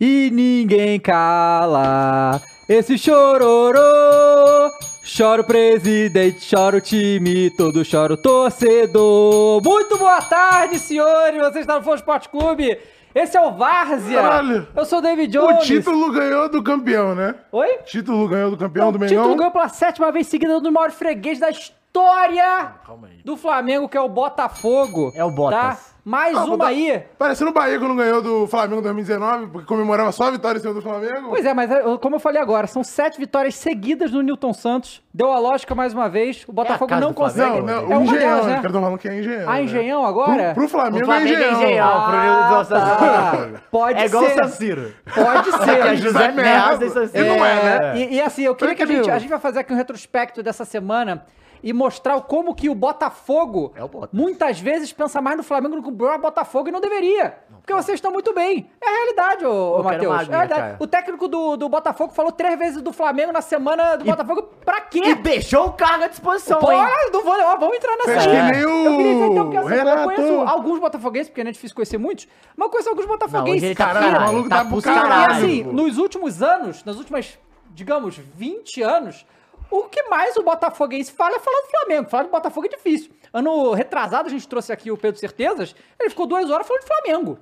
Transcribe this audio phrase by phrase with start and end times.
[0.00, 2.40] e ninguém cala.
[2.68, 4.70] Esse chororô,
[5.16, 9.60] chora o presidente, chora o time, todo chora o torcedor.
[9.62, 12.78] Muito boa tarde, senhores, você está no Flow Esporte Clube.
[13.12, 14.22] Esse é o Várzea.
[14.22, 14.68] Caralho.
[14.74, 15.66] Eu sou o David O Jones.
[15.66, 17.34] título ganhou do campeão, né?
[17.50, 17.78] Oi?
[17.84, 19.36] Título ganhou do campeão o do título Mengão.
[19.36, 23.20] ganhou pela sétima vez seguida do maior freguês da história Calma aí.
[23.24, 25.10] do Flamengo, que é o Botafogo.
[25.16, 25.60] É o Botas.
[25.60, 25.78] Tá?
[26.04, 27.02] Mais Ah, uma Bota- aí.
[27.18, 30.60] Parecendo o Bahia quando ganhou do Flamengo em 2019, porque comemorava só a vitória em
[30.60, 31.28] cima do Flamengo.
[31.28, 35.02] Pois é, mas como eu falei agora, são sete vitórias seguidas do Newton Santos.
[35.12, 36.44] Deu a lógica mais uma vez.
[36.48, 37.60] O Botafogo casa não consegue.
[37.60, 38.52] Não, não, é o uma Engenhão, delas, né?
[38.52, 38.60] né?
[38.62, 39.48] Cara, tô falando que é Engenhão.
[39.50, 39.62] A né?
[39.62, 40.44] Engenhão agora?
[40.44, 42.04] Pro, pro Flamengo, O Flamengo é Engenhão.
[42.04, 42.94] pro Newton Santos é tá.
[42.94, 43.58] Botafogo.
[43.70, 44.34] Pode É igual o ser.
[44.48, 44.76] San.
[45.14, 45.96] Pode é ser.
[45.96, 47.10] José Meaz e San.
[47.12, 47.98] E não é, né?
[47.98, 49.22] E, e assim, eu queria que a gente, a news.
[49.22, 51.24] gente vai fazer aqui um retrospecto dessa semana
[51.62, 54.10] e mostrar como que o Botafogo É o Botas.
[54.12, 57.38] muitas vezes pensa mais no Flamengo do que o Botafogo e não deveria.
[57.60, 58.70] Porque vocês estão muito bem.
[58.80, 60.12] É a realidade, ô, ô Matheus.
[60.12, 60.76] É a realidade.
[60.80, 64.42] O técnico do, do Botafogo falou três vezes do Flamengo na semana do Botafogo.
[64.64, 65.14] Pra E quê?
[65.14, 66.80] deixou o cargo à disposição, Pô, hein?
[67.12, 70.78] não vou, ó, vamos entrar nessa Eu queria dizer então que assim, eu conheço alguns
[70.78, 73.62] botafoguenses, porque não é difícil conhecer muitos, mas eu conheço alguns Não, botafoguenses.
[73.62, 75.32] ele tá Caralho, caralho, o maluco tá tá pro E caralho.
[75.34, 75.72] assim, pô.
[75.72, 77.38] nos últimos anos, nas últimas,
[77.70, 79.26] digamos, 20 anos,
[79.70, 82.08] o que mais o Botafoguense fala é falar do Flamengo.
[82.10, 83.10] Falar do Botafogo é difícil.
[83.32, 86.88] Ano retrasado, a gente trouxe aqui o Pedro Certezas, ele ficou duas horas falando de
[86.88, 87.38] Flamengo.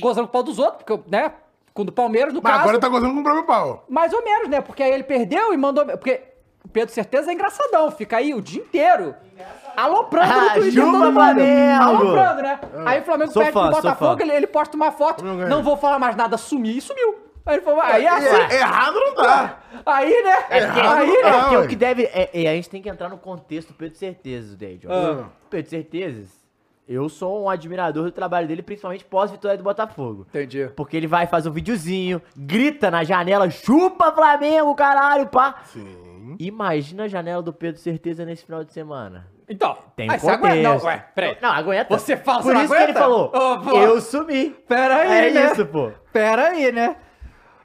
[0.00, 1.32] Gozando com o pau dos outros, porque, né,
[1.72, 2.62] com o do Palmeiras, no Mas caso.
[2.64, 3.84] agora tá gozando com o próprio pau.
[3.88, 4.60] Mais ou menos, né?
[4.60, 5.84] Porque aí ele perdeu e mandou.
[5.86, 6.22] Porque
[6.64, 9.14] o Pedro Certeza é engraçadão, fica aí o dia inteiro.
[9.76, 11.14] Aloprando no Ah, Twitter chupa, todo mundo.
[11.14, 11.82] Flamengo!
[11.82, 12.60] Aloprando, né?
[12.86, 15.76] Aí o Flamengo perde fã, pro Botafogo, ele, ele posta uma foto, Flamengo não vou
[15.76, 17.25] falar mais nada, sumi e sumiu.
[17.46, 18.54] Aí ele falou, aí é assim.
[18.54, 19.60] É, errado não tá.
[19.86, 20.36] Aí, né?
[20.50, 21.40] É porque, aí, é né?
[21.40, 21.64] porque ué.
[21.64, 22.02] o que deve.
[22.04, 24.88] É, é, a gente tem que entrar no contexto do Pedro Certezas, David.
[24.90, 25.28] Ah.
[25.48, 26.28] Pedro Certezas,
[26.88, 30.26] eu sou um admirador do trabalho dele, principalmente pós-vitória do Botafogo.
[30.28, 30.68] Entendi.
[30.74, 35.60] Porque ele vai fazer um videozinho, grita na janela, chupa Flamengo, caralho, pá.
[35.66, 36.36] Sim.
[36.40, 39.28] Imagina a janela do Pedro Certeza nesse final de semana.
[39.48, 40.62] Então, Tem aí você aguenta.
[40.62, 41.36] Não, ué, peraí.
[41.40, 41.96] Não, aguenta.
[41.96, 43.00] Você fala, Por você não isso que ele aguenta?
[43.00, 43.70] falou, pô.
[43.78, 44.50] eu sumi.
[44.66, 45.52] Pera aí, É né?
[45.52, 45.92] isso, pô.
[46.12, 46.96] Pera aí, né?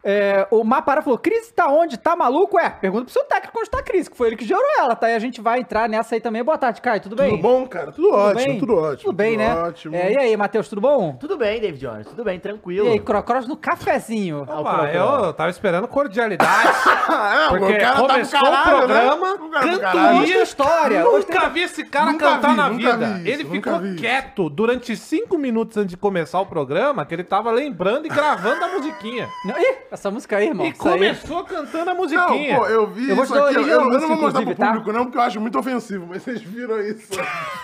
[0.03, 1.97] É, o Mapara falou, Cris tá onde?
[1.97, 2.59] Tá maluco?
[2.59, 4.95] É, pergunta pro seu técnico onde tá a Cris, que foi ele que gerou ela,
[4.95, 5.09] tá?
[5.09, 6.43] E a gente vai entrar nessa aí também.
[6.43, 7.31] Boa tarde, Caio, tudo bem?
[7.31, 7.91] Tudo bom, cara?
[7.91, 8.59] Tudo, ótimo, bem?
[8.59, 8.97] tudo ótimo.
[8.97, 9.55] Tudo bem, né?
[9.55, 9.95] Ótimo.
[9.95, 11.13] É, e aí, Matheus, tudo bom?
[11.19, 12.87] Tudo bem, David Jones, tudo bem, tranquilo.
[12.87, 14.45] E aí, Crocross no cafezinho.
[14.49, 15.25] Ah, o Opa, programa.
[15.27, 16.51] eu tava esperando cordialidade.
[17.13, 19.37] Ah, é, Porque o cara tá do começou caralho, o programa, né?
[19.51, 19.79] Cantoria.
[19.79, 20.41] caralho.
[20.43, 21.03] História.
[21.03, 22.97] Nunca vi esse cara Nunca cantar vi, na vida.
[22.97, 23.97] vi isso, ele ficou vi isso.
[23.97, 28.63] quieto durante cinco minutos antes de começar o programa, que ele tava lembrando e gravando
[28.63, 29.27] a musiquinha.
[29.45, 30.65] Ih, essa música aí, irmão.
[30.65, 30.93] E isso aí.
[30.93, 32.57] começou cantando a Não, musiquinha.
[32.57, 33.55] pô, eu vi Eu isso aqui.
[33.55, 34.67] Eu, eu não vou mostrar pro tá?
[34.67, 37.09] público, não, porque eu acho muito ofensivo, mas vocês viram isso.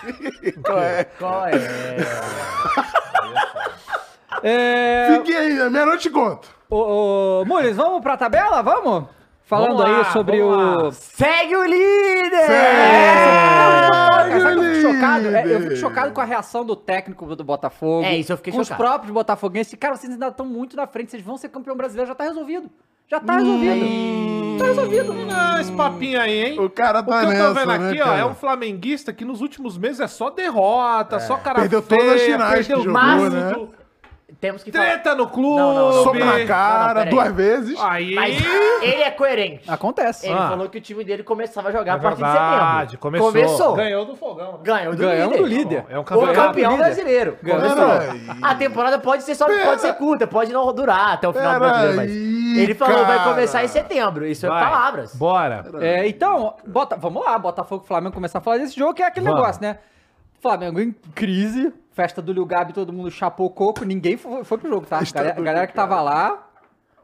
[0.62, 1.04] Qual é?
[1.04, 1.52] Qual é?
[4.42, 5.14] É...
[5.16, 6.48] Fiquei aí, meia-noite conto.
[6.70, 8.62] Ô, ô, Mules, vamos pra tabela?
[8.62, 9.08] Vamos?
[9.48, 10.92] Falando Vamos lá, aí sobre o...
[10.92, 12.46] Segue o líder!
[12.46, 15.28] Cara, sabe o que eu fico chocado?
[15.28, 18.04] É, eu fico chocado com a reação do técnico do Botafogo.
[18.04, 18.82] É, isso eu fiquei Com os chocado.
[18.84, 19.74] próprios botafoguenses.
[19.80, 21.10] Cara, vocês ainda estão muito na frente.
[21.12, 22.06] Vocês vão ser campeão brasileiro.
[22.06, 22.68] Já tá resolvido.
[23.10, 24.58] Já tá resolvido.
[24.58, 25.14] Tá resolvido.
[25.34, 26.60] Ah, esse papinho aí, hein?
[26.60, 28.18] O cara O tá que eu nessa, tô vendo né, aqui, ó, cara?
[28.18, 32.16] é um flamenguista que nos últimos meses é só derrota, só cara Perdeu feia, todas
[32.16, 33.68] as finais que perdeu jogou, tudo, né?
[34.40, 34.84] Temos que falar.
[34.84, 35.56] Treta no clube.
[35.58, 36.04] Não, não, não.
[36.04, 37.80] Soco na cara, não, duas vezes.
[37.80, 38.14] Aí...
[38.14, 38.36] Mas
[38.82, 39.68] ele é coerente.
[39.68, 40.26] Acontece.
[40.26, 40.50] Ele Ah.
[40.50, 42.98] falou que o time dele começava a jogar É a partir verdade, de setembro.
[43.00, 43.32] começou.
[43.32, 43.74] Começou.
[43.74, 44.52] Ganhou do fogão.
[44.52, 44.58] né?
[44.62, 45.42] Ganhou do Ganhamos líder.
[45.42, 45.84] do líder.
[45.88, 46.84] É um O campeonato campeão líder.
[46.84, 47.38] brasileiro.
[47.42, 47.62] Ganhou.
[48.42, 51.54] A temporada pode ser, só, Pera- pode ser curta, pode não durar até o final
[51.54, 52.10] do brasileiro, mas
[52.58, 53.30] ele falou vai cara.
[53.30, 54.26] começar em setembro.
[54.26, 54.62] Isso é Vai.
[54.62, 55.14] palavras.
[55.16, 55.64] Bora.
[55.80, 59.06] É, então, bota, vamos lá, Botafogo e Flamengo começar a falar desse jogo, que é
[59.06, 59.40] aquele Vamos.
[59.40, 59.78] negócio, né?
[60.40, 64.56] Flamengo em crise, festa do Lil Gabi, todo mundo chapou o coco, ninguém foi, foi
[64.56, 65.00] pro jogo, tá?
[65.00, 66.46] Festa Galera, do galera que tava lá,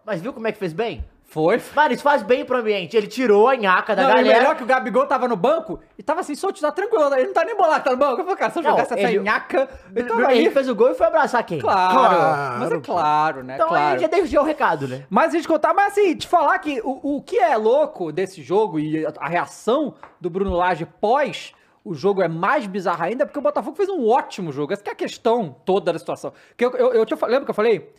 [0.07, 1.05] Mas viu como é que fez bem?
[1.27, 1.61] foi.
[1.75, 2.97] Mano, isso faz bem pro ambiente.
[2.97, 4.39] Ele tirou a nhaca da Não, e galera.
[4.39, 7.33] melhor que o Gabigol tava no banco e tava assim, solto, tá tranquilo, ele não
[7.33, 8.21] tá nem bolado, tá no banco.
[8.21, 10.51] Eu falei, cara, se eu jogasse essa ele- nhaca, ele tava Ele aí.
[10.53, 11.59] fez o gol e foi abraçar quem?
[11.59, 13.55] Claro, Claro, mas é claro, né?
[13.57, 13.95] Então claro.
[13.95, 15.07] aí já deixou o recado, né?
[15.11, 18.41] Mas a gente contar, mas assim, te falar que o, o que é louco desse
[18.41, 21.53] jogo e a, a reação do Bruno Lage pós
[21.85, 24.73] o jogo é mais bizarro ainda, porque o Botafogo fez um ótimo jogo.
[24.73, 26.33] Essa que é a questão toda da situação.
[26.57, 27.93] Que eu, eu, eu te, lembra que eu falei?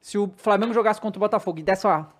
[0.00, 2.12] Se o Flamengo jogasse contra o Botafogo e desse uma.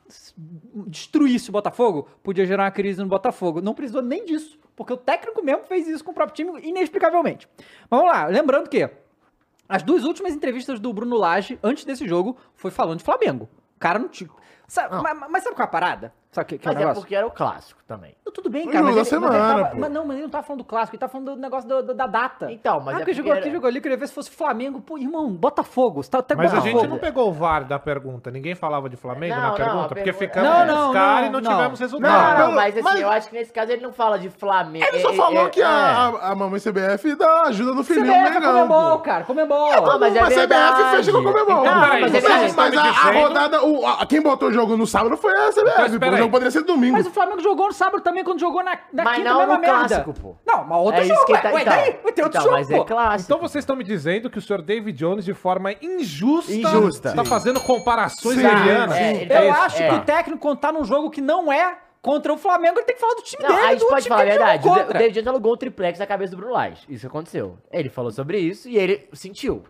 [0.86, 3.60] destruísse o Botafogo, podia gerar uma crise no Botafogo.
[3.60, 7.48] Não precisou nem disso, porque o técnico mesmo fez isso com o próprio time inexplicavelmente.
[7.88, 8.88] Mas vamos lá, lembrando que
[9.68, 13.48] as duas últimas entrevistas do Bruno Lage antes desse jogo foi falando de Flamengo.
[13.76, 14.28] O cara não tinha.
[14.66, 16.14] Sabe, mas, mas sabe qual é a parada?
[16.32, 17.02] Sabe que, que é o Mas é negócio?
[17.02, 18.14] porque era o clássico também.
[18.32, 20.30] Tudo bem, cara, mas ele, da mas ele semana, tava- mas não, mas ele não
[20.30, 22.52] tá falando do clássico, ele tá falando do negócio do- do- da data.
[22.52, 24.14] Então, mas ah, é porque jogou porque aqui, era- jogou ali, eu queria ver se
[24.14, 24.80] fosse Flamengo.
[24.80, 28.30] Pô, irmão, Botafogo, você tá até Mas a gente não pegou o VAR da pergunta.
[28.30, 31.40] Ninguém falava de Flamengo Não, na não, pergunta, porque ficamos Não, não, caras e não,
[31.40, 31.56] não, não.
[31.56, 32.28] tivemos Não, resultado.
[32.30, 34.84] não, pelo- mas assim, mas- eu acho que nesse caso ele não fala de Flamengo.
[34.86, 35.64] Ele só É, falou é, que é.
[35.64, 35.68] a,
[36.06, 38.98] a, a mamãe CBF dá ajuda no filhinho CBF é Mengão, Comembol, pô.
[39.00, 39.72] cara, Comembol.
[39.72, 41.18] Ah, mas é a CBF fecha com.
[41.18, 43.58] Então, Não, peraí, mas é a, rodada,
[44.08, 46.19] quem botou o jogo no sábado foi a CBF.
[46.20, 46.92] O jogo poderia ser domingo.
[46.92, 49.54] Mas o Flamengo jogou no sábado também, quando jogou na, na Mas quinta, não mesma
[49.54, 49.78] no merda.
[49.88, 50.36] clássico, pô.
[50.46, 51.40] Não, mas outro É isso jogo, que ué.
[51.40, 51.50] tá.
[51.52, 51.98] Ué, então, daí?
[52.02, 53.32] Vai ter outro então, jogo, mas é clássico.
[53.32, 57.08] Então vocês estão me dizendo que o senhor David Jones, de forma injusta, Injusta.
[57.10, 58.96] está fazendo comparações Sim, arianas.
[58.96, 59.88] é, ele Eu tá- acho é.
[59.88, 62.94] que o técnico, quando tá num jogo que não é contra o Flamengo, ele tem
[62.94, 64.68] que falar do time Não, dele, a gente do pode time falar a verdade.
[64.68, 64.74] O.
[64.92, 66.82] David Jones alugou um triplex na cabeça do Bruno Lage.
[66.88, 67.58] Isso aconteceu.
[67.70, 69.62] Ele falou sobre isso e ele sentiu.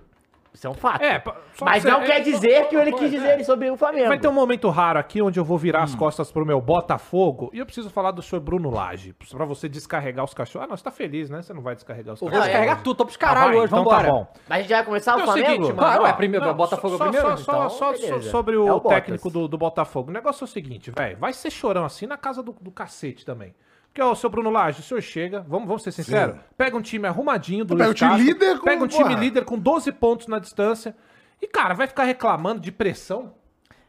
[0.52, 1.00] Isso é um fato.
[1.02, 1.23] É,
[1.62, 3.17] Mas não quer é, dizer que ele quis é.
[3.37, 4.08] dizer sobre o Flamengo.
[4.08, 5.85] Vai ter um momento raro aqui onde eu vou virar Hum.
[5.85, 9.14] as costas pro meu Botafogo e eu preciso falar do senhor Bruno Lage.
[9.31, 10.67] Pra você descarregar os cachorros.
[10.67, 11.41] Ah, não, você tá feliz, né?
[11.41, 12.49] Você não vai descarregar os Eu vou cachorros.
[12.49, 14.05] descarregar tudo, tô pros Ah, caralho hoje, então vambora.
[14.05, 14.26] tá bom.
[14.49, 15.47] Mas a gente vai começar o É Flamengo?
[15.47, 15.76] seguinte, mano.
[15.79, 17.38] Claro, é primeiro, não, Botafogo só- primeiro?
[17.38, 20.11] Só, só, Então, sobre o, É o técnico do Botafogo.
[20.11, 21.17] O negócio é o seguinte, velho.
[21.17, 23.55] Vai ser chorão assim na casa do, do cacete também.
[23.92, 26.81] Porque, ó, o seu Bruno Lage, o senhor chega, vamos, vamos ser sinceros, pega um
[26.82, 29.19] time arrumadinho do Pega o time líder com- pega um time porra.
[29.20, 30.94] líder com 12 pontos na distância
[31.42, 33.34] e, cara, vai ficar reclamando de pressão.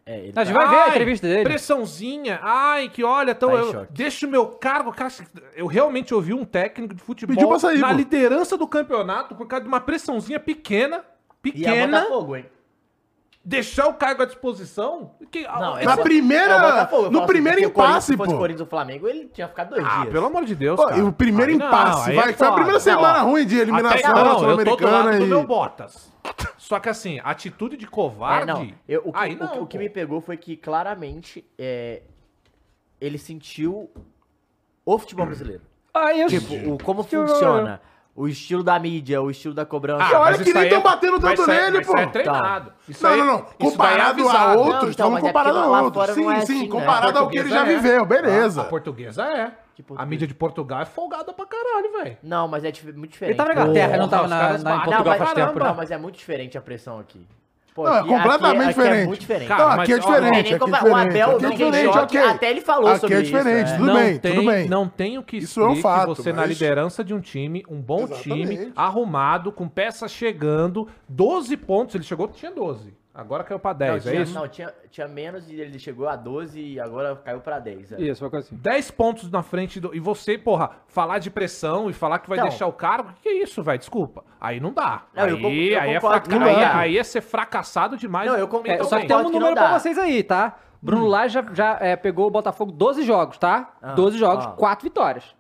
[0.03, 1.44] É, ele A gente tá- vai ver a Ai, entrevista dele.
[1.44, 2.39] Pressãozinha.
[2.42, 4.92] Ai, que olha, então Tá eu deixo o meu cargo.
[4.92, 5.12] Cara,
[5.56, 7.94] eu realmente ouvi um técnico de futebol Pediu pra sair, na pô.
[7.94, 11.06] liderança do campeonato por causa de uma pressãozinha pequena.
[11.45, 12.01] E é Pequena.
[12.01, 12.45] Botafogo, hein?
[13.44, 15.16] Deixar o cargo à disposição.
[15.32, 17.96] Que, Não, Na é o- primeira- é Botafogo, eu no assim, primeiro porque o Corinthians,
[17.96, 18.36] impasse, Se fosse pô.
[18.36, 20.14] o Corinthians ou Flamengo, ele tinha ficado dois Ah, dias.
[20.14, 21.00] pelo amor de Deus, Pô, cara.
[21.00, 23.46] e o primeiro Aí não, impasse, aí vai, é foi a primeira semana Ó, ruim
[23.46, 25.28] de eliminação da eu tô do Sul-Americana do e...
[25.28, 26.12] meu Bottas.
[26.58, 28.46] Só que assim, atitude de É, covarde...
[28.48, 28.72] não.
[28.88, 29.84] Eu- o, que, aí o não, que- o que pô.
[29.84, 32.04] me pegou foi que claramente é,
[33.00, 33.90] ele sentiu
[34.86, 35.64] o futebol brasileiro.
[35.94, 36.28] Aí eu...
[36.28, 37.82] Tipo, o, como funciona.
[38.13, 40.04] O estilo da mídia, o estilo da cobrança.
[40.04, 42.06] Ah, olha que nem aí tão é- batendo tanto isso aí- nele, mas isso é
[42.06, 42.12] pô.
[42.12, 42.74] treinado.
[42.90, 43.36] Isso Não, aí- não, não.
[43.40, 46.10] é Comparado a outros, Não, então, estamos mas é comparado a outros.
[46.10, 46.68] Sim, é sim, assim, né?
[46.68, 47.66] comparado ao que ele já é.
[47.66, 48.62] viveu, beleza.
[48.62, 49.52] A portuguesa é.
[49.74, 52.18] Que A mídia de Portugal é folgada pra caralho, velho.
[52.22, 53.38] Não, mas é muito Ele diferente.
[53.38, 53.62] tava na.
[53.62, 54.63] Inglaterra, ele não tava na, na, em batem.
[54.63, 55.60] Não, Portugal mas, faz tempo.
[55.60, 55.74] não, né?
[55.78, 57.25] mas é muito diferente a pressão aqui.
[57.74, 58.92] Pô, Não, é aqui- completamente aqui, diferente.
[58.92, 59.50] Aqui é muito diferente.
[59.50, 60.92] Não, Cara, aqui é mas, Não é diferente, aqui é diferente.
[60.92, 63.72] o Abel aqui é não diferente, choque, até ele falou Aqui sobre é isso, diferente,
[63.72, 63.76] é.
[63.78, 64.68] tudo não bem, tem, tudo bem.
[64.70, 67.64] Não tem o que Isso é um fato, você na mas- liderança de um time,
[67.70, 68.74] um bom time, Exatamente.
[68.76, 71.96] arrumado, com peças chegando, 12 pontos.
[71.96, 72.94] Ele chegou, tinha 12.
[73.13, 74.34] Agora caiu pra 10, não, é tinha, isso?
[74.34, 77.92] Não, tinha, tinha menos e ele chegou a 12 e agora caiu pra 10.
[77.92, 78.02] é.
[78.02, 78.56] Isso, uma coisa assim.
[78.56, 79.94] 10 pontos na frente do.
[79.94, 82.48] E você, porra, falar de pressão e falar que vai Então.
[82.48, 83.78] deixar o cargo, que, que é isso, velho?
[83.80, 84.24] Desculpa.
[84.40, 85.04] Aí não dá.
[85.13, 87.19] Não, eu aí, con- eu aí, é concordo fraca- aí, o é- aí é ser
[87.22, 88.30] fracassado demais.
[88.31, 90.58] Não, eu con- É, eu só que tem um concordo número pra vocês aí, tá?
[90.81, 93.74] Bruno Lage já, já é, pegou o Botafogo 12 jogos, tá?
[93.81, 94.52] Ah, 12 jogos, ah.
[94.52, 95.36] 4 vitórias.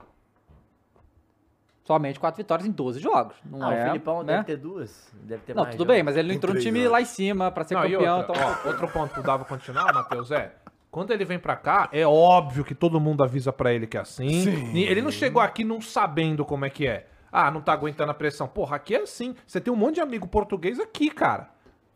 [1.91, 3.35] Somente 4 vitórias em 12 jogos.
[3.45, 4.33] Não Ah, é, o Filipão né?
[4.33, 5.11] deve ter duas.
[5.23, 5.95] Deve ter Não, mais tudo jogos.
[5.95, 6.91] bem, mas ele não entrou no time jogos.
[6.91, 8.17] lá em cima pra ser Não, e campeão.
[8.19, 8.55] outra, então...
[8.63, 10.53] ó, outro ponto que dava continuar, Matheus, é.
[10.89, 14.01] Quando ele vem pra cá, é óbvio que todo mundo avisa pra ele que é
[14.01, 14.27] assim.
[14.43, 14.73] Sim.
[14.73, 17.07] E Ele não chegou aqui não sabendo como é que é.
[17.31, 18.45] Ah, não tá aguentando a pressão.
[18.47, 19.33] Porra, aqui é assim.
[19.47, 21.49] Você tem um monte de amigo português aqui, cara.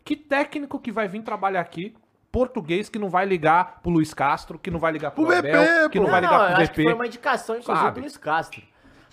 [0.03, 1.93] Que técnico que vai vir trabalhar aqui?
[2.31, 5.61] Português que não vai ligar pro Luiz Castro, que não vai ligar pro, Pro Abel,
[5.61, 7.99] VP, que não vai Não, ligar eu pro acho que foi uma indicação, inclusive, do
[8.01, 8.61] Luiz Castro.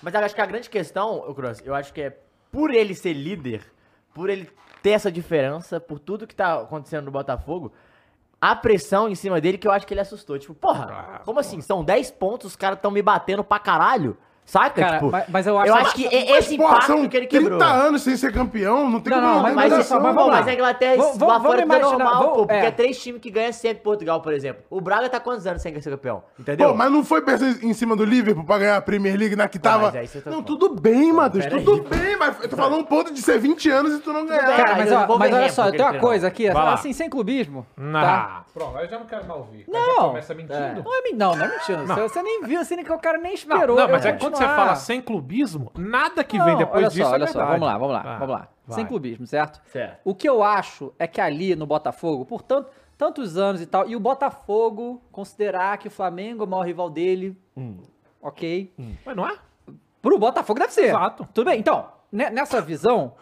[0.03, 2.17] Mas eu acho que a grande questão, ô Cross, eu acho que é
[2.51, 3.63] por ele ser líder,
[4.13, 4.51] por ele
[4.83, 7.73] ter essa diferença, por tudo que tá acontecendo no Botafogo,
[8.41, 10.37] a pressão em cima dele que eu acho que ele assustou.
[10.39, 11.61] Tipo, porra, Ah, como assim?
[11.61, 14.19] São 10 pontos, os caras tão me batendo pra caralho?
[14.45, 14.83] Saca?
[14.83, 17.09] Cara, tipo, mas- mas eu acho eu que- acho que Mas, esse porra, impacto são
[17.09, 17.63] que ele 30 quebrou.
[17.63, 20.27] anos sem ser campeão, não tem Não, como não, mas- Mas, é- mas pô, vamos
[20.27, 20.51] mas lá.
[20.53, 22.47] a Inglaterra Vamos- lá vamos fora imaginar, normal, vamos- pô.
[22.47, 22.67] Porque é.
[22.67, 24.63] é três times que ganham sempre Portugal, por exemplo.
[24.69, 26.23] O Braga tá quantos anos sem ser campeão?
[26.39, 26.69] Entendeu?
[26.71, 27.23] Pô, mas não foi
[27.63, 29.91] em cima do Liverpool pra ganhar a Premier League na que tava.
[29.93, 33.13] mas aí tá não, tudo bem, Matheus, tudo bem, mas eu tô falando um ponto
[33.15, 34.43] de ser 20 anos e tu não ganhar.
[34.57, 37.65] Cara, mas mas, eu ó, mas olha só, tem uma coisa aqui, assim, sem clubismo.
[37.77, 38.45] Tá?
[38.53, 39.65] Pronto, aí eu já não quero mais ouvir.
[39.67, 40.53] Não, começa mentindo.
[40.55, 40.75] é.
[40.75, 41.87] não, é, não, não é mentindo.
[41.87, 43.77] Você, nem viu, assim, que o cara nem esperou.
[43.77, 44.57] não, mas eu é quando você continuar.
[44.57, 47.47] fala sem clubismo, nada que Não, vem depois olha disso só, é olha verdade.
[47.47, 48.49] só, vamos lá, vamos lá, Ah, vamos lá.
[48.67, 48.75] vai.
[48.77, 49.61] Sem clubismo, certo?
[49.71, 50.01] Certo.
[50.05, 53.89] O que eu acho é que ali no Botafogo, por tanto- tantos anos e tal,
[53.89, 57.37] e o Botafogo considerar que o Flamengo é o maior rival dele,
[58.21, 58.73] ok?
[59.05, 59.37] Mas não é?
[60.01, 60.87] Pro Botafogo deve ser.
[60.87, 61.29] Exato.
[61.33, 63.15] Tudo bem, então, ne- nessa visão,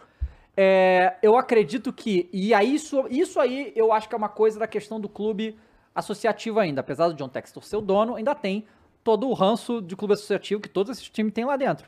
[0.55, 4.59] é, eu acredito que, e aí isso, isso aí eu acho que é uma coisa
[4.59, 5.57] da questão do clube
[5.93, 8.65] associativo ainda, apesar do John Textor ser o dono, ainda tem
[9.03, 11.87] todo o ranço de clube associativo que todos esses times têm lá dentro.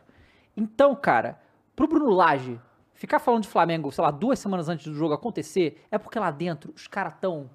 [0.56, 1.40] Então, cara,
[1.76, 2.60] pro Bruno Lage
[2.94, 6.32] ficar falando de Flamengo, sei lá, duas semanas antes do jogo acontecer, é porque lá
[6.32, 7.50] dentro os caras tão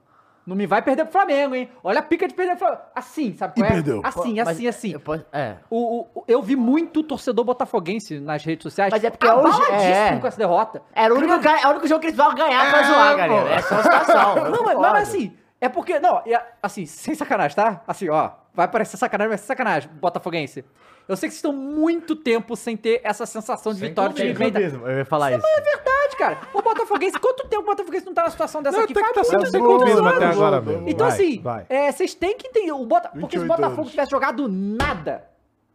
[0.46, 1.68] Não me vai perder pro Flamengo, hein?
[1.84, 2.82] Olha a pica de perder pro Flamengo.
[2.94, 3.72] Assim, sabe qual E é?
[3.74, 4.00] perdeu.
[4.02, 4.92] Assim, Mas assim, assim.
[4.92, 5.56] eu posso- é.
[5.68, 8.90] O, o- eu vi muito torcedor botafoguense nas redes sociais.
[8.90, 10.18] Mas é porque hoje- abaladíssimo é.
[10.20, 10.82] com essa derrota.
[10.94, 13.16] Era o único, é o único jogo que eles vão ganhar pra É, zoar, pô.
[13.18, 13.50] galera.
[13.56, 14.34] É só a situação.
[14.50, 16.00] Não, mas, mas assim, é porque.
[16.00, 17.82] Não, é- assim, sem sacanagem, tá?
[17.86, 18.30] Assim, ó.
[18.58, 20.64] Vai parecer sacanagem, vai ser sacanagem, botafoguense.
[21.06, 24.84] Eu sei que vocês estão muito tempo sem ter essa sensação de Sem vitória clubismo,
[24.84, 25.46] Eu ia falar isso.
[25.46, 26.38] É verdade, cara.
[26.52, 28.92] O Botafoguense, quanto tempo o Botafoguense não tá na situação dessa Não, aqui?
[28.94, 30.88] tem que Faz tá muito sendo sem clubismo até agora mesmo.
[30.88, 31.66] Então, Vai, assim, vai.
[31.68, 32.72] é, vocês têm que entender.
[32.72, 33.10] O Bota...
[33.10, 33.90] Porque se o 28 Botafogo anos.
[33.92, 35.24] tivesse jogado nada,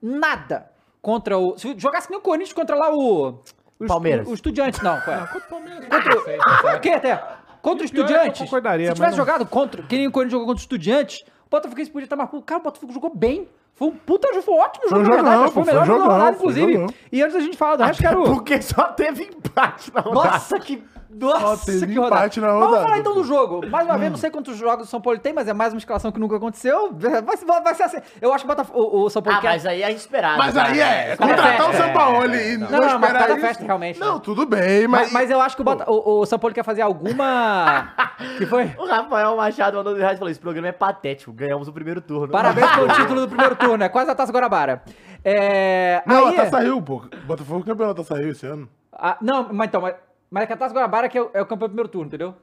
[0.01, 0.69] nada
[1.01, 1.57] contra o.
[1.57, 3.39] Se jogasse nem o Corinthians contra lá o.
[3.79, 4.27] o Palmeiras.
[4.27, 4.99] O, Estudiantes, não.
[4.99, 5.15] Foi.
[5.15, 6.75] Contra o Palmeiras, Contra não sei, o.
[6.75, 7.15] O quê até?
[7.61, 8.41] Contra o é Estudiantes.
[8.41, 9.83] concordaria, se mas tivesse não- jogado contra.
[9.83, 12.29] Que nem o Corinthians jogou contra o Estudiantes, Botafoguense podia estar mais.
[12.29, 12.43] puto.
[12.43, 13.47] Cara, o Botafogo jogou bem.
[13.75, 15.25] Foi um puta jogo, foi um ótimo Foi jogo, verdade.
[15.25, 16.95] jogão, mas Foi o melhor foi jogo da rodada, foi inclusive.
[17.11, 18.23] E antes da gente falar do resto, quero.
[18.23, 20.29] Porque só teve empate na rodada.
[20.31, 20.83] Nossa, que.
[21.13, 22.15] Nossa, teve que rodada.
[22.21, 23.67] empate na Mas Vamos rodada, falar então do jogo.
[23.69, 25.79] Mais uma vez, não sei quantos jogos o São Paulo tem, mas é mais uma
[25.79, 26.91] escalação que nunca aconteceu.
[26.93, 27.97] Vai, ser- vai ser assim.
[28.21, 30.37] Eu acho que o, Botafogo, o, o São Paulo Ah, quer- mas aí é esperado.
[30.37, 30.69] Mas cara.
[30.69, 33.39] aí é, É, contratar o é, São Paulo e não, Não, não, mas esperar isso.
[33.39, 34.21] festa, realmente, Não, né?
[34.23, 35.11] tudo bem, Mas, mas...
[35.11, 37.93] mas eu acho que o, Bota- o- o São Paulo quer fazer alguma.
[38.37, 38.71] que foi?
[38.77, 42.01] O Rafael Machado mandou no rádio e falou: esse programa é patético, ganhamos o primeiro
[42.01, 42.29] turno.
[42.29, 44.81] Parabéns pelo título do primeiro turno, é quase a Taça Guarabara.
[45.23, 46.01] É.
[46.05, 47.03] Não, aí- a Taça Rio, pô.
[47.25, 48.67] Botafogo é campeão da Taça Rio esse ano.
[48.91, 49.95] Ah, não, mas então, mas,
[50.33, 52.07] mas é que a Taça Guarabara que é o, é o campeão do primeiro turno,
[52.07, 52.33] entendeu?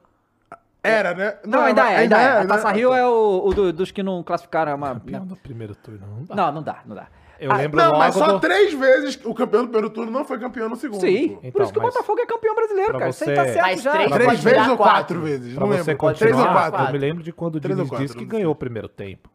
[0.83, 1.35] Era, né?
[1.45, 2.27] Não, ainda, é, ainda, é.
[2.41, 2.73] A Taça né?
[2.73, 4.71] Rio é o, o do- dos que não classificaram.
[4.71, 6.35] É uma, Campeão do primeiro turno, não dá.
[6.35, 7.07] não, não dá, não dá.
[7.39, 8.39] Eu Ah, lembro Não, mas só do...
[8.39, 11.01] três vezes o campeão do primeiro turno não foi campeão no segundo.
[11.01, 11.35] Sim, pô.
[11.37, 13.09] por Então, isso que o mas- Botafogo é campeão brasileiro, cara.
[13.09, 13.91] Isso aí você- tá certo Mas já.
[13.91, 15.21] três Três vezes ou quatro, quatro.
[15.21, 15.53] vezes?
[15.55, 16.13] Pra não lembro.
[16.15, 16.83] Três ou quatro.
[16.85, 19.29] eu me lembro de quando o Diniz disse que não ganhou o primeiro tempo.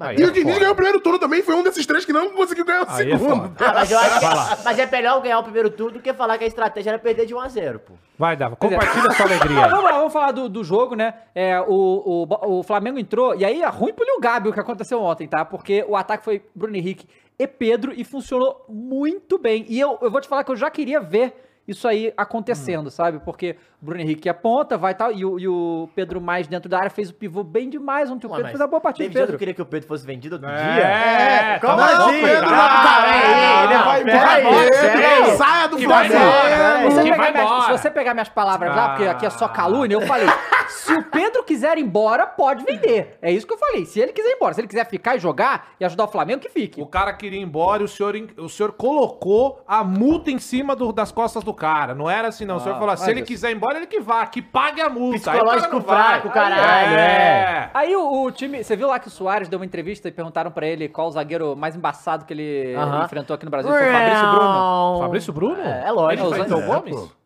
[0.00, 0.58] Aí E é o Diniz foda.
[0.60, 3.12] ganhou o primeiro turno também, foi um desses três que não conseguiu ganhar o Aí
[3.12, 3.42] é segundo.
[3.42, 3.52] foda.
[3.60, 6.38] Ah, mas eu acho que mas é melhor ganhar o primeiro turno do que falar
[6.38, 7.92] que a estratégia era perder de 1 a 0 pô.
[8.18, 9.70] Vai, Dava, compartilha sua alegria aí.
[9.70, 11.12] vamos lá, vamos falar do, do jogo, né?
[11.34, 14.60] É, o, o, o Flamengo entrou, e aí é ruim pro Lil Gabi o que
[14.60, 15.44] aconteceu ontem, tá?
[15.44, 17.06] Porque o ataque foi Bruno Henrique
[17.38, 19.66] e Pedro e funcionou muito bem.
[19.68, 21.34] E eu, eu vou te falar que eu já queria ver
[21.66, 23.20] isso aí acontecendo, sabe?
[23.20, 26.68] Porque o Bruno Henrique aponta, vai e tal, e o, e o Pedro mais dentro
[26.68, 28.26] da área fez o pivô bem demais ontem.
[28.26, 29.38] O Pedro fez uma boa partida, que Pedro.
[29.38, 30.84] queria que o Pedro fosse vendido outro É, dia.
[30.84, 32.20] é, como tá assim?
[32.22, 32.50] Pedro.
[32.50, 35.36] Não, Ah, peraí, não, vai peraí, embora.
[35.36, 37.16] Saia do vai Flamengo.
[37.16, 40.26] vai se você pegar minhas palavras lá, porque aqui é só calúnia, eu falei:
[40.68, 43.18] se o Pedro quiser ir embora, pode vender.
[43.22, 43.84] É isso que eu falei.
[43.86, 46.40] Se ele quiser ir embora, se ele quiser ficar e jogar e ajudar o Flamengo,
[46.40, 46.80] que fique.
[46.80, 50.38] O cara queria ir embora e o senhor, en- o senhor colocou a multa em
[50.38, 51.94] cima do- das costas do cara.
[51.94, 52.56] Não era assim, não.
[52.56, 53.26] O senhor Ah, falou: se ele isso.
[53.28, 55.30] quiser ir embora, ele que vá, que pague a multa.
[55.32, 55.96] Psicológico Aí vai.
[55.96, 57.70] fraco, caralho, é.
[57.74, 58.62] Aí o, o time.
[58.62, 61.10] Você viu lá que o Soares deu uma entrevista e perguntaram pra ele qual o
[61.10, 63.04] zagueiro mais embaçado que ele Aham.
[63.04, 63.70] enfrentou aqui no Brasil.
[63.70, 64.98] Foi o Fabrício Bruno.
[65.00, 65.60] Fabrício Bruno?
[65.62, 66.26] É, é lógico.
[66.26, 67.21] Ele enfrentou É, o Gomes?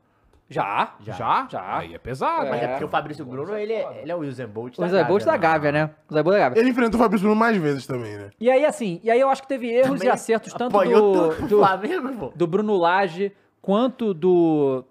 [0.49, 0.95] Já.
[1.01, 1.47] Já?
[1.51, 1.79] Já.
[1.79, 2.49] Aí é pesado.
[2.49, 2.69] Mas é É.
[2.69, 5.37] porque o Fabrício Bruno, ele é, ele é o Usain Bolt O Zé Bolt da
[5.37, 5.91] Gávea, né?
[6.09, 6.61] O Zé Bolt da Gávea.
[6.61, 8.31] Ele enfrentou o Fabrício Bruno mais vezes também, né?
[8.39, 11.29] E aí, assim, e aí eu acho que teve erros e acertos tanto Apanhou do,
[11.31, 12.33] tanto do, Flamengo, pô.
[12.35, 14.85] do Bruno Lage quanto do,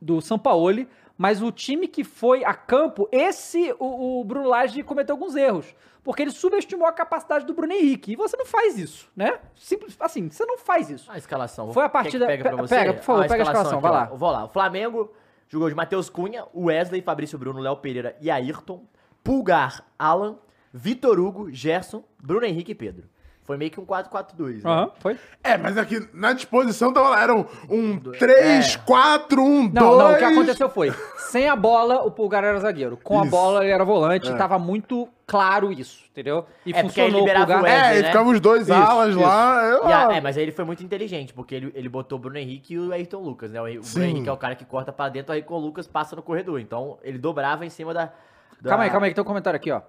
[0.00, 0.88] do Sampaoli,
[1.18, 5.74] mas o time que foi a campo, esse, o, o Bruno Lage cometeu alguns erros.
[6.06, 8.12] Porque ele subestimou a capacidade do Bruno Henrique.
[8.12, 9.40] E você não faz isso, né?
[9.56, 11.10] Simples, assim, você não faz isso.
[11.10, 11.72] A escalação.
[11.72, 12.76] Foi a partida- Pega, pra você?
[12.76, 14.08] pega, por favor, Ó, pega a escalação, vai aqui, lá.
[14.12, 14.16] ó.
[14.16, 14.44] Vou lá.
[14.44, 15.12] O Flamengo
[15.48, 18.84] jogou de Matheus Cunha, Wesley, Fabrício Bruno, Léo Pereira e Ayrton.
[19.24, 20.38] Pulgar, Alan,
[20.72, 23.08] Vitor Hugo, Gerson, Bruno Henrique e Pedro.
[23.46, 24.56] Foi meio que um 4-4-2.
[24.56, 24.60] né?
[24.64, 25.16] Aham, foi.
[25.44, 29.72] É, mas aqui na disposição tava lá, eram um 3, 4, 1, 2.
[29.72, 30.92] Não, não, o que aconteceu foi,
[31.30, 32.96] sem a bola, o Pulgar era zagueiro.
[32.96, 33.30] Com a Isso.
[33.30, 34.34] bola, ele era volante.
[34.36, 36.44] Tava muito claro isso, entendeu?
[36.64, 37.62] E É, porque funcionou o liberava Pulgar.
[37.62, 38.08] o Wesley, É, e né?
[38.08, 39.20] ficavam os dois Isso, alas isso.
[39.20, 39.62] lá.
[39.64, 42.20] Eu, E a- é, mas aí ele foi muito inteligente, porque ele, ele botou o
[42.20, 43.60] Bruno Henrique e o Ayrton Lucas, né?
[43.60, 43.92] O, o Sim.
[43.94, 46.22] Bruno Henrique é o cara que corta pra dentro, aí com o Lucas passa no
[46.22, 46.58] corredor.
[46.60, 48.06] Então, ele dobrava em cima da...
[48.60, 49.80] da- Calma aí, calma aí, que tem um comentário aqui, ó.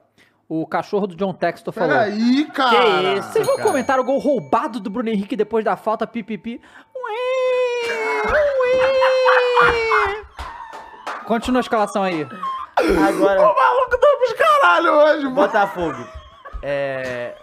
[0.49, 1.89] O cachorro do John Textor falou.
[1.89, 2.69] Peraí, cara.
[2.69, 3.31] Que isso?
[3.33, 3.67] Vocês vão cara.
[3.67, 6.61] comentar o gol roubado do Bruno Henrique depois da falta pipipi?
[6.95, 7.91] Ué,
[8.31, 10.25] ué.
[11.25, 12.25] Continua a escalação aí.
[12.77, 15.35] Agora, O maluco tá pros caralho hoje, mano.
[15.35, 16.07] Botafogo.
[16.61, 17.35] É...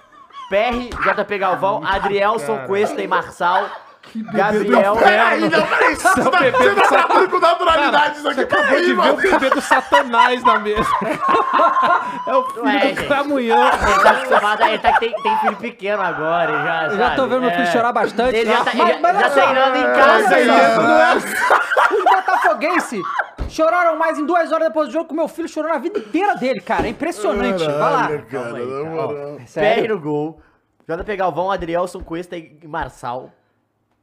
[0.49, 3.69] PR, JP Galvão, Adrielson, Cuesta e Marçal.
[4.17, 5.97] Gabriel, Peraí, não, peraí.
[5.97, 8.41] Você tá, você tá tratando com naturalidade isso aqui.
[8.43, 10.89] Acabou Peraí, de ver o bebê do Satanás na mesa.
[12.27, 13.07] é o filho Ué, do.
[13.07, 13.65] Cramunhão.
[13.67, 16.87] Ele tá acostumado, ele tá, tem, tem filho pequeno agora, já.
[16.87, 17.67] Eu já tô vendo meu filho É.
[17.73, 18.37] chorar bastante.
[18.37, 19.51] Ele já tá, Mas- ele mas já, já olha só.
[19.53, 20.83] treinando em É, casa.
[20.83, 21.17] não é?
[21.95, 23.03] Os botafoguenses
[23.49, 25.99] choraram mais em duas horas depois do jogo que o meu filho chorou na vida
[25.99, 26.87] inteira dele, cara.
[26.87, 27.65] É impressionante.
[27.65, 28.03] Vai lá.
[28.09, 29.97] Cara, Calma aí, Sério?
[29.97, 30.41] no gol.
[30.89, 33.31] JP Galvão, Adrielson, Cuesta e Marçal.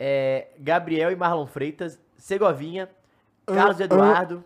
[0.04, 2.00] É, Gabriel e Marlon Freitas.
[2.18, 2.90] Segovinha.
[3.46, 4.44] Carlos Eduardo.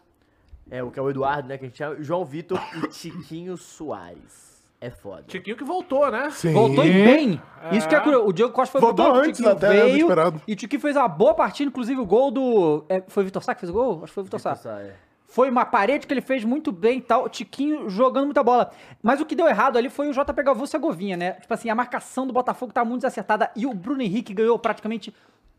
[0.69, 1.57] É, o que é o Eduardo, né?
[1.57, 1.95] Que a gente chama.
[2.03, 4.65] João Vitor e Tiquinho Soares.
[4.81, 5.23] É foda.
[5.27, 6.29] Tiquinho que voltou, né?
[6.31, 6.51] Sim.
[6.51, 7.41] Voltou e bem.
[7.71, 8.27] Isso que é curioso.
[8.27, 9.97] O Diego Costa foi Voltou pro banco, o antes Tiquinho até veio.
[9.99, 10.41] esperado.
[10.45, 12.83] E o Tiquinho fez uma boa partida, inclusive o gol do.
[12.89, 13.93] é, foi o Vitor Sá que fez o gol?
[14.03, 14.59] Acho que foi o Vitor Sá.
[14.81, 14.93] é.
[15.27, 17.25] Foi uma parede que ele fez muito bem e tal.
[17.25, 18.71] O Tiquinho jogando muita bola.
[19.01, 21.31] Mas o que deu errado ali foi o JP Galvão Segovinha, né?
[21.33, 23.49] Tipo assim, a marcação do Botafogo tá muito desacertada.
[23.55, 25.13] E o Bruno Henrique ganhou praticamente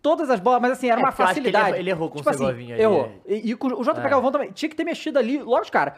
[0.08, 0.60] todas as bolas.
[0.62, 1.66] Mas assim, era É, uma ele facilidade.
[1.68, 3.10] errou- ele errou com o tipo assim, Segovinha ali, Errou.
[3.26, 3.34] é.
[3.34, 4.08] E, e com o JP É.
[4.08, 4.52] Galvão também.
[4.52, 5.38] Tinha que ter mexido ali.
[5.38, 5.94] Lógico, cara.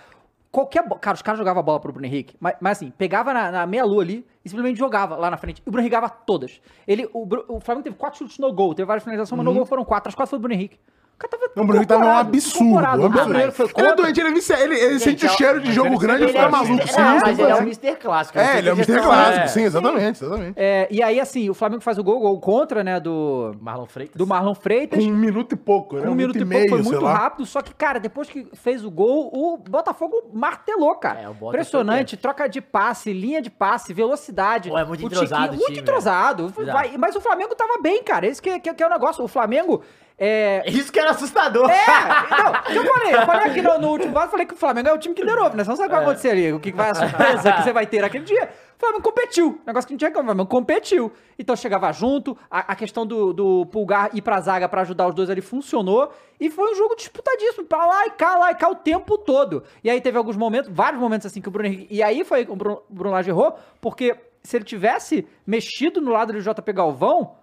[0.51, 0.83] Qualquer.
[0.99, 2.35] Cara, os caras jogavam a bola pro Bruno Henrique.
[2.41, 5.63] Mas, mas assim, pegava na, na meia-lua ali e simplesmente jogava lá na frente.
[5.65, 6.59] E o Bruno Henrique todas.
[6.87, 8.73] Ele, o, o Flamengo teve quatro chutes no gol.
[8.75, 10.09] Teve várias finalizações, mas no gol foram quatro.
[10.09, 10.79] As quatro foi do Bruno Henrique.
[11.19, 11.51] O cara tava.
[11.57, 13.07] Não, o Bruno tava um absurdo, um.
[13.07, 13.11] O
[13.51, 13.97] foi Ele é contra.
[13.97, 16.29] doente, ele, é ele, ele Gente, sente o é- cheiro de jogo ele grande e
[16.29, 16.87] fica foi maluco.
[16.87, 17.97] Sim, mas ele é o Mr.
[17.97, 18.39] Clássico.
[18.39, 19.01] É, ele é o Mr.
[19.01, 19.47] Clássico, é.
[19.49, 20.55] sim, exatamente, exatamente.
[20.57, 24.15] É, e aí, assim, o Flamengo faz o gol, gol contra, né, do, Marlon Freitas.
[24.15, 25.03] do Marlon Freitas.
[25.05, 26.09] Com um minuto e pouco, né?
[26.09, 27.15] Um minuto e pouco, foi muito lá.
[27.15, 27.45] rápido.
[27.47, 31.23] Só que, cara, depois que fez o gol, o Botafogo martelou, cara.
[31.23, 32.17] É, o Impressionante.
[32.17, 34.69] Troca de passe, linha de passe, velocidade.
[34.71, 36.53] Pô, é muito O entrosado o muito entrosado.
[36.97, 38.25] mas o Flamengo tava bem, cara.
[38.25, 38.51] Esse que
[38.83, 39.25] é o negócio.
[39.25, 39.83] O Flamengo.
[40.19, 41.71] É, Isso que era assustador.
[41.71, 44.89] é, não, eu falei, eu falei aqui no, no último vaso, falei que o Flamengo
[44.89, 45.63] é o time que liderou, né?
[45.63, 47.73] Você não sabe o que vai acontecer ali, o que vai a surpresa que você
[47.73, 48.51] vai ter naquele dia.
[48.77, 51.13] O Flamengo competiu, negócio que não tinha como, o Flamengo competiu.
[51.39, 55.15] Então chegava junto, a, a questão do, do Pulgar ir pra zaga pra ajudar os
[55.15, 58.69] dois ali funcionou, e foi um jogo disputadíssimo, pra lá e cá, lá e cá
[58.69, 59.63] o tempo todo.
[59.85, 62.45] E aí teve alguns momentos, vários momentos assim que o Bruno Henrique, e aí foi
[62.49, 66.73] o Bruno, o Bruno Lage errou, porque se ele tivesse mexido no lado do JP
[66.73, 67.37] Galvão,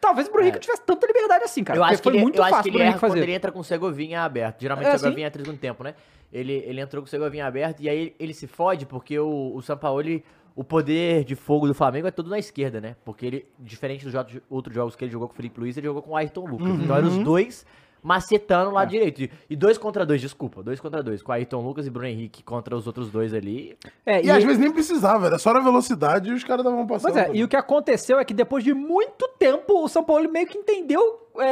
[0.00, 1.78] talvez o Bruno Henrique tivesse tanta liberdade assim, cara.
[1.78, 3.22] eu acho que foi ele, muito eu acho fácil que pro ele erra quando fazer.
[3.24, 4.60] ele entra com o Segovinha aberto.
[4.60, 5.28] Geralmente É, o Segovinha sim.
[5.28, 5.94] entra no segundo tempo, né?
[6.32, 9.54] Ele, ele entrou com o Segovinha aberto e aí ele, ele se fode porque o,
[9.54, 10.24] o Sampaoli,
[10.54, 12.96] o poder de fogo do Flamengo é todo na esquerda, né?
[13.04, 14.14] Porque ele, diferente dos
[14.50, 16.68] outros jogos que ele jogou com o Felipe Luiz, ele jogou com o Ayrton Lucas.
[16.80, 17.64] Então eram os dois
[18.02, 19.22] macetando lá direito.
[19.22, 20.62] E- E dois contra dois, desculpa.
[20.62, 21.22] Dois contra dois.
[21.22, 23.76] Com Ayrton Lucas e Bruno Henrique contra os outros dois ali.
[24.06, 27.12] É, E às vezes nem precisava, era só na velocidade e os caras estavam passando.
[27.12, 30.28] Pois é, e o que aconteceu é que depois de muito tempo, o São Paulo
[30.30, 31.46] meio que entendeu é,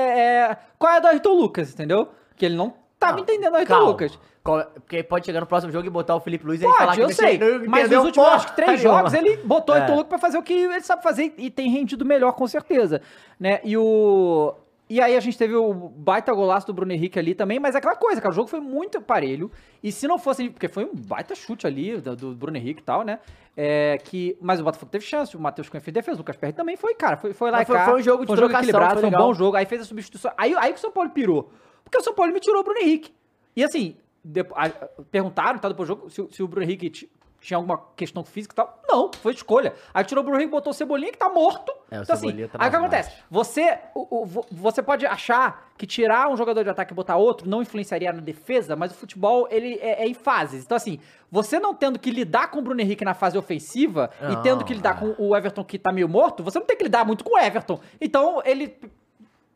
[0.51, 2.09] é, qual é a do Ayrton Lucas, entendeu?
[2.37, 3.89] Que ele não tava Não, entendendo o Ayrton calma.
[3.91, 4.19] Lucas.
[4.43, 7.01] Qual- Porque pode chegar no próximo jogo e botar o Felipe Luiz e falar que
[7.01, 7.37] eu sei.
[7.67, 9.81] Mas nos últimos acho que três jogos ele botou o É.
[9.81, 13.01] Ayrton Lucas pra fazer o que ele sabe fazer e tem rendido melhor, com certeza.
[13.41, 13.61] Né?
[13.65, 14.55] E o.
[14.89, 17.79] E aí a gente teve o baita golaço do Bruno Henrique ali também, mas é
[17.79, 19.51] aquela coisa, cara, o jogo foi muito parelho.
[19.83, 22.85] E se não fosse, porque foi um baita chute ali do, do Bruno Henrique e
[22.85, 23.19] tal, né?
[23.57, 26.53] É, que, mas o Botafogo teve chance, o Matheus Cunha fez defesa, o Lucas Perry
[26.53, 27.85] também foi, cara, foi, foi lá Mas e foi- cá.
[27.87, 29.57] foi um jogo de trocação, equilibrado, foi foi um bom jogo.
[29.57, 30.31] Aí fez a substituição.
[30.39, 31.51] Aí, aí que o São Paulo pirou.
[31.83, 33.13] Porque o São Paulo me tirou o Bruno Henrique.
[33.57, 34.69] E assim, depo- a-
[35.11, 37.09] perguntaram tá, depois do jogo se, o- se o Bruno Henrique
[37.47, 38.81] tinha alguma questão física e tal.
[38.89, 39.73] Não, foi escolha.
[39.95, 41.73] Aí tirou o Bruno Henrique, botou o Cebolinha que tá morto.
[41.91, 43.13] É, o então assim, tá aí o que acontece?
[43.31, 47.17] Você, o- o- vo- você pode achar que tirar um jogador de ataque e botar
[47.17, 50.65] outro não influenciaria na defesa, mas o futebol, ele é, é em fases.
[50.65, 50.99] Então assim,
[51.31, 54.65] você não tendo que lidar com o Bruno Henrique na fase ofensiva e Não, tendo
[54.65, 55.01] que lidar é.
[55.01, 57.39] com o Everton que tá meio morto, você não tem que lidar muito com o
[57.39, 57.79] Everton.
[58.01, 58.77] Então ele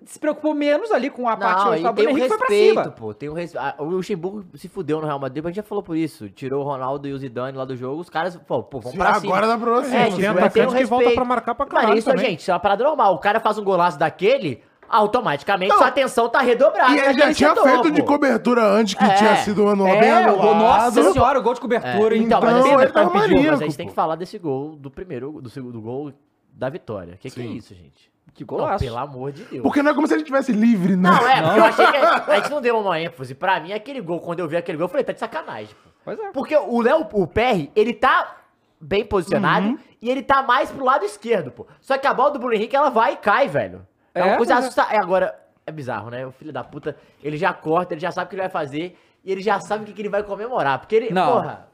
[0.04, 2.28] se preocupou menos ali com a parte Não, onde e o tem Bruno um Henrique
[2.28, 2.90] foi pra respeito, cima.
[2.92, 3.14] pô.
[3.14, 3.54] Tem um res...
[3.56, 6.28] ah, O Luxemburgo se fudeu no Real Madrid, mas a gente já falou por isso.
[6.30, 9.14] Tirou o Ronaldo e o Zidane lá do jogo, os caras, pô, pô vamos pra
[9.14, 9.32] cima.
[9.36, 9.94] Agora dá pra você.
[9.94, 10.88] É, tem tipo, é, atacante tem um que respeito.
[10.88, 12.24] volta pra marcar pra caralho Mas isso, também.
[12.30, 13.14] gente, isso é uma parada normal.
[13.14, 15.78] O cara faz um golaço daquele, automaticamente Não.
[15.78, 16.92] sua atenção tá redobrada.
[16.92, 18.08] E ele já tinha setor, feito de pô.
[18.08, 19.14] cobertura antes, que É.
[19.14, 21.12] tinha sido um ano bem É, o nossa anulado.
[21.12, 22.16] senhora, o gol de É, cobertura.
[22.16, 23.92] então, então, mas Então, assim, ele ele tava pediu, mas a maníaco, gente tem que
[23.92, 23.96] pô.
[23.96, 26.12] falar desse gol, do primeiro, do segundo gol
[26.52, 27.16] da vitória.
[27.20, 28.10] Que que é isso, gente?
[28.32, 28.84] Que Não, golaço.
[28.84, 29.62] pelo amor de Deus.
[29.62, 31.10] Porque não é como se ele estivesse livre, né?
[31.10, 31.96] Não, é, porque eu achei que
[32.30, 33.34] a gente não deu uma ênfase.
[33.34, 35.90] Pra mim, aquele gol, quando eu vi aquele gol, eu falei, tá de sacanagem, pô.
[36.04, 36.30] Pois é.
[36.32, 38.36] Porque o Léo, o PR, ele tá
[38.80, 39.78] bem posicionado Uhum.
[40.00, 41.66] e ele tá mais pro lado esquerdo, pô.
[41.80, 43.86] Só que a bola do Bruno Henrique, ela vai e cai, velho.
[44.14, 44.56] É, É, uma coisa é.
[44.56, 44.96] assustadora.
[44.96, 46.26] É, agora, é bizarro, né?
[46.26, 48.98] O filho da puta, ele já corta, ele já sabe o que ele vai fazer
[49.22, 50.78] e ele já sabe o que, que ele vai comemorar.
[50.78, 51.30] Porque ele, Não.
[51.32, 51.68] porra,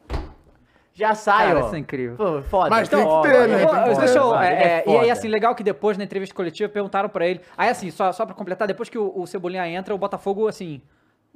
[0.99, 1.67] já sai, Cara, ó.
[1.67, 2.17] isso é incrível.
[2.17, 2.71] Pô, foda.
[2.71, 3.63] Mas tem que ter, ele né?
[3.63, 5.99] é Tem que deixa eu- mano, é, é é, e aí, assim, legal que depois,
[5.99, 7.41] na entrevista coletiva, perguntaram pra ele.
[7.57, 10.81] Aí, assim, só, só pra completar, depois que o, o Cebolinha entra, o Botafogo, assim,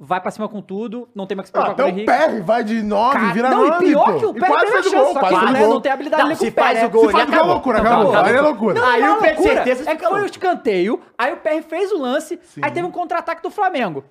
[0.03, 2.17] vai pra cima com tudo, não tem mais que se Ah, preocupar até com o
[2.17, 2.39] o Henrique.
[2.39, 4.17] PR vai de 9, Cara, vira não, 9, e pior pô.
[4.19, 5.53] que o Pé quase teve fez a o chance, gol, só quase que, fez o
[5.53, 5.69] né, gol.
[5.75, 6.85] não tem habilidade Não, nem com se o pé, faz né?
[6.85, 7.53] o gol, Se ele faz o gol, é acabou.
[7.53, 8.15] loucura, Não, acabou.
[8.25, 8.73] Aí é loucura.
[8.81, 11.99] Não, Aí é o certeza É que foi o escanteio, aí o PR fez o
[11.99, 14.03] lance, aí teve um contra-ataque do Flamengo.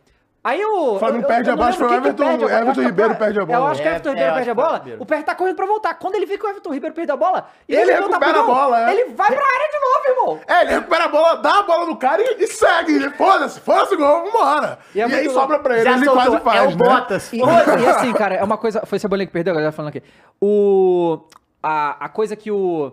[0.42, 0.94] Aí o.
[0.94, 2.44] O Flamengo eu- perde eu a não bola, lembro foi o Everton- perde.
[2.44, 3.58] Everton Ribeiro perde a bola.
[3.58, 4.84] Eu acho que o É, Everton é, Ribeiro eu perde a bola.
[4.98, 5.94] O PR tá correndo pra voltar.
[5.94, 8.40] Quando ele vê que o Everton Ribeiro perde a bola, e Ele volta recupera pro
[8.40, 8.92] a bola, é.
[8.94, 10.40] Ele vai pra área de novo, irmão.
[10.48, 13.10] É, ele recupera a bola, dá a bola no cara e, e segue.
[13.10, 14.78] Foda-se, foda-se o gol, vambora.
[14.94, 16.70] E E, é aí muito sobra pra ele, Já ele soltou, quase faz, é o
[16.70, 16.76] né?
[16.76, 17.32] Bottas.
[17.34, 18.86] E, e assim, cara, é uma coisa.
[18.86, 20.02] Foi o Cebolinha que perdeu, a galera falando aqui.
[20.40, 21.20] O.
[21.62, 22.92] A, a coisa que o.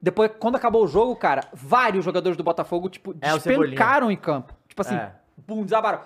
[0.00, 4.54] Depois, quando acabou o jogo, cara, vários jogadores do Botafogo, tipo, É, despencaram em campo.
[4.66, 5.10] Tipo assim, É.
[5.46, 6.00] pum, desabaram.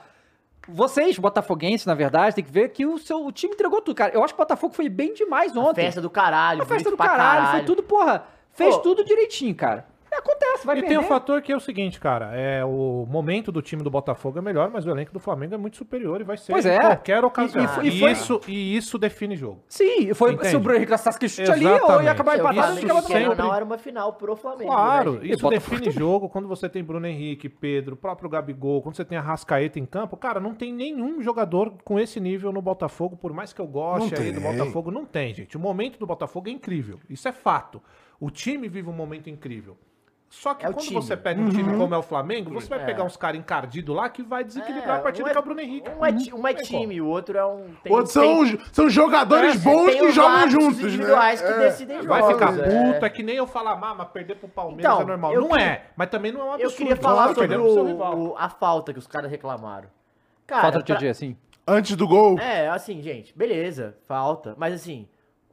[0.68, 4.14] Vocês, botafoguenses, na verdade, tem que ver que o seu o time entregou tudo, cara.
[4.14, 5.82] Eu acho que o Botafogo foi bem demais ontem.
[5.82, 8.24] Festa do caralho, a festa do pra caralho, foi tudo, porra.
[8.52, 8.82] Fez Pô.
[8.82, 9.86] tudo direitinho, cara.
[10.18, 10.96] Acontece, vai E perder.
[10.96, 14.38] tem um fator que é o seguinte, cara, é o momento do time do Botafogo
[14.38, 16.70] é melhor, mas o elenco do Flamengo é muito superior e vai ser Pois em
[16.70, 16.78] é.
[16.80, 17.64] qualquer ocasião.
[17.82, 19.60] E- E, e foi- e isso, e isso define jogo.
[19.68, 20.48] Sim, foi Entende?
[20.50, 23.02] se o Bruno Henrique acertasse que chute ali, ou ia acabar O empatado, não acabava
[23.08, 23.36] também.
[23.36, 24.70] não, era uma final pro Flamengo.
[24.70, 28.28] Claro, né, isso E Botafogo- define jogo quando você tem Bruno Henrique, Pedro, o próprio
[28.30, 30.16] Gabigol, quando você tem a Rascaeta em campo.
[30.16, 34.14] Cara, não tem nenhum jogador com esse nível no Botafogo, por mais que eu goste
[34.14, 34.40] aí do.
[34.40, 35.56] Botafogo, não tem, gente.
[35.56, 36.98] O momento do Botafogo é incrível.
[37.08, 37.82] Isso é fato.
[38.20, 39.76] O time vive um momento incrível.
[40.34, 40.94] Só que É quando time.
[40.94, 42.86] você pega um time como é o Flamengo, você vai É.
[42.86, 45.40] pegar uns caras encardidos lá que vai desequilibrar É, a partida um é- que é
[45.40, 45.90] o Bruno Henrique.
[45.90, 47.66] Um é, ti- um é time, o outro é um.
[47.84, 51.46] tem- Outros são, tem- são jogadores é, bons que jogam juntos, individuais né?
[51.46, 51.58] que É.
[51.58, 54.86] decidem Vai jogos, ficar puto, é que nem eu falar, "Ah, mas perder pro Palmeiras
[54.90, 55.34] Então, é normal.
[55.34, 56.72] Não queria- é, mas também não é um absurdo.
[56.72, 57.56] Eu queria falar Claro, sobre
[57.94, 59.88] o- a falta que os caras reclamaram.
[60.46, 61.36] Cara, Falta de pra- assim.
[61.68, 62.38] Antes do gol.
[62.38, 64.54] É, assim, gente, beleza, falta.
[64.56, 65.06] Mas assim,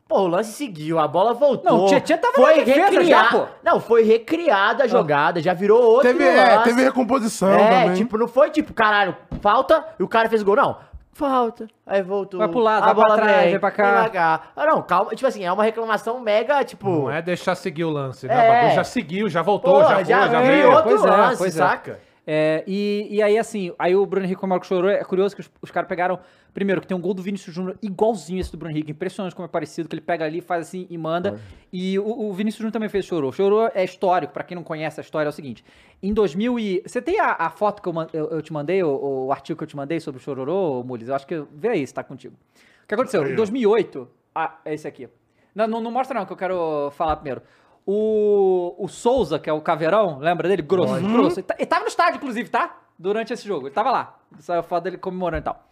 [0.10, 1.72] pô, o lance seguiu, a bola voltou.
[1.72, 3.46] Não, o Tietchan tava foi na defesa recriar- já, pô.
[3.64, 6.64] Não, foi recriada a jogada, já virou outro Teve, é, lance.
[6.66, 7.94] teve recomposição É, também.
[7.94, 10.76] tipo, não foi tipo, caralho, falta e o cara fez gol, não.
[11.14, 12.40] Falta, aí voltou.
[12.40, 14.42] Vai pro lado, a vai pra bola trás, vem, vai pra cá.
[14.56, 15.12] Ah, não, calma.
[15.14, 16.90] Tipo assim, é uma reclamação mega, tipo.
[16.90, 18.34] Não é deixar seguir o lance, né?
[18.34, 18.50] É.
[18.50, 20.72] O bagulho já seguiu, já voltou, Pô, já foi, já, já, veio veio.
[20.72, 21.60] outro Pois é, lance, pois é.
[21.60, 22.00] saca?
[22.26, 25.42] É, e, e aí, assim, aí o Bruno Henrique, como o chorou, é curioso que
[25.42, 26.20] os, os caras pegaram.
[26.54, 28.92] Primeiro, que tem um gol do Vinícius Júnior igualzinho esse do Bruno Henrique.
[28.92, 31.40] Impressionante como é parecido, que ele pega ali, faz assim e manda.
[31.72, 33.32] E o, o Vinícius Júnior também fez chorou.
[33.32, 35.64] Chorou é histórico, pra quem não conhece a história, é o seguinte.
[36.02, 36.84] Em 2000 e...
[36.86, 39.64] Você tem a, a foto que eu, eu, eu te mandei, o, o artigo que
[39.64, 41.08] eu te mandei sobre o Chororô, Mules?
[41.08, 41.44] Eu acho que...
[41.54, 42.36] Vê aí se tá contigo.
[42.84, 43.26] O que aconteceu?
[43.30, 44.08] Em 2008...
[44.34, 45.10] Ah, é esse aqui.
[45.54, 47.42] Não, não, não mostra não, que eu quero falar primeiro.
[47.86, 50.62] O, o Souza, que é o caveirão, lembra dele?
[50.62, 51.40] Grosso, grosso.
[51.40, 52.78] Ele, tá- ele tava no estádio, inclusive, tá?
[52.98, 53.68] Durante esse jogo.
[53.68, 54.20] Ele tava lá.
[54.40, 55.68] Saiu foto dele comemorando e tal.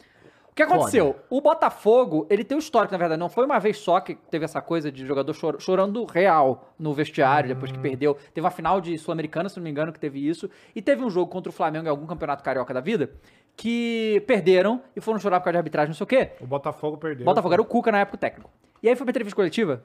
[0.63, 1.15] O que aconteceu?
[1.29, 3.19] O Botafogo, ele tem um histórico, na verdade.
[3.19, 6.93] Não foi uma vez só que teve essa coisa de jogador chor- chorando real no
[6.93, 8.15] vestiário, depois que perdeu.
[8.33, 10.49] Teve uma final de Sul-Americana, se não me engano, que teve isso.
[10.75, 13.11] E teve um jogo contra o Flamengo em algum campeonato carioca da vida,
[13.55, 16.31] que perderam e foram chorar por causa de arbitragem, não sei o quê.
[16.41, 17.23] O Botafogo perdeu.
[17.25, 18.49] Botafogo era o Cuca na época técnico.
[18.81, 19.83] E aí foi pra entrevista coletiva.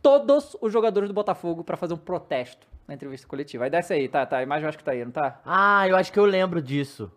[0.00, 3.64] Todos os jogadores do Botafogo pra fazer um protesto na entrevista coletiva.
[3.64, 4.36] Aí desce aí, tá, tá.
[4.38, 5.40] A imagem eu acho que tá aí, não tá?
[5.44, 7.10] Ah, eu acho que eu lembro disso.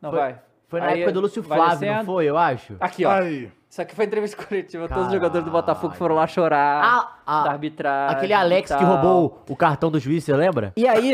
[0.00, 0.42] Não Foi- vai.
[0.72, 2.04] Foi na Aí, época do Lúcio vai Flávio, não descendo.
[2.06, 2.76] foi, eu acho?
[2.80, 3.10] Aqui, ó.
[3.12, 3.52] Aí.
[3.68, 4.84] Isso aqui foi entrevista coletiva.
[4.88, 5.18] Todos os Caralho.
[5.18, 8.16] jogadores do Botafogo foram lá chorar Ah, ah, da arbitragem.
[8.16, 10.72] Aquele Alex que roubou o cartão do juiz, você lembra?
[10.74, 11.10] E aí...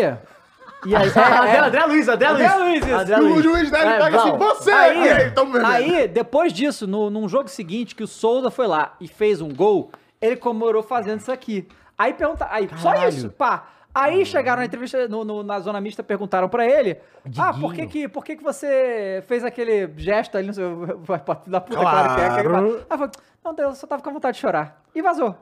[0.86, 1.08] E aí...
[1.08, 1.10] É,
[1.42, 2.44] André, André Luiz, André Luiz.
[2.52, 2.92] André Luiz.
[2.92, 3.42] André E o Luiz.
[3.42, 4.70] juiz dele É, pega assim, você!
[4.70, 5.74] Aí, aí, tamo vermelho.
[5.74, 9.48] aí, depois disso, no, num jogo seguinte, que o Souza foi lá e fez um
[9.52, 9.90] gol,
[10.20, 11.66] ele comemorou fazendo isso aqui.
[11.98, 13.08] Aí pergunta, aí, só Caralho.
[13.08, 13.64] isso, pá.
[14.00, 16.96] Aí chegaram na entrevista, no- no- na zona mista, perguntaram pra ele,
[17.38, 20.64] ah, por que que, por que que você fez aquele gesto ali, não sei,
[21.46, 22.14] da puta claro.
[22.14, 22.28] que é.
[22.28, 22.84] que é que Claro.
[22.88, 23.10] falou,
[23.44, 24.82] não, eu só tava com vontade de chorar.
[24.94, 25.34] E vazou.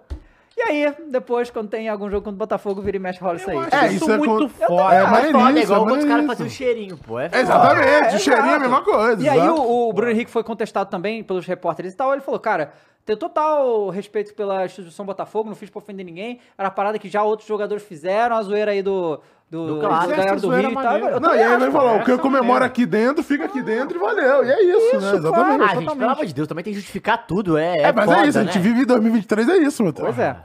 [0.58, 3.50] E aí, depois, quando tem algum jogo contra o Botafogo, vira e mexe, rola isso
[3.50, 3.58] aí.
[3.58, 4.94] É, isso, isso é muito com- foda.
[4.94, 6.26] É, Mas mas foda, é igual é quando os caras isso.
[6.28, 7.20] faziam o cheirinho, pô.
[7.20, 7.40] É foda.
[7.42, 9.22] Exatamente, É, o cheirinho é a mesma coisa.
[9.22, 12.10] E aí o, o Bruno Henrique foi contestado também pelos repórteres e tal.
[12.12, 12.72] Ele falou, cara,
[13.06, 16.40] tenho total respeito pela instituição Botafogo, não fiz pra ofender ninguém.
[16.58, 19.18] Era uma parada que já outros jogadores fizeram, a zoeira aí do...
[19.48, 20.10] Do, Do clássico.
[20.10, 20.82] da galera do Rio e tal.
[20.82, 21.10] maneira.
[21.14, 22.64] Eu Não, e aí vai falar, o que eu comemoro maneira.
[22.66, 24.44] aqui dentro, fica aqui dentro e valeu.
[24.44, 25.14] E é isso, né?
[25.14, 25.62] Exatamente.
[25.62, 28.14] Ah, gente, pelo amor de Deus, também tem que justificar tudo, é É, mas é
[28.16, 28.60] foda, isso, a gente né?
[28.64, 30.04] vive 2023, é isso, Matheus.
[30.08, 30.36] Pois é.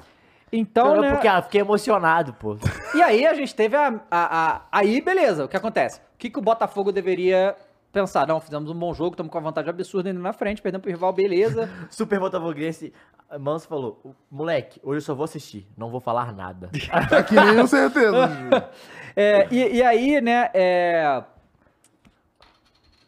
[0.54, 2.58] Então, Não, né, Porque ah, fiquei emocionado, pô.
[2.94, 5.98] E aí a gente teve a, a, a- Aí, beleza, o que acontece?
[6.00, 7.56] O que, que o Botafogo deveria
[7.92, 8.26] pensar?
[8.28, 10.92] Não, fizemos um bom jogo, estamos com uma vantagem absurda indo na frente, perdemos pro
[10.92, 11.70] rival, beleza.
[11.90, 12.94] Super Botafoguense,
[13.40, 16.70] Manso falou, moleque, hoje eu só vou assistir, não vou falar nada.
[17.14, 18.70] É que nem eu certeza.
[19.14, 21.22] É, e, e aí, né, é...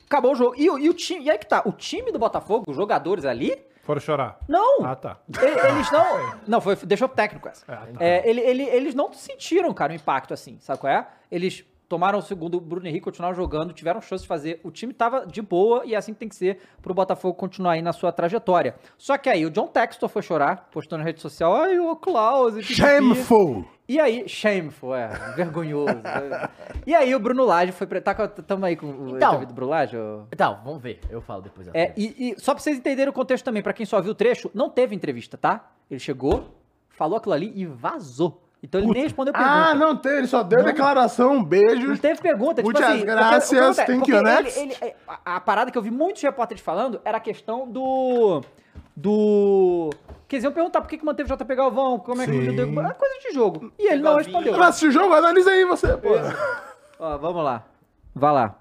[0.06, 0.54] Acabou o jogo.
[0.58, 3.24] E, o- e o time, e aí que tá, o time do Botafogo, os jogadores
[3.26, 4.38] ali, Foram chorar.
[4.48, 4.86] não.
[4.86, 5.18] Ah, tá.
[5.42, 6.40] Eles não.
[6.48, 7.66] Não, foi, deixou pro técnico essa.
[8.00, 11.08] É, ele- ele- eles não sentiram, cara, o impacto assim, sabe qual é?
[11.32, 14.60] Eles tomaram o segundo, o Bruno Henrique continuaram jogando, tiveram chance de fazer.
[14.64, 17.74] O time tava de boa e é assim que tem que ser pro Botafogo continuar
[17.74, 18.74] aí na sua trajetória.
[18.98, 22.56] Só que aí o John Textor foi chorar, postou na rede social, ai, o Klaus.
[22.56, 23.66] e pipipi." Shameful.
[23.88, 26.02] E aí, shameful, é, vergonhoso.
[26.88, 27.86] e aí o Bruno Lage foi.
[27.86, 28.02] Pre...
[28.02, 29.46] Tá, com- tamo aí com o Então.
[29.46, 29.96] do Bruno Lage?
[29.96, 30.24] ô?
[30.32, 31.68] Então, vamos ver, eu falo depois.
[31.76, 34.16] É, e, e só pra vocês entenderem o contexto também, pra quem só viu o
[34.16, 35.70] trecho, não teve entrevista, tá?
[35.92, 36.56] Ele chegou,
[36.90, 38.43] falou aquilo ali e vazou.
[38.64, 39.54] Então ele nem respondeu pergunta.
[39.54, 42.00] Ah, não tem, ele só deu declaração, Não beijos.
[42.00, 43.00] teve pergunta, tipo Muitas assim.
[43.00, 44.60] porque- graças, o que ele- next.
[44.60, 48.42] ele- a, a parada que eu vi muitos repórteres falando era a questão do.
[48.96, 49.90] Do.
[50.28, 52.50] Que eles iam perguntar por que, que manteve o JP Galvão, como é que Sim.
[52.80, 52.82] o.
[52.82, 53.72] É coisa de jogo.
[53.78, 54.56] E ele não respondeu.
[54.56, 55.14] Vai assistir o jogo?
[55.14, 56.10] Analisa aí você, pô.
[57.00, 57.64] Ó, vamos lá.
[58.16, 58.56] Vai lá.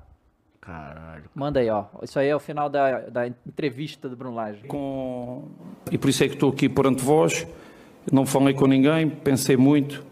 [0.61, 1.25] Caralho.
[1.35, 1.85] Manda aí, ó.
[2.03, 4.65] Isso aí é o final da, da entrevista do Bruno Lage.
[4.69, 5.49] com...
[5.91, 7.47] E por isso é que estou aqui perante vós.
[8.11, 10.03] Não falei com ninguém, pensei muito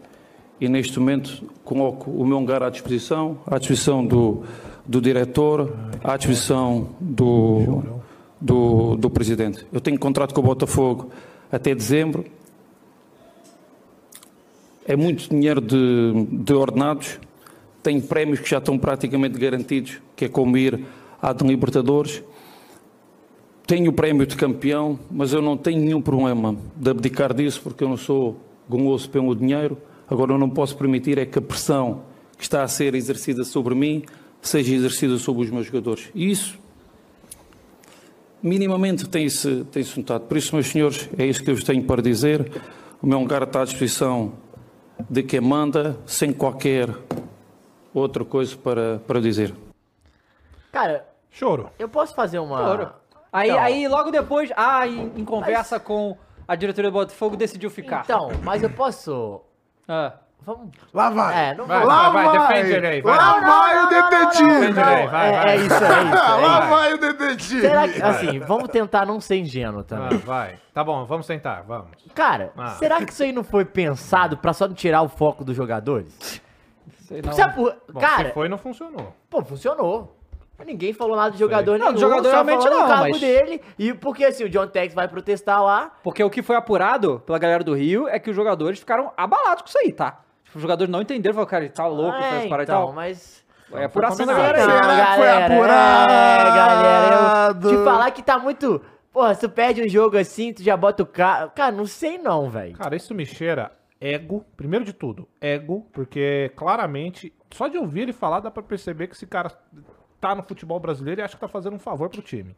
[0.59, 4.43] e neste momento coloco o meu lugar à disposição, à disposição do,
[4.85, 5.73] do diretor,
[6.03, 7.83] à disposição do,
[8.39, 9.65] do, do presidente.
[9.73, 11.09] Eu tenho contrato com o Botafogo
[11.51, 12.25] até dezembro.
[14.85, 17.19] É muito dinheiro de, de ordenados.
[17.83, 20.85] Tenho prémios que já estão praticamente garantidos, que é como ir
[21.21, 22.23] à de Libertadores.
[23.71, 27.85] Tenho o prémio de campeão, mas eu não tenho nenhum problema de abdicar disso, porque
[27.85, 29.77] eu não sou guloso pelo dinheiro.
[30.09, 32.01] Agora, eu não posso permitir é que a pressão
[32.37, 34.03] que está a ser exercida sobre mim
[34.41, 36.09] seja exercida sobre os meus jogadores.
[36.13, 36.59] E isso,
[38.43, 40.25] minimamente, tem-se tem -se notado.
[40.25, 42.51] Por isso, meus senhores, é isso que eu vos tenho para dizer.
[43.01, 44.33] O meu lugar está à disposição
[45.09, 46.89] de quem manda, sem qualquer
[47.93, 49.53] outra coisa para, para dizer.
[50.73, 51.69] Cara, Choro.
[51.79, 52.57] eu posso fazer uma.
[52.57, 53.00] Choro.
[53.31, 53.63] Aí, Então.
[53.63, 56.17] aí, logo depois, ah, em, em conversa com
[56.47, 58.01] a diretoria do Botafogo, decidiu ficar.
[58.03, 59.41] Então, mas eu posso.
[59.87, 60.13] Ah.
[60.43, 60.69] Vamos.
[60.91, 61.49] Lá vai.
[61.51, 61.85] É, não Vai.
[61.85, 62.37] Lá vai, vai.
[62.39, 63.15] vai, defende ele aí, vai.
[63.15, 64.41] Lá vai o detetive.
[64.43, 65.85] não, Defende ele aí, vai, é, é isso, é isso.
[66.17, 67.61] é Lá vai o detetive.
[67.61, 70.17] Será que, assim, vamos tentar não ser ingênuo Ah, também.
[70.17, 70.57] vai.
[70.73, 71.89] Tá bom, vamos tentar, vamos.
[72.15, 72.69] Cara, Ah.
[72.69, 76.41] será que isso aí não foi pensado pra só tirar o foco dos jogadores?
[77.03, 77.33] Sei não.
[77.33, 77.75] Sabe por...
[77.93, 79.15] Bom, Cara, se foi, não funcionou.
[79.29, 80.17] pô, funcionou.
[80.65, 83.19] Ninguém falou nada de jogador Não, nenhum, do jogador só realmente não, do cargo mas-
[83.19, 83.61] dele.
[83.77, 85.91] E porque assim, o John Tex vai protestar lá.
[86.03, 89.61] Porque o que foi apurado pela galera do Rio é que os jogadores ficaram abalados
[89.63, 90.19] com isso aí, tá?
[90.43, 92.93] Tipo, Os jogadores não entenderam, falaram, cara, ele tá louco, fez parar então, e tal.
[92.93, 93.41] mas...
[93.73, 94.57] É apuração da combinado.
[94.57, 94.83] galera aí.
[94.83, 97.69] Será que foi É, galera, apurado?
[97.71, 98.81] eu te falar que tá muito...
[99.13, 101.47] Porra, se tu perde um jogo assim, tu já bota o cara...
[101.49, 102.77] Cara, não sei não, velho.
[102.77, 108.13] Cara, isso me cheira ego, primeiro de tudo, ego, porque claramente, só de ouvir ele
[108.13, 109.51] falar, dá pra perceber que esse cara
[110.21, 112.55] tá no futebol brasileiro e acha que tá fazendo um favor pro time.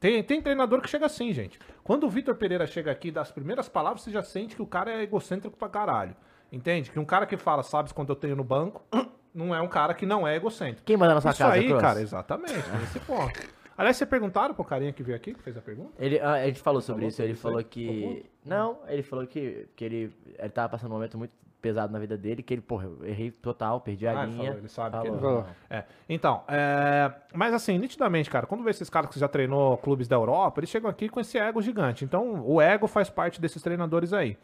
[0.00, 1.58] Tem, tem treinador que chega assim, gente.
[1.84, 4.62] Quando o Vitor Pereira chega aqui e dá as primeiras palavras, você já sente que
[4.62, 6.16] o cara é egocêntrico pra caralho.
[6.50, 6.90] Entende?
[6.90, 8.82] Que um cara que fala, sabes quando eu tenho no banco,
[9.34, 10.84] não é um cara que não é egocêntrico.
[10.84, 11.82] Quem manda na sua Isso casa, aí, Cross?
[11.82, 13.58] cara, exatamente, tem esse ponto.
[13.76, 15.92] Aliás, vocês perguntaram pro carinha que veio aqui, que fez a pergunta?
[15.98, 18.24] Ele, ah, a gente falou sobre Falou isso, ele falou que...
[18.44, 22.16] Não, ele falou que, que ele, ele tava passando um momento muito pesado na vida
[22.16, 24.44] dele, que ele, porra, eu errei total, perdi a Ah, ele linha.
[24.44, 25.46] falou, ele sabe que Falou, ele- Falou.
[25.68, 30.06] É, então, é, mas assim, nitidamente, cara, quando vê esses caras que já treinou clubes
[30.08, 32.04] da Europa, eles chegam aqui com esse ego gigante.
[32.04, 34.36] Então, o ego faz parte desses treinadores aí.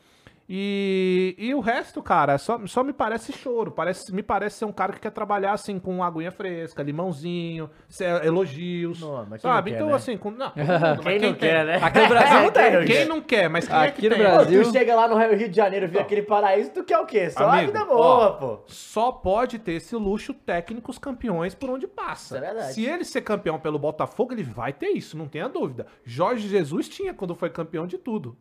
[0.48, 3.70] E, e o resto, cara, só, só me parece choro.
[3.70, 8.24] Parece, me parece ser um cara que quer trabalhar assim com aguinha fresca, limãozinho, ser-
[8.24, 9.00] elogios.
[9.00, 9.70] Não, mas quem não sabe?
[9.70, 9.94] quer, então, né?
[9.94, 11.35] assim, com, não, mundo, mas Quem não tem?
[11.35, 11.76] quer, né?
[11.83, 12.70] Aqui no Brasil não tem.
[12.72, 14.24] Quem Quem não quer, mas quem é Aqui que no tem?
[14.24, 17.07] Brasil- Pô, tu chega lá no Rio de Janeiro, vê aquele paraíso, tu quer o
[17.07, 17.30] quê?
[17.30, 18.59] Só Amigo, a vida boa, ó, pô.
[18.66, 22.37] Só pode ter esse luxo técnicos campeões por onde passa.
[22.37, 22.74] Isso é verdade.
[22.74, 25.87] Se ele ser campeão pelo Botafogo, ele vai ter isso, não tenha dúvida.
[26.04, 28.37] Jorge Jesus tinha quando foi campeão de tudo.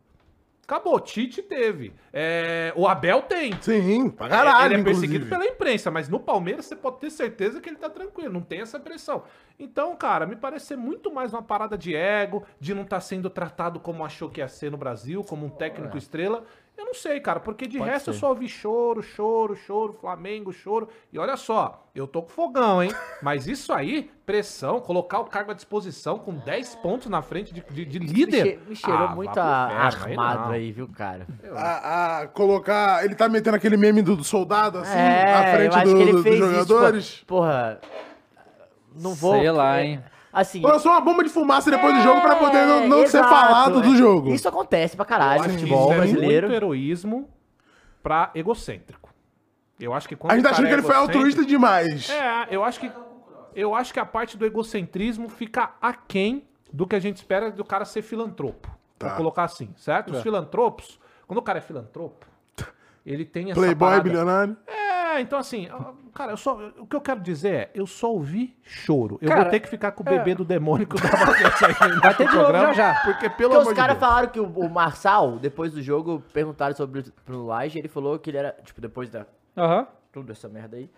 [0.64, 1.92] Acabou, Tite teve.
[2.12, 3.52] É, o Abel tem.
[3.60, 5.06] Sim, pra caralho, ele é inclusive.
[5.06, 8.40] perseguido pela imprensa, mas no Palmeiras você pode ter certeza que ele tá tranquilo, não
[8.40, 9.24] tem essa pressão.
[9.58, 13.30] Então, cara, me parece ser muito mais uma parada de ego, de não estar sendo
[13.30, 16.44] tratado como achou que ia ser no Brasil, como um técnico estrela.
[16.76, 18.20] Eu não sei, cara, porque de Pode resto eu ser.
[18.20, 20.88] só ouvi choro, choro, choro, Flamengo, choro.
[21.12, 22.90] E olha só, eu tô com fogão, hein?
[23.22, 27.60] Mas isso aí, pressão, colocar o cargo à disposição com 10 pontos na frente de,
[27.70, 28.60] de, de líder.
[28.68, 29.76] me cheirou Ah, muito a- aí
[30.12, 30.50] armado não.
[30.50, 31.26] aí, viu, cara?
[31.54, 33.04] A, a colocar.
[33.04, 35.96] Ele tá metendo aquele meme do, do soldado, assim, É, na eu frente acho do-
[35.96, 37.06] que ele do- fez dos isso, jogadores.
[37.14, 37.80] tipo, porra,
[39.00, 39.34] não vou...
[39.38, 40.02] Sei lá, hein.
[40.34, 40.60] Assim...
[40.60, 43.28] Lançou uma bomba de fumaça depois do jogo pra poder é, não, não ser exato,
[43.28, 43.96] falado do é.
[43.96, 44.34] jogo.
[44.34, 46.48] Isso acontece pra caralho no futebol isso é brasileiro.
[46.48, 47.28] muito heroísmo
[48.02, 49.10] pra egocêntrico.
[49.78, 52.10] Eu acho que quando A gente tá achando que ele foi é altruísta demais.
[52.10, 52.90] É, eu acho que
[53.54, 57.64] eu acho que a parte do egocentrismo fica aquém do que a gente espera do
[57.64, 58.68] cara ser filantropo.
[58.98, 59.16] Tá.
[59.16, 60.12] colocar assim, certo?
[60.12, 62.26] Os filantropos, quando o cara é filantropo,
[63.04, 64.56] ele tem essa Playboy, parada- bilionário.
[64.66, 64.83] É,
[65.20, 65.68] então assim,
[66.14, 69.18] cara, eu só, o que eu quero dizer é, eu só ouvi choro.
[69.20, 71.92] Eu Cara, vou ter que ficar com o bebê do demônio que eu tava aí
[72.00, 72.94] Vai ter de novo já já.
[73.04, 74.08] Porque pelo Porque amor os de caras Deus.
[74.08, 78.18] falaram que o, o Marçal, depois do jogo, perguntaram sobre o Bruno Lage, ele falou
[78.18, 79.86] que ele era, tipo, depois da Aham.
[80.12, 80.90] tudo essa merda aí,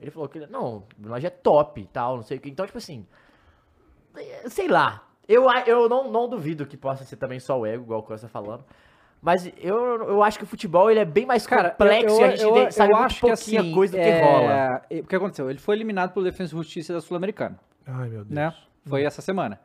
[0.00, 2.40] ele falou que ele, não, o Bruno Lage é top e tal, não sei o
[2.40, 2.48] que.
[2.50, 3.06] Então, tipo assim,
[4.48, 5.06] sei lá.
[5.28, 8.26] Eu, eu não, não duvido que possa ser também só o ego, igual o Costa
[8.26, 8.64] tá falando.
[9.22, 9.76] Mas eu,
[10.08, 12.70] eu acho que o futebol ele é bem mais Cara, complexo e a gente tem-
[12.72, 14.82] sabe muito pouquinha assim, coisa do que é, rola.
[14.90, 15.48] O que aconteceu?
[15.48, 17.56] Ele foi eliminado pelo Defesa e Justiça da Sul-Americana,
[17.86, 18.28] Ai, meu Deus.
[18.28, 18.48] né?
[18.84, 18.90] Hum.
[18.90, 19.60] Foi essa semana.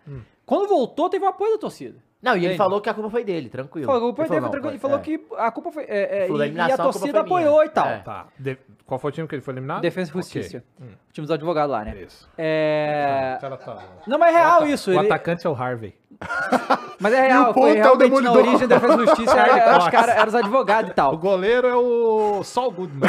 [0.45, 1.97] Quando voltou, teve o apoio da torcida.
[2.21, 3.85] Não, e ele falou que a culpa foi dele, tranquilo.
[3.85, 5.01] Falou, a culpa Ele foi dele, não, foi tranquilo, foi- e falou é.
[5.01, 5.83] que a culpa foi.
[5.83, 7.21] é, é, Falou e, e a a torcida minha.
[7.21, 7.87] apoiou e tal.
[7.87, 7.97] É.
[7.99, 8.25] Tá.
[8.39, 9.81] De- Qual foi o time que ele foi eliminado?
[9.81, 10.13] Defesa e.
[10.13, 10.63] Justiça.
[10.81, 11.95] Hum, O time dos advogados lá, né?
[12.01, 12.27] Isso.
[12.37, 13.37] É.
[13.41, 13.77] Ela tá-
[14.07, 14.89] Não, mas é real o isso.
[14.89, 15.93] O ele- atacante é o Harvey.
[16.99, 19.05] Mas é E real, o foi ponto é o realmente na origem da Defesa e
[19.05, 19.91] Justiça, Charlie era, os Cox.
[19.95, 21.15] caras eram os advogados e O tal.
[21.17, 23.07] goleiro é o Saul Goodman.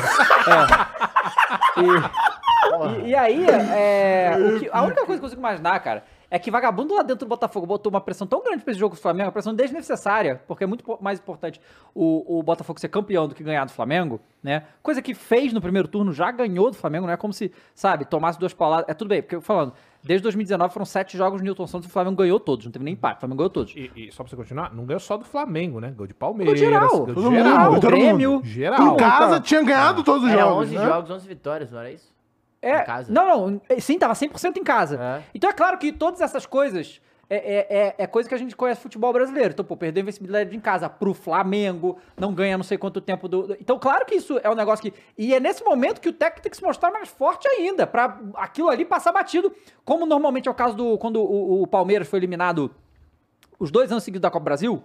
[3.05, 6.39] E, e aí, é, o que- a única coisa que eu consigo imaginar, cara, é
[6.39, 9.01] que vagabundo lá dentro do Botafogo botou uma pressão tão grande pra esse jogo do
[9.01, 11.61] Flamengo, uma pressão desnecessária, porque é muito mais importante
[11.95, 14.65] o, o Botafogo ser campeão do que ganhar do Flamengo, né?
[14.83, 18.05] Coisa que fez no primeiro turno, já ganhou do Flamengo, não é como se, sabe,
[18.05, 18.89] tomasse duas pauladas.
[18.89, 21.93] É tudo bem, porque falando, desde 2019 foram sete jogos no Newton Santos e o
[21.93, 23.75] Flamengo ganhou todos, não teve nem empate, o Flamengo ganhou todos.
[23.75, 25.91] E, e só pra você continuar, não ganhou só do Flamengo, né?
[25.91, 26.61] Ganhou de Palmeiras.
[26.61, 27.57] Ganhou geral, ganhou de mundo, geral.
[27.57, 28.41] ganhou todo Grêmio.
[28.45, 28.95] Geral.
[28.95, 30.67] Em casa tinha ganhado todos os Era jogos.
[30.67, 30.87] 11 né?
[30.87, 32.18] jogos, 11 vitórias, não era isso?
[32.61, 33.13] É, Em casa.
[33.13, 35.01] Não, não, sim, tava 100% em casa.
[35.01, 35.23] É.
[35.35, 38.57] Então é claro que todas essas coisas é, é, é, é coisa que a gente
[38.57, 39.51] conhece futebol brasileiro.
[39.51, 43.29] Então, pô, perdeu a invencibilidade em casa pro Flamengo, não ganha não sei quanto tempo
[43.29, 43.55] do.
[43.61, 44.99] Então, claro que isso é um negócio que.
[45.17, 48.19] E é nesse momento que o técnico tem que se mostrar mais forte ainda, pra
[48.35, 49.53] aquilo ali passar batido,
[49.85, 50.97] como normalmente é o caso do.
[50.97, 52.75] Quando o, o Palmeiras foi eliminado
[53.59, 54.83] os dois anos seguidos da Copa Brasil.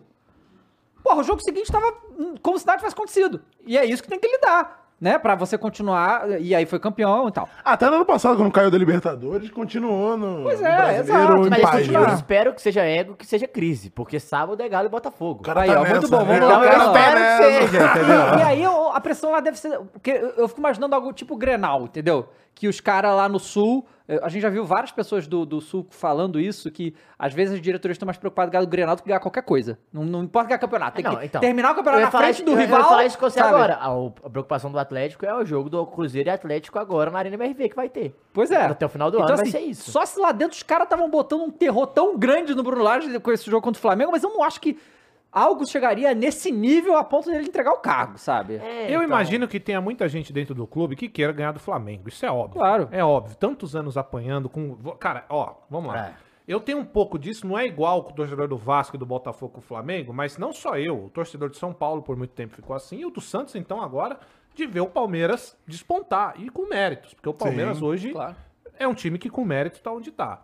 [1.01, 3.41] Porra, o jogo seguinte tava hum, como se nada tivesse acontecido.
[3.65, 4.82] E é isso que tem que lidar.
[5.03, 7.49] Né, pra você continuar, e aí foi campeão e tal.
[7.61, 11.49] Até no ano passado, quando caiu da Libertadores, continuou no, Pois no é, brasileiro exato,
[11.49, 12.13] Mas paz, eu né?
[12.13, 15.43] espero que seja ego, que seja crise, porque sábado é Galo e Botafogo.
[15.43, 16.39] Cara Aí, tá ó, muito nessa, bom, né?
[16.39, 17.09] vamos lá, O cara vamos tá lá.
[17.09, 18.15] Espero que seja, entendeu?
[18.15, 19.77] E, e aí eu- a pressão lá deve ser.
[19.91, 22.29] Porque eu, eu fico imaginando algo tipo Grenal, entendeu?
[22.55, 23.85] Que os caras lá no sul.
[24.07, 27.55] Eh, A gente já viu várias pessoas do, do sul falando isso, que às vezes
[27.55, 29.77] as diretorias estão mais preocupadas em ganhar o Grenal do que ganhar qualquer coisa.
[29.91, 30.95] Não, não importa ganhar campeonato.
[30.95, 31.41] Tem Não, que então.
[31.41, 32.83] terminar o Eu campeonato na frente isso- do eu rival.
[32.83, 33.53] falar isso com você sabe?
[33.55, 33.73] agora.
[33.75, 37.69] A, preocupação do Atlético é o jogo do Cruzeiro e Atlético agora na Arena MRV
[37.69, 38.15] que vai ter.
[38.33, 38.57] Pois é.
[38.65, 39.91] Até o final do Então, ano vai assim, ser isso.
[39.91, 43.19] Só se lá dentro os caras estavam botando um terror tão grande no Bruno Lage
[43.19, 44.77] com esse jogo contra o Flamengo, mas eu não acho que
[45.33, 48.55] algo chegaria nesse nível a ponto dele entregar o cargo, sabe?
[48.57, 49.03] É, Eu então.
[49.03, 52.07] imagino que tenha muita gente dentro do clube que queira ganhar do Flamengo.
[52.07, 52.59] Isso é óbvio.
[52.59, 52.87] Claro.
[52.91, 53.35] É óbvio.
[53.35, 54.75] Tantos anos apanhando com.
[54.99, 56.07] Cara, ó, vamos lá.
[56.07, 56.13] É.
[56.45, 59.05] Eu tenho um pouco disso, não é igual com o torcedor do Vasco e do
[59.05, 61.05] Botafogo com o Flamengo, mas não só eu.
[61.05, 63.81] O torcedor de São Paulo por muito tempo ficou assim, e o do Santos, então,
[63.81, 64.19] agora,
[64.53, 66.33] de ver o Palmeiras despontar.
[66.37, 67.13] E com méritos.
[67.13, 68.35] Porque o Palmeiras Sim, hoje claro.
[68.77, 70.41] é um time que com mérito tá onde tá.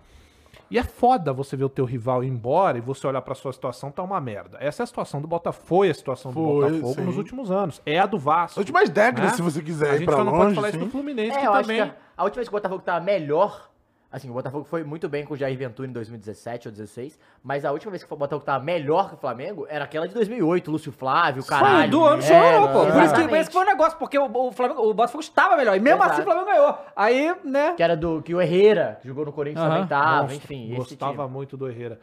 [0.71, 3.51] E é foda você ver o teu rival ir embora e você olhar pra sua
[3.51, 4.57] situação, tá uma merda.
[4.61, 7.01] Essa é a situação do Botafogo, foi a situação do Foi, Botafogo sim.
[7.01, 7.81] nos últimos anos.
[7.85, 8.51] É a do Vasco.
[8.59, 9.35] As últimas décadas, né?
[9.37, 10.85] se você quiser A ir gente pra só não pode longe, falar isso sim.
[10.85, 11.77] do Fluminense, É, que eu acho também...
[11.83, 13.68] que a, a última vez que o Botafogo tava melhor.
[14.11, 17.63] Assim, o Botafogo foi muito bem com o Jair Ventura em 2017 ou 2016, mas
[17.63, 20.71] a última vez que o Botafogo tava melhor que o Flamengo era aquela de 2008,
[20.71, 21.91] Lúcio Flávio, caralho.
[21.91, 22.79] do ano É, chorou, pô.
[22.79, 23.35] Por isso que exatamente.
[23.41, 25.77] esse foi o negócio, porque o, o Flamengo, o Botafogo estava melhor.
[25.77, 26.11] E mesmo Exato.
[26.13, 26.77] assim o Flamengo ganhou.
[26.95, 27.73] Aí, né?
[27.77, 29.73] Que era do que o Herrera, que jogou no Corinthians Aham.
[29.73, 31.99] também tava, Monstro, enfim, esse Gostava muito do Herrera.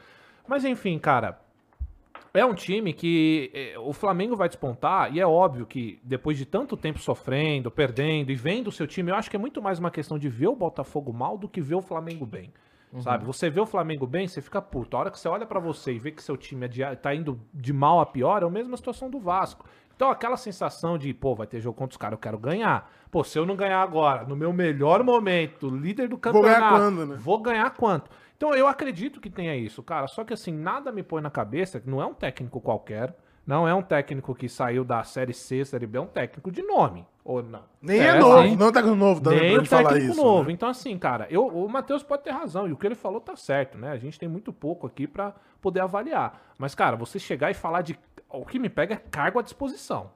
[0.47, 1.41] Mas enfim, cara.
[2.37, 6.45] É um time que eh, o Flamengo vai despontar, e é óbvio que depois de
[6.45, 9.79] tanto tempo sofrendo, perdendo e vendo o seu time, eu acho que é muito mais
[9.79, 12.53] uma questão de ver o Botafogo mal do que ver o Flamengo bem.
[12.93, 13.01] Uhum.
[13.01, 13.25] Sabe?
[13.25, 14.97] Você vê o Flamengo bem, você fica puto.
[14.97, 17.41] A hora que você olha pra você e vê que seu time é tá indo
[17.53, 19.67] de mal a pior, é a mesma situação do Vasco.
[19.95, 22.91] Então, aquela sensação de, pô, vai ter jogo contra os caras, eu quero ganhar.
[23.11, 26.77] Pô, se eu não ganhar agora, no meu melhor momento, líder do Vou ganhar campeonato,
[26.77, 27.17] quando, né?
[27.19, 28.11] Vou ganhar quanto?
[28.37, 30.07] Então eu acredito que tenha isso, cara.
[30.07, 33.15] Só que assim, nada me põe na cabeça que não é um técnico qualquer.
[33.47, 36.63] Não é um técnico que saiu da Série C, Série B, é um técnico de
[36.63, 37.07] nome.
[37.25, 37.63] Ou não?
[37.81, 38.57] Nem É, é, novo, sim.
[38.57, 40.23] não tá com novo também Nem pra ele falar técnico isso.
[40.23, 40.49] novo.
[40.49, 40.53] né?
[40.53, 42.67] Então, assim, cara, eu, o Matheus pode ter razão.
[42.67, 43.91] E o que ele falou tá certo, né?
[43.93, 46.43] A gente tem muito pouco aqui pra poder avaliar.
[46.59, 47.97] Mas, cara, você chegar e falar de.
[48.29, 50.11] O que me pega é cargo à disposição.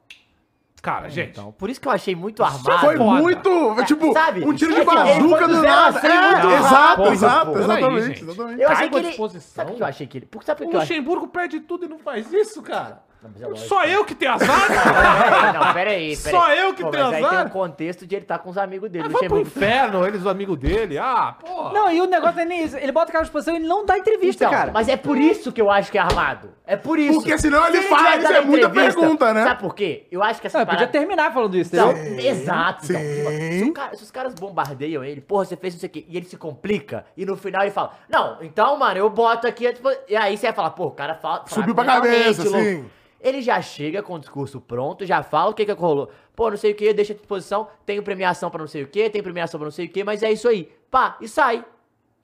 [0.82, 1.30] Cara, gente.
[1.32, 2.86] Então, por isso que eu achei muito Isso armado.
[2.86, 3.20] Foi foda.
[3.20, 4.44] muito, tipo, sabe?
[4.46, 5.98] um tiro de É bazuca do nada.
[5.98, 8.62] É, muito exato, exato, exatamente, exatamente.
[8.62, 9.08] Eu achei que ele.
[9.08, 9.54] disposição.
[9.54, 10.26] Sabe o que eu achei que ele.
[10.26, 10.76] Por- Sabe o O que?
[10.78, 13.02] Luxemburgo perde tudo e não faz isso, cara.
[13.38, 13.56] Não, é.
[13.56, 14.48] Só eu que tenho azar?
[15.52, 16.16] Não, peraí, peraí.
[16.16, 17.36] Só eu que Pô, tenho mas aí azar?
[17.38, 19.04] tem um contexto de ele estar com os amigos dele.
[19.04, 20.96] Ah, o vai pro inferno, eles, os amigos dele.
[20.98, 21.72] Ah, porra.
[21.72, 22.76] Não, e o negócio não é nem isso.
[22.76, 24.70] Ele bota aquela disposição e ele não dá entrevista, Então, cara.
[24.72, 26.50] Mas é por isso que eu acho que é armado.
[26.66, 27.14] É por isso.
[27.20, 29.44] Porque senão ele Se faz, tivesse dado é muita pergunta, né?
[29.44, 30.06] Sabe por quê?
[30.10, 32.24] Eu acho que essa Não, ele podia terminar falando isso, Então, entendeu?
[32.30, 32.84] exato.
[32.84, 33.58] Então, sim.
[33.58, 36.06] se, o cara- se os caras bombardeiam ele, porra, você fez não sei o quê,
[36.08, 39.72] e ele se complica, e no final ele fala, não, então, mano, eu boto aqui,
[40.08, 41.42] e aí você vai falar, pô, o cara fala.
[41.48, 42.84] Subiu pra cabeça, sim.
[43.20, 46.10] Ele já chega com o discurso pronto, já fala o que que rolou.
[46.34, 49.10] Pô, não sei o que, deixa à disposição, tenho premiação pra não sei o que,
[49.10, 50.72] tem premiação pra não sei o que, mas é isso aí.
[50.90, 51.64] Pá, e sai.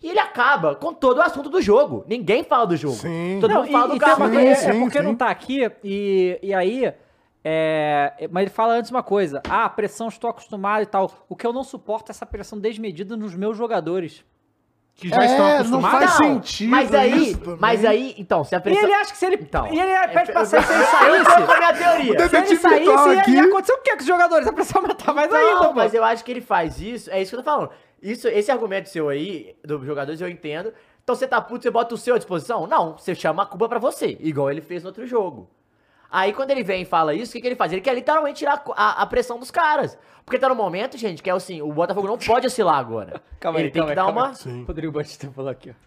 [0.03, 2.05] E ele acaba com todo o assunto do jogo.
[2.07, 2.95] Ninguém fala do jogo.
[2.97, 3.39] Sim.
[3.41, 4.29] Todo Não, mundo fala e, do tem carro.
[4.29, 5.05] Sim, é sim, porque sim.
[5.05, 6.93] não tá aqui, e, e aí.
[7.45, 11.11] é, mas ele fala antes uma coisa: ah, pressão, estou acostumado e tal.
[11.29, 14.25] O que eu não suporto é essa pressão desmedida nos meus jogadores.
[14.97, 15.99] Que já É, estão não acostumados.
[15.99, 18.83] faz Não, sentido Mas aí, mas aí, então, se a E pressão...
[18.83, 19.37] ele acha que se ele.
[19.37, 20.87] Então, e ele pede pra eu- sair, se ele Eu
[21.25, 21.37] saísse.
[21.41, 22.29] tô com a minha teoria.
[22.29, 23.31] Se ele saísse, aqui.
[23.33, 24.47] ia acontecer o quê com os jogadores?
[24.49, 25.73] A pressão aumentar mais ainda, Não, pô.
[25.75, 27.71] mas eu acho que ele faz isso, é isso que eu tô falando.
[28.03, 30.73] Isso, esse argumento seu aí, dos jogadores, eu entendo.
[31.05, 32.67] Então você tá puto, você bota o seu à disposição?
[32.67, 35.49] Não, você chama a culpa pra você, igual ele fez no outro jogo.
[36.11, 37.73] Aí quando ele vem e fala isso, o que, que ele faz?
[37.73, 39.99] Ele quer literalmente tirar a, a pressão dos caras.
[40.25, 43.23] Porque tá no momento, gente, que é assim, o Botafogo não pode oscilar agora.
[43.39, 44.35] Calma ele aí, tem calma que aí, dar calma uma...
[44.35, 44.65] Sim.
[44.65, 45.87] Rodrigo Batista falou aqui, ó.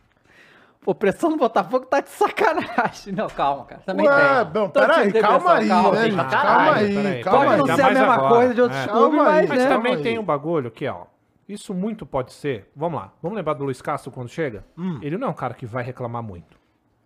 [0.82, 3.13] Pô, pressão do Botafogo tá de sacanagem.
[3.13, 3.82] Não, calma, cara.
[3.86, 4.53] Também Ué, tem.
[4.53, 7.57] não, peraí, calma aí, calma, né, caralho, Calma aí, calma Pode aí.
[7.57, 8.36] não Ainda ser a mesma agora.
[8.36, 8.88] coisa de outros É.
[8.88, 9.65] clubes, Calma aí, mas, Mas né?
[9.67, 10.03] calma também aí.
[10.03, 11.03] tem um bagulho que, ó.
[11.49, 12.72] Isso muito pode ser.
[12.76, 13.11] Vamos lá.
[13.22, 14.63] Vamos lembrar do Luiz Castro quando chega?
[14.78, 14.99] Hum.
[15.01, 16.57] Ele não é um cara que vai reclamar muito.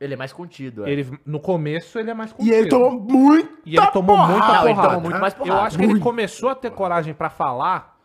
[0.04, 0.92] Ele é mais contido, é.
[0.92, 2.54] Ele, no começo, ele é mais E contido.
[2.54, 3.58] ele tomou muito.
[3.66, 4.70] E ele tomou muita Não, porrada.
[4.70, 5.62] ele tomou muito mais Eu porrada.
[5.68, 7.98] acho que ele começou a ter coragem pra falar,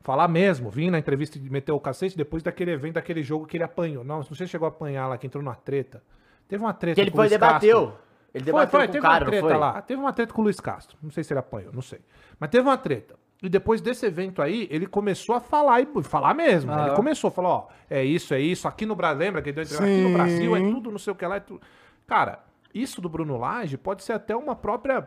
[0.00, 3.56] falar mesmo, vir na entrevista de meter o cacete depois daquele evento, daquele jogo que
[3.56, 4.02] ele apanhou.
[4.04, 6.02] Não, não sei se chegou a apanhar lá, que entrou numa treta.
[6.48, 7.60] Teve uma treta Que ele com o foi e Luiz Castro.
[7.60, 7.98] debateu.
[8.34, 9.58] Ele Foi, debateu foi, com teve o cara, uma treta não foi?
[9.60, 9.82] lá.
[9.82, 10.96] Teve uma treta com o Luiz Castro.
[11.02, 12.00] Não sei se ele apanhou, não sei.
[12.40, 13.14] Mas teve uma treta.
[13.44, 16.72] E depois desse evento aí, ele começou a falar e falar mesmo.
[16.72, 18.66] Ah, ele começou a falar, ó, é isso, é isso.
[18.66, 19.84] Aqui no Brasil, lembra que ele deu entrevista?
[19.84, 20.14] Aqui no.
[20.14, 21.36] Brasil é tudo, não sei o que lá.
[21.36, 21.60] É tudo.
[22.06, 22.38] Cara,
[22.72, 25.06] isso do Bruno Lage pode ser até uma própria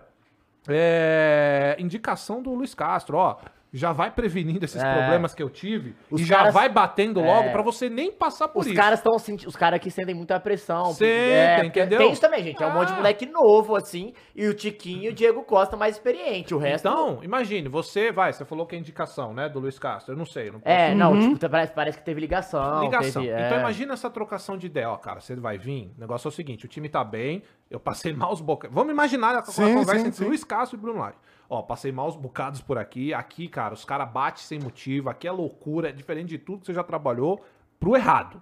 [0.67, 3.37] é, indicação do Luiz Castro, ó.
[3.73, 4.93] Já vai prevenindo esses É.
[4.93, 7.51] problemas que eu tive Os e já caras- vai batendo logo É.
[7.51, 8.75] pra você nem passar por Os isso.
[8.75, 9.49] caras estão sentindo.
[9.49, 10.85] Os caras aqui sentem muita pressão.
[10.93, 11.97] Sentem, é, entendeu?
[11.99, 12.63] Tem isso também, gente.
[12.63, 12.97] É um monte de Ah.
[12.97, 14.13] moleque novo, assim.
[14.33, 16.55] E o Tiquinho e o Diego Costa mais experiente.
[16.55, 16.87] O resto.
[16.87, 20.13] Então, imagine, você vai, você falou que é indicação, né, do Luiz Castro.
[20.13, 22.81] Eu não sei, não posso É, não, tipo, tá- parece, parece que teve ligação.
[22.83, 23.21] Ligação.
[23.21, 23.59] teve- Então é.
[23.59, 24.89] imagina essa trocação de ideia.
[24.89, 25.91] Ó, cara, você vai vir.
[25.97, 28.73] O negócio é o seguinte: o time tá bem, eu passei maus bocados.
[28.73, 30.25] Vamos imaginar a, a Sim, conversa sim, entre sim.
[30.25, 31.17] Luiz Castro e Bruno Lage.
[31.49, 33.13] Ó, passei maus bocados por aqui.
[33.13, 35.09] Aqui, cara, os caras batem sem motivo.
[35.09, 37.43] Aqui é loucura, é diferente de tudo que você já trabalhou
[37.79, 38.41] pro errado.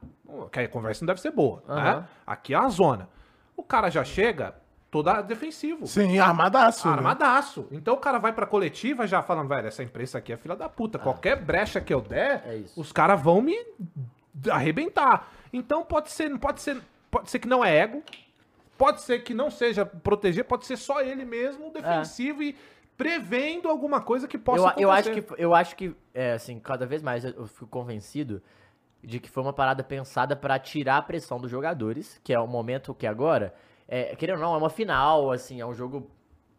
[0.52, 1.74] Que a conversa não deve ser boa, né?
[1.76, 2.08] Aham.
[2.26, 3.08] Aqui é uma zona.
[3.56, 4.56] O cara já chega
[4.90, 5.86] toda defensivo.
[5.86, 6.88] Sim, armadaço.
[6.88, 6.94] né?
[6.94, 7.68] Armadaço.
[7.72, 10.68] Então o cara vai pra coletiva já falando, velho, essa imprensa aqui é filha da
[10.70, 10.98] puta.
[10.98, 12.80] Qualquer brecha que eu der, É isso.
[12.80, 13.56] os caras vão me
[14.50, 15.30] arrebentar.
[15.54, 18.04] Então pode ser, pode ser, pode ser que não é ego,
[18.78, 22.56] pode ser que não seja proteger, pode ser só ele mesmo defensivo e
[22.98, 25.36] prevendo alguma coisa que possa Eu, eu acho acontecer.
[25.36, 28.42] que, eu acho que, é, assim, cada vez mais eu, eu fico convencido
[29.04, 32.48] de que foi uma parada pensada pra tirar a pressão dos jogadores, que é o
[32.48, 33.54] momento que agora,
[33.88, 36.10] é, querendo ou não, é uma final, assim, é um jogo.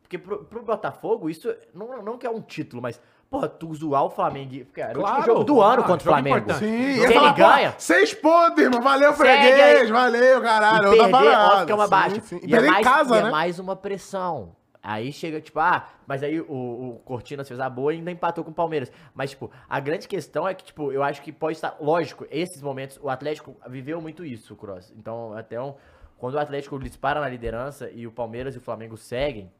[0.02, 4.04] Porque pro, pro Botafogo, isso não, não que é um título, mas, porra, tu zoar
[4.04, 4.64] o Flamengo.
[4.66, 6.36] Porque era o Claro, jogo do ano ah, contra o Flamengo.
[6.36, 6.60] importante.
[6.64, 7.74] Sim, Se ele falar, ganha.
[7.78, 8.80] Seis pontos, irmão.
[8.80, 9.90] Valeu, freguês.
[9.90, 10.94] Valeu, caralho.
[10.94, 12.20] E perder, óbvio que é uma Sim, baixa.
[12.20, 12.40] sim.
[12.44, 13.30] E, E é mais, casa, e é né?
[13.30, 14.54] mais uma pressão.
[14.88, 18.44] Aí chega, tipo, ah, mas aí o, o Cortinas fez a boa e ainda empatou
[18.44, 18.92] com o Palmeiras.
[19.12, 21.76] Mas, tipo, a grande questão é que, tipo, eu acho que pode estar.
[21.80, 24.94] Lógico, esses momentos, o Atlético viveu muito isso, Cross.
[24.96, 25.74] Então, até um,
[26.16, 29.50] quando o Atlético dispara na liderança e o Palmeiras e o Flamengo seguem,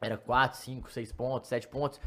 [0.00, 2.00] era 4, 5, 6 pontos, 7 pontos.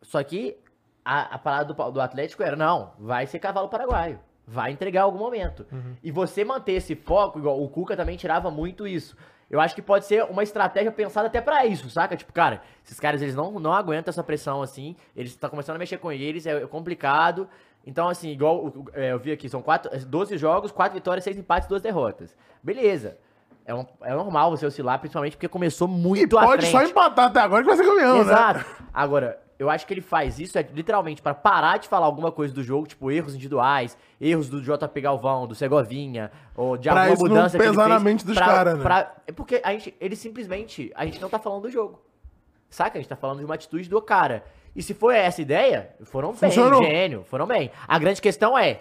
[0.00, 0.56] Só que
[1.04, 4.18] a, a parada do, do Atlético era, não, vai ser cavalo paraguaio.
[4.46, 5.66] Vai entregar algum momento.
[6.02, 9.14] E você manter esse foco, igual o Cuca também tirava muito isso.
[9.52, 12.16] Eu acho que pode ser uma estratégia pensada até pra isso, saca?
[12.16, 14.96] Tipo, cara, esses caras eles não, não aguentam essa pressão assim.
[15.14, 17.46] Eles estão começando a mexer com eles, é complicado.
[17.86, 21.68] Então, assim, igual é, eu vi aqui, são quatro, 12 jogos, 4 vitórias, 6 empates,
[21.68, 22.34] 2 derrotas.
[22.62, 23.18] Beleza.
[23.66, 26.72] É, um- é normal você oscilar, principalmente porque começou E muito à pode frente.
[26.72, 28.20] só empatar até agora que vai ser campeão, né?
[28.22, 28.64] Exato.
[28.94, 32.52] Agora, eu acho que ele faz isso é literalmente pra parar de falar alguma coisa
[32.52, 37.14] do jogo, tipo erros individuais, erros do JP Galvão, do Segovinha, ou de Pra alguma
[37.14, 37.94] isso não mudança que ele pesar fez.
[37.94, 38.82] na mente dos pra- cara, né?
[38.82, 42.02] pra- É porque a gente, ele simplesmente, a gente não tá falando do jogo.
[42.68, 42.98] Saca?
[42.98, 44.44] A gente tá falando de uma atitude do cara.
[44.74, 46.82] E se for essa ideia, foram bem, Funcionou.
[46.82, 47.70] gênio, foram bem.
[47.86, 48.80] A grande questão é,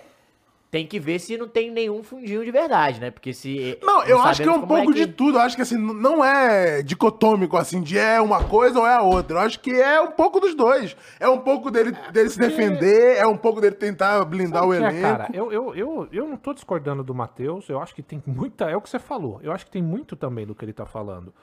[0.72, 3.12] tem que ver se não tem nenhum fundinho de verdade, né?
[3.12, 3.78] Porque se...
[3.84, 5.38] Não, eu acho que é um como pouco que- de tudo.
[5.38, 9.02] Eu acho que assim, não é dicotômico, assim, de é uma coisa ou é a
[9.02, 9.36] outra.
[9.36, 10.96] Eu acho que é um pouco dos dois.
[11.20, 14.74] É um pouco dele, dele se defender, é um pouco dele tentar blindar Sabe o
[14.74, 15.02] é, elenco.
[15.02, 15.28] cara?
[15.34, 18.70] Eu, eu, eu, eu não tô discordando do Matheus, eu acho que tem muita.
[18.70, 19.42] É o que você falou.
[19.44, 21.34] Eu acho que tem muito também do que ele tá falando.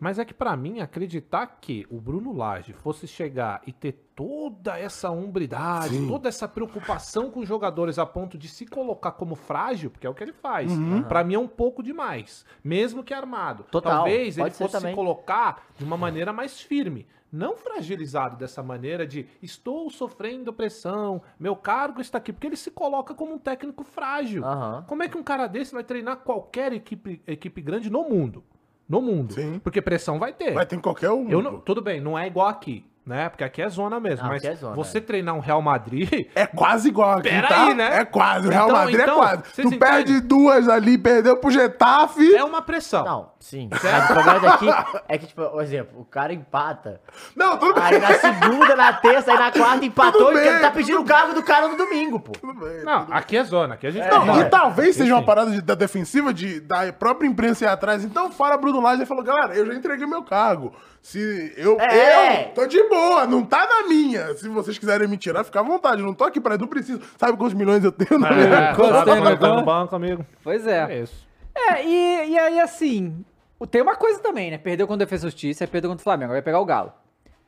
[0.00, 4.78] Mas é que pra mim, acreditar que o Bruno Lage fosse chegar e ter toda
[4.78, 6.08] essa umbridade, Sim.
[6.08, 10.10] toda essa preocupação com os jogadores a ponto de se colocar como frágil, porque é
[10.10, 10.70] o que ele faz.
[10.70, 11.02] Uhum.
[11.04, 13.64] Pra mim é um pouco demais, mesmo que armado.
[13.70, 14.94] Total, Talvez ele pode ser fosse se também.
[14.94, 17.06] colocar de uma maneira mais firme.
[17.32, 22.70] Não fragilizado dessa maneira de estou sofrendo pressão, meu cargo está aqui, porque ele se
[22.70, 24.44] coloca como um técnico frágil.
[24.44, 24.84] Aham.
[24.86, 28.44] Como é que um cara desse vai treinar qualquer equipe, equipe grande no mundo?
[28.88, 29.32] No mundo.
[29.34, 29.58] Sim.
[29.62, 30.52] Porque pressão vai ter.
[30.52, 31.28] Vai ter em qualquer um.
[31.30, 32.84] Eu não- tudo bem, não é igual aqui.
[33.06, 33.28] Né?
[33.28, 34.22] Porque aqui é zona mesmo.
[34.22, 35.00] Não, mas aqui é zona, você é.
[35.00, 36.26] treinar um Real Madrid.
[36.34, 37.64] É quase igual aqui, Pera tá?
[37.66, 37.98] aí, né?
[38.00, 38.48] É quase.
[38.48, 39.42] O Real Então- Madrid então, é quase.
[39.62, 40.28] Tu perde entendem?
[40.28, 42.34] duas ali, perdeu pro Getafe.
[42.34, 43.04] É uma pressão.
[43.04, 43.68] Não, sim.
[43.70, 44.66] Mas o problema daqui
[45.08, 47.00] é que, tipo, por exemplo, o cara empata.
[47.36, 48.00] Não, tudo Aí bem.
[48.00, 51.34] na segunda, na terça, aí na quarta empatou Tudo e bem, tá pedindo o cargo
[51.34, 52.32] do cara no domingo, pô.
[52.32, 52.84] Tudo bem.
[52.84, 53.74] Não, aqui é zona.
[53.74, 56.92] Aqui a gente Não, não, e talvez seja uma parada de- da defensiva de, da
[56.92, 58.04] própria imprensa ir atrás.
[58.04, 60.72] Então, fora Bruno Lage e falou, galera, eu já entreguei meu cargo.
[61.04, 62.46] Se eu, É.
[62.46, 64.34] eu tô de boa, não tá na minha.
[64.36, 66.00] Se vocês quiserem me tirar, fica à vontade.
[66.00, 66.98] Eu não tô aqui pra não preciso.
[67.18, 68.94] Sabe quantos milhões eu tenho na minha É, conta?
[68.94, 70.24] sabe tem quando tá no banco, amigo.
[70.42, 71.00] Pois É é.
[71.02, 71.28] isso.
[71.54, 73.22] É, e, e aí assim,
[73.60, 74.56] o- tem uma coisa também, né?
[74.56, 76.90] Perdeu contra o Defesa e Justiça, perdeu contra o Flamengo, vai pegar o Galo.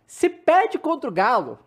[0.06, 1.58] Se perde contra o Galo,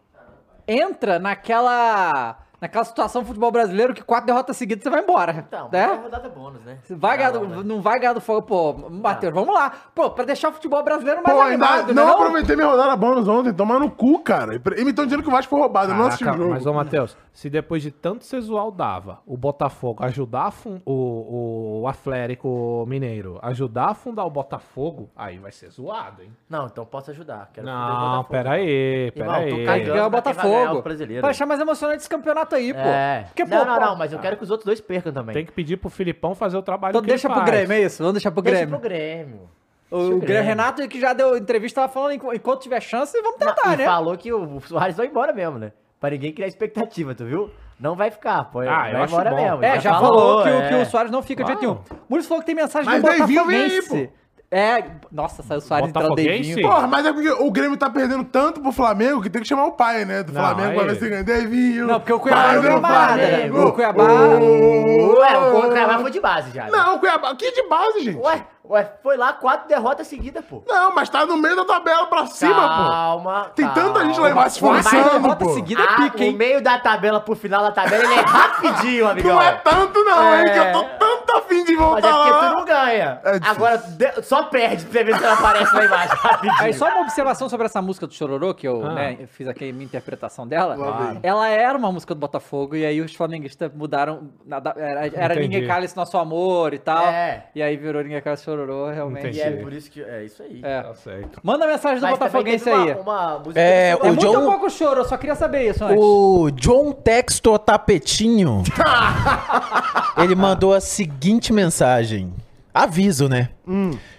[0.68, 5.46] entra naquela naquela situação futebol brasileiro que quatro derrotas seguidas você vai embora.
[5.48, 5.80] Então, né?
[5.84, 6.78] é rodada bônus, né?
[6.90, 7.62] Vai ganhar Não, né?
[7.64, 8.42] não vai ganhar do fogo.
[8.44, 9.72] Pô, Matheus, vamos lá.
[9.96, 12.12] Pô, pra deixar o futebol brasileiro mais Pô, ainda animado, não, né?
[12.12, 14.56] aproveitei minha rodada bônus ontem, tomar no cu, cara.
[14.56, 16.54] E me estão dizendo que o Vasco foi roubado, eu não assisti o Caraca, jogo.
[16.56, 21.82] mas, ô Matheus, se depois de tanto o Dava, o Botafogo ajudar a fun- o,
[21.82, 26.32] o Atlético Mineiro ajudar a fundar o Botafogo, aí vai ser zoado, hein?
[26.50, 27.50] Não, então posso ajudar.
[27.54, 28.30] Quero o Não, Botafogo.
[28.30, 29.66] pera aí, Irmão, pera tô aí.
[29.66, 29.86] cagando.
[29.92, 30.80] Ganhar o vai Botafogo.
[30.80, 31.22] o brasileiro.
[31.22, 32.80] Pra achar mais emocionante esse campeonato aí, pô.
[32.80, 33.24] É.
[33.28, 35.34] Porque, pô, não, não, pô, não, mas eu quero que os outros dois percam também.
[35.34, 37.52] Tem que pedir pro Filipão fazer o trabalho Então que deixa ele pro faz.
[37.56, 37.98] Grêmio, é isso?
[38.00, 38.80] Vamos deixar pro Deixa Grêmio.
[38.80, 39.50] pro Grêmio.
[39.92, 43.20] O, Deixa o Grêmio Renato, que já deu entrevista, tava falando enqu- enquanto tiver chance,
[43.22, 43.86] vamos tentar, e né?
[43.86, 45.72] falou que o Soares vai embora mesmo, né?
[46.00, 47.50] Pra ninguém criar expectativa, tu viu?
[47.80, 48.60] Não vai ficar, pô.
[48.60, 49.36] Ah, vai eu acho embora bom.
[49.38, 49.64] mesmo.
[49.64, 50.82] É, já falou, que, o, que é.
[50.82, 51.76] o Soares não fica de jeito nenhum.
[51.76, 52.04] Claro.
[52.08, 54.10] Muris falou que tem mensagem Mas do vem aí, Botafoguense.
[54.52, 56.16] É, nossa, saiu o Soares entrou o?
[56.16, 56.60] Davinho.
[56.62, 59.66] Porra, mas é porque o Grêmio tá perdendo tanto pro Flamengo que tem que chamar
[59.66, 60.24] o pai, né?
[60.24, 61.24] Do Não, Flamengo pra aí- ver se ganha.
[61.24, 61.86] Devinho.
[61.86, 63.28] Não, porque o Cuiabá não ganhou nada, né?
[63.48, 63.68] Flamengo.
[63.68, 66.64] O Cuiabá- Ué, o Cuiabá foi de base já.
[66.64, 66.70] né?
[66.72, 67.36] Não, o Cuiabá.
[67.36, 68.18] Que de base, gente?
[68.18, 70.64] Ué, ué, foi lá quatro derrotas seguidas, pô.
[70.68, 74.60] Não, mas tá no meio da tabela pra cima, Calma, Tem tanta gente lá embaixo
[74.60, 75.54] forçando, derrotas pô.
[75.56, 76.34] seguidas é Ah, pique, o hein?
[76.36, 79.12] meio da tabela pro final da tabela, ele é rapidinho, pô.
[79.12, 79.36] amigão.
[79.36, 80.42] Não é tanto, não, É.
[80.42, 80.54] hein?
[80.54, 82.54] Que eu tô tanto afim de Mas voltar é porque tu lá.
[82.54, 83.22] não ganha.
[83.24, 83.40] É.
[83.50, 86.62] Agora, de- só perde pra você ver se ela aparece lá embaixo rapidinho.
[86.64, 88.94] Aí só uma observação sobre essa música do Chororô, que eu, Ah.
[88.94, 90.76] né, eu fiz aqui a minha interpretação dela.
[90.76, 91.20] Claro.
[91.24, 94.30] Ela era uma música do Botafogo, e aí os flamenguistas mudaram.
[94.78, 95.36] Era, era.
[95.36, 97.06] Ninguém Cala Esse Nosso Amor e tal.
[97.08, 97.46] É.
[97.56, 98.59] E aí virou Ninguém Cala Esse Chororô,
[98.94, 99.38] realmente.
[99.38, 100.02] E é por isso que...
[100.02, 100.62] É isso aí.
[100.64, 100.82] É.
[100.82, 101.40] Tá certo.
[101.44, 102.94] Manda mensagem do Mas Botafoguense aí.
[102.94, 105.70] uma, uma música É, que É o muito John- pouco choro, eu só queria saber
[105.70, 105.98] isso antes.
[106.00, 108.64] O John Textor Tapetinho,
[110.22, 112.34] ele mandou a seguinte mensagem.
[112.74, 113.50] Aviso, né?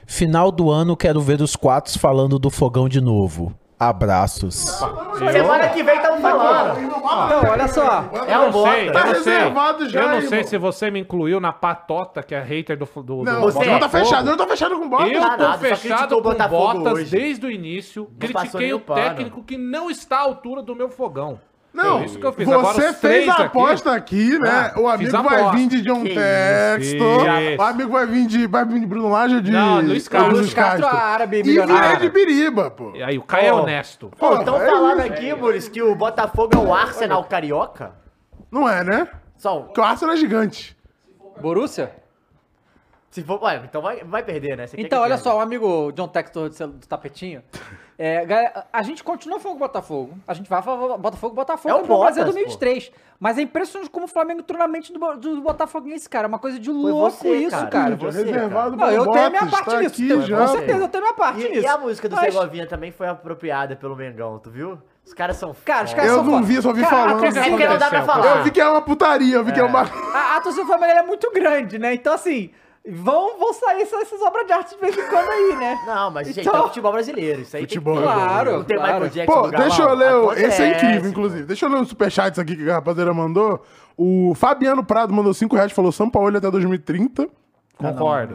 [0.07, 3.55] Final do ano quero ver os quatro falando do fogão de novo.
[3.81, 4.55] Abraços.
[5.33, 6.81] Semana que vem estamos falando.
[6.81, 8.05] Então, olha só.
[8.27, 8.73] É Eu um não bota.
[8.73, 9.33] sei, eu Tá não sei.
[9.39, 12.85] reservado já, Eu não sei se você me incluiu na patota que é hater do,
[12.85, 14.27] do, do Não, Você é tá fechado.
[14.27, 15.09] Eu não tô fechado com bola.
[15.09, 17.11] Eu Tá tô fechado com Botafogo botas hoje.
[17.11, 18.03] desde o início.
[18.11, 19.01] Não Critiquei o o pano.
[19.01, 21.41] técnico que não está à altura do meu fogão.
[21.73, 22.49] Não, É isso que eu fiz.
[22.49, 24.73] Agora, você três fez a aposta aqui, né?
[24.75, 27.27] Ah, o amigo vai vir de John Que Textor.
[27.27, 27.59] isso.
[27.59, 29.53] O amigo vai vir de, vai vir de Bruno Lage ou de...
[29.53, 30.33] Não, Luiz Castro.
[30.37, 31.99] Luiz Castro, árabe, E milionário.
[32.01, 32.93] virei de Biriba, pô.
[32.95, 34.11] E aí, o Caio é honesto.
[34.19, 35.13] Pô, estão é falando isso.
[35.13, 37.93] aqui, Muris, que o Botafogo é o Arsenal carioca?
[38.51, 39.09] Não é, né?
[39.37, 40.77] Só, Porque o Arsenal é gigante.
[41.41, 41.93] Borussia?
[43.11, 44.67] se for, ué, então vai, vai perder, né?
[44.67, 47.43] Você Então, olha só, o amigo John Textor do tapetinho.
[48.03, 50.15] É, galera, a gente continua falando com o Botafogo.
[50.27, 52.91] A gente vai falar Botafogo, Botafogo É o campeão brasileiro Botas, 2023.
[53.21, 56.25] Mas é impressionante como o Flamengo entrou na mente do, do Botafoguense, cara.
[56.25, 57.67] É uma coisa de louco você, isso, cara.
[57.67, 57.97] cara.
[57.97, 59.95] Você, reservado Não, eu tenho a minha Botas, parte tá nisso.
[59.97, 60.53] aqui tenho- já, com pô.
[60.57, 61.63] certeza, eu tenho a minha parte E, nisso.
[61.63, 64.79] e a música do Mas- Segovinha também foi apropriada pelo Mengão, tu viu?
[65.05, 66.03] Os caras são Cara, os foda.
[66.03, 67.25] caras Eu são não vi, só vi Cara, falando.
[67.37, 68.37] É porque não dá pra falar.
[68.39, 69.83] Eu vi que é uma putaria, eu vi que é uma...
[69.83, 71.93] A, a torcida do Flamengo é muito grande, né?
[71.93, 72.51] Então, assim,
[72.89, 75.79] vão, vão sair só essas obras de arte de vez em quando aí, né?
[75.87, 77.41] Não, mas, gente, Então- é o futebol brasileiro.
[77.43, 78.03] Isso aí Futebol, tem...
[78.05, 78.93] Claro, Não tem claro.
[78.95, 79.69] Michael Jackson Pô, no galão.
[79.69, 80.15] deixa eu ler.
[80.15, 81.43] o- Esse é incrível, inclusive.
[81.45, 83.63] Deixa eu ler os superchats aqui que a rapaziada mandou.
[83.97, 87.29] O Fabiano Prado mandou 5 reais e falou São Paulo até 2030.
[87.77, 88.35] Concordo.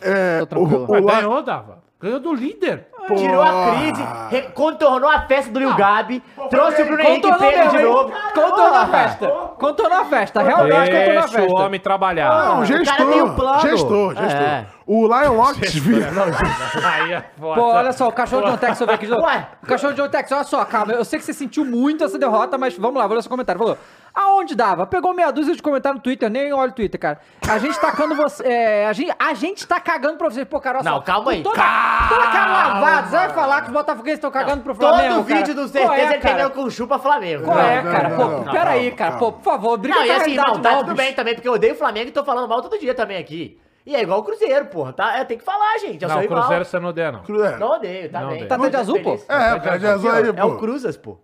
[0.00, 1.83] É, Tô o, o Mas ganhou, Dava.
[2.04, 2.86] Ganhou do líder.
[3.16, 7.82] Tirou a crise, contornou a festa do Lil Gabi, trouxe o Bruno Henrique Pena de
[7.82, 8.12] novo.
[8.34, 9.28] Contornou a festa.
[9.58, 10.42] Contornou a festa.
[10.42, 11.62] Realmente contornou a Deixa o festa.
[11.62, 12.44] homem trabalhar.
[12.44, 12.96] Não, o gestor.
[12.96, 13.60] cara tem um plano.
[13.60, 14.42] Gestor, gestor.
[14.42, 14.66] É.
[14.86, 15.60] O Lion Locks.
[16.84, 17.60] Aí é foda.
[17.60, 19.24] Pô, olha só, o cachorro de John Tex, eu vi aqui de novo.
[19.24, 19.48] Ué.
[19.62, 20.92] O cachorro de John Tex, olha só, calma.
[20.92, 23.58] Eu sei que você sentiu muito essa derrota, mas vamos lá, vou ler seu comentário.
[23.58, 23.78] Falou.
[24.14, 24.86] Aonde dava?
[24.86, 27.18] Pegou meia dúzia de comentário no Twitter, nem olha o Twitter, cara.
[27.48, 28.46] A gente tacando você.
[28.46, 30.46] É, a, gente, a gente tá cagando pra vocês.
[30.46, 31.42] Pô, cara, olha Não, só, calma aí.
[31.42, 33.08] Toda, toda cara lavada.
[33.08, 35.14] Você vai falar que os botafoguenses estão cagando pro Flamengo.
[35.16, 35.38] Todo cara?
[35.40, 37.44] vídeo do certeza é, ele pegando com chupa Flamengo.
[37.44, 38.08] Qual é, não, cara?
[38.08, 39.10] não, Pô, não, peraí, calma, cara.
[39.10, 39.18] calma.
[39.18, 41.74] Pô, por favor, briga Não, e assim, não, tá tudo bem também, porque eu odeio
[41.74, 43.58] o Flamengo e tô falando mal todo dia também aqui.
[43.84, 44.92] E é igual o Cruzeiro, porra.
[44.92, 45.18] Tá?
[45.18, 46.02] É, tem que falar, gente.
[46.04, 46.28] É o Não, o.
[46.28, 47.22] Cruzeiro você não odeia, não.
[47.24, 47.58] Cru- é.
[47.58, 48.36] Não odeio, tá Não bem.
[48.36, 48.48] odeio.
[48.48, 49.10] Tá até de azul, pô.
[49.28, 50.40] É, o cara de azul aí, pô.
[50.40, 51.18] É o Cruzas, pô.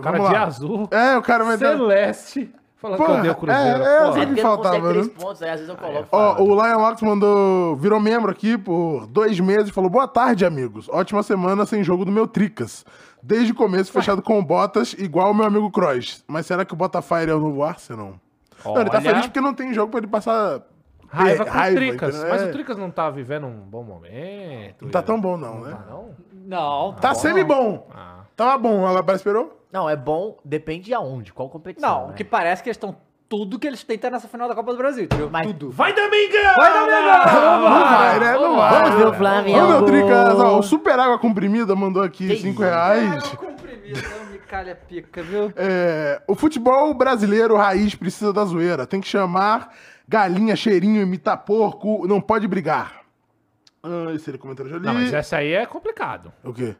[0.00, 0.42] Cara Vamos de lá.
[0.46, 0.88] azul.
[0.90, 1.76] É, o cara vai dar...
[1.76, 2.54] Celeste.
[2.76, 3.62] Falando que odeia o Cruzeiro.
[3.64, 4.08] é, é, porra.
[4.10, 5.08] assim- É não faltava, né?
[5.20, 6.08] pontos, aí às vezes eu coloco.
[6.10, 10.44] Ó, o Lion Locks mandou, virou membro aqui por dois meses e falou: Boa tarde,
[10.44, 10.88] amigos.
[10.88, 12.84] Ótima semana sem jogo do meu Tricas.
[13.22, 16.24] Desde o começo, fechado com botas, igual o meu amigo Cross.
[16.26, 18.14] Mas será que o Botafogo é o novo Arsenal?
[18.64, 19.00] Não, ele tá Olha.
[19.10, 20.62] feliz porque não tem jogo pra ele passar
[21.08, 22.14] Raiva com o Tricas.
[22.16, 22.32] entendeu?
[22.32, 22.46] Mas É.
[22.46, 24.82] o Tricas não tá vivendo um bom momento.
[24.86, 25.70] Não tá tão bom, não, né?
[25.70, 26.10] Tá, não?
[26.46, 26.92] Não.
[26.94, 27.86] Tá semi-bom.
[27.94, 28.22] Ah.
[28.34, 29.61] Tava bom, ela parece esperou?
[29.72, 31.88] Não, é bom, depende de aonde, qual competição.
[32.00, 32.12] Não, né?
[32.12, 32.94] o que parece que eles estão
[33.28, 35.30] tudo que eles tentam nessa final da Copa do Brasil, entendeu?
[35.30, 35.70] Mas- Tudo.
[35.70, 36.54] Vai, Domingão!
[36.54, 37.70] Vai, Domingão!
[37.70, 38.32] Não vai, né?
[38.34, 38.70] Não vai.
[38.82, 39.14] Vamos ver o?
[39.14, 39.58] Flamengo.
[39.58, 42.60] Ô, meu Tricas, ó, o Super Água Comprimida mandou aqui Que 5 isso?
[42.62, 43.24] reais.
[43.28, 45.50] comprimido, não me calha pica, viu?
[45.56, 48.86] É, o futebol brasileiro raiz precisa da zoeira.
[48.86, 49.72] Tem que chamar
[50.06, 53.00] galinha, cheirinho, imitar porco, não pode brigar.
[53.82, 54.84] Ah, esse era o comentário já li.
[54.84, 56.30] Não, mas essa aí é complicado.
[56.44, 56.76] O quê?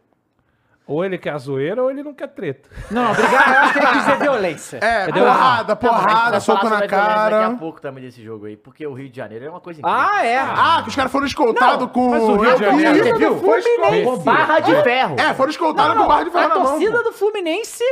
[0.86, 2.68] Ou ele quer a zoeira ou ele não quer treta.
[2.90, 3.54] Não, obrigado.
[3.54, 4.78] Eu acho que ele quis dizer violência.
[4.82, 5.24] É, Entendeu?
[5.24, 7.56] porrada, porrada, soco falar na sobre a violência Daqui a cara.
[7.56, 10.00] pouco também desse jogo aí, porque o Rio de Janeiro é uma coisa incrível.
[10.00, 10.38] Ah, é.
[10.38, 12.10] Ah, que os caras foram escoltados com...
[12.10, 14.04] mas o Rio de Janeiro- Você viu?
[14.04, 15.16] Com barra de ferro.
[15.18, 17.84] É, foram escoltados com barra de ferro a torcida do Fluminense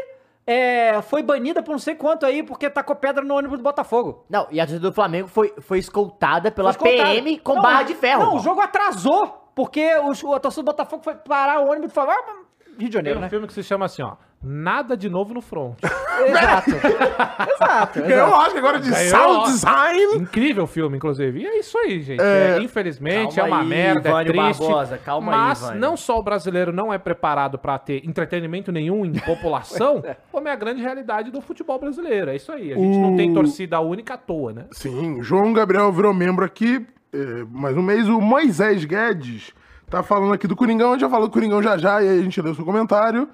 [0.47, 4.25] é, foi banida por não sei quanto aí, porque tacou pedra no ônibus do Botafogo.
[4.29, 6.91] Não, e a torcida do Flamengo foi, foi escoltada pela Foi.
[6.91, 8.25] PM com Não, barra de ferro.
[8.25, 11.95] Não, o jogo atrasou, porque os, a torcida do Botafogo foi parar o ônibus e
[11.95, 12.40] falou, ah,
[12.81, 13.29] Rio de Tem Janeiro, um né?
[13.29, 14.15] filme que se chama assim, ó.
[14.43, 15.75] Nada de novo no front.
[16.27, 16.71] Exato.
[17.55, 18.29] exato, Ganhou.
[18.29, 19.93] Oscar agora de Ganhou Sound Oscar.
[19.93, 20.23] Design.
[20.23, 21.41] Incrível filme, inclusive.
[21.41, 22.21] E é isso aí, gente.
[22.21, 24.59] É, infelizmente, Calma é uma aí, merda, é Vânio triste.
[24.61, 29.05] Barbosa, calma aí, mas não só o brasileiro não é preparado pra ter entretenimento nenhum
[29.05, 32.31] em população, como é a grande realidade do futebol brasileiro.
[32.31, 32.73] É isso aí.
[32.73, 34.65] A gente não tem torcida única à toa, né?
[34.73, 38.09] Sim, o João Gabriel virou membro aqui, é, mais um mês.
[38.09, 39.53] O Moisés Guedes
[39.91, 42.21] tá falando aqui do Coringão, a gente já falou do Coringão já já, e aí
[42.21, 43.29] a gente leu seu comentário.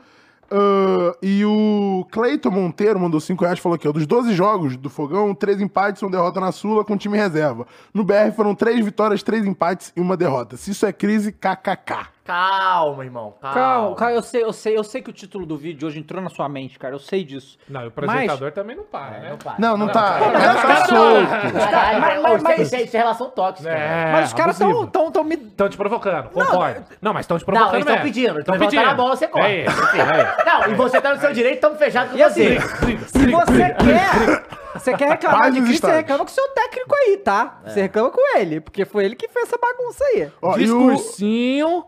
[0.50, 4.76] Ah, e o Cleiton Monteiro mandou 5 reais e falou aqui, ó, dos 12 jogos
[4.76, 7.66] do Fogão, 3 empates e uma derrota na Sula com time reserva.
[7.92, 10.56] No BR foram 3 vitórias, 3 empates e uma derrota.
[10.56, 12.15] Se isso é crise, kkk.
[12.26, 13.34] Calma, irmão.
[13.40, 13.54] Calma.
[13.54, 16.20] Calma, calma, eu sei, eu sei, eu sei que o título do vídeo hoje entrou
[16.20, 16.94] na sua mente, cara.
[16.94, 17.56] Eu sei disso.
[17.68, 19.30] Não, e o apresentador também não para, né?
[19.30, 19.54] Não para.
[19.58, 20.18] Não, não, tá.
[20.32, 21.52] mas tá os caras- solto.
[21.70, 23.70] Caralho, Mas- mas, mas- isso, é- é relação tóxica.
[23.70, 25.34] É, Mas os caras estão tão, tão me...
[25.36, 26.84] Estão te provocando, concordo.
[27.00, 28.40] Não, mas estão te Não, provocando eles estão pedindo.
[28.40, 29.46] Então Tão levantar a bola, você corre.
[29.62, 32.60] É isso, é Não, e você tá no seu direito, estamos fechados com você.
[32.60, 34.46] se você quer...
[34.76, 37.60] Você quer reclamar Paz de nos crise, você reclama com o seu técnico aí, tá?
[37.64, 40.30] Você reclama com ele, porque foi ele que fez essa bagunça aí.
[40.42, 41.84] Ó, o- Discursinho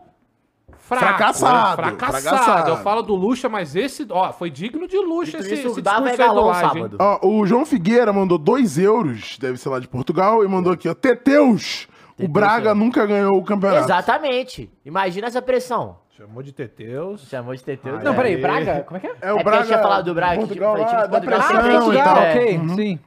[0.97, 2.21] fraco, Fracassado, fracassado.
[2.21, 2.69] fracassado.
[2.71, 6.07] Eu falo do Lucha, mas esse, ó, foi digno de Lucha esse, isso, esse discurso
[6.07, 6.97] aí do sábado.
[6.99, 10.89] Ó, o João Figueira mandou 2 euros, deve ser lá de Portugal, e mandou aqui,
[10.89, 11.87] ó, Teteus!
[12.21, 12.73] O Braga é.
[12.73, 13.85] nunca ganhou o campeonato.
[13.85, 14.69] Exatamente.
[14.83, 15.95] Imagina essa pressão.
[16.17, 17.21] Chamou de Teteus.
[17.29, 17.79] Chamou de TT.
[18.03, 18.41] Não, peraí, Aí.
[18.41, 18.83] Braga?
[18.85, 19.15] Como é que é?
[19.21, 19.63] É o a Braga.
[19.65, 22.23] tinha falado do Braga, que Portugal, tipo, foi da Portugal, pressão sem e Portugal, tal.
[22.25, 22.75] ok, Uhum.
[22.75, 22.99] sim.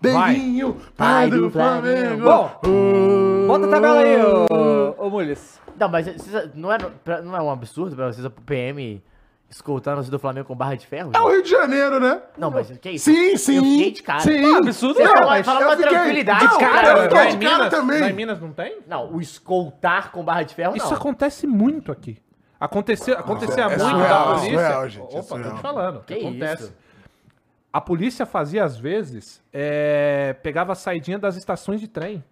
[0.00, 2.22] Denguinho, pai do Flamengo.
[2.22, 5.60] Bom, bota a tabela aí, ô, ô Mules.
[5.80, 6.78] Não, mas vocês- não é,
[7.24, 9.02] não é um absurdo pra vocês, o PM
[9.48, 11.10] escoltando o do Flamengo com barra de ferro?
[11.14, 12.20] É o Rio de Janeiro, né?
[12.38, 13.06] Não, mas que isso?
[13.10, 13.56] Sim, sim.
[13.56, 14.20] Eu fiquei de cara.
[14.20, 14.40] Sim.
[14.42, 16.88] Não, absurdo Você não, fala, mas fala com fiquei- tranquilidade, Não, cara.
[16.88, 18.00] eu fiquei de cara Minas, também.
[18.00, 18.78] lá em Minas não tem?
[18.86, 20.96] Não, o escoltar com barra de ferro, Isso não.
[20.96, 22.18] acontece muito aqui.
[22.60, 24.50] Acontecia, acontecia é muito surreal, da é polícia.
[24.58, 25.54] surreal, gente, é Opa, tô surreal.
[25.56, 26.04] te falando.
[26.04, 26.62] Que acontece.
[26.64, 26.74] isso?
[27.72, 32.22] A polícia fazia, às vezes, é, pegava a saidinha das estações de trem.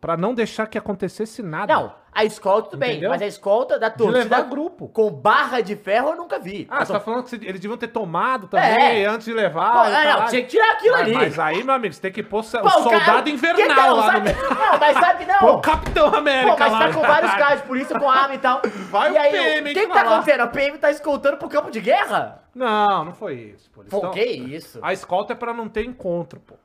[0.00, 1.72] Pra não deixar que acontecesse nada.
[1.74, 3.10] Não, a escolta tudo bem, Entendeu?
[3.10, 4.88] mas a escolta da De levar torcida grupo.
[4.88, 6.66] com barra de ferro eu nunca vi.
[6.70, 9.06] Ah, você tô- tá falando que eles deviam ter tomado também É.
[9.06, 9.72] antes de levar.
[9.72, 11.14] Pô, é, não, tinha que tirar aquilo mas, ali.
[11.14, 13.92] Mas aí, meu amigo, você tem que pôr Pô, o cara- soldado quem invernal tá-
[13.92, 14.54] lá sabe- no meio.
[14.54, 15.38] Não, mas sabe não.
[15.38, 16.78] Pô, o Capitão Pô, América mas lá.
[16.78, 18.60] tá com vários carros de polícia com arma e tal.
[18.90, 20.40] Vai e o aí, PM o que que tá acontecendo?
[20.40, 22.42] A PM tá escoltando pro campo de guerra?
[22.54, 23.70] Não, não foi isso.
[23.70, 23.82] Pô.
[23.82, 24.80] Eles Pô, que isso?
[24.82, 26.56] A escolta é pra não ter encontro, pô.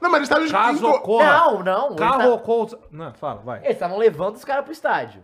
[0.00, 0.48] Não, mas eles estavam...
[0.72, 1.24] Caso enco- ocorra.
[1.32, 1.96] Não, não.
[1.96, 2.78] Carro tá- ocorra.
[2.90, 3.58] Não, fala, vai.
[3.60, 5.22] Eles estavam levando os caras pro estádio.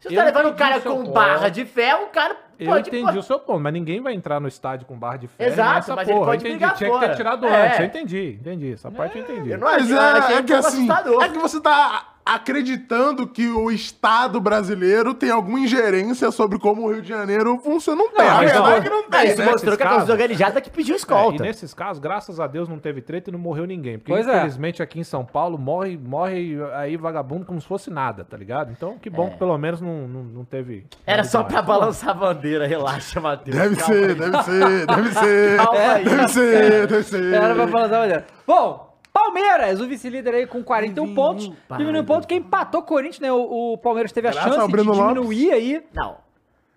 [0.00, 1.10] Se você Eu tá levando o cara o com ponto.
[1.10, 2.88] barra de ferro, o cara Eu pode...
[2.88, 5.50] entendi o seu ponto, mas ninguém vai entrar no estádio com barra de ferro.
[5.50, 6.30] Exato, nessa mas ele porra.
[6.30, 6.58] pode eu entendi.
[6.64, 7.08] brigar Tinha que fora.
[7.08, 7.66] ter tirado É.
[7.66, 7.78] antes.
[7.80, 8.72] Eu entendi, entendi.
[8.74, 9.50] Essa parte eu entendi.
[9.50, 11.24] Eu não Mas é, é que assim, assustador.
[11.24, 16.92] é que você tá acreditando que o Estado brasileiro tem alguma ingerência sobre como o
[16.92, 17.98] Rio de Janeiro funciona.
[18.02, 18.24] Não tem.
[18.24, 18.72] Não, a verdade não.
[18.72, 19.28] é que não Ah, tem.
[19.30, 19.50] isso né?
[19.50, 21.42] mostrou que a casos- torcida organizada que pediu É, escolta.
[21.42, 23.98] e nesses casos, graças a Deus, não teve treta e não morreu ninguém.
[23.98, 24.36] Porque, Pois é.
[24.38, 28.70] infelizmente, aqui em São Paulo, morre, morre aí vagabundo como se fosse nada, tá ligado?
[28.72, 30.86] Então, que bom que pelo menos não, não, não teve...
[31.06, 31.12] É.
[31.14, 33.56] Era só pra balançar a bandeira, relaxa, Matheus.
[33.56, 34.14] Deve Calma ser, aí.
[34.14, 35.56] deve ser, deve ser.
[35.64, 36.04] Calma aí.
[36.04, 37.34] Deve ser, deve ser.
[37.34, 38.26] Era pra falar da mulher.
[38.46, 38.87] Bom,
[39.22, 41.50] Palmeiras, o vice-líder aí com 41 pontos.
[41.76, 42.26] Diminuiu um ponto.
[42.26, 43.32] Quem empatou o Corinthians, né?
[43.32, 45.14] O, o Palmeiras teve a Graças chance ao de Breno Lopes.
[45.14, 45.82] diminuir aí.
[45.94, 46.16] Não.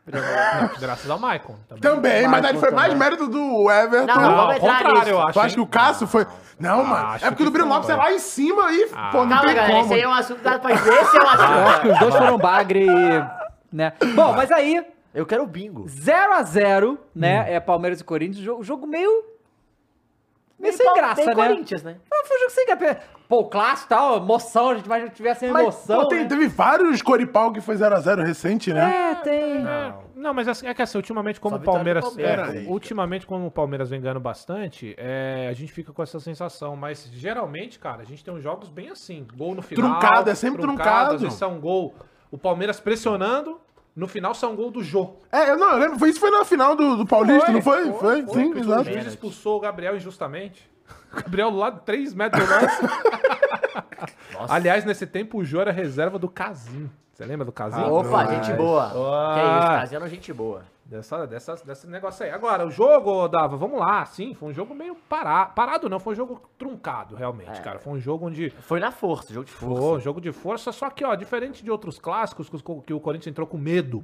[0.04, 1.56] Não, graças ao Maicon.
[1.70, 1.82] Também.
[1.82, 3.00] Também, mas aí foi mais também.
[3.08, 4.08] mérito do Everton.
[4.08, 5.10] Não, não, Não, ao contrário, nisso.
[5.10, 5.34] eu acho.
[5.34, 6.26] Tu acha que o Cássio foi.
[6.60, 7.06] Não, mano.
[7.08, 7.70] acho É porque o do Breno.
[7.70, 9.68] Lopes é lá em cima e, pô, não Calma, tem galera.
[9.74, 9.86] como.
[9.86, 10.90] Esse aí é um assunto dado pra gente.
[10.90, 11.94] Esse é um Eu acho que assunto.
[11.94, 12.88] os dois foram bagre,
[13.72, 13.94] né?
[14.16, 14.84] Bom, mas aí,
[15.14, 15.86] Eu quero o bingo.
[15.86, 17.42] 0x0, né?
[17.42, 17.46] Hum.
[17.54, 18.44] É Palmeiras e Corinthians.
[18.44, 19.10] Jogo, o jogo meio.
[20.62, 21.34] Meio sem Pal- graça, tem né?
[21.36, 21.98] Corinthians, né?
[22.26, 23.00] Foi um jogo sem graça.
[23.28, 26.02] Pô, o clássico e tal, emoção, a gente que tivesse Mas, emoção.
[26.02, 26.26] pô, tem- né?
[26.26, 29.12] teve vários Coripau que foi 0x0 recente, né?
[29.12, 29.60] É, tem.
[29.60, 32.04] Não, não, mas assim, é que assim, ultimamente, como Só o Palmeiras.
[32.04, 36.20] Palmeiras é, ultimamente, como o Palmeiras vem ganhando bastante, é, a gente fica com essa
[36.20, 36.76] sensação.
[36.76, 39.26] Mas geralmente, cara, a gente tem uns jogos bem assim.
[39.36, 40.00] Gol no final.
[40.00, 41.16] Truncado, é sempre truncado.
[41.16, 41.96] Às vezes é um gol.
[42.30, 43.60] O Palmeiras pressionando.
[43.96, 45.16] No final são um gol do Jô.
[45.32, 46.00] É, eu não, eu lembro.
[46.00, 47.84] Foi, isso foi na final do, do Paulista, Foi, não foi?
[47.84, 48.84] foi, Foi, foi, sim, que o exato.
[48.86, 50.70] juiz expulsou o Gabriel injustamente.
[51.12, 52.54] O Gabriel do lado, 3 metros do.
[54.48, 56.90] Aliás, nesse tempo o Jô era reserva do Casim.
[57.22, 57.80] Você lembra do Casim?
[57.82, 58.86] Opa, gente boa.
[58.88, 59.34] Ah.
[59.36, 60.64] Que é isso, Cassiano, gente boa.
[60.86, 62.32] Dessa, dessa, desse negócio aí.
[62.32, 65.54] Agora, o jogo, Dava, vamos lá, sim, foi um jogo meio parado.
[65.54, 67.62] Parado não, foi um jogo truncado, realmente, É.
[67.62, 67.80] cara.
[67.80, 68.50] Foi um jogo onde.
[68.50, 69.98] Foi na força, jogo de Foi força.
[69.98, 73.00] um jogo de força, só que, ó, diferente de outros clássicos que, os- que o
[73.00, 74.04] Corinthians entrou com medo.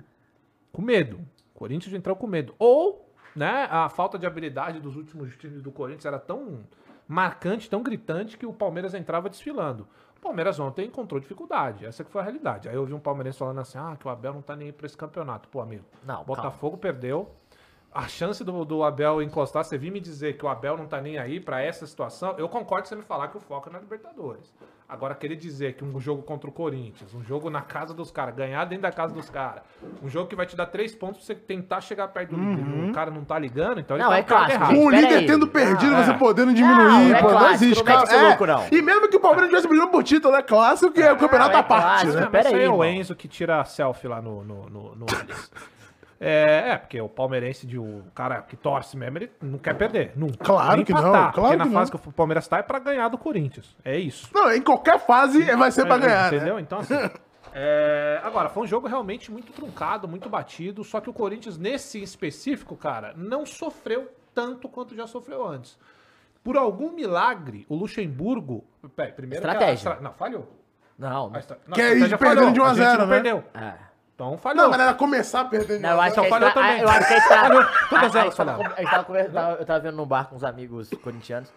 [0.72, 1.18] Com medo.
[1.56, 2.54] O Corinthians entrou com medo.
[2.60, 6.60] Ou, né, a falta de habilidade dos últimos times do Corinthians era tão
[7.08, 9.88] marcante, tão gritante, que o Palmeiras entrava desfilando.
[10.18, 11.86] O Palmeiras ontem encontrou dificuldade.
[11.86, 12.68] Essa que foi a realidade.
[12.68, 14.74] Aí eu vi um palmeirense falando assim: ah, que o Abel não tá nem aí
[14.74, 15.48] pra esse campeonato.
[15.48, 15.86] Pô, amigo.
[16.04, 17.30] Não, Botafogo perdeu.
[17.92, 21.00] A chance do, do Abel encostar, você vir me dizer que o Abel não tá
[21.02, 23.72] nem aí pra essa situação, eu concordo com você me falar que o foco é
[23.72, 24.54] na Libertadores.
[24.90, 28.34] Agora, querer dizer que um jogo contra o Corinthians, um jogo na casa dos caras,
[28.34, 29.62] ganhar dentro da casa dos caras,
[30.02, 32.90] um jogo que vai te dar três pontos pra você tentar chegar perto do líder,
[32.90, 34.76] o cara não tá ligando, então Não, ele é tá cara clássico, errado.
[34.78, 35.26] Com o líder aí.
[35.26, 36.18] tendo perdido, Não, você é.
[36.18, 37.84] podendo Não, diminuir, é pô, não clássico, existe.
[37.84, 38.18] não mete cara.
[38.18, 38.28] É.
[38.30, 38.68] louco, não.
[38.72, 41.52] E mesmo que o Palmeiras tivesse brigando por título, é clássico que é o campeonato
[41.58, 42.22] é à parte, clássico, né?
[42.22, 42.82] Não, Pera aí, aí é o.
[42.86, 45.06] Enzo que tira selfie lá no, no, no, no.
[46.20, 50.14] É, é, porque o palmeirense, de, o cara que torce mesmo, ele não quer perder.
[50.16, 50.44] Nunca.
[50.44, 52.00] Claro Nem que empatar, não, claro Porque na que fase não.
[52.00, 53.76] que o Palmeiras tá é pra ganhar do Corinthians.
[53.86, 54.28] É isso.
[54.34, 56.32] Não, em qualquer fase vai ser pra É, ganhar.
[56.32, 56.38] né?
[56.38, 56.60] Entendeu?
[56.60, 56.96] Então, assim.
[57.54, 60.84] é, agora, foi um jogo realmente muito truncado, muito batido.
[60.84, 65.78] Só que o Corinthians, nesse específico, cara, não sofreu tanto quanto já sofreu antes.
[66.44, 68.64] Por algum milagre, o Luxemburgo.
[68.96, 69.44] Peraí, primeiro.
[69.44, 69.90] que a Estratégia.
[69.92, 70.48] estra- Não, falhou.
[70.98, 72.52] Não, A estra- não, Que a é perdendo falhou.
[72.52, 73.14] de 1 a A gente 0, não né?
[73.16, 73.44] perdeu.
[73.54, 73.87] é.
[74.18, 74.64] Então falhou.
[74.64, 75.80] Não, mas era começar perdendo.
[75.82, 76.82] Não, eu acho que Então a falhou estra- também.
[76.82, 77.40] Eu acho que a estra-
[77.90, 78.58] Todas elas gente tava falharam.
[78.58, 81.54] com- a gente tava Eu vendo num bar com uns amigos corintianos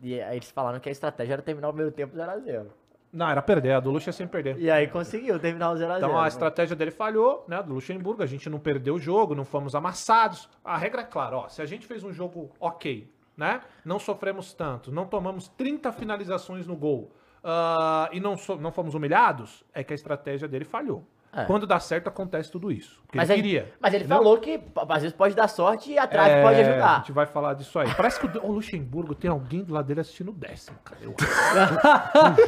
[0.00, 2.66] e aí eles falaram que a estratégia era terminar o primeiro tempo 0x0.
[3.12, 3.72] Não, era perder.
[3.72, 4.56] A do Luxo é sem perder.
[4.60, 5.96] E aí conseguiu terminar o 0x0.
[5.98, 7.60] Então a estratégia dele falhou, né?
[7.64, 10.48] Do Luxemburgo, a gente não perdeu o jogo, não fomos amassados.
[10.64, 11.48] A regra é clara, ó.
[11.48, 13.60] Se a gente fez um jogo ok, né?
[13.84, 17.10] Não sofremos tanto, não tomamos 30 finalizações no gol
[17.42, 21.04] ah, e não, so- não fomos humilhados, é que a estratégia dele falhou.
[21.36, 21.44] É.
[21.44, 23.02] Quando dá certo, acontece tudo isso.
[23.12, 23.72] Mas ele queria.
[23.80, 24.18] mas ele entendeu?
[24.18, 26.96] falou que às vezes pode dar sorte e atrás É, pode A ajudar.
[26.98, 27.92] gente vai falar disso aí.
[27.94, 31.00] Parece que o, Luxemburgo tem alguém do lado dele assistindo o décimo, cara.
[31.04, 31.14] Eu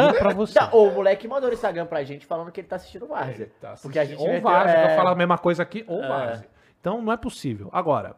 [0.06, 0.58] juro pra você.
[0.60, 3.50] Não, o moleque mandou no Instagram pra gente falando que ele tá assistindo o Várzea.
[3.60, 6.46] Tá porque a gente ou Várzea, é, pra falar a mesma coisa aqui, ou Várzea.
[6.80, 7.68] Então não é possível.
[7.72, 8.16] Agora,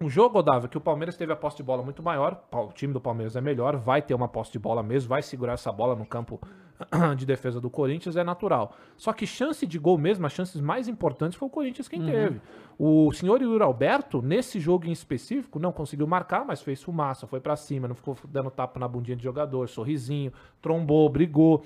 [0.00, 2.92] um jogo, Odava, que o Palmeiras teve a posse de bola muito maior, o time
[2.92, 5.94] do Palmeiras é melhor, vai ter uma posse de bola mesmo, vai segurar essa bola
[5.94, 6.40] no campo
[7.16, 8.74] de defesa do Corinthians, é natural.
[8.96, 12.40] Só que chance de gol mesmo, as chances mais importantes foi o Corinthians quem teve.
[12.78, 17.40] O senhor Yuri Alberto, nesse jogo em específico, não conseguiu marcar, mas fez fumaça, foi
[17.40, 20.32] pra cima, não ficou dando tapa na bundinha de jogador, sorrisinho,
[20.62, 21.62] trombou, brigou.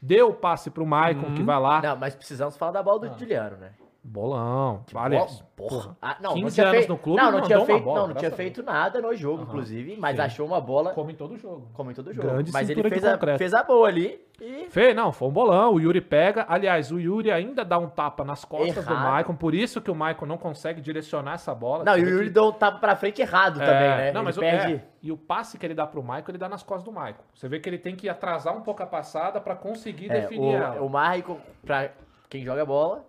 [0.00, 1.82] Deu o passe pro Maicon, que vai lá.
[1.82, 3.72] Não, mas precisamos falar da bola do Juliano, né?
[4.06, 4.84] Bolão.
[4.92, 5.26] Bola-
[5.56, 5.96] porra.
[6.02, 8.00] Ah, não, 15 não tinha anos feito, no clube, não, não mandou tinha feito, bola,
[8.00, 10.22] não, não tinha a feito nada no jogo, inclusive, mas sim.
[10.22, 11.68] achou uma bola Como em todo jogo.
[11.72, 12.28] como em todo jogo.
[12.28, 13.38] Grande mas ele fez a, concreto.
[13.38, 15.74] fez a boa ali e Fê, não, foi um bolão.
[15.74, 16.44] O Yuri pega.
[16.48, 19.10] Aliás, o Yuri ainda dá um tapa nas costas do Errado.
[19.10, 19.34] Maicon.
[19.36, 21.82] Por isso que o Maicon não consegue direcionar essa bola.
[21.84, 24.12] Não, e o Yuri que- deu um tapa pra frente errado É, também, né?
[24.12, 24.74] Não, ele mas o- perde.
[24.74, 27.22] é, e o passe que ele dá pro Maicon, ele dá nas costas do Maicon.
[27.34, 30.56] Você vê que ele tem que atrasar um pouco a passada pra conseguir É, definir
[30.56, 30.82] ela.
[30.82, 31.90] o, o Marco, pra
[32.28, 33.04] quem joga bola,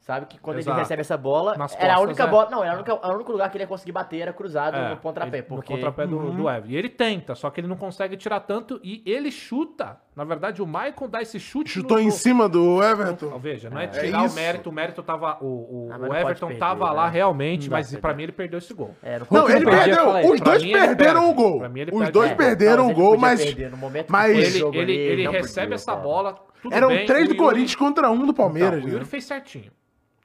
[0.00, 0.76] sabe que quando Exato.
[0.76, 2.26] ele recebe essa bola, Nas era a costas, única é.
[2.26, 2.50] bola.
[2.50, 4.90] Não, era a única- o único lugar que ele ia conseguir bater era cruzado É,
[4.90, 5.38] no pontapé.
[5.38, 5.72] ele- porque...
[5.72, 6.66] No contrapé do, do Evan.
[6.66, 9.98] E ele tenta, só que ele não consegue tirar tanto e ele chuta.
[10.16, 11.70] Na verdade, o Maicon dá esse chute.
[11.70, 13.38] Chutou no- em cima do Everton.
[13.38, 14.34] veja, não é É tirar o isso.
[14.34, 15.38] mérito, o mérito tava.
[15.40, 16.92] O, o, Ah, o Everton perder, tava né?
[16.92, 18.16] lá realmente, mas pra pra perder.
[18.16, 18.94] mim ele perdeu esse gol.
[19.02, 20.32] É, Não, ele perdeu.
[20.32, 21.30] Os dois ele perderam perde.
[21.30, 21.64] o gol.
[21.76, 23.40] Ele Os dois É, perderam mas o ele gol, mas.
[24.08, 26.36] mas- o Ele, ele, ele recebe essa bola.
[26.70, 28.80] Eram três o do Corinthians contra um do Palmeiras.
[28.80, 29.04] Não, o Yuri né?
[29.06, 29.70] fez certinho.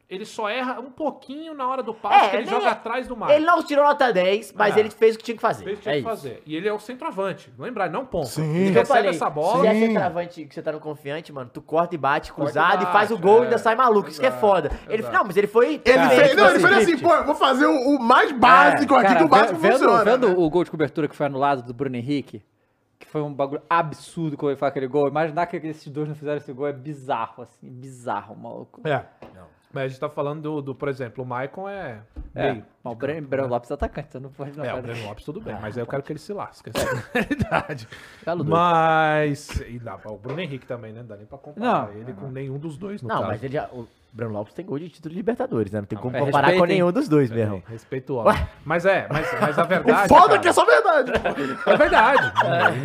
[0.08, 3.34] Ele só erra um pouquinho na hora do passe, que ele joga atrás do Maicon.
[3.38, 4.80] Ele não tirou nota 10, mas É.
[4.82, 5.64] ele fez o que tinha que fazer.
[5.64, 6.22] Fez o que é tinha que isso.
[6.22, 6.44] fazer.
[6.46, 7.52] E ele é o centroavante.
[7.58, 8.28] Lembrar, não ponta.
[8.28, 8.44] Sim.
[8.56, 9.68] Ele recebe falei, essa Se bola.
[9.68, 9.88] é Sim.
[9.88, 12.86] centroavante que você tá no confiante, mano, tu corta e bate Corta e cruzado e,
[12.92, 13.40] faz o gol é.
[13.40, 14.08] e ainda sai maluco.
[14.10, 14.70] Isso que é Exato, foda.
[14.88, 15.82] Ele, não, mas ele foi.
[15.84, 18.94] Ele fez, não, ele tipo fez assim, pô, eu vou fazer o, o mais básico
[18.94, 20.04] aqui Cara, que o básico vendo, funciona.
[20.04, 20.36] vendo né?
[20.38, 22.44] o gol de cobertura que foi anulado do Bruno Henrique,
[23.00, 25.08] que foi um bagulho absurdo quando ele faz aquele gol.
[25.08, 28.82] Imaginar que esses dois não fizeram esse gol é bizarro, assim, bizarro, maluco.
[28.88, 29.04] É.
[29.76, 32.00] Mas a gente tá falando do, do, por exemplo, o Maicon é
[32.34, 32.66] É, meio.
[32.82, 34.82] mas o Breno, Breno Lopes é atacante, você não pode não É, o.
[34.82, 36.72] Breno Lopes tudo bem, mas aí eu quero que ele se lasque.
[36.74, 37.88] Essa é a realidade.
[38.26, 38.52] Galo doido.
[38.56, 39.50] Mas.
[39.68, 41.02] E dá, o Bruno Henrique também, né?
[41.02, 41.92] Não dá nem pra comparar Não.
[41.92, 43.28] ele com nenhum dos dois, no Não, caso.
[43.28, 43.66] mas ele já.
[43.74, 45.82] O Breno Lopes tem gol de título de Libertadores, né?
[45.82, 46.78] Não tem como é, comparar com respeitem.
[46.78, 47.62] nenhum dos dois mesmo.
[47.68, 48.48] É, Respeito o homem.
[48.64, 50.08] Mas é, mas, mas a verdade.
[50.08, 51.12] Foda cara, que é só verdade.
[51.68, 52.34] É verdade.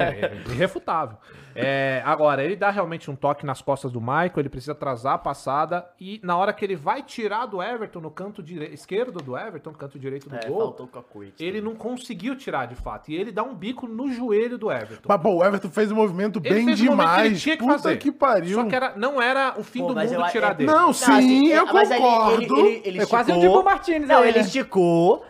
[0.01, 1.17] É, é irrefutável.
[1.55, 5.19] É, agora, ele dá realmente um toque nas costas do Michael, ele precisa atrasar a
[5.19, 8.73] passada e na hora que ele vai tirar do Everton no canto dire...
[8.73, 11.45] esquerdo do Everton, canto direito do É, gol, o cacuete.
[11.45, 13.11] ele não conseguiu tirar de fato.
[13.11, 15.07] E ele dá um bico no joelho do Everton.
[15.09, 17.43] Mas, pô, o Everton fez um movimento Ele bem fez o momento que ele demais.
[17.43, 17.97] tinha que Puta fazer.
[17.99, 18.55] que pariu.
[18.61, 20.71] Só que era, não era o fim Pô, do mundo eu- tirar é- dele.
[20.71, 22.43] Não, sim, eu mas ali concordo.
[22.43, 25.25] Ele, ele, ele É quase um esticou- Dibu Martínez Não, aí, ele esticou,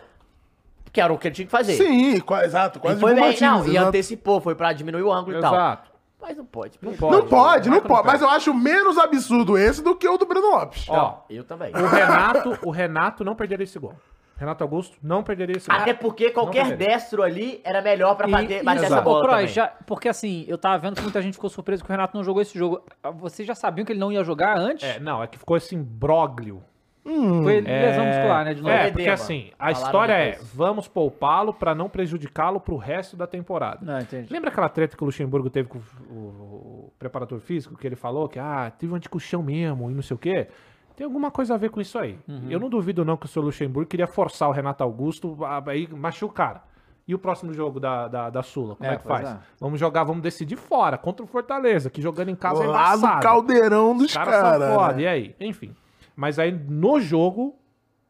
[0.93, 1.73] que era o que ele tinha que fazer.
[1.73, 3.87] Sim, exato, E quase foi Dibu bem, Martínez, não, e exato.
[3.87, 5.81] antecipou, foi pra diminuir o ângulo e tal.
[6.21, 6.77] Mas não pode.
[6.81, 7.15] Não pode.
[7.17, 8.07] Não pode, não pode.
[8.07, 10.87] Mas eu acho menos absurdo esse do que o do Breno Lopes.
[10.87, 11.73] Ó, Eu também.
[11.75, 13.93] o Renato, o Renato não perderia esse gol.
[14.37, 15.79] Renato Augusto não perderia esse gol.
[15.79, 19.47] Até porque qualquer destro ali era melhor pra bater, bater essa bola também.
[19.47, 22.23] já, porque assim, eu tava vendo que muita gente ficou surpreso que o Renato não
[22.23, 22.81] jogou esse jogo.
[23.19, 24.83] Vocês já sabiam que ele não ia jogar antes?
[24.87, 26.63] É, não, é que ficou esse imbróglio.
[27.03, 28.53] Foi lesão muscular, né?
[28.53, 28.71] De novo.
[28.73, 28.91] É, Edema.
[28.93, 33.79] porque assim, a Falaram história é, vamos poupá-lo pra não prejudicá-lo pro resto da temporada.
[33.81, 34.31] Não, entendi.
[34.31, 35.79] Lembra aquela treta que o Luxemburgo teve com
[36.09, 40.01] o, o preparador físico, que ele falou que, ah, teve um anticuchão mesmo e não
[40.03, 40.47] sei o quê?
[40.95, 42.19] Tem alguma coisa a ver com isso aí.
[42.27, 42.47] Uhum.
[42.49, 45.87] Eu não duvido não que o seu Luxemburgo queria forçar o Renato Augusto a aí
[45.87, 46.29] machucar.
[46.29, 46.71] o cara.
[47.07, 49.27] E o próximo jogo da, da, da Sula, como É, é, que faz?
[49.27, 49.37] é.
[49.59, 52.99] Vamos jogar, vamos decidir fora, contra o Fortaleza, que jogando em casa é Lá do
[52.99, 53.21] embaçado.
[53.23, 54.73] caldeirão dos Os caras caras.
[54.75, 55.01] foda, né?
[55.01, 55.35] e aí?
[55.39, 55.73] Enfim.
[56.15, 57.57] Mas aí, no jogo,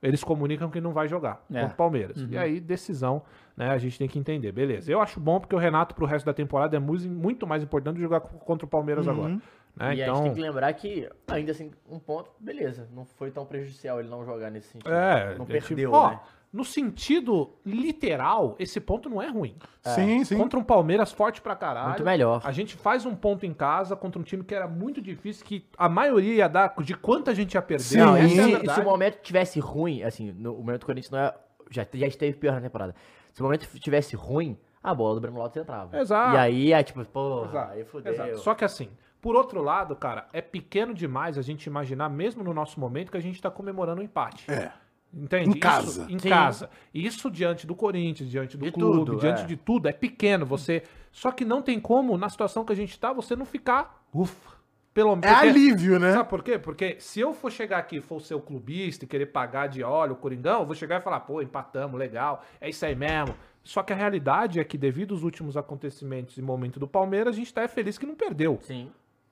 [0.01, 1.59] eles comunicam que não vai jogar É.
[1.61, 2.25] contra o Palmeiras.
[2.29, 3.21] E aí, decisão,
[3.55, 3.69] né?
[3.69, 4.51] A gente tem que entender.
[4.51, 4.91] Beleza.
[4.91, 7.99] Eu acho bom porque o Renato, pro resto da temporada, é mu- muito mais importante
[7.99, 9.29] jogar co- contra o Palmeiras agora.
[9.29, 9.41] Né?
[9.79, 10.23] E a gente Então.
[10.23, 12.89] tem que lembrar que, ainda assim, um ponto, beleza.
[12.93, 14.91] Não foi tão prejudicial ele não jogar nesse sentido.
[14.91, 16.19] É, não perdeu, né?
[16.51, 19.55] No sentido literal, esse ponto não é ruim.
[19.81, 20.37] Sim, sim.
[20.37, 21.89] Contra um Palmeiras forte pra caralho.
[21.89, 22.41] Muito melhor.
[22.43, 25.65] A gente faz um ponto em casa contra um time que era muito difícil, que
[25.77, 27.83] a maioria ia dar de quanta gente ia perder.
[27.83, 27.97] Sim.
[27.99, 30.85] Não, e é a se, se o momento tivesse ruim, assim, no, o momento do
[30.85, 31.33] Corinthians não é.
[31.69, 32.93] Já, já esteve pior na temporada.
[33.33, 35.97] Se o momento tivesse ruim, a bola do Breno Lopes entrava.
[35.97, 36.35] Exato.
[36.35, 38.13] E aí é tipo, porra, Exato, aí fudeu.
[38.13, 38.37] exato.
[38.39, 38.89] Só que assim,
[39.21, 43.17] por outro lado, cara, é pequeno demais a gente imaginar, mesmo no nosso momento, que
[43.17, 44.51] a gente tá comemorando um empate.
[44.51, 44.71] É.
[45.13, 45.49] Entende?
[45.49, 46.07] Em casa.
[46.09, 46.29] Em Sim.
[46.29, 46.69] casa.
[46.93, 49.45] Isso diante do Corinthians, diante do De clube, tudo, diante é.
[49.45, 50.45] de tudo, é pequeno.
[50.45, 50.83] Você.
[51.11, 54.05] Só que não tem como, na situação que a gente tá, você não ficar.
[54.13, 54.61] Ufa.
[54.93, 56.11] Pelo É alívio, né?
[56.11, 56.59] Sabe por quê?
[56.59, 59.81] Porque se eu for chegar aqui e for ser o clubista e querer pagar de
[59.81, 63.33] óleo o Coringão, eu vou chegar e falar, pô, empatamos, legal, é isso aí mesmo.
[63.63, 67.37] Só que a realidade é que, devido aos últimos acontecimentos e momento do Palmeiras, a
[67.37, 68.59] gente tá é feliz que não perdeu.
[68.63, 68.91] Sim.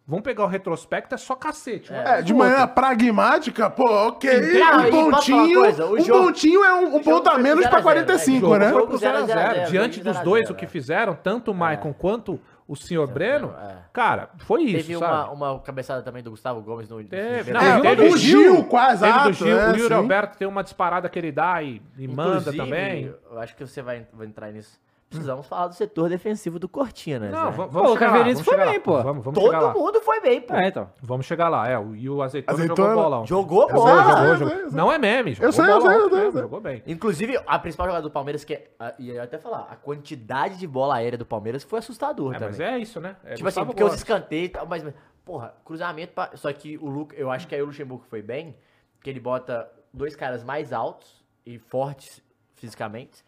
[0.10, 1.92] Vamos pegar o retrospecto, é só cacete.
[1.92, 2.68] uma É, de outro.
[2.70, 4.60] pragmática, pô, ok.
[4.60, 5.60] Não, um pontinho.
[5.60, 5.86] coisa?
[5.86, 7.84] O um jogo- pontinho é um, um o jogo ponto a menos pra a zero,
[7.84, 8.70] 45, jogo né?
[8.72, 10.54] foi- Foi pro 0 a 0 0 a 0, Diante dos 0 a dois, 0,
[10.54, 10.68] o que é.
[10.68, 13.76] fizeram, tanto o Maicon quanto o senhor Breno, é.
[13.94, 15.30] cara, foi isso, Teve sabe?
[15.34, 17.04] uma, uma cabeçada também do Gustavo Gomes no.
[17.04, 19.94] Teve, não, É, teve o Gil, quase, Teve do exato, Gil, é, o Yuri sim.
[19.94, 23.14] Alberto tem uma disparada que ele dá e, e manda também.
[23.32, 24.80] Eu acho que você vai, vai entrar nisso.
[25.10, 27.32] Precisamos falar do setor defensivo do Cortinas.
[27.32, 27.52] Não, né?
[27.52, 28.12] va- Pô, vamos o chegar lá.
[28.12, 28.84] Caveirense Vamos foi chegar bem, lá.
[28.84, 29.04] pô.
[29.04, 29.74] Vamos, vamos chegar lá.
[29.74, 30.54] Todo mundo foi bem, pô.
[30.54, 30.90] É, então.
[31.02, 31.68] Vamos chegar lá.
[31.68, 33.28] É, o- e o Azeitona, Azeitona- jogou bola ontem.
[33.28, 34.04] Jogou bola.
[34.04, 34.72] Jogou, jogou.
[34.72, 36.42] Não é meme, jogou Eu sei, eu sei, eu ontem sei, eu mesmo, sei.
[36.44, 36.84] Jogou bem.
[36.86, 38.70] Inclusive, a principal jogada do Palmeiras, que é.
[39.00, 42.50] E eu até falar, a quantidade de bola aérea do Palmeiras foi assustador É, também.
[42.50, 43.16] mas é isso, né?
[43.24, 44.94] É tipo assim, porque os escanteios e tal, mas, mas,
[45.26, 46.14] porra, cruzamento.
[46.14, 46.30] Pra...
[46.36, 48.56] Só que o Luca, eu acho que aí o Luxemburgo foi bem,
[49.04, 52.22] que ele bota dois caras mais altos e fortes
[52.54, 53.28] fisicamente.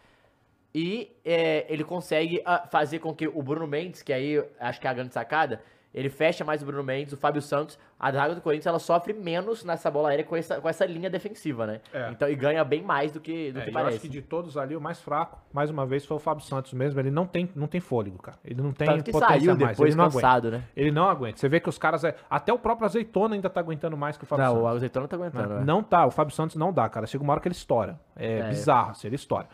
[0.73, 4.87] E é, ele consegue ah, fazer com que o Bruno Mendes, que aí acho que
[4.87, 5.61] é a grande sacada,
[5.93, 7.77] ele fecha mais o Bruno Mendes, o Fábio Santos.
[7.99, 11.09] A draga do Corinthians ela sofre menos nessa bola aérea com essa, com essa linha
[11.09, 11.81] defensiva, né?
[11.93, 12.09] É.
[12.11, 13.95] Então, e ganha bem mais do que, do É, que eu parece.
[13.95, 16.71] acho que de todos ali, o mais fraco, mais uma vez, foi o Fábio Santos
[16.71, 16.97] mesmo.
[17.01, 18.37] Ele não tem, não tem fôlego, cara.
[18.45, 19.71] Ele não tem Tanto que potência saiu mais.
[19.71, 20.21] depois ele não aguenta.
[20.21, 20.63] cansado, né?
[20.73, 21.37] Ele não aguenta.
[21.37, 22.05] Você vê que os caras.
[22.05, 24.65] é- Até o próprio Azeitona ainda tá aguentando mais que o Fábio Não, Santos.
[24.65, 25.49] o Azeitona tá aguentando.
[25.49, 25.59] Né?
[25.59, 25.65] né?
[25.65, 27.05] Não tá, o Fábio Santos não dá, cara.
[27.05, 27.99] Chega uma hora que ele estoura.
[28.15, 28.47] É, É.
[28.47, 29.49] bizarro, assim, ele estoura.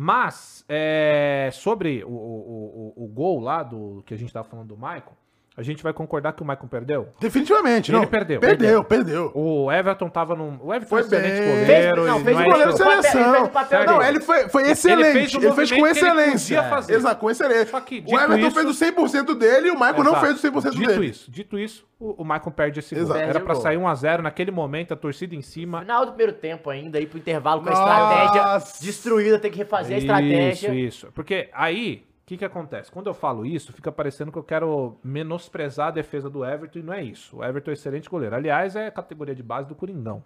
[0.00, 4.68] Mas, é, sobre o, o, o, o gol lá do que a gente tava falando
[4.68, 5.16] do Michael,
[5.58, 7.08] a gente vai concordar que o Maicon perdeu?
[7.20, 8.06] Definitivamente, Ele não.
[8.06, 8.38] perdeu.
[8.40, 9.32] Perdeu, perdeu.
[9.34, 10.56] O Everton tava num.
[10.62, 11.48] O Everton Foi é excelente bem.
[11.48, 11.66] goleiro.
[11.66, 13.34] Fez- não, fez não o é Goleiro Ele de fez o papel- seleção.
[13.34, 15.12] ele fez Não, ele foi, foi excelente.
[15.12, 16.62] fez Ele o fez, com ele excelência.
[16.62, 16.94] fazer.
[16.94, 17.66] Exato, com excelência.
[17.66, 20.38] Só que, o Everton isso- fez o 100% dele e o Michael não fez o
[20.38, 21.06] 100% Dito dele.
[21.06, 23.16] isso, dito isso, o, o Maicon perde esse gol.
[23.16, 25.80] Era pra sair 1x0 naquele momento, a torcida em cima.
[25.80, 27.82] Final do primeiro tempo ainda, ir pro intervalo com a Nossa.
[27.82, 30.68] estratégia destruída, tem que refazer a estratégia.
[30.68, 31.08] Isso, isso.
[31.14, 32.92] Porque aí, que que acontece?
[32.92, 36.82] Quando eu falo isso, fica parecendo que eu quero menosprezar a defesa do Everton e
[36.82, 37.38] não é isso.
[37.38, 38.36] O Everton é excelente goleiro.
[38.36, 40.22] Aliás, é categoria de base do Coringão.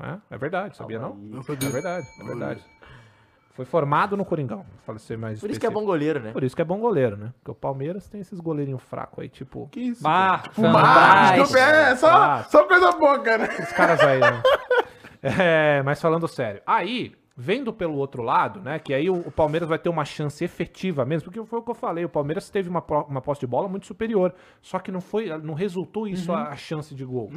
[0.00, 1.18] É, é verdade, sabia não?
[1.48, 2.64] É verdade, é verdade.
[3.50, 5.92] Foi formado no Coringão, pra ser mais Por isso que é bom específico.
[5.92, 6.32] goleiro, né?
[6.32, 7.34] Por isso que é bom goleiro, né?
[7.38, 9.68] Porque o Palmeiras tem esses goleirinhos fracos aí, tipo...
[9.72, 10.02] Que isso?
[10.04, 12.52] Marcos, O Marcos, é só, Marcos.
[12.52, 13.48] só coisa boa, cara.
[13.60, 14.40] Os caras aí, né?
[15.24, 16.60] É, mas falando sério.
[16.66, 18.78] Aí, vendo pelo outro lado, né?
[18.78, 21.70] Que aí o, o Palmeiras vai ter uma chance efetiva mesmo, porque foi o que
[21.72, 24.32] eu falei, o Palmeiras teve uma, uma posse de bola muito superior.
[24.60, 27.30] Só que não foi, não resultou isso a, a chance de gol.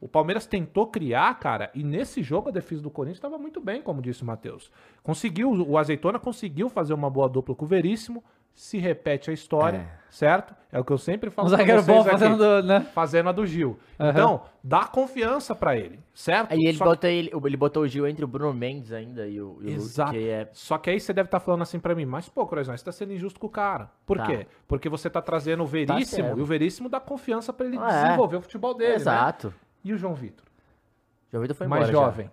[0.00, 3.82] O Palmeiras tentou criar, cara, e nesse jogo a defesa do Corinthians estava muito bem,
[3.82, 4.72] como disse o Matheus.
[5.02, 8.24] Conseguiu, o Azeitona conseguiu fazer uma boa dupla com o Veríssimo.
[8.54, 10.54] Se repete a história, certo?
[10.70, 12.80] É o que eu sempre falo Um pra zagueiro vocês bom aqui fazendo, do- né?
[12.92, 13.78] fazendo a do Gil.
[13.98, 14.10] Aham.
[14.10, 16.52] Então, dá confiança pra ele, certo?
[16.52, 19.26] Aí ele, Só que- bota ele, ele botou o Gil entre o Bruno Mendes ainda
[19.26, 20.12] e o, e o Exato.
[20.12, 20.48] que é...
[20.52, 22.92] Só que aí você deve estar falando assim pra mim, mas pô, Corazão, você tá
[22.92, 23.90] sendo injusto com o cara.
[24.04, 24.26] Por Tá.
[24.26, 24.46] quê?
[24.68, 26.38] Porque você tá trazendo o Veríssimo certo.
[26.38, 28.02] e o Veríssimo dá confiança pra ele Ah, é.
[28.04, 28.96] desenvolver o futebol dele, né?
[28.96, 29.54] Exato.
[29.82, 30.44] E o João Vitor?
[31.32, 32.06] João Vitor foi mais embora já.
[32.06, 32.30] jovem.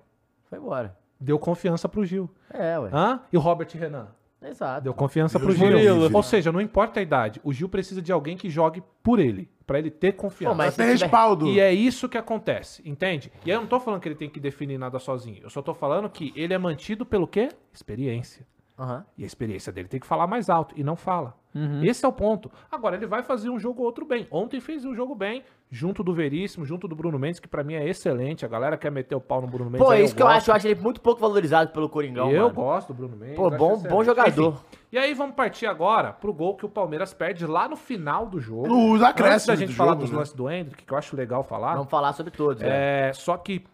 [0.49, 0.95] Foi embora.
[1.19, 2.29] Deu confiança pro Gil.
[2.51, 2.89] É, ué.
[2.93, 3.21] Hã?
[3.31, 4.07] E o Robert Renan?
[4.41, 4.83] Exato.
[4.83, 5.51] Deu confiança pro.
[5.51, 5.65] Gil.
[5.71, 6.15] Murilo.
[6.15, 9.49] Ou seja, não importa a idade, o Gil precisa de alguém que jogue por ele,
[9.65, 10.51] pra ele ter confiança.
[10.53, 11.47] Pô, mas tiver- respaldo.
[11.47, 13.31] E é isso que acontece, entende?
[13.45, 15.39] E aí eu não tô falando que ele tem que definir nada sozinho.
[15.41, 17.49] Eu só tô falando que ele é mantido pelo quê?
[17.73, 18.45] Experiência.
[18.77, 19.03] Aham.
[19.17, 20.73] E a experiência dele tem que falar mais alto.
[20.77, 21.33] E não fala.
[21.81, 22.51] Esse é o ponto.
[22.71, 24.27] Agora, ele vai fazer um jogo ou outro bem.
[24.29, 27.73] Ontem fez um jogo bem, junto do Veríssimo, junto do Bruno Mendes, que pra mim
[27.73, 28.45] é excelente.
[28.45, 29.83] A galera quer meter o pau no Bruno Mendes.
[29.83, 30.37] Pô, é isso que eu gosto.
[30.37, 30.51] acho.
[30.51, 32.53] Eu acho ele muito pouco valorizado pelo Coringão, Eu mano.
[32.53, 33.35] gosto do Bruno Mendes.
[33.37, 33.89] Pô, bom- excelente.
[33.91, 34.49] bom jogador.
[34.53, 34.59] Enfim,
[34.91, 38.39] e aí vamos partir agora pro gol que o Palmeiras perde lá no final do
[38.39, 38.67] jogo.
[38.67, 40.17] Nos acréscimos Antes da gente do falar jogo, dos né?
[40.19, 41.73] lances do Hendrick, que eu acho legal falar.
[41.73, 43.09] Vamos falar sobre todos, né?
[43.09, 43.65] É, só que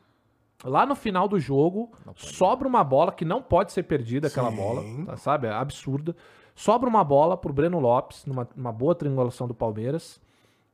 [0.64, 4.84] lá no final do jogo, sobra uma bola que não pode ser perdida, aquela bola,
[5.06, 5.48] tá, sabe?
[5.48, 6.16] É absurda.
[6.56, 10.22] Sobra uma bola pro Breno Lopes, numa, numa boa triangulação do Palmeiras.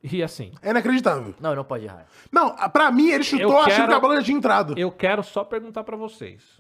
[0.04, 1.34] E assim, É inacreditável.
[1.42, 2.06] Não, não pode errar.
[2.32, 4.74] Não, pra mim, ele chutou Eu achando quero- que a bola já tinha entrado.
[4.78, 6.60] eu quero só perguntar pra vocês.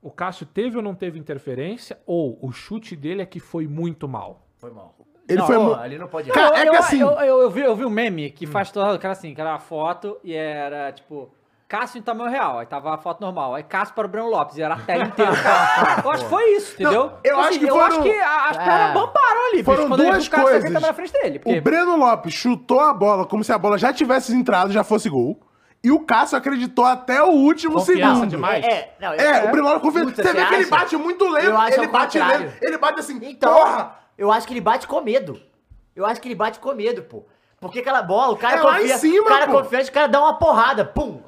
[0.00, 1.98] O Cássio teve ou não teve interferência?
[2.06, 4.46] Ou o chute dele é que foi muito mal?
[4.58, 4.96] Foi mal.
[5.28, 6.64] Ele Não, foi mu- ali não pode Cara, errar.
[6.64, 8.98] é eu, que assim- eu, eu, eu vi, eu vi um meme que faz todo.
[8.98, 11.32] Cara assim, que era uma foto e era tipo.
[11.72, 13.54] Cássio em tamanho real, aí tava a foto normal.
[13.54, 15.32] Aí Cássio para o Breno Lopes, e era a tela inteira.
[16.04, 17.08] eu acho que foi isso, entendeu?
[17.08, 18.92] Tipo assim, eu acho que eu foram- acho que as pernas É.
[18.92, 20.70] bambaram ali, Foram duas o coisas.
[20.72, 21.38] tava na frente dele.
[21.38, 24.84] Porque O Breno Lopes chutou a bola como se a bola já tivesse entrado, já
[24.84, 25.40] fosse gol.
[25.82, 28.28] E o Cássio acreditou até o último Confiança segundo.
[28.28, 28.62] demais.
[28.64, 30.04] É, é, não, É, o Breno Lopes confia.
[30.04, 31.46] Puta, Você vê que ele bate muito lento.
[31.46, 32.46] Eu acho ele bate contrário.
[32.48, 32.58] lento.
[32.62, 33.96] Ele bate assim, Então, porra!
[34.18, 35.40] eu acho que ele bate com medo.
[35.96, 37.24] Eu acho que ele bate com medo, pô.
[37.62, 39.52] Porque aquela bola, o cara É confia, cima, o cara pô.
[39.62, 41.22] confiante, o cara dá uma porrada, pum,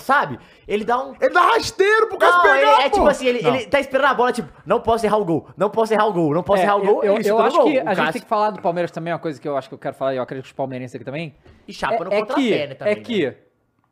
[0.00, 0.38] sabe?
[0.66, 1.14] Ele dá um...
[1.20, 2.96] Ele dá rasteiro pro Cássio Não, ele, pegar, é pô.
[2.96, 5.68] tipo assim, ele, ele tá esperando a bola, tipo, não posso errar o gol, não
[5.68, 7.66] posso errar o gol, não posso É, errar o gol, eu, eu, eu acho gol.
[7.66, 9.68] que a gente Cássio- tem que falar do Palmeiras também, uma coisa que eu acho
[9.68, 11.34] que eu quero falar, e eu acredito que os palmeirenses aqui também.
[11.68, 13.36] E chapa no é, é contrapé, que, né, também, é que né?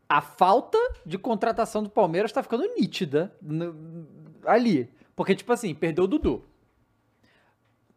[0.08, 4.06] a falta de contratação do Palmeiras tá ficando nítida no-
[4.46, 4.90] ali.
[5.14, 6.42] Porque, tipo assim, perdeu o Dudu.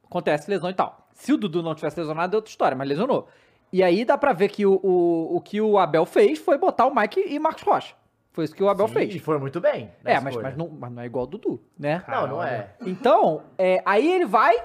[0.05, 1.07] Acontece lesão e tal.
[1.13, 3.27] Se o Dudu não tivesse lesionado, é outra história, mas lesionou.
[3.75, 6.85] E aí dá pra ver que o, o, o que o Abel fez foi botar
[6.85, 7.93] o Mike e Marcos Rocha.
[8.31, 9.15] Foi isso que o Abel Sim, fez.
[9.15, 9.91] E foi muito bem.
[10.05, 12.01] É, mas, mas, não, mas não é igual o Dudu, né?
[12.07, 12.69] Não, não é.
[12.85, 14.55] Então, é, aí ele vai,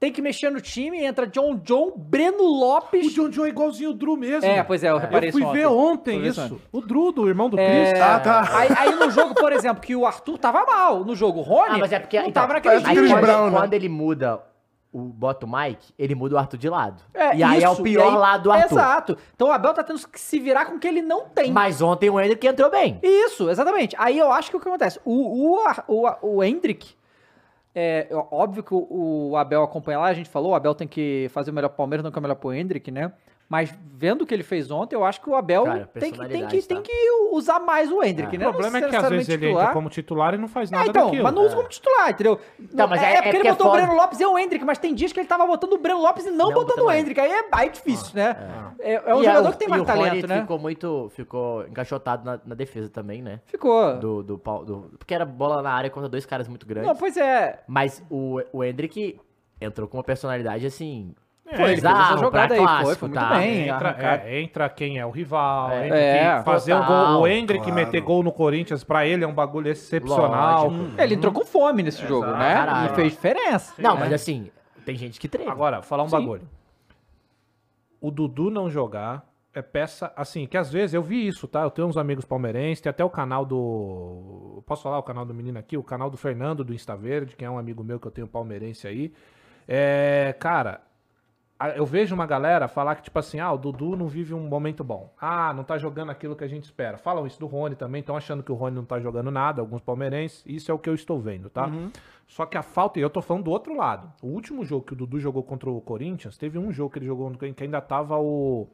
[0.00, 3.08] tem que mexer no time, entra John John, Breno Lopes.
[3.08, 4.48] O John John é igualzinho o Drew mesmo.
[4.48, 6.26] É, pois é, eu reparei Eu fui isso ver ontem.
[6.26, 6.42] isso.
[6.42, 8.00] isso O Drew, do irmão do É, Chris.
[8.00, 8.48] Ah, tá.
[8.50, 11.04] Aí, aí no jogo, por exemplo, que o Arthur tava mal.
[11.04, 12.18] No jogo, o Rony Ah, mas é porque...
[12.18, 13.58] não então, tava naquele parece aí quando, né?
[13.58, 14.42] quando ele muda
[14.94, 17.02] o bota o Mike, ele muda o Arthur de lado.
[17.12, 18.74] É, e aí é o isso, pior aí- lado do Arthur.
[18.78, 19.18] Exato.
[19.34, 21.50] Então o Abel tá tendo que se virar com o que ele não tem.
[21.50, 23.00] Mas ontem o Hendrick entrou bem.
[23.02, 23.96] Isso, exatamente.
[23.98, 25.00] Aí eu acho que o que acontece?
[25.04, 26.94] O, o, o, o Hendrick,
[27.74, 31.28] é, óbvio que o, o Abel acompanha lá, a gente falou, o Abel tem que
[31.32, 33.12] fazer o melhor pro Palmeiras, não que é o melhor pro Hendrick, né?
[33.54, 36.00] Mas vendo o que ele fez ontem, eu acho que o Abel Cara, tem, que,
[36.00, 36.82] tem, que, personalidade, tem tá?
[36.82, 38.38] que usar mais o Hendrick, É.
[38.40, 38.48] né?
[38.48, 40.88] O problema é que às vezes ele entra como titular e não faz É, nada
[40.90, 41.22] então, daquilo.
[41.22, 42.40] mas não usa como titular, entendeu?
[42.72, 43.72] Não, mas é- é, é porque porque ele é botou o.
[43.72, 46.26] Breno Lopes e o Hendrick, mas tem dias que ele tava botando o Breno Lopes
[46.26, 47.20] e não, Não botando o Hendrick.
[47.20, 48.36] Aí é, aí é difícil, né?
[48.80, 50.40] É, é um E jogador o- que tem e mais o Rony talento, né?
[50.40, 51.10] ficou muito...
[51.14, 53.38] Ficou encaixotado na, na defesa também, né?
[53.46, 53.96] Ficou.
[53.98, 56.88] Do, do, do- Porque era bola na área contra dois caras muito grandes.
[56.88, 57.62] Não, pois é.
[57.68, 59.20] Mas o, o Hendrick
[59.60, 61.14] entrou com uma personalidade, assim,
[61.46, 63.34] Foi, fez essa Bizarro, jogada pra aí, foi, clássico, foi muito tá?
[63.36, 63.68] bem.
[63.68, 64.22] Entra, arrancado.
[64.26, 65.86] é, entra quem é o rival, É.
[65.86, 67.22] entra É, fazer um total, gol.
[67.22, 67.74] O Hendrick claro.
[67.76, 70.68] meter gol no Corinthians, pra ele é um bagulho excepcional.
[70.70, 71.00] Lógico.
[71.00, 72.54] Ele entrou com fome nesse jogo, né?
[72.54, 72.92] Caralho.
[72.92, 73.74] E fez diferença.
[73.78, 74.00] Não, né?
[74.00, 74.50] mas assim,
[74.86, 75.52] tem gente que treina.
[75.52, 76.16] Agora, falar um Sim.
[76.16, 76.48] bagulho.
[78.00, 81.62] O Dudu não jogar é peça, assim, que às vezes eu vi isso, tá?
[81.62, 84.62] Eu tenho uns amigos palmeirenses, tem até o canal do.
[84.66, 85.76] Posso falar o canal do menino aqui?
[85.76, 88.26] O canal do Fernando do Insta Verde, que é um amigo meu que eu tenho
[88.26, 89.12] palmeirense aí.
[89.68, 90.80] É, cara,
[91.76, 94.82] eu vejo uma galera falar que, tipo assim, ah, o Dudu não vive um momento
[94.82, 95.12] bom.
[95.20, 96.98] Ah, não tá jogando aquilo que a gente espera.
[96.98, 99.80] Falam isso do Rony também, estão achando que o Rony não tá jogando nada, alguns
[99.80, 100.42] palmeirenses.
[100.46, 101.66] Isso é o que eu estou vendo, tá?
[102.26, 104.12] Só que a falta, e eu tô falando do outro lado.
[104.22, 107.06] O último jogo que o Dudu jogou contra o Corinthians, teve um jogo que ele
[107.06, 108.68] jogou que ainda tava o.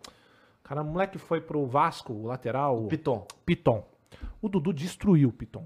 [0.62, 2.84] Cara, o moleque foi pro Vasco, o lateral.
[2.84, 3.26] O Piton.
[3.44, 3.84] Piton.
[4.40, 5.64] O Dudu destruiu o Piton.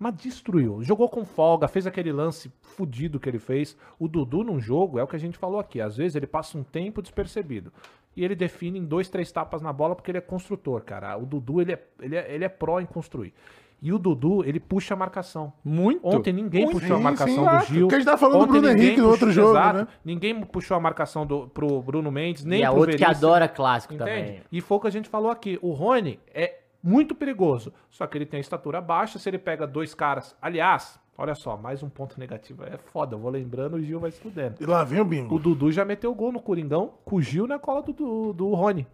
[0.00, 0.82] Mas destruiu.
[0.82, 3.76] Jogou com folga, fez aquele lance fudido que ele fez.
[3.98, 5.78] O Dudu num jogo, é o que a gente falou aqui.
[5.78, 7.70] Às vezes ele passa um tempo despercebido.
[8.16, 11.18] E ele define em dois, três tapas na bola porque ele é construtor, cara.
[11.18, 13.34] O Dudu, ele é, ele é, ele é pró em construir.
[13.82, 15.52] E o Dudu, ele puxa a marcação.
[15.64, 16.00] Muito.
[16.06, 16.80] Ontem ninguém Muito.
[16.80, 17.64] puxou a Sim, marcação sim, do.
[17.66, 17.80] Gil.
[17.82, 19.78] Porque a gente tava falando do Ontem Bruno ninguém Henrique no outro puxou- jogo, exato.
[19.78, 19.88] né?
[20.04, 23.48] Ninguém puxou a marcação do, pro Bruno Mendes, nem e é pro outro que adora
[23.48, 24.10] clássico Entende?
[24.10, 24.42] também.
[24.52, 25.58] E foi o que a gente falou aqui.
[25.62, 27.72] O Rony é muito perigoso.
[27.88, 29.18] Só que ele tem a estatura baixa.
[29.18, 30.36] Se ele pega dois caras.
[30.40, 32.64] Aliás, olha só, mais um ponto negativo.
[32.64, 34.56] É foda, eu vou lembrando, o Gil vai se fudendo.
[34.60, 35.38] E lá vem o O bingo.
[35.38, 38.86] Dudu já meteu gol no Coringão com o Gil na cola do, do, do Rony.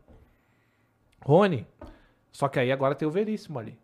[1.25, 1.67] Rony.
[2.33, 3.79] Só que aí agora tem o Veríssimo ali.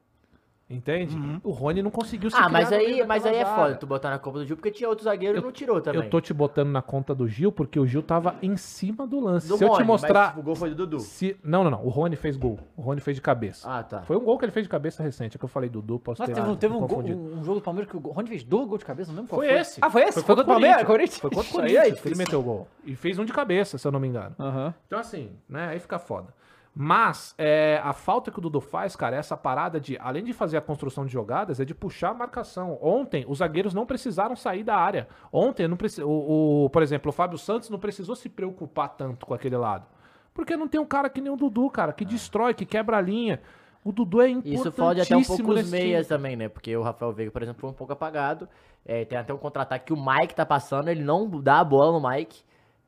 [0.72, 1.16] Entende?
[1.44, 4.18] O Rony não conseguiu se Ah, mas aí, mas aí é foda tu botar na
[4.18, 6.02] Copa do Gil, porque tinha outro zagueiro e não tirou também.
[6.02, 9.20] Eu tô te botando na conta do Gil porque o Gil tava em cima do
[9.20, 9.46] lance.
[9.48, 10.28] Do Se eu te Rony, mostrar.
[10.30, 11.00] mas o gol foi do Dudu.
[11.00, 11.36] Se...
[11.42, 11.84] Não, não, não.
[11.84, 12.58] O Rony fez gol.
[12.76, 13.68] O Rony fez de cabeça.
[13.70, 14.02] Ah, tá.
[14.02, 15.36] Foi um gol que ele fez de cabeça recente.
[15.36, 17.60] É que eu falei Dudu, posso Nossa, ter teve, um- teve um, gol- um jogo
[17.60, 19.58] do Palmeiras que o Rony fez dois gols de cabeça, não lembro qual Foi foi.
[19.58, 19.78] esse.
[19.82, 20.12] Ah, foi esse?
[20.14, 20.86] Foi, contra contra o Palmeiras?
[20.86, 21.18] Corinthians?
[21.18, 22.68] Foi contra o Corinthians ele meteu o gol.
[22.84, 24.34] E fez um de cabeça, se eu não me engano.
[24.38, 24.74] Aham.
[24.86, 25.68] Então, assim, né?
[25.68, 26.28] Aí fica foda.
[26.74, 30.32] Mas é, a falta que o Dudu faz, cara, é essa parada de, além de
[30.32, 32.78] fazer a construção de jogadas, é de puxar a marcação.
[32.80, 35.06] Ontem, os zagueiros não precisaram sair da área.
[35.30, 36.02] Ontem, não preci...
[36.02, 39.84] o, o- por exemplo, o Fábio Santos não precisou se preocupar tanto com aquele lado.
[40.32, 43.00] Porque não tem um cara que nem o Dudu, cara, que destrói, que quebra a
[43.02, 43.42] linha.
[43.84, 45.82] O Dudu é importantíssimo Isso fode até um pouco os nesse time.
[45.82, 46.48] meias também, né?
[46.48, 48.48] Porque o Rafael Veiga, por exemplo, foi um pouco apagado.
[48.86, 52.00] É, tem até um contra-ataque que o Mike tá passando, ele não dá a bola
[52.00, 52.42] no Mike,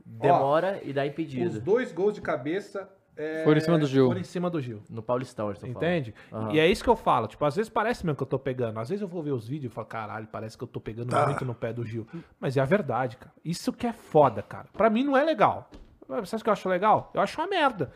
[0.07, 1.61] demora e dá Os impedido.
[1.61, 4.07] dois gols de cabeça é, Foram em cima do Gil.
[4.09, 4.83] Foram em cima do Gil.
[4.91, 5.63] No Paulistão, eles.
[5.63, 6.15] Entende?
[6.33, 6.53] Aham.
[6.53, 7.27] E é isso que eu falo.
[7.27, 8.79] Tipo, às vezes parece mesmo que eu tô pegando.
[8.81, 11.11] Às vezes eu vou ver os vídeos e falo, caralho, parece que eu tô pegando
[11.11, 11.27] Tá.
[11.27, 12.07] muito no pé do Gil.
[12.41, 13.33] Mas é a verdade, cara.
[13.45, 14.67] Isso que é foda, cara.
[14.73, 15.71] Pra mim não é legal.
[16.09, 17.11] Você acha que eu acho legal?
[17.15, 17.93] Eu acho uma merda.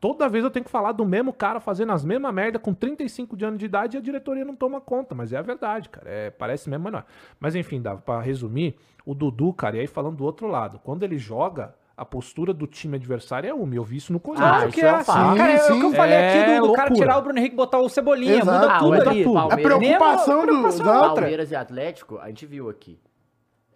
[0.00, 3.36] Toda vez eu tenho que falar do mesmo cara fazendo as mesmas merda com 35
[3.36, 5.14] de anos de idade e a diretoria não toma conta.
[5.14, 6.10] Mas é a verdade, cara.
[6.10, 7.04] É, parece mesmo, mas não é.
[7.38, 8.74] Mas enfim, dá pra resumir,
[9.06, 12.66] o Dudu, cara, e aí falando do outro lado, quando ele joga, a postura do
[12.66, 13.74] time adversário é uma.
[13.74, 14.48] Eu vi isso no Corinthians.
[14.50, 15.04] Ah, Claro que é é assim.
[15.12, 15.36] fato.
[15.36, 17.38] Cara, é o que eu Sim, falei é aqui do, do cara tirar o Bruno
[17.38, 18.38] Henrique e botar o Cebolinha.
[18.38, 18.60] Exato.
[18.60, 19.24] Muda Ah, tudo muda ali.
[19.24, 19.38] tudo.
[19.38, 20.46] A preocupação do.
[20.46, 21.14] preocupação da outra.
[21.22, 22.98] Palmeiras e Atlético, a gente viu aqui.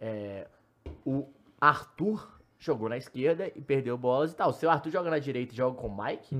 [0.00, 0.46] É,
[1.04, 1.26] o
[1.60, 4.52] Arthur jogou na esquerda e perdeu bolas e tal.
[4.52, 6.36] Se o Arthur joga na direita e joga com o Mike,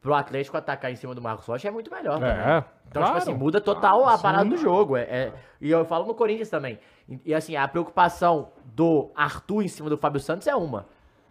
[0.00, 2.22] pro Atlético atacar em cima do Marcos Rocha é muito melhor.
[2.22, 2.64] É.
[2.88, 3.18] Então, claro.
[3.20, 4.96] tipo assim, muda total a parada do jogo.
[4.96, 6.78] É, é- e eu falo no Corinthians também.
[7.08, 10.86] E, e, assim, a preocupação do Arthur em cima do Fábio Santos é uma.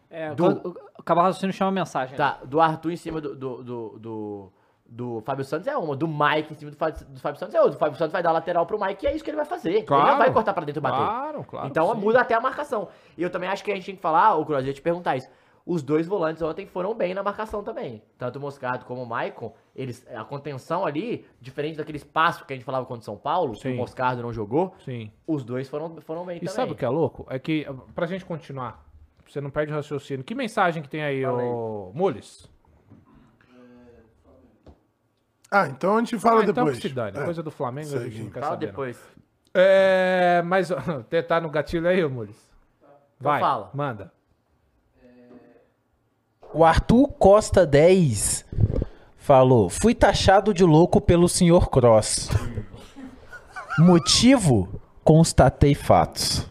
[0.10, 2.16] É, Do- quando- o Cabo Raciocínio chama mensagem.
[2.16, 4.54] Tá, do Arthur em cima do, do, do, do,
[4.86, 5.96] do Fábio Santos é uma.
[5.96, 7.76] Do Mike em cima do, do Fábio Santos é outra.
[7.78, 9.70] O Fábio Santos vai dar lateral pro Mike e é isso que ele vai fazer.
[9.72, 10.08] ele Claro.
[10.12, 10.98] não vai cortar pra dentro e bater.
[10.98, 11.68] Claro, claro.
[11.68, 12.00] então sim.
[12.02, 12.90] muda até a marcação.
[13.18, 14.82] E eu também acho que a gente tem que falar, o Cruz, eu ia te
[14.82, 15.30] perguntar isso.
[15.66, 18.02] Os dois volantes ontem foram bem na marcação também.
[18.18, 22.56] Tanto o Moscardo como o Maicon, eles, a contenção ali, diferente daquele espaço que a
[22.56, 23.74] gente falava contra o São Paulo, que Sim.
[23.74, 25.12] o Moscardo não jogou, Sim.
[25.28, 26.54] os dois foram, foram bem E também.
[26.56, 27.26] sabe o que é louco?
[27.30, 28.84] É que, pra gente continuar,
[29.28, 30.24] você não perde o raciocínio.
[30.26, 32.50] Que mensagem que tem aí, ô Mules?
[35.50, 36.80] Ah, então a gente fala Ah, então depois.
[36.80, 37.18] que se dane.
[37.18, 37.24] É.
[37.26, 38.10] Coisa do Flamengo a Segue.
[38.10, 38.66] gente não quer Fala saber.
[38.68, 38.72] não.
[38.72, 39.04] depois.
[39.54, 40.70] É, mas
[41.28, 42.50] tá no gatilho aí, ô Mules?
[43.20, 43.70] Vai, fala.
[43.74, 44.12] manda.
[46.54, 48.46] O Arthur Costa 10
[49.18, 51.70] falou: Fui taxado de louco pelo Sr.
[51.70, 52.30] Cross.
[53.80, 54.68] Motivo?
[55.04, 56.46] Constatei fatos.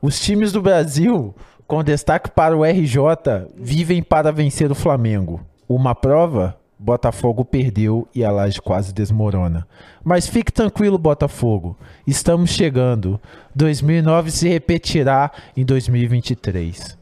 [0.00, 1.34] Os times do Brasil,
[1.66, 5.40] com destaque para o RJ, vivem para vencer o Flamengo.
[5.68, 6.56] Uma prova?
[6.78, 9.68] Botafogo perdeu e a laje quase desmorona.
[10.02, 11.76] Mas fique tranquilo, Botafogo.
[12.04, 13.20] Estamos chegando.
[13.54, 16.98] 2009 se repetirá em 2023.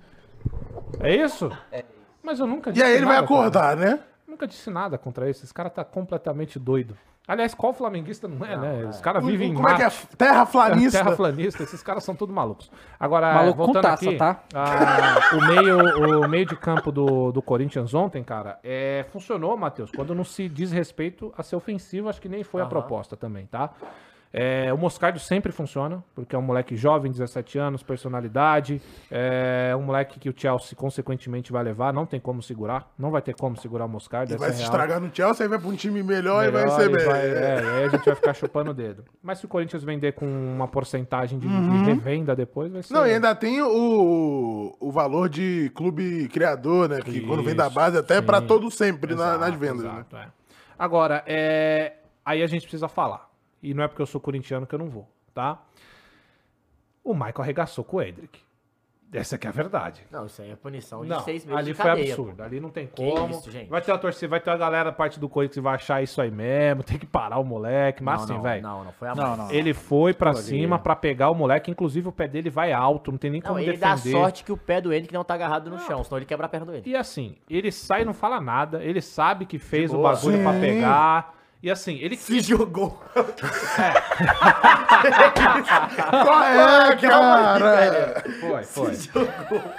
[1.00, 1.50] É isso?
[2.22, 4.00] Mas eu nunca E disse aí ele vai nada contra- acordar, né?
[4.26, 5.44] Nunca disse nada contra isso.
[5.44, 6.96] Esse cara tá completamente doido.
[7.28, 8.86] Aliás, qual flamenguista não é, né?
[8.86, 9.84] Os caras vivem em Como é que é?
[9.84, 10.16] Marte.
[10.16, 10.98] Terraflanista.
[11.04, 12.70] Terraplanista, esses caras são tudo malucos.
[12.98, 14.42] Agora, Maluco voltando taça, aqui, tá?
[14.52, 19.92] ah, o, meio, o meio de campo do, do Corinthians ontem, cara, é, funcionou, Matheus,
[19.92, 23.46] quando não se diz respeito a ser ofensivo, acho que nem foi a proposta também,
[23.46, 23.70] tá?
[24.32, 28.80] É, o Moscardo sempre funciona, porque é um moleque jovem, 17 anos, personalidade,
[29.10, 33.20] é um moleque que o Chelsea consequentemente vai levar, não tem como segurar, não vai
[33.22, 34.70] ter como segurar o Moscardo, vai é se real.
[34.70, 37.06] estragar no Chelsea, aí vai pra um time melhor, e vai Melhor ser e bem.
[37.06, 39.04] vai- é, e aí a gente vai ficar chupando o dedo.
[39.20, 42.94] Mas se o Corinthians vender com uma porcentagem de, de revenda depois, vai ser.
[42.94, 47.00] Não, e ainda tem o, o valor de clube criador, né?
[47.00, 48.46] Que quando vem da Isso, base até é pra sim.
[48.46, 49.82] todo sempre na- Exato, nas vendas.
[49.84, 49.90] né?
[49.90, 50.28] exato, é.
[50.78, 51.94] Agora, é...
[52.24, 53.28] aí a gente precisa falar.
[53.62, 55.60] E não é porque eu sou corintiano que eu não vou, tá?
[57.04, 58.40] O Michael arregaçou com o Edric.
[59.12, 60.06] Essa que é a verdade.
[60.08, 62.12] Não, isso aí é punição de Não, seis meses ali de foi cadeia.
[62.14, 62.36] absurdo.
[62.36, 62.42] pô.
[62.44, 63.28] Ali não tem como.
[63.30, 63.68] isso, gente?
[63.68, 66.22] Vai ter a torcida, vai ter a galera, parte do Corinthians que vai achar isso
[66.22, 66.84] aí mesmo.
[66.84, 68.04] Tem que parar o moleque.
[68.04, 68.62] Mas Não, assim, não, velho.
[68.62, 69.50] Não, não foi a Não, não.
[69.50, 71.72] Ele foi pra cima pra pegar o moleque.
[71.72, 73.10] Inclusive, o pé dele vai alto.
[73.10, 74.12] Não tem nem Não, como ele defender.
[74.12, 76.46] dá sorte que o pé do Henrique não tá agarrado no chão, senão ele quebra
[76.46, 76.90] a perna do Henrique.
[76.90, 78.80] E assim, ele sai e não fala nada.
[78.80, 80.60] Ele sabe que fez o bagulho pra Sim.
[80.60, 81.34] pegar.
[81.62, 82.98] E assim, ele Se jogou.
[86.10, 88.22] Qual é, cara?
[88.40, 88.94] Foi, foi.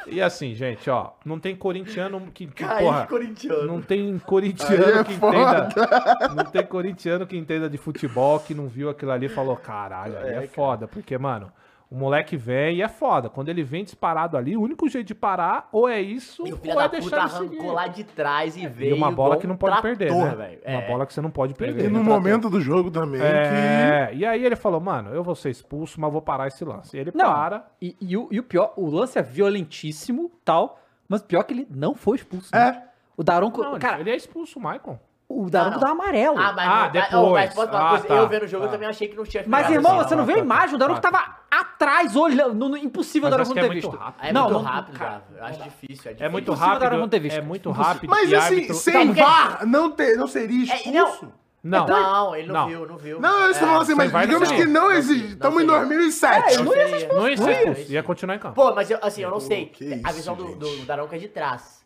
[0.05, 3.65] E assim, gente, ó, não tem corintiano que, que Caiu porra, corintiano.
[3.65, 5.69] não tem corintiano é que foda.
[5.71, 9.55] entenda, não tem corintiano que entenda de futebol que não viu aquilo ali e falou,
[9.57, 11.51] caralho, aí é, foda, porque, mano,
[11.91, 13.29] o moleque vem e é foda.
[13.29, 16.57] Quando ele vem disparado ali, o único jeito de parar ou é isso E o
[16.57, 17.57] filho ou é da deixar puta ele seguir.
[17.59, 18.91] arrancou lá de trás e veio.
[18.91, 20.35] E uma bola que não pode perder, trator, né?
[20.35, 20.61] velho.
[20.65, 20.87] Uma É.
[20.87, 21.85] bola que você não pode perder.
[21.85, 23.25] E no momento do jogo também, que...
[23.27, 26.95] É, e aí ele falou, mano, eu vou ser expulso, mas vou parar esse lance.
[26.95, 27.67] E ele Não, para.
[27.81, 31.43] e, e o, e o pior, o lance é violentíssimo, tal, mas o pior é
[31.43, 32.55] que ele não foi expulso.
[32.55, 32.71] É.
[32.71, 32.83] né?
[33.17, 34.97] O Daronco, Não, cara, ele é expulso, o Michael.
[35.39, 35.79] O Daronco não.
[35.79, 36.37] dá amarelo.
[36.37, 37.13] Ah, mas, Ah, não, depois.
[37.13, 38.07] oh, mas posso falar uma Ah, coisa?
[38.07, 38.67] tá, eu vendo o jogo, tá.
[38.67, 40.75] eu também achei que não tinha Mas, irmão, assim, você não tá, vê a imagem?
[40.75, 41.11] O Daronco tá.
[41.11, 42.53] tava atrás, olhando.
[42.53, 43.95] no- no- impossível o Daronco não ter é muito visto.
[43.97, 44.25] rápido.
[44.25, 45.23] É não, muito não, rápido, cara.
[45.37, 46.03] Eu acho difícil.
[46.05, 46.31] É, É difícil.
[46.31, 46.99] muito Impossível o Daronco rápido.
[47.01, 47.37] não ter visto.
[47.37, 48.09] É muito rápido.
[48.09, 51.33] Mas assim, árbitro- sem VAR, não, ter, não seria É, e não- expulso?
[51.63, 51.85] Não.
[51.85, 52.67] Não, ele não, Não.
[52.67, 53.19] viu, não viu.
[53.21, 55.33] Não, eu estou falando assim, mas não digamos que não Não existe.
[55.33, 56.53] Estamos em Não 2007.
[56.55, 57.13] É, não ia ser seria.
[57.13, 57.57] Não ia ser Não ia.
[57.69, 58.55] expulso, ia continuar em campo.
[58.55, 59.71] Pô, mas assim, eu não sei.
[60.03, 61.80] a visão do Daronco é de trás.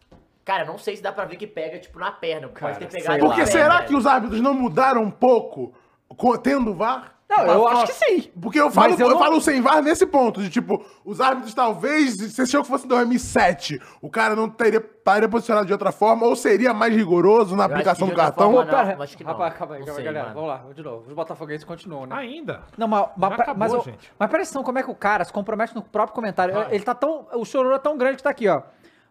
[0.45, 2.47] Cara, eu não sei se dá pra ver que pega, tipo, na perna.
[2.47, 3.19] Pode ter pegado lá.
[3.19, 3.51] Porque perna.
[3.51, 5.73] será que os árbitros não mudaram um pouco
[6.15, 7.13] co- tendo VAR?
[7.27, 8.31] Não, Tipo, eu acho que sim.
[8.39, 11.19] Porque eu falo, Mas eu eu não- falo sem VAR nesse ponto, de tipo, os
[11.19, 15.73] árbitros talvez, se achou que fosse em 2007, o cara não teria, estaria posicionado de
[15.73, 18.51] outra forma, ou seria mais rigoroso na acho que aplicação do cartão.
[18.53, 19.31] forma, não, pera, acho que não.
[19.31, 20.23] rapaz, calma aí, Não calma aí, galera.
[20.25, 20.35] mano.
[20.35, 21.07] Vamos lá, de novo.
[21.07, 22.15] Os botafoguenses continuam, né?
[22.15, 22.61] Ainda.
[22.77, 24.11] Não, mas, mas, acabou, mas, eu- gente.
[24.19, 26.53] mas presta atenção como é que o cara se compromete no próprio comentário.
[26.69, 27.25] Ele tá tão.
[27.33, 28.61] O chororô é tão grande que tá aqui, ó.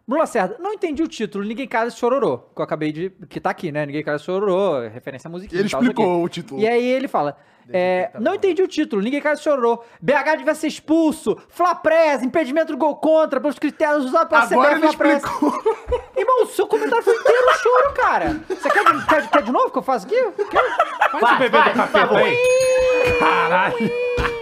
[0.07, 2.37] Bruno Lacerda, não entendi o título, ninguém casa chororô.
[2.37, 3.09] Que eu acabei de.
[3.27, 3.85] Que tá aqui, né?
[3.85, 5.59] Ninguém casa chororô, referência à musiquinha.
[5.61, 6.61] Ele tal, explicou o título.
[6.61, 7.35] E aí ele fala.
[7.73, 9.83] é, não entendi o título, ninguém casa esse chororô.
[9.99, 15.23] BH devia ser expulso, Flaprés, impedimento do gol contra, pelos critérios usados ele Flaprés.
[15.23, 15.51] explicou.
[16.15, 18.39] Irmão, o seu comentário foi inteiro choro, cara.
[18.47, 20.15] Você quer, de- quer, quer de novo que eu faço aqui?
[20.51, 20.63] Quer?
[21.09, 22.17] Faz Vai, o bebê vai, do favor.
[22.17, 22.37] aí.
[23.19, 24.34] Caralho.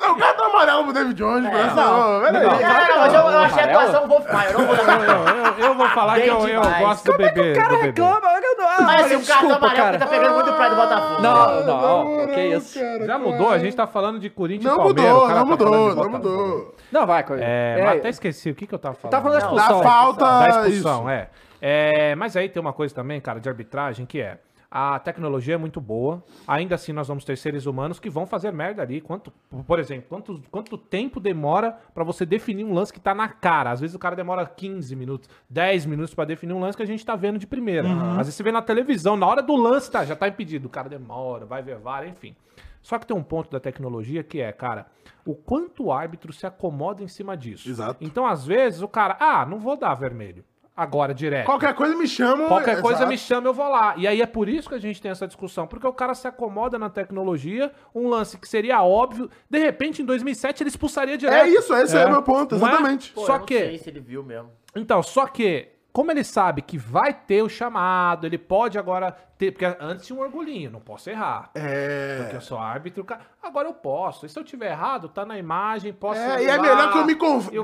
[0.00, 2.42] Não, o cara tá amarelo pro David Jones, é, não, não, peraí.
[2.42, 2.50] não.
[2.52, 5.88] Não, não, mas eu, eu achei a atuação Wolfmaier, eu não vou dar Eu, vou
[5.90, 7.52] falar que eu, Bem eu gosto do Como é que bebê.
[7.52, 7.86] o cara do bebê.
[7.86, 8.28] reclama?
[8.42, 9.92] Eu não- ah, Mas olha, o cartão desculpa, amarelo cara.
[9.92, 11.22] que tá pegando muito o pai do Botafogo.
[11.22, 12.78] Não, não, que isso.
[13.06, 15.12] Já mudou, a gente tá falando de Corinthians Não e Palmeiras.
[15.12, 16.74] mudou, o cara não tá mudou, não mudou.
[16.90, 17.42] Não, vai, Coelho.
[17.44, 19.12] É, mas até esqueci o que, que eu tava falando.
[19.12, 19.78] Tá falando da Não, expulsão.
[19.82, 20.24] Da falta.
[20.24, 21.28] Da expulsão, é.
[21.60, 24.38] É, Mas aí tem uma coisa também, cara, de arbitragem, que é.
[24.74, 26.24] A tecnologia é muito boa.
[26.48, 29.02] Ainda assim, nós vamos ter seres humanos que vão fazer merda ali.
[29.02, 29.30] Quanto,
[29.66, 33.70] por exemplo, quanto, quanto tempo demora pra você definir um lance que tá na cara?
[33.70, 36.86] Às vezes o cara demora 15 minutos, 10 minutos pra definir um lance que a
[36.86, 37.86] gente tá vendo de primeira.
[38.12, 40.68] Às vezes você vê na televisão, na hora do lance, tá, já tá impedido.
[40.68, 42.34] O cara demora, vai ver VAR, enfim.
[42.80, 44.86] Só que tem um ponto da tecnologia que é, cara,
[45.24, 47.68] o quanto o árbitro se acomoda em cima disso.
[47.68, 48.02] Exato.
[48.02, 50.42] Então, às vezes, o cara, ah, não vou dar vermelho.
[50.74, 51.44] Agora, direto.
[51.44, 52.48] Qualquer coisa me chama.
[52.48, 53.10] Qualquer coisa exato.
[53.10, 53.94] me chama, eu vou lá.
[53.98, 55.66] E aí é por isso que a gente tem essa discussão.
[55.66, 59.28] Porque o cara se acomoda na tecnologia, um lance que seria óbvio.
[59.50, 61.44] De repente, em 2007, ele expulsaria direto.
[61.44, 62.58] É isso, esse é, o meu ponto, é?
[62.58, 63.12] exatamente.
[63.12, 64.50] Pô, Só eu não que- sei se ele viu mesmo.
[64.74, 69.50] Então, só que, como ele sabe que vai ter o chamado, ele pode agora ter.
[69.52, 71.50] Porque antes tinha um orgulhinho, não posso errar.
[71.52, 72.30] Porque É.
[72.34, 73.20] eu sou árbitro, cara.
[73.42, 74.24] Agora eu posso.
[74.24, 76.18] E se eu tiver errado, tá na imagem, posso.
[76.18, 77.14] É, e é melhor que eu me,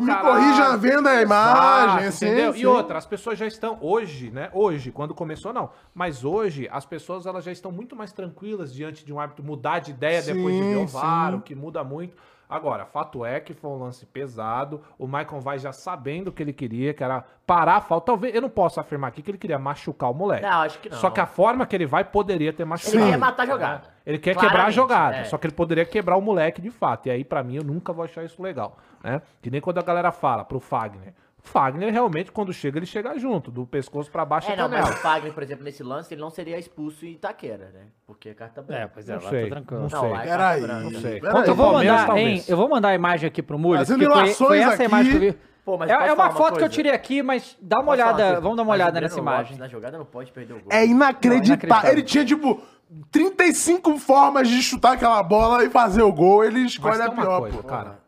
[0.01, 0.29] me caralho.
[0.35, 2.27] corrija vendo a imagem, Exato, assim.
[2.27, 2.53] entendeu?
[2.53, 2.61] sim.
[2.61, 4.51] E outra, as pessoas já estão hoje, né?
[4.53, 9.05] Hoje, quando começou não, mas hoje as pessoas elas já estão muito mais tranquilas diante
[9.07, 11.39] de um árbitro mudar de ideia Sim, depois de ver o VAR, sim.
[11.39, 12.15] o que muda muito.
[12.49, 14.81] Agora, fato é que foi um lance pesado.
[14.99, 18.07] O Maicon vai já sabendo o que ele queria, que era parar a falta.
[18.07, 20.43] Talvez, eu não posso afirmar aqui que ele queria machucar o moleque.
[20.43, 20.97] Não, acho que não.
[20.97, 22.97] Só que a forma que ele vai poderia ter machucado.
[22.97, 23.83] Ele quer matar a jogada.
[24.07, 25.25] Ele quer quebrar a Claramente, jogada, é.
[25.25, 27.07] só que ele poderia quebrar o moleque de fato.
[27.07, 28.79] E aí, pra mim, eu nunca vou achar isso legal.
[29.05, 29.21] Né?
[29.43, 31.13] Que nem quando a galera fala pro Fagner.
[31.49, 34.89] Fagner, realmente, quando chega, ele chega junto, do pescoço pra baixo É, é não, mas
[34.89, 37.87] o Fagner, por exemplo, nesse lance, ele não seria expulso em Itaquera, né?
[38.07, 38.83] Porque é carta branca.
[38.83, 39.83] É, pois é, Não lá sei, tá tranquilo.
[39.83, 40.11] não Não, sei.
[40.11, 40.61] lá é Peraí.
[40.63, 41.21] Não sei.
[41.21, 41.35] Peraí.
[41.35, 42.29] Contra Eu vou, Palmeiras, mandar, talvez.
[42.29, 44.85] hein, eu vou mandar a imagem aqui pro Mules, As porque foi, foi essa a
[44.85, 45.39] imagem que eu vi.
[45.65, 47.85] Pô, mas é é falar uma uma foto que eu tirei aqui, mas dá uma
[47.87, 48.41] Posso falar olhada, coisa?
[48.41, 49.59] vamos dar uma olhada nessa Lopes imagem.
[49.59, 50.69] Na jogada não pode perder o gol.
[50.71, 51.45] É inacreditável.
[51.47, 51.91] inacreditável.
[51.93, 52.63] Ele tinha, tipo,
[53.11, 56.43] 35 formas de chutar aquela bola e fazer o gol.
[56.45, 57.63] Ele escolhe a pior, coisa, pô.
[57.65, 57.99] cara.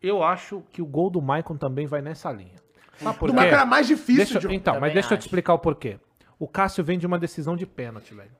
[0.00, 2.57] Eu acho que o gol do Maicon também vai nessa linha.
[2.98, 3.64] Sabe por Do quê?
[3.64, 5.26] Mais difícil Deixa- de- Então, mas deixa eu te acho.
[5.28, 5.98] explicar o porquê.
[6.38, 8.30] O Cássio vem de uma decisão de pênalti, velho.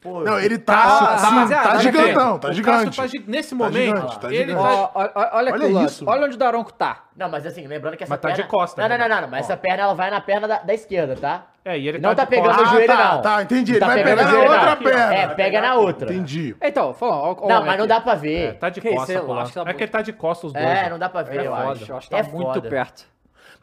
[0.00, 2.54] Pô, Não, ele tá, Tá, assim, rapaziada, tá olha gigantão, O tá Cássio
[2.92, 2.96] gigante.
[3.24, 4.62] tá nesse Tá momento, gigante, tá ele gigante.
[4.62, 6.04] tá Ó, ó, ó, olha Olha o isso.
[6.06, 7.04] Olha onde o Daronco tá.
[7.16, 8.50] Não, mas assim, lembrando que essa Mas tá de perna...
[8.50, 8.98] costa, Não, né?
[8.98, 11.46] não, não, não, mas essa perna ela vai na perna da, da esquerda, tá?
[11.64, 13.22] É, e ele não tá, pegando no joelho, tá, não.
[13.22, 13.72] tá, entendi.
[13.72, 14.76] Não Ele vai pegando pegar na outra não.
[14.82, 15.14] perna.
[15.14, 16.12] É, pega na outra.
[16.12, 16.56] Entendi.
[16.60, 18.48] Então, o Não, mas não dá pra ver.
[18.48, 20.64] É, tá de acho tá É que ele tá de costas os dois.
[20.66, 21.94] É, não dá pra ver, É eu acho.
[21.94, 23.13] Acho é tá muito perto.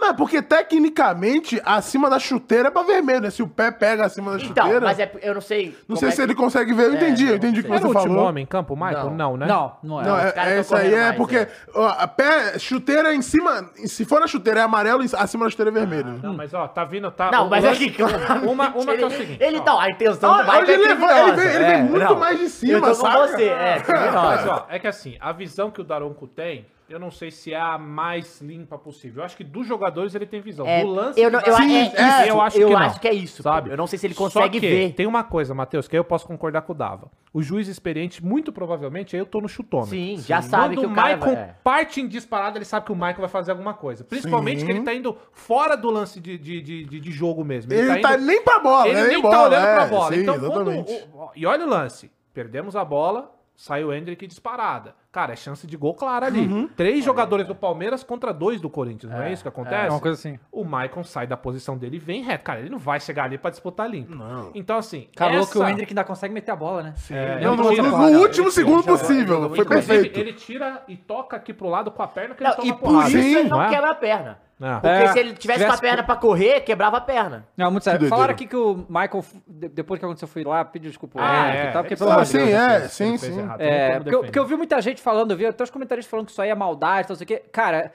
[0.01, 3.29] Não, é porque tecnicamente, acima da chuteira é pra vermelho, né?
[3.29, 4.81] Se o pé pega acima da Então, chuteira.
[4.85, 5.77] mas é, eu não sei...
[5.87, 6.87] Não sei é se que- ele consegue ver.
[6.87, 8.29] Eu entendi, eu entendi o que não Era você o último falou.
[8.29, 9.11] homem em campo, Michael?
[9.11, 9.31] Não.
[9.31, 9.45] Não, né?
[9.45, 10.05] Não, não é.
[10.05, 11.49] Não, é, é isso aí é mais, porque é.
[11.75, 15.69] ó, a pé, chuteira em cima, se for na chuteira é amarelo, acima da chuteira
[15.69, 16.19] é vermelho.
[16.23, 17.29] Não, mas ó, tá vindo, tá...
[17.31, 17.95] Não, o mas é que,
[18.43, 19.43] Uma, uma que é o ele- seguinte...
[19.43, 21.41] Ele tá, a intenção Ah, do Michael hoje é ele levou- ele criminosa.
[21.41, 22.19] vem- ele vem É, muito não.
[22.19, 23.83] mais de cima, Eu tô com você, é.
[23.87, 27.53] Mas, ó, é que assim, a visão que o Daronco tem, eu não sei se
[27.53, 29.21] é a mais limpa possível.
[29.21, 30.65] Eu acho que dos jogadores ele tem visão.
[30.67, 31.19] É, do lance...
[31.19, 32.79] eu, não, eu, Sim, é, é, isso, eu acho eu que não.
[32.81, 33.41] acho que é isso.
[33.43, 33.69] Sabe?
[33.69, 34.93] Eu não sei se ele Só consegue que ver.
[34.93, 37.09] Tem uma coisa, Matheus, que aí eu posso concordar com o Dava.
[37.33, 39.91] O juiz experiente, muito provavelmente, aí eu tô no chutômetro.
[39.91, 41.55] Sim, já sabe Quando que o o cara Michael vai- é.
[41.63, 44.03] parte em disparada, ele sabe que o Michael vai fazer alguma coisa.
[44.03, 44.65] Principalmente Sim.
[44.65, 47.71] que ele tá indo fora do lance de, de, de, de- de jogo mesmo.
[47.71, 49.01] Ele tá indo- nem pra bola, ele né?
[49.07, 50.13] nem Nem tá bola, olhando é, pra bola.
[50.13, 51.07] sim, então, quando exatamente.
[51.35, 52.11] e olha o lance.
[52.33, 53.31] Perdemos a bola,
[53.61, 54.95] saiu o Hendrick disparada.
[55.11, 56.39] Cara, é chance de gol clara ali.
[56.47, 56.67] Uhum.
[56.69, 59.87] Três jogadores do Palmeiras contra dois do Corinthians, não é, isso que acontece?
[59.87, 60.39] É uma coisa assim.
[60.51, 62.43] O Maicon sai da posição dele e vem reto.
[62.43, 64.15] Cara, ele não vai chegar ali pra disputar limpo.
[64.15, 64.49] Não.
[64.55, 65.07] Então, assim.
[65.15, 66.93] Cara, louco que o essa- Hendrick ainda consegue meter a bola, né?
[67.11, 69.49] É, Não, ele no, no- ele último tira- segundo possível.
[69.49, 70.17] Foi Inclusive, perfeito.
[70.19, 72.73] Ele tira e toca aqui pro lado com a perna que Não, ele toma e
[72.73, 73.09] por porrada.
[73.09, 73.69] isso Sim, ele não, não é?
[73.69, 74.39] quebra a perna.
[74.61, 74.79] Não.
[74.79, 77.47] Porque É, se ele tivesse com a tivesse- perna pra correr, quebrava a perna.
[77.57, 77.99] Não, muito sério.
[77.99, 81.47] Que Falaram aqui que o Michael, de- depois que aconteceu, foi lá, pediu desculpa Ah,
[81.55, 81.69] é.
[81.69, 82.49] e tal, porque Ele pelo Ah, sim, Deus.
[82.51, 83.39] é, Ele sim, sim.
[83.39, 86.09] errado, É, porque, eu, porque eu vi muita gente falando, eu vi até os comentaristas
[86.11, 87.41] falando que isso aí é maldade, não sei o quê.
[87.51, 87.91] Cara,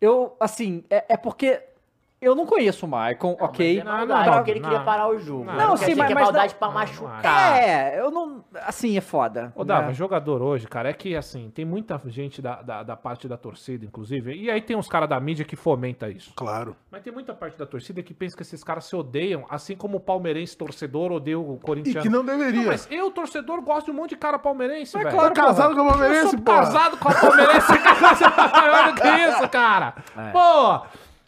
[0.00, 1.60] eu, assim, é, é porque
[2.22, 3.82] eu não conheço o Maicon, ok?
[3.84, 4.84] Mas é maldade, não, porque ele queria não.
[4.84, 5.44] parar o jogo.
[5.44, 7.56] Não, Não, não, sim, mas- que é maldade não- pra não, machucar.
[7.62, 8.44] É, eu não.
[8.64, 9.52] Assim, é foda.
[9.56, 9.92] Ô, Dava, né?
[9.94, 13.84] jogador hoje, cara, é que assim, tem muita gente da, da, da parte da torcida,
[13.84, 16.32] inclusive, e aí tem uns caras da mídia que fomenta isso.
[16.36, 16.76] Claro.
[16.90, 19.96] Mas tem muita parte da torcida que pensa que esses caras se odeiam, assim como
[19.96, 22.02] o palmeirense torcedor odeia o E corintiano.
[22.02, 22.66] que não deveria.
[22.66, 25.10] mas eu, torcedor, gosto de um monte de cara palmeirense, velho.
[25.16, 26.52] Tá casado com Eu Palmeirense, sou pô.
[26.52, 27.72] casado com a palmeirense,
[28.52, 29.94] maior do que isso, cara.
[30.16, 30.30] É.
[30.30, 30.80] Pô,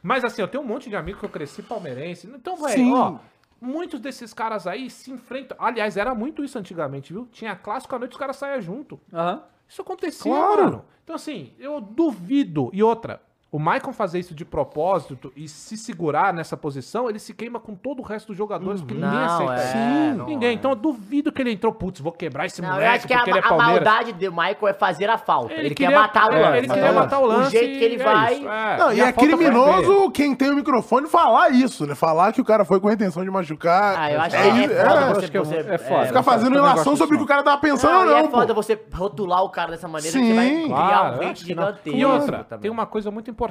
[0.05, 2.27] mas assim, eu tenho um monte de amigo que eu cresci palmeirense.
[2.29, 3.19] Então, velho, ó,
[3.61, 5.57] muitos desses caras aí se enfrentam.
[5.59, 7.27] Aliás, era muito isso antigamente, viu?
[7.33, 9.01] Tinha clássico à noite, os caras saíam junto.
[9.13, 9.43] Aham.
[9.67, 10.63] Isso acontecia, Claro.
[10.65, 10.85] mano.
[11.03, 12.69] Então, assim, eu duvido.
[12.73, 13.21] E outra,
[13.55, 17.77] o Maicon fazer isso de propósito e se segurar nessa posição, ele se queima com
[17.77, 19.53] todo o resto dos jogadores, porque ninguém Não, aceita.
[19.55, 20.49] é, Sim, não ninguém.
[20.49, 20.53] é.
[20.53, 23.13] Então eu duvido que ele entrou, putz, vou quebrar esse Não, eu moleque acho que
[23.15, 23.85] a, porque ele é a Palmeiras.
[23.85, 25.53] maldade do Michael é fazer a falta.
[25.53, 26.59] Ele, Ele quer queria- matar o é, lance.
[26.59, 28.35] ele queria matar o lance O jeito que ele e é vai.
[28.35, 28.77] é.
[28.77, 31.95] Não, e, a é criminoso quem tem o microfone falar isso, né?
[31.95, 33.95] Falar que o cara foi com a intenção de machucar.
[33.97, 35.71] Ah, eu acho É que é, é.
[35.71, 36.07] é- é foda.
[36.07, 38.19] Ficar fazendo Eu relação sobre o que o cara tava pensando Não, ou e não,
[38.19, 41.45] é foda você rotular o cara dessa maneira que você vai criar um eu hate
[41.47, 41.97] gigantesco.
[41.99, 43.44] E outra, tem uma coisa muito importante: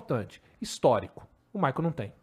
[0.61, 1.27] histórico.
[1.53, 2.13] O Michael não tem.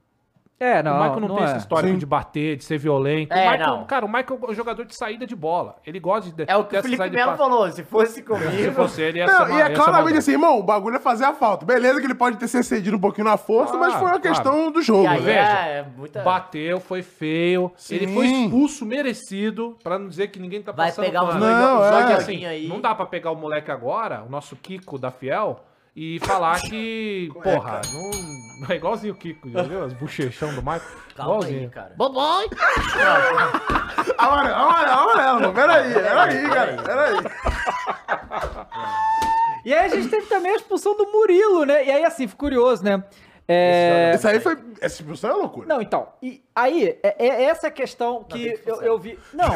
[0.63, 0.93] É, não.
[0.93, 1.45] o Michael não, tem é.
[1.47, 1.99] esse histórico Sim.
[1.99, 3.33] de bater, de ser violento.
[3.33, 3.85] É, o Michael, não.
[3.87, 5.77] Cara, o Michael é um jogador de saída de bola.
[5.87, 6.45] Ele gosta de.
[6.47, 7.71] É o que o Felipe Melo falou.
[7.73, 8.51] Se fosse comigo.
[8.51, 10.63] Se fosse ele, ia Não, ser e uma- é ia ser claramente assim, irmão, o
[10.63, 11.65] bagulho é fazer a falta.
[11.65, 14.21] Beleza que ele pode ter se cedido um pouquinho na força, mas foi uma Claro,
[14.21, 15.25] questão do jogo, E aí né?
[15.25, 16.23] Veja, é, é muita.
[16.23, 17.73] Bateu, foi feio.
[17.75, 17.95] Sim.
[17.95, 21.41] Ele foi expulso, merecido, pra não dizer que ninguém tá Vai passando pegar uns pano.
[21.41, 22.13] dois, Não, é.
[22.13, 22.69] assim, aí.
[22.69, 25.59] não dá pra pegar o moleque agora, o nosso Kiko da Fiel,
[25.95, 29.85] e falar que, porra, não, é igualzinho o Kiko, já viu?
[29.85, 30.83] As bochechão do Michael.
[31.17, 31.71] Calma aí, igualzinho.
[31.71, 31.93] cara.
[31.97, 32.47] Bobói!
[34.19, 35.53] Amarelo, amarelo, amarelo.
[35.55, 36.83] Peraí, peraí, cara.
[36.83, 37.17] Peraí.
[39.63, 41.85] E aí a gente teve também a expulsão do Murilo, né?
[41.85, 43.05] E aí, assim, fico curioso, né?
[43.47, 44.13] É...
[44.15, 44.57] Esse aí foi.
[44.81, 45.67] Essa expulsão é loucura.
[45.69, 46.09] Não, então.
[46.23, 49.19] E aí, é, é essa a questão que eu, eu vi.
[49.35, 49.49] Não.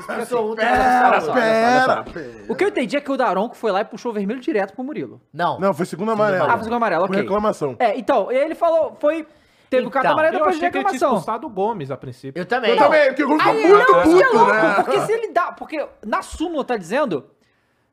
[0.00, 2.04] Expulsou um, Pera, pera.
[2.48, 4.74] O que eu entendi é que o Daronco foi lá e puxou o vermelho direto
[4.74, 5.20] pro Murilo.
[5.32, 5.58] Não.
[5.60, 6.44] Não, foi segundo amarelo.
[6.44, 7.22] Ah, foi segundo amarelo, Com ok.
[7.22, 7.76] reclamação.
[7.78, 9.26] É, então, ele falou, foi.
[9.70, 11.18] Teve o cartão Então, amarelo Eu depois de achei que ele tinha reclamação.
[11.18, 12.40] expulsado o Gomes a princípio.
[12.40, 12.70] Eu também.
[12.70, 14.74] Eu também, porque o Gomes ficou Aí, muito não, isso é puto, louco, né?
[14.82, 15.52] porque se ele dá.
[15.52, 17.26] Porque na súmula tá dizendo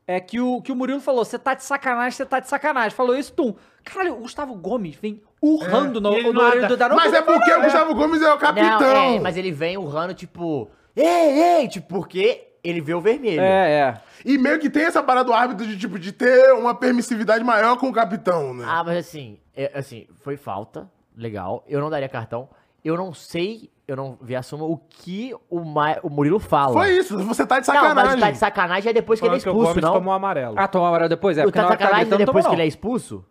[0.07, 2.91] é que o, que o Murilo falou: você tá de sacanagem, você tá de sacanagem.
[2.91, 3.56] Falou isso, Tum.
[3.84, 6.48] Caralho, o Gustavo Gomes vem urrando no, ele no nada.
[6.48, 7.02] orelho do Daronco.
[7.02, 8.80] Mas é porque o Gustavo Gomes é o capitão.
[8.80, 10.69] Não, é, mas ele vem urrando, tipo...
[10.95, 13.41] Ei, ei, tipo, porque ele vê o vermelho.
[13.41, 14.02] É, é.
[14.26, 17.77] E meio que tem essa parada do árbitro de, tipo, de ter uma permissividade maior
[17.77, 18.65] com o capitão, né?
[18.68, 21.64] Ah, mas assim, é, assim, foi falta, legal.
[21.68, 22.49] Eu não daria cartão.
[22.84, 26.74] Eu não sei, eu não vi a suma, o que o, Ma- o Murilo fala.
[26.74, 28.20] Foi isso, você tá de Não, mas sacanagem.
[28.20, 29.94] tá de sacanagem é depois que ele é que o expulso, Gomes não?
[29.94, 30.56] tomou amarelo.
[30.57, 31.38] Ah, tomou amarelo depois?
[31.38, 33.26] É, o porque tá de tá sacanagem é gritando, depois que ele é expulso?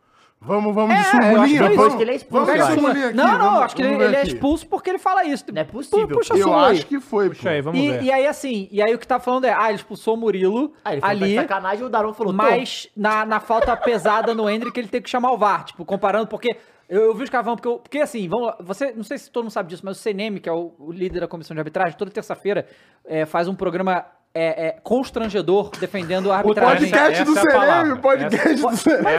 [0.47, 1.37] Vamos, vamos de É, que sumulinha.
[1.39, 3.17] foi vamos, depois que ele é expulso, Vamos de aqui.
[3.17, 5.43] Não, não, vamos- acho que ele, ele é expulso porque ele fala isso.
[5.51, 6.07] Não é possível.
[6.07, 6.73] Pu- Puxa a Eu aí.
[6.77, 7.29] acho que foi.
[7.31, 8.03] Puxa aí, vamos E, ver.
[8.03, 10.75] e aí, assim, e aí o que tá falando é, ah, ele expulsou o Murilo
[10.85, 14.35] Ah, ele falou ali, tá de sacanagem, o Daron falou, mas na, na falta pesada
[14.35, 16.55] no Hendrick ele tem que chamar o VAR, tipo, comparando, porque
[16.89, 19.31] eu, eu vi os cavão, porque, eu- porque assim, vamos lá, você, não sei se
[19.31, 21.61] todo mundo sabe disso, mas o CNM, que é o, o líder da comissão de
[21.61, 22.67] arbitragem, toda terça-feira
[23.05, 24.05] é, faz um programa
[24.37, 26.91] é, é, constrangedor defendendo a O arbitragem.
[26.91, 29.07] podcast Essa do é a CNM, o podcast do CNM.
[29.07, 29.19] É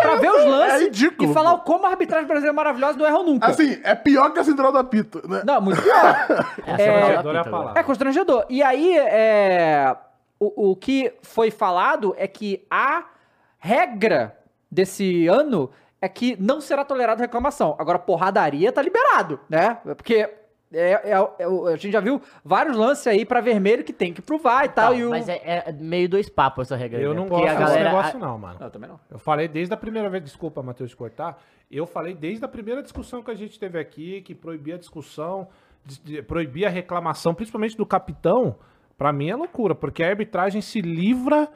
[0.00, 1.64] Pra, ver os lances É ridículo, e falar pô.
[1.64, 3.46] como a arbitragem brasileira é maravilhosa não erram nunca.
[3.48, 5.42] Assim, é pior que a central da pita, né?
[5.44, 6.46] Não, muito pior.
[6.66, 7.78] É, é a apita, palavra.
[7.78, 8.46] É constrangedor.
[8.48, 9.94] E aí, é,
[10.40, 13.04] o, o que foi falado é que a
[13.58, 14.34] regra
[14.70, 15.70] desse ano
[16.00, 17.74] é que não será tolerada reclamação.
[17.78, 19.78] Agora, porradaria tá liberado, né?
[19.96, 20.14] Porque
[20.72, 24.20] é, é- é- a gente já viu vários lances aí pra vermelho que tem que
[24.22, 24.92] provar e tal.
[24.92, 25.10] Não, e o...
[25.10, 27.00] Mas é, é meio dois papos essa regra.
[27.00, 27.16] Eu né?
[27.16, 28.58] não Porque gosto a desse galera- negócio, não, mano.
[28.60, 29.00] Não, também não.
[29.10, 31.42] Eu falei desde a primeira vez, desculpa, Matheus, de cortar.
[31.70, 35.48] Eu falei desde a primeira discussão que a gente teve aqui, que proibia a discussão,
[35.84, 38.56] de- de- proibia a reclamação, principalmente do capitão.
[38.96, 41.48] Pra mim é loucura, porque a arbitragem se livra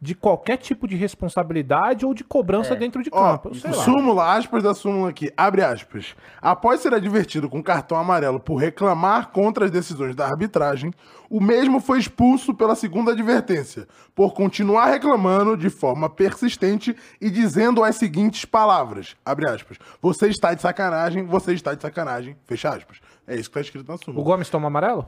[0.00, 3.50] de qualquer tipo de responsabilidade ou de cobrança dentro de Ó, campo.
[3.64, 3.72] Lá.
[3.72, 6.14] súmula, aspas da súmula aqui, abre aspas.
[6.40, 10.92] Após ser advertido com cartão amarelo por reclamar contra as decisões da arbitragem,
[11.28, 17.82] o mesmo foi expulso pela segunda advertência, por continuar reclamando de forma persistente e dizendo
[17.82, 19.78] as seguintes palavras, abre aspas.
[20.00, 23.00] Você está de sacanagem, você está de sacanagem, fecha aspas.
[23.26, 24.24] É isso que tá escrito na O súmula.
[24.24, 25.06] Gomes toma amarelo?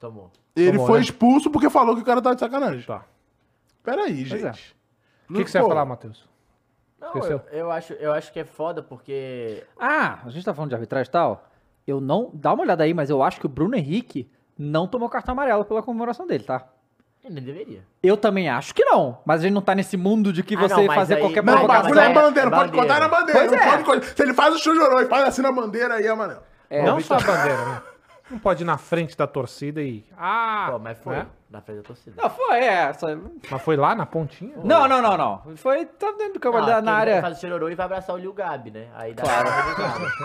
[0.00, 0.30] Tomou.
[0.56, 1.04] Ele tomou, foi né?
[1.04, 2.82] expulso porque falou que o cara tá de sacanagem.
[2.82, 3.04] Tá.
[3.84, 4.24] Peraí, é.
[4.24, 4.76] gente.
[5.30, 6.26] O que, que você ia falar, Matheus?
[7.00, 9.62] Não, eu, eu acho, eu acho que é foda porque...
[9.78, 11.48] Ah, a gente tá falando de arbitragem e tal.
[11.86, 12.30] Eu não.
[12.32, 14.28] Dá uma olhada aí, mas eu acho que o Bruno Henrique
[14.58, 16.66] não tomou cartão amarelo pela comemoração dele, tá?
[17.22, 17.82] Ele deveria.
[18.02, 19.18] Eu também acho que não.
[19.24, 21.42] Mas a gente não tá nesse mundo de que Ah, você não, fazer aí- qualquer
[21.42, 22.86] Não, Não, o bagulho é é- bandeira, é não pode bandeira.
[22.94, 23.40] contar na bandeira.
[23.40, 23.82] Pois não é.
[23.82, 26.42] pode Se ele faz o chororô e faz assim na bandeira, aí é amarelo.
[26.70, 27.82] não só a bandeira, né?
[28.30, 30.04] Não pode ir na frente da torcida e.
[30.16, 30.68] Ah!
[30.72, 31.26] Pô, mas foi né?
[31.54, 32.20] Na frente da torcida.
[32.22, 32.74] Não, foi, é.
[32.90, 33.18] Essa...
[33.50, 34.54] Mas foi lá na pontinha?
[34.62, 35.42] Não, não, não, não.
[35.56, 37.20] Foi tá dentro do campo, Não, da- aquele na área.
[37.22, 38.86] Faz o chororô e vai abraçar o Liu Gabi, né?
[38.96, 39.48] Aí dá Claro.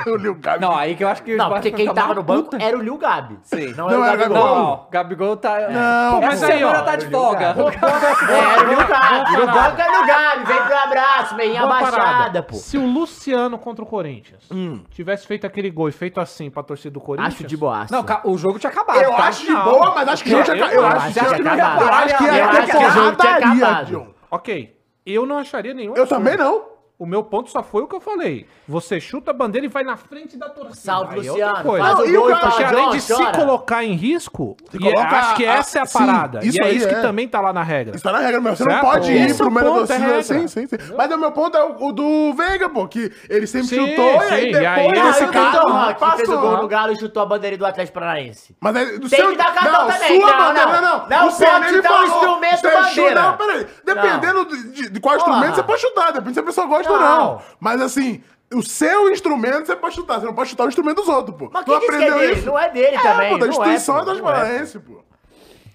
[0.30, 0.62] O Gabi.
[0.62, 2.98] Não, aí que eu acho que Não, porque quem tava no banco era o Liu
[2.98, 3.40] Gabi.
[3.44, 3.74] Sim.
[3.76, 4.56] Não, Não, era era o o Gabigol.
[4.56, 4.88] Não.
[4.92, 5.70] Gabigol tá.
[5.70, 7.46] Não, mas aí, ó, tá de folga.
[7.46, 9.32] É, era o Liu Gabi.
[9.38, 10.44] No banco era o Liu Gabi.
[10.46, 12.44] Vem pro abraço, meinha Boa abaixada, parada.
[12.44, 12.56] pô.
[12.56, 14.48] Se o Luciano contra o Corinthians
[14.90, 17.34] tivesse feito aquele gol e feito assim pra torcida do Corinthians.
[17.36, 17.94] Acho de boaça.
[17.96, 19.02] Não, ca- o jogo tinha acabado.
[19.02, 19.28] Eu tá?
[19.28, 20.58] acho de boa, mas acho que não tinha.
[20.58, 21.82] Eu Eu acho acho que que tinha acabado.
[21.82, 23.86] Eu acho que Eu ia acho ter que o jogo tinha porradaria, acabado.
[23.92, 24.08] John.
[24.32, 24.78] Ok.
[25.06, 25.96] Eu não acharia nenhum.
[25.96, 26.24] Eu absurdo.
[26.24, 26.69] também não.
[27.00, 28.46] O meu ponto só foi o que eu falei.
[28.68, 30.76] Você chuta a bandeira e vai na frente da torcida.
[30.76, 31.70] Salve, Aí é outra Luciano.
[31.70, 31.86] coisa.
[31.86, 33.38] Faz Não, o e o gol e cara- fala, Porque além de John, se chora.
[33.38, 36.40] colocar em risco, Se e é- coloca acho que a- essa é a sim, parada.
[36.46, 37.02] isso e é aí isso que é.
[37.02, 37.96] também tá lá na regra.
[37.96, 38.54] Isso tá na regra, meu.
[38.54, 38.84] Você não Certo?
[38.86, 40.06] pode ir Esse pro é o meio da ponto, é torcida.
[40.08, 40.24] regra.
[40.24, 40.76] Sim, sim, sim.
[40.98, 44.06] Mas o meu ponto é o, o do Veiga, pô, que ele sempre Sim, chutou
[44.06, 46.30] e sim, aí e depois aí Ah, esse e o cara Vitor Roque, que fez
[46.30, 48.58] o gol no Galo e chutou a bandeira do Atlético Paranaense.
[48.60, 49.30] Mas aí, do Tem seu...
[49.30, 50.20] que dar cartão não, também.
[50.22, 51.00] Sua Não, bandeira, não.
[51.00, 51.08] não.
[51.08, 53.22] Não o CNM pode chutar o falou, instrumento você chuta- bandeira.
[53.22, 53.68] Não, peraí.
[53.86, 55.30] Dependendo de, de- de qual Porra.
[55.30, 56.12] instrumento, você pode chutar.
[56.12, 57.18] Depende se a pessoa gosta Não.
[57.36, 57.42] não.
[57.60, 60.20] Mas assim, o seu instrumento você pode chutar.
[60.20, 61.50] Você não pode chutar o instrumento dos outros, pô.
[61.54, 62.42] Mas tu quem disse que é dele?
[62.42, 63.30] Não é dele É, também.
[63.32, 64.40] pô, da não instituição é, é, pô, das não é, pô.
[64.40, 65.04] Paraense, pô.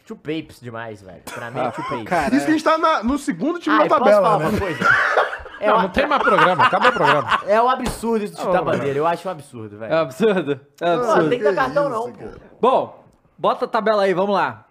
[0.06, 1.22] Two papes demais, velho.
[1.32, 2.04] Pra mim é two papes.
[2.04, 4.38] Cara, Isso que a gente tá na- no segundo time Ah, da posso tabela, falar
[4.38, 4.48] né?
[4.50, 4.88] uma coisa?
[5.60, 6.64] É, Não, um- não tem mais programa.
[6.64, 7.40] Acaba o programa.
[7.46, 8.98] é um absurdo isso de chutar bandeira.
[8.98, 9.96] Eu acho um absurdo, é velho.
[9.96, 10.60] absurdo.
[10.78, 11.22] É Pô, absurdo.
[11.22, 12.28] não tem que dar cartão, isso, não, pô.
[12.60, 13.04] Bom,
[13.38, 14.66] bota a tabela aí, vamos lá.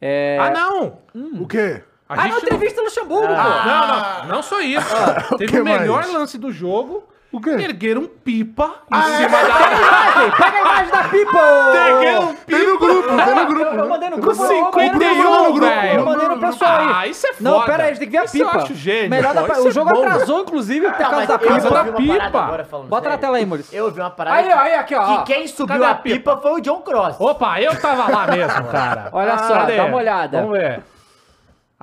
[0.00, 0.36] É...
[0.40, 0.98] Ah, não!
[1.40, 1.84] O quê?
[2.12, 3.32] A Ah, não, entrevista no Luxemburgo, pô.
[3.34, 4.94] Não, não, não só isso.
[5.38, 6.12] Teve que o melhor mais?
[6.12, 7.50] lance do jogo, O quê?
[7.50, 9.46] ergueram pipa em Ah, cima é?
[9.46, 9.76] da área.
[9.76, 11.78] Imagem, Pega a imagem da People!
[11.88, 13.62] Ergueram Tem no grupo, tem no grupo.
[13.62, 14.42] Eu, eu mandei no grupo.
[14.44, 15.98] eu- eu- 51, eu- velho.
[16.00, 16.88] Eu mandei no pessoal aí.
[16.94, 17.50] Ah, isso é foda.
[17.50, 18.58] Não, pera aí, a gente tem que ver a Isso eu pipa.
[18.62, 20.02] acho gênio, Melhor da O é jogo bom.
[20.06, 21.60] atrasou, inclusive, por Não, causa da pipa.
[21.60, 22.66] da pipa.
[22.88, 23.74] Bota na tela aí, Maurício.
[23.76, 25.22] Eu ouvi uma parada Aí, ó, aí, aqui, ó.
[25.22, 26.16] que quem subiu a a pipa?
[26.16, 27.16] pipa foi o John Cross.
[27.18, 29.08] Opa, eu tava lá mesmo, cara.
[29.12, 29.76] Olha só, Cadê?
[29.76, 30.40] dá uma olhada.
[30.42, 30.82] Vamos ver.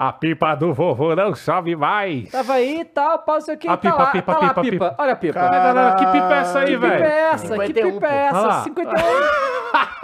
[0.01, 2.31] A pipa do vovô não sobe mais.
[2.31, 3.67] Tava aí e tal, pau, sei o que.
[3.67, 4.89] A tá pipa, lá, pipa, tá lá a pipa, pipa.
[4.91, 4.95] pipa.
[5.03, 5.34] Olha a pipa.
[5.34, 7.03] Cara, Não, não, que pipa é essa aí, Que pipa velho?
[7.03, 7.57] é essa?
[7.57, 8.39] Que 51, pipa é essa?
[8.47, 8.63] lá.
[8.63, 8.95] 51.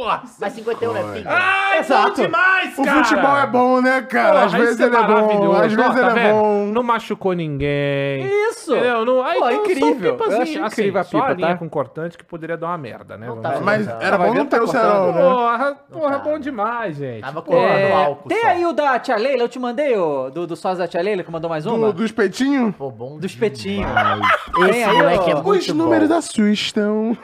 [0.00, 1.30] Porra, Mas 51 é pinga.
[1.30, 2.08] Ai, Exato.
[2.08, 3.04] bom demais, O cara.
[3.04, 4.32] futebol é bom, né, cara?
[4.32, 6.66] Porra, às vezes é ele é bom, às vezes tá ele é bom.
[6.72, 8.24] Não machucou ninguém.
[8.50, 8.74] Isso.
[8.74, 9.04] Entendeu?
[9.04, 10.12] Não, aí, Pô, então, incrível.
[10.16, 10.40] Pipazinhas.
[10.48, 11.56] achei incrível a assim, só pipa, a linha tá?
[11.58, 13.26] com cortante que poderia dar uma merda, né?
[13.26, 13.60] Não tá.
[13.60, 15.20] Mas era bom não ter Tá o cerol, né?
[15.22, 16.18] Porra, porra, tá.
[16.24, 17.20] bom demais, gente.
[17.20, 18.46] Tava colando É, álcool tem só.
[18.48, 21.22] aí o da Tia Leila, eu te mandei o do, do sócio da Tia Leila,
[21.22, 21.88] que mandou mais uma?
[21.88, 22.72] Do, do espetinho?
[22.72, 23.86] Pô, bom Do espetinho.
[24.70, 26.14] Esse moleque é muito Os números bom.
[26.14, 27.16] da sua estão.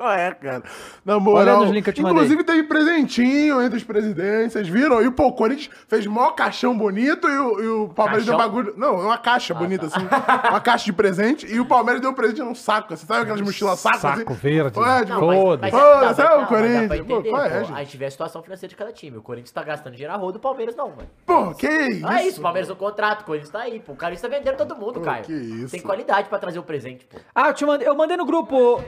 [0.00, 0.62] Qual é, cara?
[1.04, 1.60] Na Olha moral.
[1.60, 2.16] nos links que eu te mandei.
[2.24, 5.02] Inclusive teve presentinho entre os presidentes, vocês viram?
[5.02, 8.38] E o pô, o Corinthians fez mó caixão bonito e o, e o Palmeiras Caixão?
[8.38, 8.74] deu bagulho.
[8.78, 10.00] Não, é uma caixa bonita, assim.
[10.48, 11.46] Uma caixa de presente.
[11.46, 12.96] E o Palmeiras deu um presente num saco.
[12.96, 13.98] Você sabe aquelas mochilas saco?
[13.98, 14.40] Saco assim?
[14.40, 14.72] verde.
[14.72, 15.60] Pô, é, tipo, Não, mas, Foda-se.
[15.60, 16.88] mas, Pô, não, você mas- é o Corinthians.
[16.88, 17.74] Pô, entender, qual é, pô.
[17.74, 19.18] A gente vê a situação financeira de cada time.
[19.18, 21.10] O Corinthians tá gastando dinheiro a rodo, o Palmeiras não, velho.
[21.26, 22.06] Pô, que isso?
[22.06, 23.92] Ah, é isso, o Palmeiras no contrato, o Corinthians tá aí, pô.
[23.92, 25.24] O cara está vendendo todo mundo, Caio.
[25.24, 25.72] que isso.
[25.72, 27.18] Tem qualidade pra trazer o presente, pô.
[27.34, 28.82] Ah, eu, te mandei, eu mandei no grupo.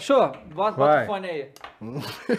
[0.00, 0.32] Achou?
[0.54, 1.04] Bota, bota Vai.
[1.04, 1.48] o fone aí.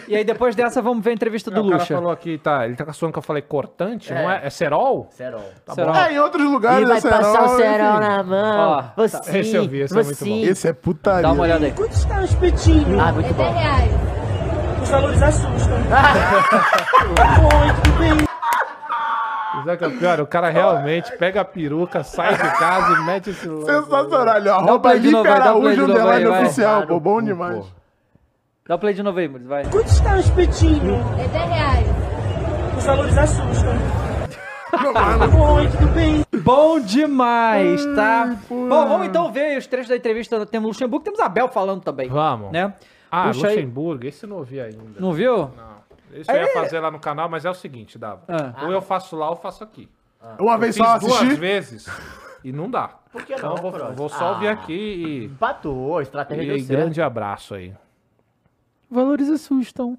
[0.08, 1.94] e aí depois dessa vamos ver a entrevista do o cara Lucha.
[1.94, 4.20] falou aqui, tá, ele tá caçoando que eu falei cortante, É.
[4.22, 4.40] não é?
[4.46, 5.06] É cerol?
[5.10, 5.40] Serol.
[5.64, 5.92] Tá Serol.
[5.94, 5.98] bom.
[6.00, 8.00] É, em outros lugares E vai é cerol, passar o cerol enfim.
[8.00, 8.70] na mão.
[8.70, 10.36] Ó, você, esse eu vi, esse é muito bom.
[10.44, 11.22] Esse é putaria.
[11.22, 11.72] Dá uma olhada aí.
[11.72, 13.00] Quanto está o espetinho?
[13.00, 13.52] Ah, muito bom.
[13.52, 13.90] reais.
[14.82, 15.78] Os valores assustam.
[18.02, 18.31] Sabe o
[19.78, 20.20] que é pior?
[20.20, 23.66] O cara realmente pega a peruca, sai de casa e mete esse louco.
[23.66, 24.42] Sensacional.
[24.46, 26.86] Ó, Arroba play de novo Lipe aí, um Araújo, aí, underline oficial.
[26.86, 27.74] Pô, bom pô, demais.
[28.66, 29.64] Dá o play de novo aí, Maurício, vai.
[29.64, 30.94] Quanto está o espetinho?
[31.18, 31.86] É 10 reais.
[32.78, 33.72] Os valores assustam.
[35.54, 36.24] Oi, tudo bem?
[36.42, 38.36] Bom demais, tá?
[38.48, 40.46] Bom, vamos então ver os trechos da entrevista.
[40.46, 42.08] Temos Luxemburgo, temos Abel falando também.
[42.08, 42.50] Vamos.
[42.52, 42.72] Né?
[43.10, 43.56] Ah, Puxa aí.
[43.56, 44.78] Luxemburgo, esse eu não ouvi ainda.
[44.98, 45.38] Não viu?
[45.38, 45.81] Não.
[46.12, 48.22] Isso eu ia fazer lá no canal, mas é o seguinte, Dava.
[48.28, 48.64] Ah.
[48.66, 49.88] Ou eu faço lá ou faço aqui.
[50.38, 51.36] Uma Eu vez fiz só duas assistir.
[51.38, 51.86] vezes
[52.44, 52.88] e não dá.
[53.10, 56.42] Por que Então não, eu vou, vou só ouvir Ah, aqui Empatou, a e, estratégia
[56.42, 56.68] e deu certo.
[56.68, 57.72] grande abraço aí.
[58.90, 59.98] Valores assustam.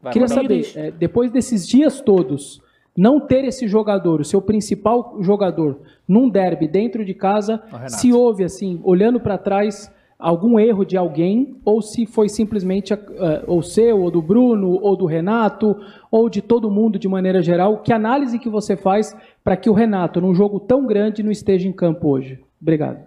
[0.00, 2.60] Vai, Queria saber, é, depois desses dias todos,
[2.96, 8.44] não ter esse jogador, o seu principal jogador, num derby dentro de casa, se houve,
[8.44, 9.90] assim, olhando para trás,
[10.22, 14.96] algum erro de alguém, ou se foi simplesmente eh, ou seu, ou do Bruno, ou
[14.96, 15.76] do Renato,
[16.10, 17.78] ou de todo mundo de maneira geral.
[17.78, 21.66] Que análise que você faz para que o Renato, num jogo tão grande, não esteja
[21.66, 22.38] em campo hoje?
[22.60, 23.04] Obrigado.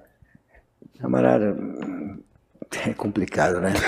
[0.99, 1.57] Camarada,
[2.85, 3.71] é complicado, né?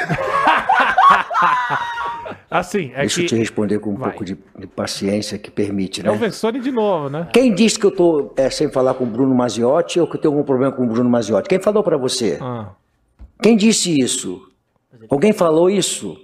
[2.49, 4.10] Assim, é Deixa eu que te responder com um Vai.
[4.12, 6.18] pouco de, de paciência que permite, é o né?
[6.18, 7.28] Vessone de novo, né?
[7.34, 10.22] Quem disse que eu tô é, sem falar com o Bruno Maziotti ou que eu
[10.22, 11.49] tenho algum problema com o Bruno Maziotti?
[11.49, 12.38] Quem falou pra você?
[12.41, 12.70] Ah.
[13.41, 14.41] Quem disse isso?
[15.09, 16.18] Alguém falou isso?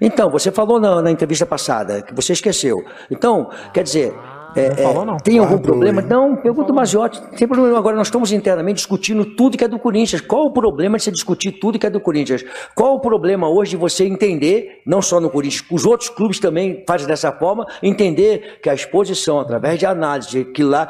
[0.00, 2.76] Então, você falou na, na entrevista passada, que você esqueceu.
[3.10, 4.14] Então, quer dizer,
[4.54, 5.16] é, falou, é, não.
[5.16, 6.00] tem algum Guardou, problema?
[6.02, 6.06] hein?
[6.08, 7.78] Não, pergunta o Maziotti, não tem problema.
[7.78, 10.20] Agora, nós estamos internamente discutindo tudo que é do Corinthians.
[10.20, 12.44] Qual o problema de você discutir tudo que é do Corinthians?
[12.74, 16.84] Qual o problema hoje de você entender, não só no Corinthians, os outros clubes também
[16.86, 20.88] fazem dessa forma, entender que a exposição, através de análise, que lá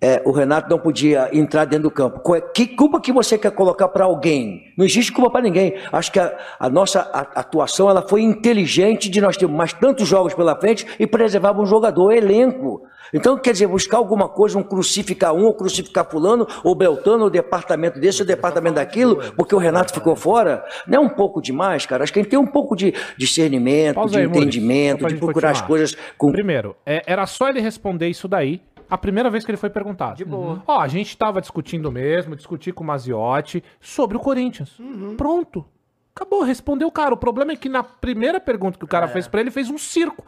[0.00, 2.34] é, o Renato não podia entrar dentro do campo.
[2.34, 4.72] É- Que culpa que você quer colocar para alguém?
[4.76, 5.74] Não existe culpa para ninguém.
[5.90, 7.00] Acho que a, a nossa
[7.34, 11.64] atuação ela foi inteligente de nós termos mais tantos jogos pela frente e preservar um
[11.66, 12.82] jogador, elenco.
[13.14, 17.30] Então, quer dizer, buscar alguma coisa, um crucificar um, ou crucificar fulano, ou Beltano, ou
[17.30, 21.86] departamento desse, ou departamento daquilo, porque o Renato ficou fora, não é um pouco demais,
[21.86, 22.02] cara?
[22.02, 25.08] Acho que a gente tem um pouco de discernimento, Pausa de aí, Maurício, entendimento, pra
[25.08, 25.68] de procurar as continuar.
[25.68, 29.58] coisas com Primeiro, é, era só ele responder isso daí a primeira vez que ele
[29.58, 30.16] foi perguntado.
[30.16, 30.62] De boa.
[30.66, 34.78] Ó, a gente tava discutindo mesmo, discutir com o Maziotti sobre o Corinthians.
[35.16, 35.64] Pronto.
[36.14, 37.12] Acabou, respondeu o cara.
[37.12, 39.76] O problema é que na primeira pergunta que o cara fez pra ele, fez um
[39.76, 40.24] circo.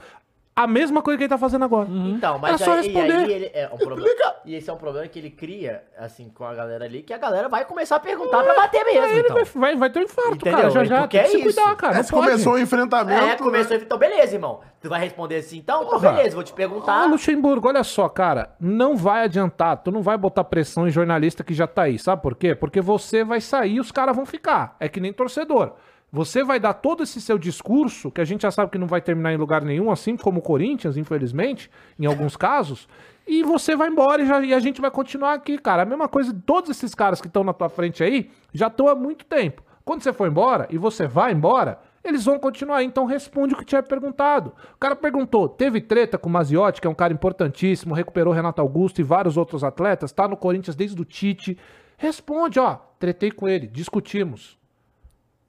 [0.58, 1.88] A mesma coisa que ele tá fazendo agora.
[1.88, 3.12] Então, Era mas só aí, e responder.
[3.12, 4.34] aí ele é um problema.
[4.44, 7.18] E esse é um problema que ele cria, assim, com a galera ali, que a
[7.18, 9.02] galera vai começar a perguntar pra bater mesmo.
[9.02, 9.44] Aí ele então.
[9.54, 10.58] vai, vai, ter um infarto, Entendeu?
[10.58, 10.70] cara.
[10.70, 11.00] Já já.
[11.02, 11.56] Porque Tem que é se isso.
[11.56, 11.98] cuidar, cara.
[12.00, 13.24] É, começou o enfrentamento.
[13.24, 13.76] É, começou.
[13.76, 14.60] Então, beleza, irmão.
[14.80, 15.84] Tu vai responder assim, então?
[15.84, 17.04] Então, beleza, vou te Ah, perguntar.
[17.06, 21.52] Luxemburgo, olha só, cara, não vai adiantar, tu não vai botar pressão em jornalista que
[21.54, 22.54] já tá aí, sabe por quê?
[22.54, 24.76] Porque você vai sair e os caras vão ficar.
[24.78, 25.72] É que nem torcedor.
[26.10, 29.00] Você vai dar todo esse seu discurso, que a gente já sabe que não vai
[29.00, 32.88] terminar em lugar nenhum, assim como o Corinthians, infelizmente, em alguns casos,
[33.26, 35.82] e você vai embora e, já- e a gente vai continuar aqui, cara.
[35.82, 38.94] A mesma coisa, todos esses caras que estão na tua frente aí já estão há
[38.94, 39.62] muito tempo.
[39.84, 42.82] Quando você for embora e você vai embora, eles vão continuar.
[42.82, 44.54] Então responde o que tinha perguntado.
[44.74, 48.60] O cara perguntou: teve treta com o Maziotti, que é um cara importantíssimo, recuperou Renato
[48.62, 51.58] Augusto e vários outros atletas, tá no Corinthians desde o Tite.
[51.98, 54.57] Responde, ó, tretei com ele, discutimos.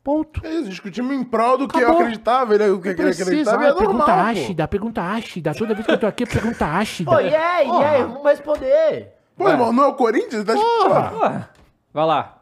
[0.03, 0.41] Ponto.
[0.45, 1.95] É isso, discutimos em prol do que Acabou.
[1.97, 4.11] eu acreditava, ele, o que ele Precisa, acreditava ah, é normal, pergunta pô.
[4.11, 5.53] ácida, pergunta ácida.
[5.53, 7.11] Toda vez que eu tô aqui, pergunta ácida.
[7.11, 9.13] Pô, e aí, e aí, vamos responder.
[9.37, 10.43] Pô, irmão, não é o Corinthians?
[10.43, 11.49] Tá Porra.
[11.93, 12.35] Vai lá.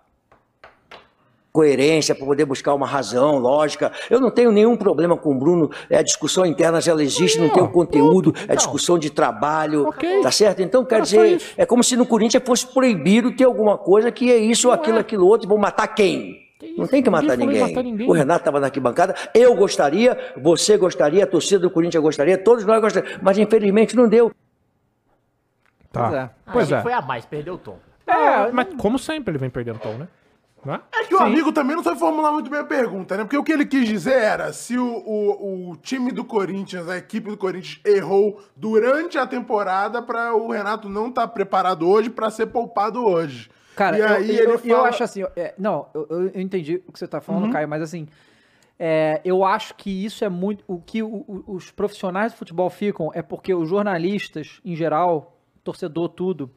[1.51, 3.91] coerência para poder buscar uma razão, lógica.
[4.09, 5.71] Eu não tenho nenhum problema com o Bruno.
[5.89, 10.21] É a discussão interna, ela existe, não tem o conteúdo, é discussão de trabalho, Ok.
[10.21, 10.61] tá certo?
[10.61, 14.31] Então, quer só dizer, é como se no Corinthians fosse proibido ter alguma coisa que
[14.31, 16.46] é isso, aquilo, aquilo outro, vão matar quem?
[16.77, 18.09] Não tem que matar Ninguém matar ninguém.
[18.09, 22.65] O Renato estava na arquibancada, eu gostaria, você gostaria, a torcida do Corinthians gostaria, todos
[22.65, 24.31] nós gostaríamos, mas infelizmente não deu.
[25.91, 26.01] Tá.
[26.01, 26.29] Pois é.
[26.51, 26.81] Pois Aí é.
[26.81, 27.77] Foi a mais, perdeu o tom.
[28.07, 30.07] É, mas como sempre ele vem perdendo tom, né?
[30.65, 31.05] É?
[31.05, 33.23] Que o amigo também não sabe formular muito bem a pergunta, né?
[33.23, 36.97] Porque o que ele quis dizer era se o, o, o time do Corinthians, a
[36.97, 42.29] equipe do Corinthians, errou durante a temporada pra o Renato não estar preparado hoje pra
[42.29, 43.49] ser poupado hoje.
[43.75, 44.79] Cara, e eu, aí eu, ele eu fala...
[44.79, 44.85] Uhum.
[44.85, 47.81] acho assim, é, não, eu, eu- eu entendi o que você tá falando, Caio, mas
[47.83, 48.07] assim,
[48.79, 50.63] é, eu acho que isso é muito.
[50.67, 55.37] O que o- o- os profissionais do futebol ficam é porque os jornalistas, em geral,
[55.63, 56.49] torcedor, tudo,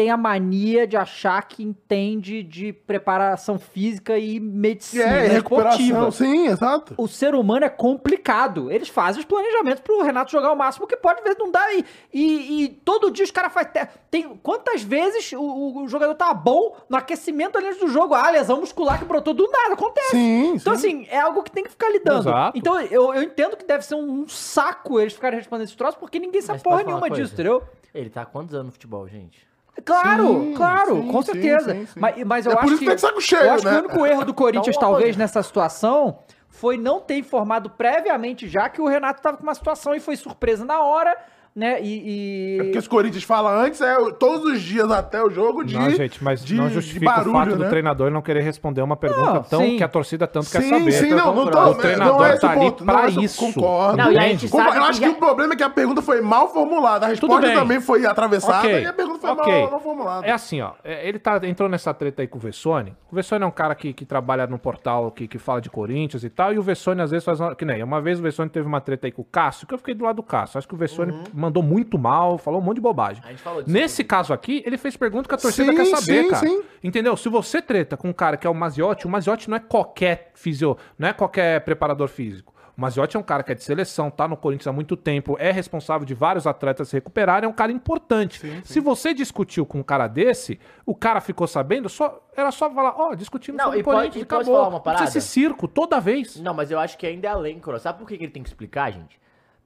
[0.00, 5.78] tem a mania de achar que entende de preparação física e medicina É, recuperação.
[5.78, 6.10] esportiva.
[6.10, 6.94] Sim, exato.
[6.96, 8.70] O ser humano é complicado.
[8.70, 11.70] Eles fazem os planejamentos pro Renato jogar o máximo que pode, às vezes não dá.
[11.74, 13.72] E, e, e todo dia os caras fazem.
[13.72, 18.14] te- Tem quantas vezes o, o jogador tá bom no aquecimento ali antes do jogo?
[18.14, 19.74] Ah, lesão muscular que brotou do nada.
[19.74, 20.12] Acontece.
[20.12, 21.02] Sim, Então, sim.
[21.02, 22.20] assim, é algo que tem que ficar lidando.
[22.30, 22.56] Exato.
[22.58, 26.18] Então, eu, eu entendo que deve ser um, saco eles ficarem respondendo esses troços, porque
[26.18, 27.62] ninguém sabe Mas porra nenhuma disso, entendeu?
[27.92, 29.49] Ele tá há quantos anos no futebol, gente?
[29.84, 31.72] Claro, Sim, claro, sim, com certeza.
[31.72, 32.00] sim, sim.
[32.00, 33.70] Mas, mas eu É por acho isso que tá cheio, eu acho né?
[33.70, 35.18] que o único erro do Corinthians, Então, uma talvez, coisa.
[35.18, 36.18] nessa situação,
[36.48, 40.16] foi não ter informado previamente já que o Renato tava com uma situação e foi
[40.16, 41.16] surpresa na hora,
[41.60, 41.80] né?
[41.82, 42.56] E.
[42.58, 45.74] É e- porque os Corinthians falam antes, é todos os dias até o jogo de.
[45.76, 47.68] não, gente, mas de- não justifica barulho, o fato do né?
[47.68, 49.76] treinador não querer responder uma pergunta Não, tão sim.
[49.76, 50.92] que a torcida tanto quer Sim, saber.
[50.92, 51.58] sim, não, não tô.
[51.58, 53.40] o não treinador é esse tá ali ponto, não pra é isso.
[53.52, 53.96] Concordo.
[53.98, 54.68] Não, e a gente sabe.
[54.68, 57.06] Eu que acho já- que o problema é que a pergunta foi mal formulada.
[57.06, 59.60] A resposta também foi atravessada Ok, e a pergunta foi ok.
[59.62, 60.26] mal, mal formulada.
[60.26, 60.72] É assim, ó.
[60.82, 62.94] é, Ele tá, entrou nessa treta aí com o Vessone.
[63.10, 66.24] O Vessone é um cara que, que trabalha no portal que, que fala de Corinthians
[66.24, 66.52] e tal.
[66.54, 67.54] E o Vessone, às vezes, faz uma.
[67.54, 69.78] Que nem uma vez o Vessone teve uma treta aí com o Cássio, que eu
[69.78, 70.58] fiquei do lado do Cássio.
[70.58, 71.12] Acho que o Vessone
[71.50, 73.22] mandou muito mal, falou um monte de bobagem.
[73.26, 73.72] A gente falou disso.
[73.74, 76.46] Nesse caso aqui, ele fez pergunta que a torcida Sim, quer saber, sim, cara.
[76.46, 76.62] sim.
[76.82, 77.16] Entendeu?
[77.16, 80.30] Se você treta com um cara que é o Maziotti, o Maziotti não é qualquer
[80.34, 82.54] fisio, não é qualquer preparador físico.
[82.76, 85.36] O Maziotti é um cara que é de seleção, tá no Corinthians há muito tempo,
[85.38, 88.40] é responsável de vários atletas se recuperarem, é um cara importante.
[88.64, 92.94] Se você discutiu com um cara desse, o cara ficou sabendo, só era só falar,
[92.96, 94.56] ó, discutimos Não, sobre e o pode- Corinthians e e posso acabou.
[94.56, 95.04] falar uma parada?
[95.04, 96.40] esse circo toda vez.
[96.40, 97.78] Não, mas eu acho que ainda é além, Coro.
[97.78, 99.19] Sabe por que ele tem que explicar, gente?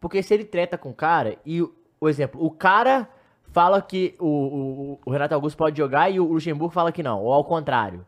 [0.04, 3.08] Porque se ele treta com o cara e, o exemplo, o cara
[3.52, 7.22] fala que o, o, o Renato Augusto pode jogar e o Luxemburgo fala que não,
[7.22, 8.04] ou ao contrário.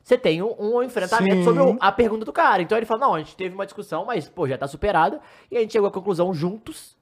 [0.00, 1.42] Você tem um, um enfrentamento Sim.
[1.42, 2.62] sobre o- a pergunta do cara.
[2.62, 5.20] Então ele fala, não, a gente teve uma discussão, mas, pô, já tá superada.
[5.50, 6.96] E a gente chegou à conclusão juntos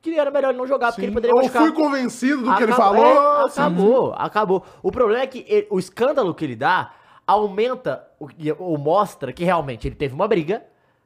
[0.00, 1.08] que era melhor ele não jogar, porque Sim.
[1.08, 3.40] ele poderia Ou fui convencido do que ele Acabou- falou.
[3.42, 4.62] é, acabou, acabou.
[4.82, 6.92] O problema é que ele- o escândalo que ele dá
[7.26, 8.28] aumenta o-
[8.58, 10.62] ou mostra que realmente ele teve uma briga.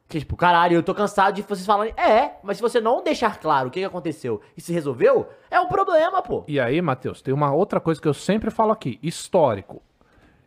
[0.09, 1.93] Que, tipo, caralho, eu tô cansado de vocês falarem.
[1.97, 5.59] É, mas se você não deixar claro o que, que aconteceu e se resolveu, é
[5.59, 6.45] um problema, pô.
[6.47, 9.83] E aí, Matheus, tem uma outra coisa que eu sempre falo aqui, histórico.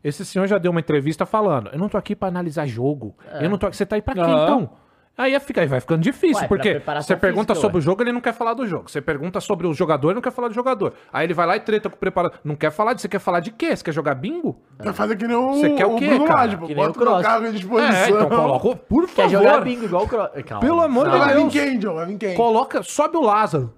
[0.02, 3.14] Esse senhor já deu uma entrevista falando, eu não tô aqui pra analisar jogo.
[3.42, 4.44] Eu não tô aqui, você tá aí pra quê, Aham.
[4.44, 4.70] então?
[5.18, 7.80] Aí fica, aí vai ficando difícil, Ué, pra porque você pergunta física, sobre ué.
[7.80, 8.90] o jogo, ele não quer falar do jogo.
[8.90, 10.94] Você pergunta sobre o jogador, ele não quer falar do jogador.
[11.12, 12.40] Aí ele vai lá e treta com o preparador.
[12.42, 13.76] Não quer falar disso, você quer falar de quê?
[13.76, 14.62] Você quer jogar bingo?
[14.78, 16.48] Vai fazer que nem o, Você quer o quê, Bruno cara?
[16.58, 17.22] Que nem Bota o o meu Cross.
[17.26, 17.96] cargo à disposição.
[17.98, 19.30] É, então coloca, por Quer favor.
[19.30, 20.30] jogar bingo igual o Cro...
[20.46, 20.62] Calma.
[20.66, 21.54] Pelo amor de Vai vir Deus.
[21.54, 21.96] quem, John?
[21.96, 22.36] Vai vir quem?
[22.36, 23.74] Coloca, sobe o Lázaro.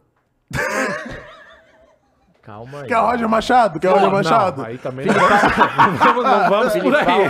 [2.43, 2.87] Calma aí.
[2.87, 3.79] Quer Roger Machado?
[3.79, 4.57] Quer Roger Machado?
[4.61, 5.13] Não, aí também não
[5.97, 7.21] vamos, não vamos por aí.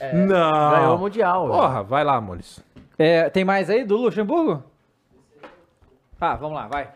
[0.00, 0.70] É é, Não.
[0.70, 1.46] Ganhou o Mundial.
[1.48, 1.60] velho.
[1.60, 2.62] Porra, vai lá, Molis.
[2.98, 4.62] É, tem mais aí do Luxemburgo?
[6.20, 6.94] Ah, vamos lá, vai.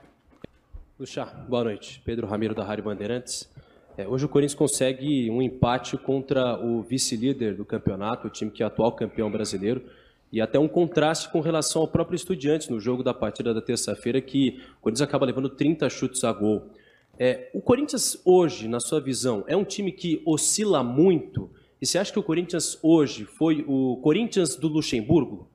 [0.99, 2.01] Luxa, boa noite.
[2.05, 3.51] Pedro Ramiro da Rádio Bandeirantes.
[3.97, 8.63] É, hoje o Corinthians consegue um empate contra o vice-líder do campeonato, o time que
[8.63, 9.83] é atual campeão brasileiro,
[10.31, 14.21] e até um contraste com relação ao próprio Estudiantes no jogo da partida da terça-feira,
[14.21, 16.71] que o Corinthians acaba levando 30 chutes a gol.
[17.19, 21.51] É, o Corinthians hoje, na sua visão, é um time que oscila muito
[21.81, 25.49] E você acha que o Corinthians hoje foi o Corinthians do Luxemburgo?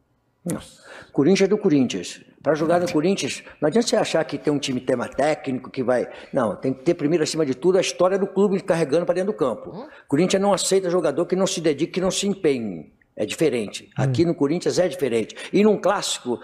[1.12, 2.22] Corinthians é do Corinthians.
[2.42, 5.84] Para jogar no Corinthians, não adianta você achar que tem um time tema técnico que
[5.84, 6.08] vai.
[6.34, 9.32] Não, tem que ter primeiro, acima de tudo, a história do clube carregando para dentro
[9.32, 9.88] do campo.
[10.08, 12.92] Corinthians não aceita jogador que não se dedique, que não se empenhe.
[13.16, 13.90] É diferente.
[13.96, 15.36] Aqui no Corinthians é diferente.
[15.54, 16.40] E num clássico,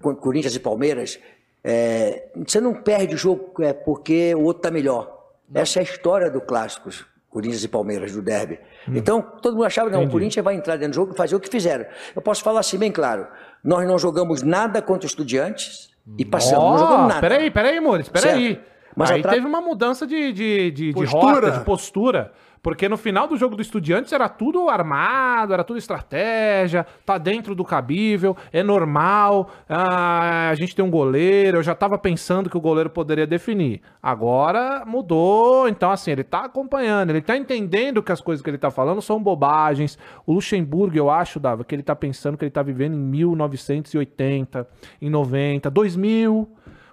[0.00, 1.18] com Corinthians e Palmeiras,
[1.64, 5.18] é, você não perde o jogo é, porque o outro está melhor.
[5.52, 6.90] Essa é a história do clássico,
[7.30, 8.58] Corinthians e Palmeiras, do derby.
[8.88, 11.40] Então, todo mundo achava, não, o Corinthians vai entrar dentro do jogo e fazer o
[11.40, 11.86] que fizeram.
[12.14, 13.26] Eu posso falar assim bem claro.
[13.62, 16.64] Nós não jogamos nada contra os estudiantes e passamos.
[16.64, 17.20] não jogamos nada.
[17.20, 18.54] Peraí, peraí, Mores, peraí.
[18.54, 18.70] Certo.
[18.96, 21.22] Mas Aí teve uma mudança de, de, de, de Postura.
[21.46, 22.32] rota, de postura.
[22.62, 27.54] Porque no final do jogo do Estudiantes era tudo armado, era tudo estratégia, tá dentro
[27.54, 32.56] do cabível, é normal, ah, a gente tem um goleiro, eu já tava pensando que
[32.56, 33.80] o goleiro poderia definir.
[34.02, 38.58] Agora mudou, então assim, ele tá acompanhando, ele tá entendendo que as coisas que ele
[38.58, 39.98] tá falando são bobagens.
[40.26, 44.68] O Luxemburgo, eu acho, Dava, que ele tá pensando que ele tá vivendo em 1980,
[45.00, 46.48] em 90, 2000,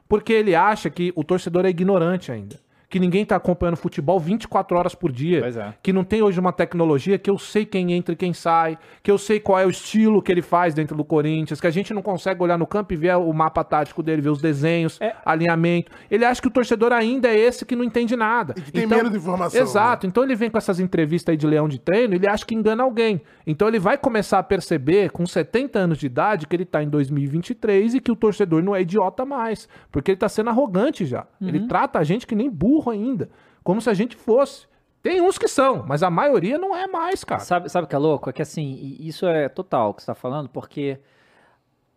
[0.08, 2.67] porque ele acha que o torcedor é ignorante ainda.
[2.90, 5.42] Que ninguém tá acompanhando futebol 24 horas por dia.
[5.42, 5.74] Pois é.
[5.84, 9.12] Que não tem hoje uma tecnologia que eu sei quem entra e quem sai, que
[9.12, 11.94] eu sei qual é o estilo que ele faz dentro do Corinthians, que a gente
[11.94, 15.14] não consegue olhar no campo e ver o mapa tático dele, ver os desenhos, É.
[15.26, 15.92] alinhamento.
[16.10, 18.54] Ele acha que o torcedor ainda é esse que não entende nada.
[18.58, 20.08] E que tem menos informação, Exato.
[20.08, 22.84] Então ele vem com essas entrevistas aí de leão de treino, ele acha que engana
[22.84, 23.22] alguém.
[23.46, 26.88] Então ele vai começar a perceber, com 70 anos de idade, que ele tá em
[26.90, 29.68] 2023 e que o torcedor não é idiota mais.
[29.92, 31.26] Porque ele tá sendo arrogante já.
[31.42, 33.30] Ele trata a gente que nem burro ainda.
[33.64, 34.68] Como se a gente fosse.
[35.02, 37.40] Tem uns que são, mas a maioria não é mais, cara.
[37.42, 38.30] Sabe, sabe o que é louco?
[38.30, 41.00] É que assim, e isso é total o que você tá falando, porque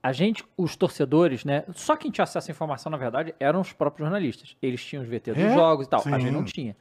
[0.02, 1.64] a gente, os torcedores, né?
[1.74, 4.56] Só quem tinha acesso à informação, na verdade, eram os próprios jornalistas.
[4.62, 5.54] Eles tinham os VT dos É?
[5.54, 6.00] jogos e tal.
[6.00, 6.10] A Sim.
[6.20, 6.76] gente não tinha.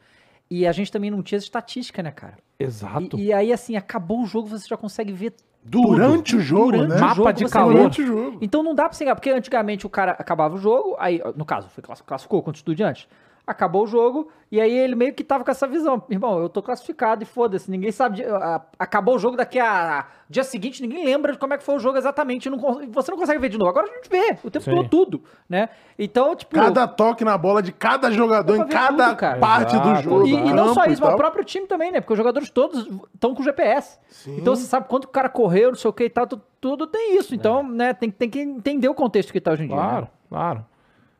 [0.51, 2.37] E a gente também não tinha estatística, né, cara?
[2.59, 3.17] Exato.
[3.17, 6.89] E, e aí, assim, acabou o jogo, você já consegue ver Durante o jogo, Durante
[6.89, 6.95] né?
[6.95, 7.67] o Mapa jogo, de calor.
[7.73, 7.77] vê.
[7.79, 8.37] Durante o jogo.
[8.41, 11.67] Então não dá pra você porque antigamente o cara acabava o jogo, aí, no caso,
[11.69, 13.07] foi class- classificou contra o estudiante.
[13.49, 16.03] Acabou o jogo, e aí ele meio que tava com essa visão.
[16.07, 18.17] Irmão, eu tô classificado e foda-se, ninguém sabe.
[18.17, 20.05] de- a- acabou o jogo daqui a.
[20.29, 22.47] Dia seguinte, ninguém lembra de como é que foi o jogo exatamente.
[22.47, 22.59] não
[22.91, 23.71] você não consegue ver de novo.
[23.71, 24.75] Agora a gente vê o tempo Sim.
[24.75, 25.69] todo tudo, né?
[25.97, 26.53] Então, tipo.
[26.53, 29.39] Cada toque na bola de cada jogador em cada tudo, cara.
[29.39, 30.27] parte do Exato, jogo.
[30.27, 31.99] E, e não só isso, mas o próprio time também, né?
[31.99, 33.97] Porque os jogadores todos estão com GPS.
[34.27, 36.85] Então você sabe quanto o cara correu, não sei o que e tal, tu- tudo
[36.85, 37.33] tem isso.
[37.33, 39.75] Então, né, tem, tem que entender o contexto que tá hoje em dia.
[39.75, 40.07] Claro, Né?
[40.29, 40.65] claro.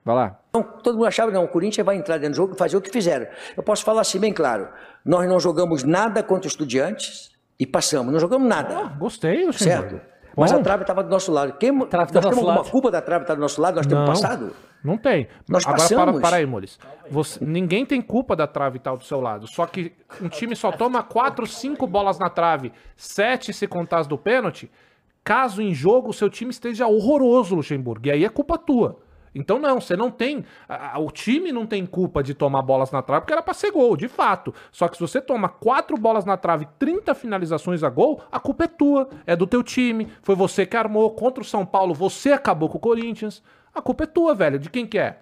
[0.06, 0.40] Vai lá.
[0.60, 2.81] Então, todo mundo achava, não, o Corinthians vai entrar dentro do jogo e fazer o
[2.81, 3.27] que fizeram.
[3.56, 4.68] Eu posso falar assim bem claro.
[5.06, 8.11] Nós não jogamos nada contra os estudiantes e passamos.
[8.11, 8.95] Não jogamos nada.
[8.98, 9.99] Gostei, o certo?
[10.38, 11.53] Mas a trave estava do nosso lado.
[11.57, 12.72] Quem, Trave nós temos alguma lado.
[12.72, 13.76] culpa da trave estar do nosso lado?
[13.76, 14.14] Nós temos Não.
[14.14, 14.56] passado?
[14.81, 15.27] Não tem.
[15.49, 16.22] Nós Agora para, passamos.
[16.22, 16.80] para aí, Mules.
[17.11, 19.45] Você, ninguém tem culpa da trave estar do seu lado.
[19.48, 19.91] Só que
[20.22, 24.72] um time só toma 4, 5 bolas na trave, 7 se contar as do pênalti.
[25.23, 28.07] Caso em jogo o seu time esteja horroroso, Luxemburgo.
[28.07, 28.99] E aí é culpa tua.
[29.34, 30.44] Então não, você não tem.
[30.68, 33.54] a- a- O time não tem culpa de tomar bolas na trave, porque era pra
[33.54, 34.54] ser gol, de fato.
[34.72, 38.64] Só que se você toma quatro bolas na trave, 30 finalizações a gol, a culpa
[38.64, 40.08] é tua, é do teu time.
[40.22, 43.44] Foi você que armou contra o São Paulo, você acabou com o Corinthians.
[43.74, 44.58] A culpa é tua, velho.
[44.60, 45.20] De quem que é?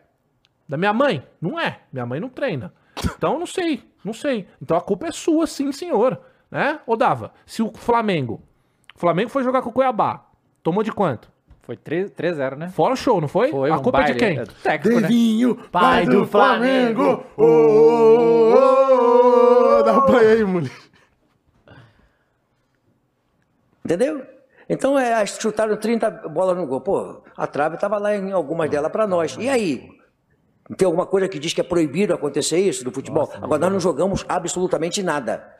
[0.68, 1.24] Da minha mãe?
[1.42, 1.80] Não é.
[1.92, 2.74] Minha mãe não treina.
[3.16, 4.48] Então não sei, não sei.
[4.62, 6.20] Então a culpa é sua, sim, senhor.
[6.50, 6.80] Né?
[6.88, 8.42] Ô Dava, se o Flamengo.
[8.96, 10.26] O Flamengo foi jogar com o Cuiabá.
[10.64, 11.32] Tomou de quanto?
[11.68, 12.69] Foi 3 3-0, né?
[12.69, 13.52] Fora o show, não foi?
[13.52, 14.39] Foi a um culpa é de baile, quem?
[14.39, 15.07] é do técnico, né?
[15.10, 17.26] Devinho, Pai do Flamengo.
[17.35, 18.53] Ô, ô,
[19.80, 20.72] ô, Dá o play aí, mulher.
[23.84, 24.26] Entendeu?
[24.69, 26.80] Então, é, chutaram 30 bolas no gol.
[26.80, 29.35] Pô, a trave estava lá em algumas delas para nós.
[29.38, 29.89] E aí?
[30.77, 33.30] Tem alguma coisa que diz que é proibido acontecer isso no futebol?
[33.41, 35.57] Agora, nós não jogamos absolutamente nada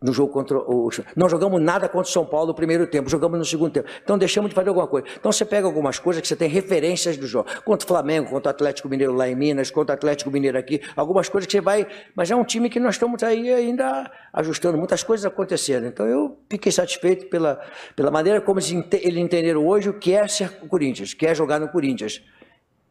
[0.00, 0.90] no jogo contra o.
[1.16, 3.88] Não jogamos nada contra o São Paulo no primeiro tempo, jogamos no segundo tempo.
[4.02, 5.06] Então, deixamos de fazer alguma coisa.
[5.18, 7.48] Então, você pega algumas coisas que você tem referências do jogo.
[7.64, 10.80] Contra o Flamengo, contra o Atlético Mineiro lá em Minas, contra o Atlético Mineiro aqui.
[10.94, 11.86] Algumas coisas que você vai.
[12.14, 14.76] Mas é um time que nós estamos aí ainda ajustando.
[14.76, 15.86] Muitas coisas aconteceram.
[15.86, 17.60] Então, eu fiquei satisfeito pela,
[17.94, 21.26] pela maneira como eles ente- eles entenderam hoje o que é ser o Corinthians, que
[21.26, 22.22] é jogar no Corinthians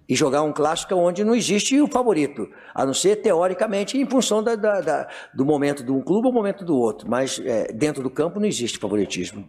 [0.07, 4.43] e jogar um clássico onde não existe o favorito, a não ser teoricamente em função
[4.43, 7.09] da- da- da- do momento de um clube ou momento do outro.
[7.09, 9.47] Mas é, dentro do campo não existe favoritismo.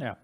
[0.00, 0.14] É.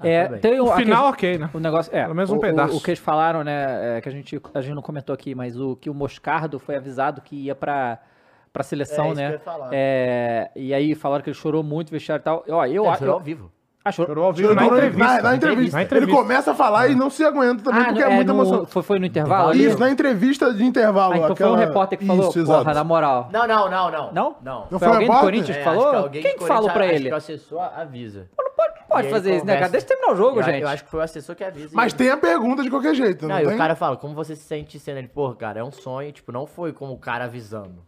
[0.00, 0.40] É, tudo bem.
[0.40, 1.50] tem O a final, que- ok, né?
[1.52, 2.02] O negócio é.
[2.02, 2.76] Pelo menos um o- o- pedaço.
[2.76, 3.96] O, que eles falaram, né?
[3.98, 6.76] é, que a gente, a gente não comentou aqui, mas o que o Moscardo foi
[6.76, 7.98] avisado que ia pra,
[8.52, 9.32] pra É, seleção, isso que eu né?
[9.32, 9.70] ia falar.
[9.72, 12.44] É, e aí falaram que ele chorou muito, vestiário e tal.
[12.48, 13.50] Ó, eu, Ele eu, chorou ao vivo.
[13.88, 14.08] Ah, chorou.
[14.08, 15.04] Chorou ao vivo na Chorou entrevista.
[15.16, 15.76] Na, na entrevista.
[15.76, 16.16] Na Ele entrevista.
[16.22, 18.66] começa a falar e não se aguenta também, Ah, porque é, muita no- emoção.
[18.66, 19.64] Foi, foi no intervalo ali?
[19.66, 21.14] Isso, na entrevista de intervalo.
[21.14, 22.74] Ah, então foi um aquela- repórter que falou, Isso, porra, exato.
[22.76, 23.28] na moral.
[23.32, 24.12] Não, não, não, não.
[24.12, 24.36] Não?
[24.42, 24.66] Não.
[24.70, 25.18] Não Foi foi alguém do?
[25.20, 25.90] Corinthians que É, falou?
[25.90, 26.94] que alguém Quem que falou pra ele?
[26.94, 28.26] Acho que o assessor avisa.
[28.88, 29.68] Pode E aí fazer isso, né, cara?
[29.68, 30.62] Deixa eu terminar o jogo, Eu- gente.
[30.62, 31.68] Eu acho que foi o assessor que avisa.
[31.74, 34.34] Mas tem a pergunta de qualquer jeito, não, Não, e o cara fala, como você
[34.34, 35.08] se sente sendo ele?
[35.08, 37.82] Pô, cara, é um sonho, tipo, não foi como o cara avisando.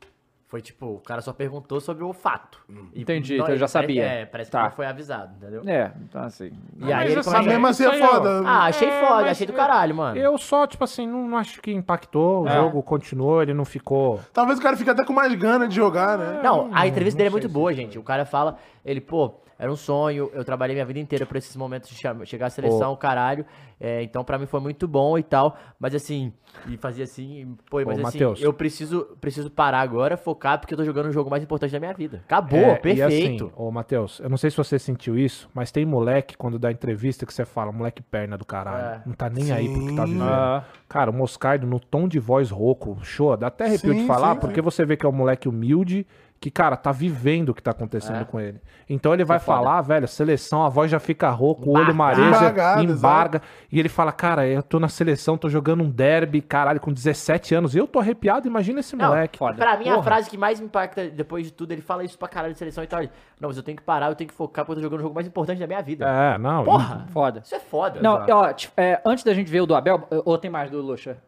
[0.51, 2.61] Foi tipo, o cara só perguntou sobre o fato.
[2.93, 4.03] E Entendi, então eu já parece- sabia.
[4.05, 4.59] É, parece Tá.
[4.59, 5.63] que não foi avisado, entendeu?
[5.65, 6.47] É, então assim.
[6.47, 7.49] E Mas aí ele Mas começa...
[7.49, 8.43] mesmo assim é foda.
[8.45, 10.19] Ah, achei É, foda, achei do caralho, mano.
[10.19, 12.43] Eu só, tipo assim, não, não acho que impactou.
[12.43, 12.53] O É.
[12.57, 14.19] jogo continuou, ele não ficou.
[14.33, 16.41] Talvez o cara fique até com mais gana de jogar, né?
[16.43, 17.97] Não, a entrevista dele é muito boa, gente.
[17.97, 21.55] O cara fala, ele, pô, era um sonho, eu trabalhei minha vida inteira por esses
[21.55, 21.95] momentos de
[22.25, 23.47] chegar à seleção, caralho.
[23.83, 25.57] É, então pra mim foi muito bom e tal.
[25.79, 26.33] Mas assim,
[26.67, 28.43] e fazia assim, pô, mas Ô, assim, Matheus.
[28.43, 31.79] eu preciso, preciso parar agora, focar, porque eu tô jogando o jogo mais importante da
[31.79, 32.23] minha vida.
[32.25, 33.45] Acabou, É, perfeito.
[33.45, 36.59] E assim, ô Matheus, eu não sei se você sentiu isso, mas tem moleque, quando
[36.59, 39.01] dá entrevista, que você fala, moleque perna do caralho.
[39.01, 39.03] É.
[39.07, 40.23] Não tá nem aí pro que tá vivendo.
[40.25, 40.65] Ah.
[40.89, 44.35] Cara, o Moscardo, no tom de voz rouco, show, dá até arrepio Sim, de falar,
[44.35, 44.63] sim, porque sim.
[44.63, 46.07] você vê que é um moleque humilde,
[46.41, 48.25] que, cara, tá vivendo o que tá acontecendo É.
[48.25, 48.63] com ele.
[48.89, 49.59] Então ele vai foda.
[49.59, 53.43] falar, velho, seleção, a voz já fica rouca, o olho mareja, Embargado, embarga.
[53.71, 57.55] E ele fala, cara, eu tô na seleção, tô jogando um derby, caralho, com 17
[57.55, 57.77] anos.
[57.77, 59.39] Eu tô arrepiado, imagina esse Não, moleque.
[59.39, 62.27] Pra mim, a frase que mais me impacta depois de tudo, ele fala isso pra
[62.27, 63.01] caralho de seleção e tal.
[63.01, 65.01] ele, Não, mas eu tenho que parar, eu tenho que focar, porque eu tô jogando
[65.01, 66.07] o jogo mais importante da minha vida.
[66.09, 66.65] É, não.
[66.65, 67.05] Porra!
[67.13, 67.43] Foda.
[67.45, 68.01] Isso é foda.
[68.01, 71.19] Não, ó, é, antes da gente ver o do Abel, ou tem mais do Lucha?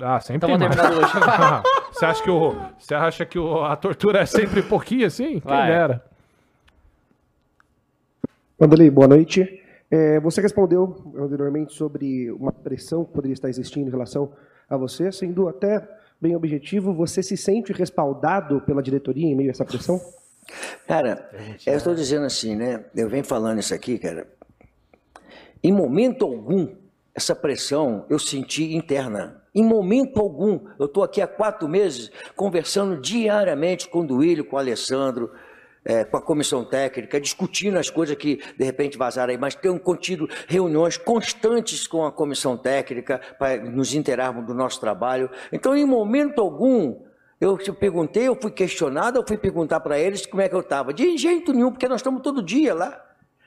[0.00, 0.76] Ah, sempre Então tem mais.
[0.76, 1.62] vai.
[1.94, 5.38] Você acha que, o, você acha que o- a tortura é sempre pouquinho assim?
[5.38, 5.68] Quem Vai.
[5.70, 6.04] dera.
[8.58, 9.60] Vanderlei, boa noite.
[9.90, 14.32] É, você respondeu anteriormente sobre uma pressão que poderia estar existindo em relação
[14.68, 15.86] a você, sendo até
[16.20, 20.00] bem objetivo, você se sente respaldado pela diretoria em meio a essa pressão?
[20.88, 21.30] Cara,
[21.64, 22.84] eu estou dizendo assim, né?
[22.96, 24.26] Eu venho falando isso aqui, cara.
[25.62, 26.74] Em momento algum,
[27.14, 29.43] essa pressão eu senti interna.
[29.54, 34.56] Em momento algum, eu estou aqui há quatro meses conversando diariamente com o Duílio, com
[34.56, 35.30] o Alessandro,
[35.84, 39.78] eh, com a comissão técnica, discutindo as coisas que de repente vazaram aí, mas tenho
[39.78, 45.30] contido reuniões constantes com a comissão técnica para nos inteirarmos do nosso trabalho.
[45.52, 47.00] Então, em momento algum,
[47.40, 50.60] eu te perguntei, eu fui questionado, eu fui perguntar para eles como é que eu
[50.60, 50.92] estava.
[50.92, 53.04] De jeito nenhum, porque nós estamos todo dia lá.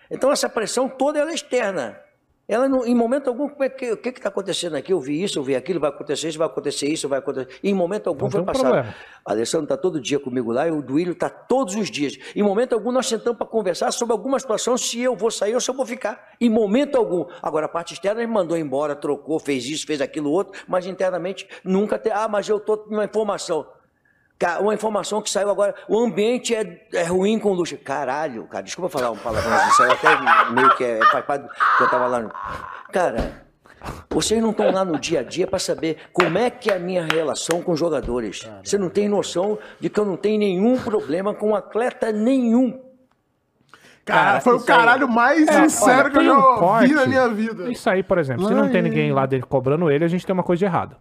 [0.09, 1.99] Então essa pressão toda é externa.
[2.47, 4.93] Ela não, em momento algum, como é que, o que está acontecendo aqui?
[4.93, 7.59] Eu vi isso, eu vi aquilo, vai acontecer isso, vai acontecer isso, vai acontecer.
[7.61, 8.71] Em momento algum Então foi passado.
[8.71, 8.95] problema.
[9.25, 12.17] A Alessandro está todo dia comigo lá e o Duílio está todos os dias.
[12.33, 15.59] Em momento algum nós sentamos para conversar sobre alguma situação, se eu vou sair ou
[15.59, 16.29] se eu vou ficar.
[16.39, 17.25] Em momento algum.
[17.41, 21.45] Agora a parte externa ele mandou embora, trocou, fez isso, fez aquilo outro, mas internamente
[21.65, 22.13] nunca tem.
[22.13, 23.65] Ah, mas eu estou com uma informação.
[24.59, 27.75] Uma informação que saiu agora, o ambiente é, é ruim com luxo.
[27.77, 31.49] Caralho, cara, desculpa falar um palavrão, isso aí até meio que é, faz parte do
[31.49, 32.19] que eu tava lá.
[32.19, 32.31] No...
[32.93, 33.45] Cara,
[34.11, 36.79] vocês não estão lá no dia a dia para saber como é que é a
[36.79, 38.47] minha relação com os jogadores.
[38.63, 42.79] Você não tem noção de que eu não tenho nenhum problema com atleta nenhum.
[44.05, 46.41] Cara, Cara, foi o isso aí- caralho mais É, sincero olha, que eu já um
[46.43, 46.93] ouvi corte.
[46.93, 47.69] na minha vida.
[47.71, 50.33] Isso aí, por exemplo, se não tem ninguém lá dele cobrando ele, a gente tem
[50.33, 50.95] uma coisa de errada.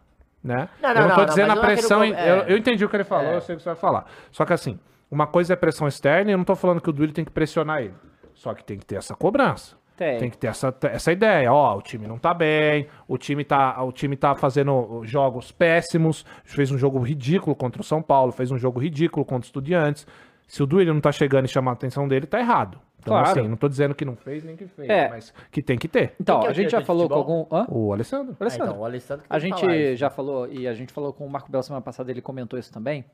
[0.47, 0.69] Né?
[0.81, 1.99] Não, eu não, não tô não, dizendo a não é pressão.
[1.99, 2.45] co- em- eu, é.
[2.53, 3.37] eu entendi o que ele falou, É.
[3.37, 4.07] eu sei o que você vai falar.
[4.31, 4.79] Só que assim,
[5.11, 7.31] uma coisa é pressão externa e eu não tô falando que o Duílio tem que
[7.33, 7.95] pressionar ele.
[8.35, 9.75] Só que tem que ter essa cobrança.
[9.97, 10.29] Tem.
[10.29, 11.51] que ter essa, essa ideia.
[11.51, 16.23] Ó, o time não tá bem, o time tá, o time tá fazendo jogos péssimos,
[16.45, 20.07] fez um jogo ridículo contra o São Paulo, fez um jogo ridículo contra os Estudiantes.
[20.47, 22.79] Se o Duílio não tá chegando e chamar a atenção dele, tá errado.
[23.07, 23.41] Então, Claro.
[23.41, 25.09] assim, não tô dizendo que não fez nem que fez, É.
[25.09, 26.15] mas que tem que ter.
[26.21, 27.47] Então, que é a o gente já falou com algum.
[27.53, 27.67] Hã?
[27.69, 28.37] O Alessandro.
[28.39, 28.67] Ah, Alessandro.
[28.69, 29.97] então, o Alessandro que A tem que gente falar isso.
[29.97, 32.73] já falou, e a gente falou com o Marco Belo semana passada, ele comentou isso
[32.73, 33.05] também.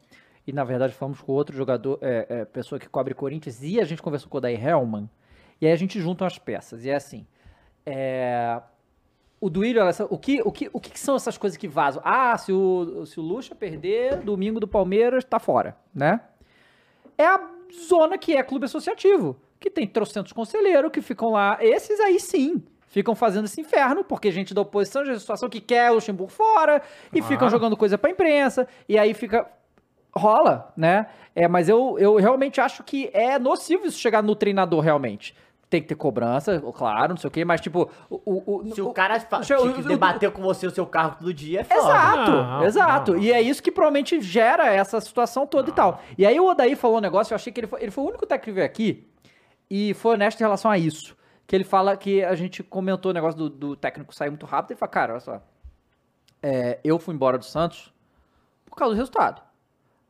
[0.47, 3.85] E na verdade falamos com outro jogador, é, é, pessoa que cobre Corinthians, e a
[3.85, 5.09] gente conversou com o Daí Hellman.
[5.61, 6.85] E aí a gente junta as peças.
[6.85, 7.27] E é assim.
[7.87, 8.61] é,
[9.41, 12.01] o Duílio, o que, o, que, o que são essas coisas que vazam?
[12.05, 16.21] Ah, se o, se o Lucha perder, domingo do Palmeiras, tá fora, né?
[17.19, 17.51] É a
[17.89, 21.57] zona que é clube associativo, que tem trocentos conselheiros que ficam lá.
[21.61, 22.63] Esses aí sim.
[22.89, 26.31] Ficam fazendo esse inferno, porque gente da oposição, gente da situação que quer o Luxemburgo
[26.31, 29.47] fora, e ficam jogando coisa pra imprensa, e aí fica.
[30.15, 31.07] Rola, né?
[31.35, 35.35] É, mas eu, eu realmente acho que é nocivo isso chegar no treinador, realmente.
[35.71, 37.91] Tem que ter cobrança, claro, não sei o quê, mas tipo.
[38.11, 38.21] O,
[38.67, 41.61] o, Se o cara o- te- o- debater com você o seu carro todo dia,
[41.61, 41.81] é foda.
[41.81, 43.13] Exato, Não, exato.
[43.15, 43.21] não.
[43.23, 46.03] E é isso que provavelmente gera essa situação toda e tal.
[46.19, 48.09] E aí o Odaí falou um negócio, eu achei que ele foi, ele foi o
[48.09, 49.09] único técnico que veio aqui
[49.75, 51.17] e foi honesto em relação a isso.
[51.47, 54.73] Que ele fala que a gente comentou o negócio do, do técnico sair muito rápido
[54.73, 55.43] e fala, cara, olha só.
[56.43, 57.91] é, eu fui embora do Santos
[58.67, 59.41] por causa do resultado.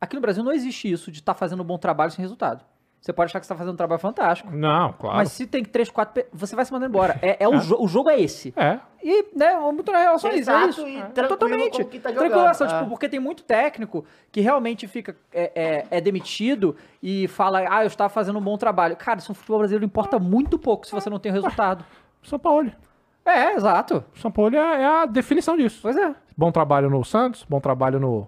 [0.01, 2.65] Aqui no Brasil não existe isso de estar fazendo um bom trabalho sem resultado.
[3.03, 4.49] Você pode achar que você tá fazendo um trabalho fantástico.
[4.55, 5.17] Não, claro.
[5.17, 7.19] Mas se tem três, quatro, você vai se mandando embora.
[7.21, 8.53] É, é o, jo- o jogo é esse.
[8.55, 8.79] É.
[9.03, 10.87] E, né, muito na relação a isso, é Exato, isso.
[10.87, 11.83] e É, tranquilo Totalmente.
[11.99, 12.85] tá Tranquilo, jogando, só, tipo, é.
[12.87, 17.87] porque tem muito técnico que realmente fica, é, é- é demitido e fala, ah, eu
[17.87, 18.95] estava fazendo um bom trabalho.
[18.95, 21.83] Cara, isso no futebol brasileiro importa muito pouco se você não tem o resultado.
[22.23, 22.71] São Paulo.
[23.25, 24.01] É, exato.
[24.15, 25.79] São Paulo é, é a definição disso.
[25.81, 26.15] Pois é.
[26.37, 28.27] Bom trabalho no Santos, bom trabalho no,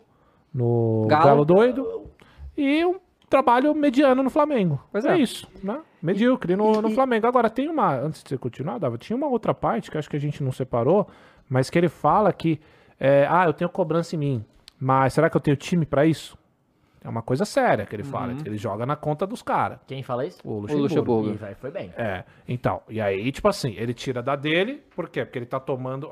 [0.54, 1.24] no Galo.
[1.26, 1.46] Galo.
[1.46, 2.10] Doido
[2.58, 2.96] e um
[3.36, 4.82] trabalho mediano no Flamengo.
[4.91, 5.14] Pois é.
[5.14, 5.18] é.
[5.20, 5.82] isso, né?
[6.02, 7.28] Medíocre no, no Flamengo.
[7.28, 10.16] Agora, tem uma, antes de você continuar, Dava, tinha uma outra parte que acho que
[10.16, 11.07] a gente não separou,
[11.49, 12.60] mas que ele fala que,
[12.99, 14.45] é, ah, eu tenho cobrança em mim,
[14.80, 16.38] mas será que eu tenho time pra isso?
[17.03, 18.38] É uma coisa séria que ele fala, Uhum.
[18.38, 19.78] que ele joga na conta dos caras.
[19.86, 20.40] Quem fala isso?
[20.44, 20.82] O Luxemburgo.
[20.84, 21.30] Luxemburgo.
[21.30, 21.94] Ih, vai, foi bem.
[21.95, 25.24] É, então, e aí, tipo assim, ele tira da dele, por quê?
[25.24, 26.10] Porque ele tá tomando.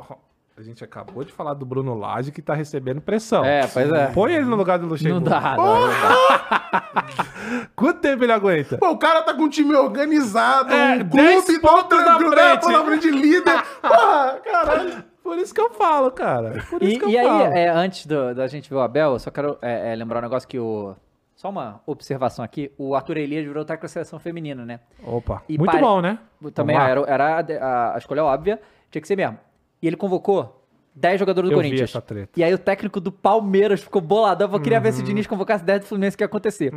[0.56, 3.44] A gente acabou de falar do Bruno Lage que tá recebendo pressão.
[3.44, 4.08] É, pois é.
[4.08, 5.28] Põe ele no lugar do Não Luxemburgo.
[5.28, 7.68] dá, não, não dá.
[7.76, 8.78] Quanto tempo ele aguenta?
[8.78, 12.30] Pô, o cara tá com um time organizado, É, um 10 clube todo na tranquilo,
[12.36, 12.60] né?
[12.60, 12.72] frente.
[12.72, 13.64] Na frente de líder.
[13.82, 15.04] Porra, caralho.
[15.24, 16.64] Por isso que eu falo, cara.
[16.70, 17.44] Por isso E, que eu e aí, falo.
[17.54, 20.24] é, antes do- da gente ver o Abel, eu só quero é, é, lembrar um
[20.24, 20.96] negócio que o.
[21.36, 22.72] Só uma observação aqui.
[22.78, 24.80] O Arthur Elias virou técnico da seleção feminina, né?
[25.04, 26.20] Opa, E muito pare- bom, né?
[26.54, 28.62] Também era, era a, a escolha óbvia,
[28.92, 29.38] tinha que ser mesmo.
[29.84, 30.62] E ele convocou
[30.96, 31.90] 10 jogadores do Eu vi Corinthians.
[31.90, 32.32] essa treta.
[32.40, 34.48] E aí o técnico do Palmeiras ficou boladão.
[34.54, 36.72] Eu queria ver se o Diniz convocasse 10 do Fluminense que ia acontecer.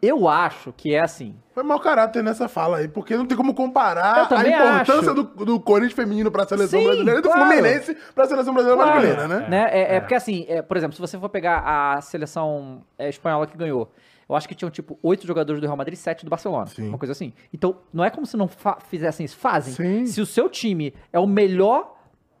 [0.00, 1.34] Eu acho que é assim.
[1.52, 5.58] Foi mau caráter nessa fala aí, porque não tem como comparar a importância do, do
[5.60, 7.44] Corinthians feminino pra seleção Sim, brasileira e do claro.
[7.50, 9.00] Fluminense pra seleção brasileira Claro.
[9.06, 9.48] masculina, né?
[9.48, 9.68] Né?
[9.72, 11.58] É, é porque assim, é, por exemplo, se você for pegar
[11.96, 13.90] a seleção é, espanhola que ganhou,
[14.28, 16.66] eu acho que tinham tipo oito jogadores do Real Madrid e sete do Barcelona.
[16.66, 16.88] Sim.
[16.88, 17.32] Uma coisa assim.
[17.52, 19.36] Então, não é como se não fa- fizessem isso.
[19.36, 19.72] Fazem.
[19.74, 20.06] Sim.
[20.06, 21.95] Se o seu time é o melhor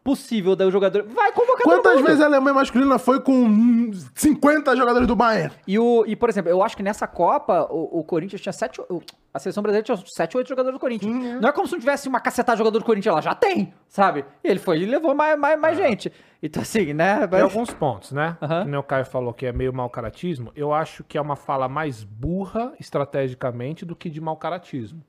[0.06, 2.06] possível do jogador, vai convocar Quantas mundo.
[2.06, 5.52] vezes a Alemanha masculina foi com hum, 50 jogadores do Bayern?
[5.66, 8.80] E, o, e, por exemplo, eu acho que nessa Copa, o, o Corinthians tinha sete.
[8.80, 9.02] o-
[9.34, 11.40] A seleção brasileira tinha sete ou oito jogadores do Corinthians.
[11.40, 13.20] Não é como se não tivesse uma cacetada de jogador do Corinthians lá.
[13.20, 14.24] Já tem, sabe?
[14.44, 16.12] E ele foi e levou mais, mais, mais gente.
[16.40, 17.26] Então, assim, né?
[17.26, 18.36] Tem alguns pontos, né?
[18.40, 18.64] Aham.
[18.70, 20.52] Que o Caio falou que é meio mau caratismo.
[20.54, 25.02] Eu acho que é uma fala mais burra estrategicamente do que de mau caratismo.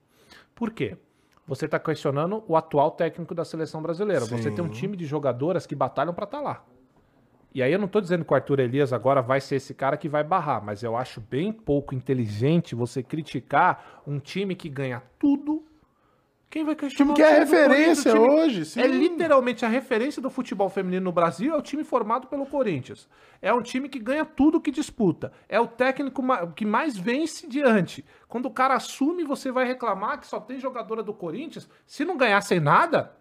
[0.55, 0.97] Por quê?
[1.47, 4.25] Você está questionando o atual técnico da seleção brasileira.
[4.25, 6.63] Você tem um time de jogadoras que batalham para estar lá.
[7.53, 9.97] E aí eu não tô dizendo que o Arthur Elias agora vai ser esse cara
[9.97, 15.01] que vai barrar, mas eu acho bem pouco inteligente você criticar um time que ganha
[15.17, 15.63] tudo.
[16.49, 17.13] Quem vai questionar?
[17.13, 18.79] Time que é o referência O time- hoje, sim.
[18.81, 23.07] É literalmente a referência do futebol feminino no Brasil é o time formado pelo Corinthians.
[23.41, 25.31] É um time que ganha tudo que disputa.
[25.49, 26.23] É o técnico
[26.55, 28.03] que mais vence diante.
[28.29, 31.69] Quando o cara assume, você vai reclamar que só tem jogadora do Corinthians.
[31.85, 33.11] Se não ganhassem nada.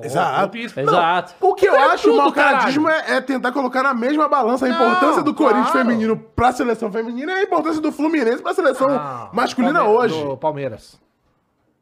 [0.00, 0.50] Exato.
[0.50, 0.80] clubismo.
[0.82, 1.34] Exato.
[1.40, 4.76] O que eu Ganha acho tudo, é, é tentar colocar na mesma balança a Não,
[4.76, 5.88] importância do Corinthians claro.
[5.88, 10.22] feminino pra seleção feminina e a importância do Fluminense pra seleção Ah, masculina hoje.
[10.22, 11.00] Do Palmeiras.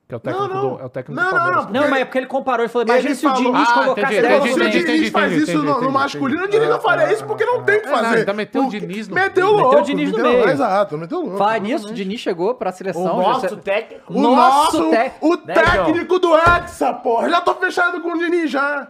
[0.09, 0.77] Que é o técnico, Não, não.
[0.77, 1.73] Do, é o técnico Não, do não, Palmeiras.
[1.73, 3.73] Não, mas é porque ele comparou e falou: imagina Ele se o falou- Diniz Ah,
[3.74, 5.91] convocasse entendi, 10 Então, se o entendi, Diniz entendi, faz entendi, isso no, entendi, no
[5.91, 8.16] masculino, o Diniz não faria isso porque não tem o que não, fazer.
[8.19, 9.57] ainda meteu o Diniz no Meteu meio.
[9.57, 9.69] louco.
[9.70, 10.49] Meteu o Diniz no meio.
[10.49, 11.37] Exato, meteu louco.
[11.39, 13.03] Falar nisso, o Diniz chegou pra seleção.
[13.19, 14.15] O nosso técnico.
[14.15, 17.28] O Nosso o técnico do Hexa, porra.
[17.28, 18.87] Já tô fechado com o Diniz já.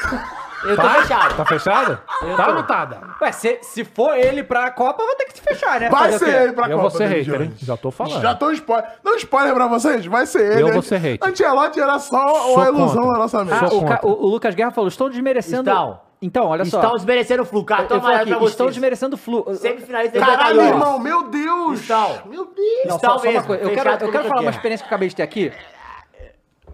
[0.64, 1.36] Eu tô fechado.
[1.36, 1.98] Tá fechado?
[2.38, 2.96] Tá ou não tá, Dan?
[3.20, 5.90] Ué, se, se for ele pra Copa, vai ter que se fechar, né?
[5.90, 6.88] Vai Fazer ser ele pra Eu Copa.
[6.88, 7.52] vou ser hater, hein?
[7.58, 8.22] Já tô falando.
[8.22, 8.90] Já tô spoiler.
[9.04, 10.06] Não spoiler pra vocês?
[10.06, 10.62] Vai ser ele.
[10.62, 11.28] Eu vou ser hater.
[11.28, 13.12] Antelote era só Sou a ilusão contra.
[13.12, 13.68] da nossa Ah, mente.
[13.68, 15.68] Sou o, ca- o- o Lucas Guerra falou: estão desmerecendo.
[15.68, 16.00] Estão.
[16.22, 16.78] Então, olha só.
[16.78, 17.60] Estão desmerecendo o Flu.
[17.60, 18.74] Eu- Cartão eu amarelo aqui, pra estão vocês.
[18.76, 19.54] desmerecendo o flu.
[19.56, 21.80] Semifinalista da Caralho, irmão, meu Deus.
[21.80, 22.22] Estão.
[22.24, 22.86] Meu Deus.
[22.86, 23.62] Não, Estão só, só uma coisa.
[23.62, 25.22] Eu fechado quero, eu quero que falar eu uma experiência que eu acabei de ter
[25.22, 25.52] aqui.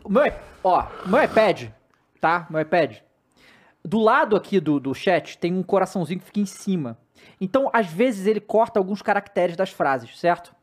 [0.04, 0.32] O meu,
[0.62, 1.64] ó, o meu iPad,
[2.20, 2.46] tá?
[2.48, 2.98] Meu iPad.
[3.84, 6.98] Do lado aqui do, do chat tem um coraçãozinho que fica em cima.
[7.40, 10.54] Então, às vezes, ele corta alguns caracteres das frases, certo?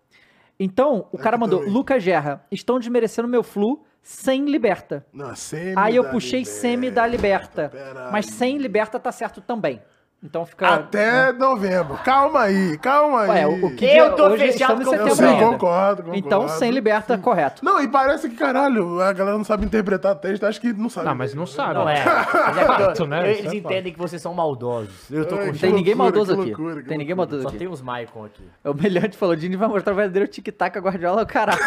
[0.59, 1.73] Então, o cara mandou, também.
[1.73, 5.05] Lucas Gerra, estão desmerecendo meu flu sem liberta.
[5.11, 7.71] Não, semi Aí eu puxei Liberta, semi da liberta.
[8.11, 9.81] Mas sem liberta tá certo também.
[10.23, 10.67] Então fica...
[10.69, 11.95] Até novembro.
[12.03, 13.29] Calma aí, calma aí.
[13.29, 15.45] Ué, o, o que Eu tô hoje fechado com- setembro ainda.
[15.45, 16.15] concordo, concordo.
[16.15, 17.63] Então, sem liberta, correto.
[17.63, 21.05] Não, e parece que, caralho, a galera não sabe interpretar texto, acho que não sabe.
[21.07, 21.75] Não, mas não sabe.
[21.75, 22.03] Não é.
[22.03, 23.31] Mas é Fato, né?
[23.31, 25.09] eles é entendem que vocês são maldosos.
[25.11, 26.45] Eu tô Ai, com Tem ninguém maldoso aqui.
[26.45, 27.57] loucura, Tem ninguém maldoso Só aqui.
[27.59, 28.43] tem os Maicon aqui.
[28.63, 31.27] É o melhor de falou, o Dini vai mostrar o verdadeiro tic-tac a Guardiola, o
[31.27, 31.59] caralho.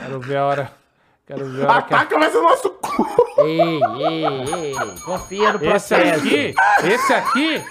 [0.00, 0.72] Quero ver a hora.
[1.26, 1.96] Quero ver a hora que a...
[1.98, 2.77] Ataca vai ser nosso.
[3.38, 4.74] Ei, ei, ei.
[5.04, 6.26] Confia no Esse processo.
[6.26, 6.54] aqui,
[6.84, 7.62] esse aqui,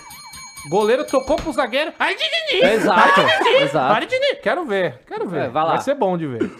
[0.70, 1.92] goleiro tocou pro zagueiro.
[2.00, 2.64] Ai, Dini!
[2.74, 3.22] Exato,
[3.62, 3.94] exato.
[3.94, 4.36] Para, Dini!
[4.42, 5.46] Quero ver, quero ver.
[5.46, 5.70] É, vai lá.
[5.76, 6.52] Vai ser bom de ver.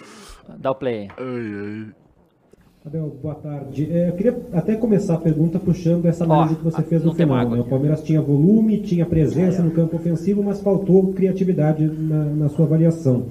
[0.58, 1.88] Dá o play aí.
[2.86, 3.90] Abel, boa tarde.
[3.92, 7.50] É, eu queria até começar a pergunta puxando essa análise que você fez no final.
[7.50, 7.60] né?
[7.60, 7.66] O.
[7.66, 13.28] Palmeiras tinha volume, tinha presença no campo ofensivo, mas faltou criatividade na, na sua avaliação.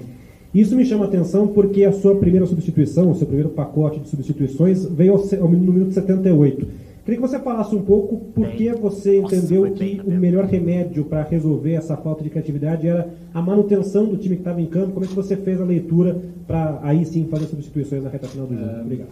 [0.57, 4.09] Isso me chama a atenção porque a sua primeira substituição, o seu primeiro pacote de
[4.09, 6.67] substituições, veio ao, no minuto 78.
[7.05, 11.21] Queria que você falasse um pouco por que você entendeu que o melhor remédio para
[11.21, 14.93] resolver essa falta de criatividade era a manutenção do time que estava em campo.
[14.93, 18.47] Como é que você fez a leitura para aí sim fazer substituições na reta final
[18.47, 18.67] do jogo?
[18.67, 19.09] Ah, Obrigado.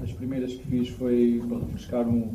[0.00, 2.28] As primeiras que fiz foi para refrescar um,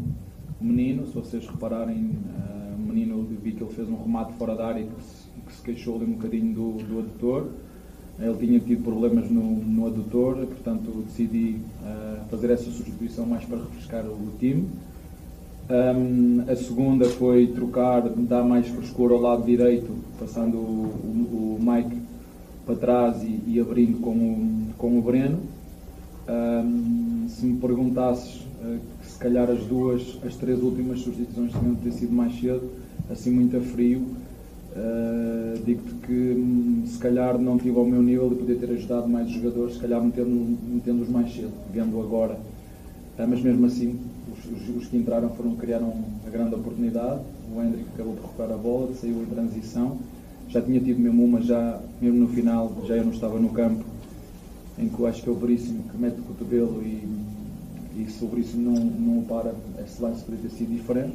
[0.60, 1.08] menino.
[1.08, 4.68] Se vocês repararem, ah, o menino eu vi que ele fez um remate fora da
[4.68, 7.48] área que se, que se queixou ali um bocadinho do, do adutor.
[8.20, 13.58] Ele tinha tido problemas no, no adutor, portanto decidi ah, fazer essa substituição mais para
[13.58, 14.68] refrescar o, time.
[15.70, 21.60] Um, a segunda foi trocar, dar mais frescor ao lado direito, passando o, o- o
[21.64, 21.98] Mike
[22.66, 25.40] para trás e, e abrindo com o, com o Breno.
[26.28, 31.74] Um, se me perguntasses uh, que se calhar as duas, as três últimas substituições tinham
[31.76, 32.70] de ter sido mais cedo,
[33.10, 34.06] assim muito a frio,
[34.76, 39.08] uh, digo-te que hum, se calhar não tive ao meu nível de poder ter ajudado
[39.08, 42.34] mais os jogadores, se calhar metendo- metendo-os mais cedo, vendo agora.
[43.18, 44.00] Uh, mas mesmo assim,
[44.32, 45.94] os, os- os que entraram foram, criaram
[46.26, 47.22] a grande oportunidade.
[47.56, 49.98] O Hendrick acabou por recuperar a bola, saiu em transição.
[50.50, 53.84] Já tinha tido mesmo uma, já, mesmo no final, já eu não estava no campo,
[54.78, 57.08] em que eu acho que é o Veríssimo que mete o cotovelo e,
[58.02, 61.14] e se o Veríssimo não, não o para, esse lance poderia ter sido diferente.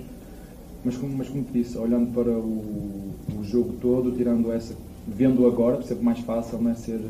[0.84, 4.74] Mas como, mas como te disse, olhando para o, o jogo todo, tirando essa,
[5.06, 7.00] vendo agora, por sempre mais fácil, não é ser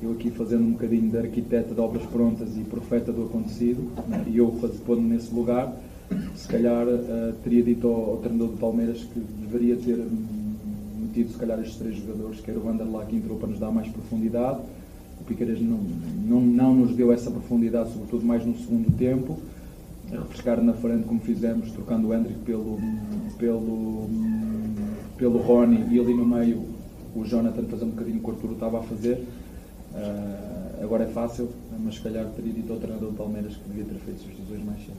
[0.00, 3.82] eu aqui fazendo um bocadinho de arquiteto de obras prontas e profeta do acontecido,
[4.28, 5.74] e eu faz- pondo nesse lugar,
[6.36, 9.98] se calhar eh, teria dito ao, ao treinador do Palmeiras que deveria ter
[11.00, 13.72] metido se calhar estes três jogadores, que era o Vanderlá que entrou para nos dar
[13.72, 14.60] mais profundidade,
[15.20, 15.78] o Piqueiras não,
[16.28, 19.36] não, não nos deu essa profundidade, sobretudo mais no segundo tempo,
[20.10, 22.78] refrescar na frente como fizemos, trocando o Hendrick pelo,
[23.38, 24.08] pelo,
[25.16, 26.76] pelo Rony e ali no meio
[27.14, 29.26] o Jonathan fazendo um bocadinho o que o Arturo estava a fazer.
[29.94, 33.84] Ah, agora é fácil, mas se calhar teria dito ao treinador do Palmeiras que devia
[33.84, 34.96] ter feito substituições mais cedo.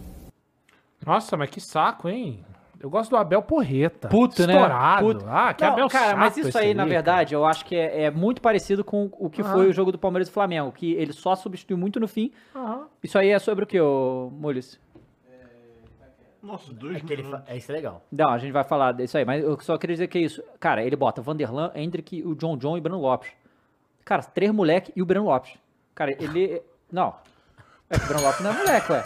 [1.05, 2.43] Nossa, mas que saco, hein?
[2.79, 4.07] Eu gosto do Abel Porreta.
[4.07, 4.53] Puto, né?
[4.53, 5.05] Estourado.
[5.05, 5.25] Puto.
[5.27, 8.11] Ah, que Não, Abel cara, mas isso aí, na verdade, eu acho que é, é
[8.11, 9.51] muito parecido com o que Aham.
[9.51, 12.31] foi o jogo do Palmeiras e Flamengo, que ele só substituiu muito no fim.
[12.55, 12.87] Aham.
[13.03, 14.79] Isso aí é sobre o que, ô Mules?
[16.41, 18.01] Nossa, dois É, que ele fa- é isso é legal.
[18.11, 20.41] Não, a gente vai falar disso aí, mas eu só queria dizer que é isso.
[20.59, 23.29] Cara, ele bota Vanderlan, Hendrick, o John John e o Breno Lopes.
[24.05, 25.53] Cara, três moleque e o Breno Lopes.
[25.93, 26.61] Cara, ele.
[26.91, 27.13] Não.
[27.89, 29.03] É que o Breno Lopes não é moleque, ué.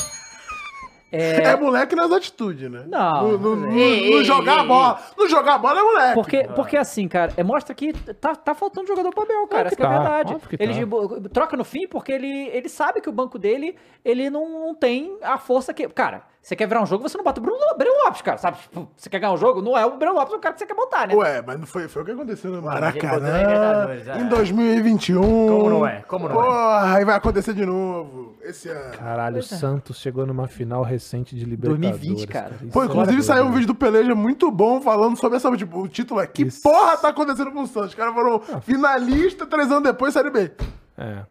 [1.15, 2.85] É, moleque nas atitudes, né?
[2.87, 3.33] Não.
[3.33, 4.99] No, no- no- Ei, no ei, jogar a ei, bola.
[5.15, 6.13] No jogar a bola é moleque.
[6.15, 9.67] Porque, porque assim, cara, é, mostra que tá, tá faltando jogador pro Abel, cara.
[9.67, 10.37] Essa que que é a tá, verdade.
[10.59, 10.85] Ele
[11.23, 11.29] tá.
[11.29, 15.15] troca no fim porque ele, ele sabe que o banco dele, ele não, não tem
[15.21, 15.87] a força que.
[15.87, 18.37] Cara, você quer virar um jogo, você não bota o Bruno, Breno Lopes, cara.
[18.37, 18.57] Sabe?
[18.57, 20.65] Tipo, você quer ganhar um jogo, não é o Breno Lopes o cara que você
[20.65, 21.15] quer botar, né?
[21.15, 24.19] Ué, mas não foi, foi o que aconteceu no Maracanã Libertadores, é.
[24.19, 25.21] em 2021.
[25.21, 26.01] Como não é?
[26.01, 26.45] Como não é?
[26.45, 28.35] Porra, aí vai acontecer de novo.
[28.41, 28.91] Esse ano.
[28.97, 29.41] Caralho, o é.
[29.41, 31.91] Santos chegou numa final recente de Libertadores.
[31.91, 32.55] 2020, cara.
[32.61, 33.53] Isso Pô, é inclusive saiu um né?
[33.53, 35.49] vídeo do Peleja muito bom falando sobre essa.
[35.55, 37.91] Tipo, o título é Que porra tá acontecendo com o Santos?
[37.91, 40.51] Os caras foram finalistas, três anos depois, Série B.
[40.97, 41.23] É.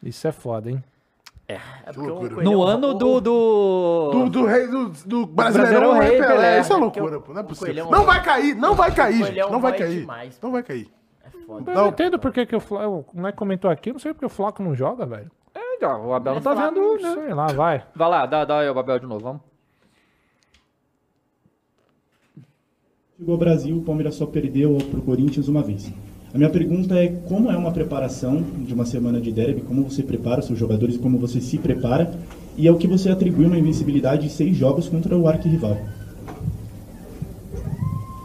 [0.00, 0.84] Isso é foda, hein?
[1.86, 2.36] É porque loucura.
[2.38, 3.20] o No ano do.
[3.20, 6.34] Do, Do, do rei do, do Brasileirão Brasileirão Rei Rei Pelé.
[6.34, 6.60] Pelé.
[6.60, 7.32] Isso é É loucura, pô.
[7.32, 7.66] Não é possível.
[7.74, 9.38] Coelhão Não vai- cair, não vai cair, gente.
[9.50, 10.00] Não vai cair.
[10.00, 10.38] demais.
[10.42, 10.90] Não vai cair.
[11.24, 11.70] É foda.
[11.72, 13.06] Eu não entendo por que, o Flaco.
[13.14, 15.30] Não é que comentou aqui, não sei porque o Flaco não joga, velho.
[15.54, 17.14] É, o Abel não tá vendo, né?
[17.14, 17.84] Sei lá, vai.
[17.94, 19.40] Vai lá, dá, dá aí o Abel de novo, vamos.
[23.16, 25.92] Chegou ao Brasil, o Palmeiras só perdeu pro Corinthians uma vez.
[26.32, 30.02] A minha pergunta é como é uma preparação de uma semana de derby, como você
[30.02, 32.12] prepara os seus jogadores, como você se prepara,
[32.56, 35.76] e é o que você atribui uma invencibilidade de seis jogos contra o arquirrival.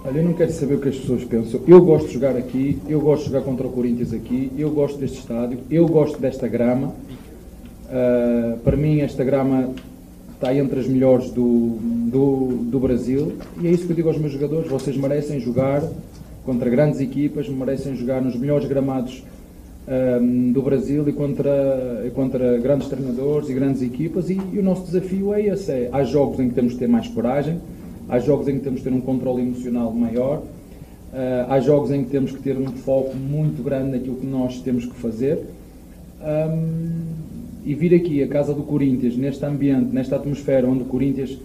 [0.05, 1.61] Olha, eu não quero saber o que as pessoas pensam.
[1.67, 4.99] Eu gosto de jogar aqui, eu gosto de jogar contra o Corinthians aqui, eu gosto
[4.99, 6.93] deste estádio, eu gosto desta grama.
[7.89, 9.71] Ah, para mim, esta grama
[10.35, 11.77] está entre as melhores do,
[12.11, 15.81] do, do Brasil e é isso que eu digo aos meus jogadores: vocês merecem jogar
[16.45, 19.23] contra grandes equipas, merecem jogar nos melhores gramados
[19.87, 20.19] ah,
[20.53, 24.29] do Brasil e contra, contra grandes treinadores e grandes equipas.
[24.29, 26.87] E, e o nosso desafio é esse: é, há jogos em que temos de ter
[26.87, 27.59] mais coragem,
[28.09, 30.43] há jogos em que temos de ter um controle emocional maior.
[31.13, 34.59] Ah, há jogos em que temos que ter um foco muito grande naquilo que nós
[34.61, 35.45] temos que fazer.
[36.21, 37.25] Ahm,
[37.65, 41.37] e vir aqui a casa do Corinthians, neste ambiente, nesta atmosfera onde o Corinthians,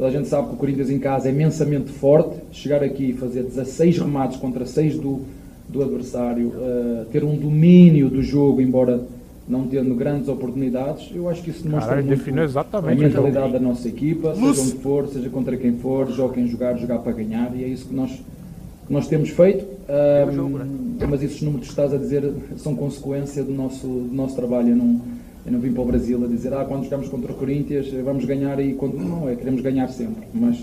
[0.00, 3.12] toda a gente sabe que o Corinthians em casa é imensamente forte, chegar aqui e
[3.12, 5.20] fazer 16 remates contra 6 do,
[5.68, 9.02] do adversário, ah, ter um domínio do jogo, embora
[9.46, 13.26] não tendo grandes oportunidades, eu acho que isso demonstra Caralho, muito exatamente a o jogo.
[13.26, 16.98] mentalidade da nossa equipa, seja onde for, seja contra quem for, jogar quem jogar, jogar
[17.00, 19.66] para ganhar, e é isso que nós, que nós temos feito.
[19.86, 24.70] Ahm, Mas esses números que estás a dizer são consequência do nosso, do nosso trabalho.
[24.70, 25.00] Eu não,
[25.44, 28.24] eu não vim para o Brasil a dizer, ah, quando jogamos contra o Corinthians vamos
[28.24, 28.98] ganhar e quando...
[28.98, 30.24] Não, é, queremos ganhar sempre.
[30.34, 30.58] Mas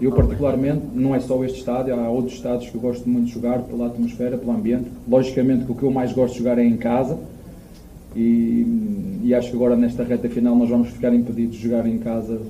[0.00, 3.32] eu particularmente, não é só este estádio, há outros estádios que eu gosto muito de
[3.32, 4.90] jogar pela atmosfera, pelo ambiente.
[5.08, 7.18] Logicamente que o que eu mais gosto de jogar é em casa.
[8.16, 11.98] E, e acho que agora nesta reta final nós vamos ficar impedidos de jogar em
[11.98, 12.40] casa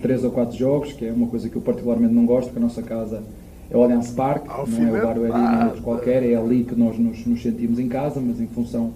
[0.00, 2.62] três ou quatro jogos, que é uma coisa que eu particularmente não gosto, porque a
[2.62, 3.22] nossa casa
[3.70, 6.98] é o Allianz Parque, não é o Barueri nem outro qualquer, é ali que nós
[6.98, 8.92] nos, nos sentimos em casa, mas em função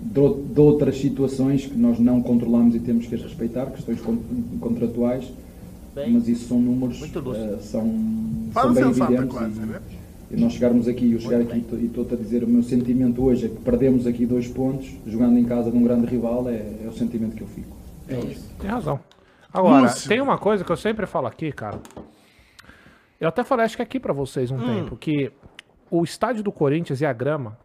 [0.00, 4.00] de, ou- de outras situações que nós não controlamos e temos que as respeitar, questões
[4.00, 4.18] con-
[4.60, 5.24] contratuais,
[5.94, 7.92] Bem, mas isso são números, eh, são,
[8.52, 9.34] Fala são bem evidentes.
[9.36, 9.80] quase, e- né?
[10.30, 13.22] e nós chegarmos aqui, eu chegar aqui e e estou-te a dizer, o meu sentimento
[13.22, 16.54] hoje é que perdemos aqui dois pontos, jogando em casa de um grande rival, é,
[16.84, 17.76] é o sentimento que eu fico.
[18.08, 18.48] É isso.
[18.60, 19.00] Tem razão.
[19.52, 20.08] Agora, Lúcio.
[20.08, 21.80] tem uma coisa que eu sempre falo aqui, cara.
[23.20, 24.66] Eu até falei, acho que aqui pra vocês um Hum.
[24.66, 25.32] tempo, que
[25.90, 27.56] o estádio do Corinthians e a grama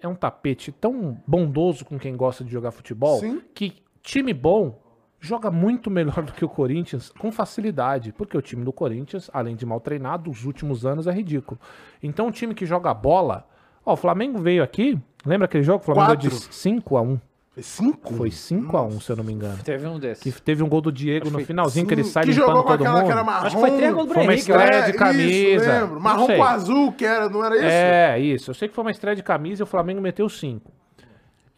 [0.00, 3.42] é um tapete tão bondoso com quem gosta de jogar futebol, Sim.
[3.54, 4.80] que time bom
[5.20, 9.54] joga muito melhor do que o Corinthians com facilidade, porque o time do Corinthians, além
[9.54, 11.60] de mal treinado, os últimos anos é ridículo.
[12.02, 13.46] Então, um time que joga bola,
[13.84, 15.82] ó, o Flamengo veio aqui, lembra aquele jogo?
[15.82, 16.30] O Flamengo Quatro.
[16.30, 17.20] de 5 a 1.
[17.52, 18.14] Foi cinco?
[18.14, 19.58] Foi 5 a 1, se eu não me engano.
[19.64, 20.22] Teve um desses.
[20.22, 22.62] Que teve um gol do Diego Acho no finalzinho, que ele sai que limpando jogou
[22.62, 23.06] com todo aquela mundo.
[23.06, 23.46] que era marrom.
[23.46, 24.40] Acho que foi triângulo do Foi uma acho.
[24.40, 25.30] estreia de É, camisa.
[25.32, 26.00] Isso, lembro.
[26.00, 27.64] Marrom com azul, que era, não era isso?
[27.64, 28.50] É, isso.
[28.50, 30.70] Eu sei que foi uma estreia de camisa e o Flamengo meteu 5.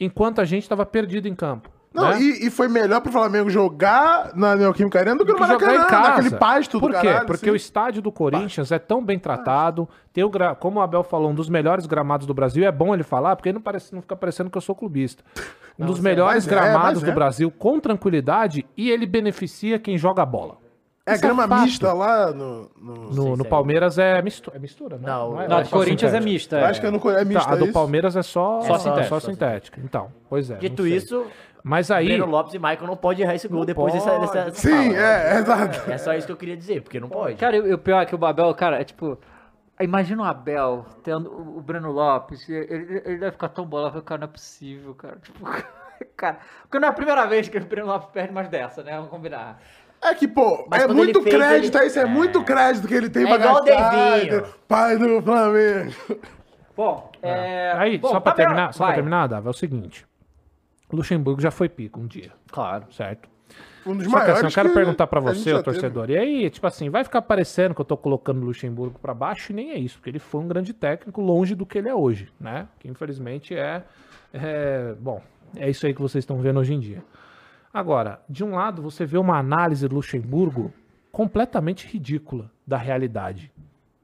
[0.00, 1.68] Enquanto a gente tava perdido em campo.
[1.94, 2.20] Não, né?
[2.20, 5.66] e, e foi melhor pro Flamengo jogar na Neoquímica Arena do que no que jogar
[5.66, 6.08] Maracanã, em casa.
[6.08, 7.06] naquele pasto Por do quê?
[7.06, 7.26] caralho.
[7.26, 7.50] Porque sim.
[7.50, 10.54] o estádio do Corinthians é tão bem tratado, tem o gra...
[10.54, 13.50] como o Abel falou, um dos melhores gramados do Brasil, é bom ele falar, porque
[13.50, 15.22] aí não, parece, não fica parecendo que eu sou clubista.
[15.78, 17.06] Um dos melhores mas é, gramados é.
[17.06, 20.62] do Brasil, com tranquilidade, e ele beneficia quem joga bola.
[21.04, 21.62] É Isso é grama fato.
[21.62, 22.70] mista lá no...
[22.80, 23.10] no...
[23.12, 25.08] No, no Palmeiras é mistura, é mistura, né?
[25.08, 26.60] Não, é, Não, é do só Corinthians é mista.
[26.60, 27.72] Eu acho que é, no, é Tá, mista, a do é?
[27.72, 29.08] Palmeiras é só, É só só, sintética.
[29.08, 29.80] só sintética.
[29.82, 30.56] Então, pois é.
[30.56, 30.96] Dito não sei.
[30.96, 31.26] isso,
[31.62, 32.06] Mas aí.
[32.06, 34.20] Breno Lopes e Michael não podem errar esse gol Não depois dessa, pode.
[34.22, 35.06] dessa, dessa Sim, fala.
[35.06, 35.90] é, exato.
[35.92, 37.36] É só isso que eu queria dizer, porque não pode.
[37.36, 39.18] Cara, o pior é que o Babel, cara, é tipo.
[39.80, 42.48] Imagina o Abel tendo o Breno Lopes.
[42.48, 45.16] Ele, ele deve ficar tão bolado, cara, não é possível, cara.
[45.22, 45.44] Tipo,
[46.16, 46.38] cara.
[46.62, 48.94] Porque não é a primeira vez que o Breno Lopes perde mais dessa, né?
[48.96, 49.60] Vamos combinar.
[50.02, 53.08] É que, pô, Mas é muito fez, crédito, ele- isso é, muito crédito que ele
[53.08, 54.14] tem É pra igual o gastar.
[54.18, 54.44] Devinho.
[54.66, 55.92] Pai do Flamengo.
[56.76, 57.72] Bom, é.
[57.76, 58.94] Aí, bom, só pra Babel, terminar, só pra vai.
[58.96, 60.04] terminar, Dava, é o seguinte.
[60.96, 62.32] Luxemburgo já foi pico um dia.
[62.50, 62.86] Claro.
[62.90, 63.28] Certo?
[63.84, 65.62] Um dos Só que assim, maiores eu quero que perguntar pra a gente você, o
[65.62, 66.10] torcedor.
[66.10, 69.52] E aí, tipo assim, vai ficar parecendo que eu tô colocando o Luxemburgo pra baixo
[69.52, 71.94] e nem é isso, porque ele foi um grande técnico longe do que ele é
[71.94, 72.68] hoje, né?
[72.78, 73.82] Que infelizmente é,
[74.32, 75.20] é- bom,
[75.56, 77.02] é isso aí que vocês estão vendo hoje em dia.
[77.74, 80.72] Agora, de um lado, você vê uma análise do Luxemburgo
[81.10, 83.51] completamente ridícula da realidade.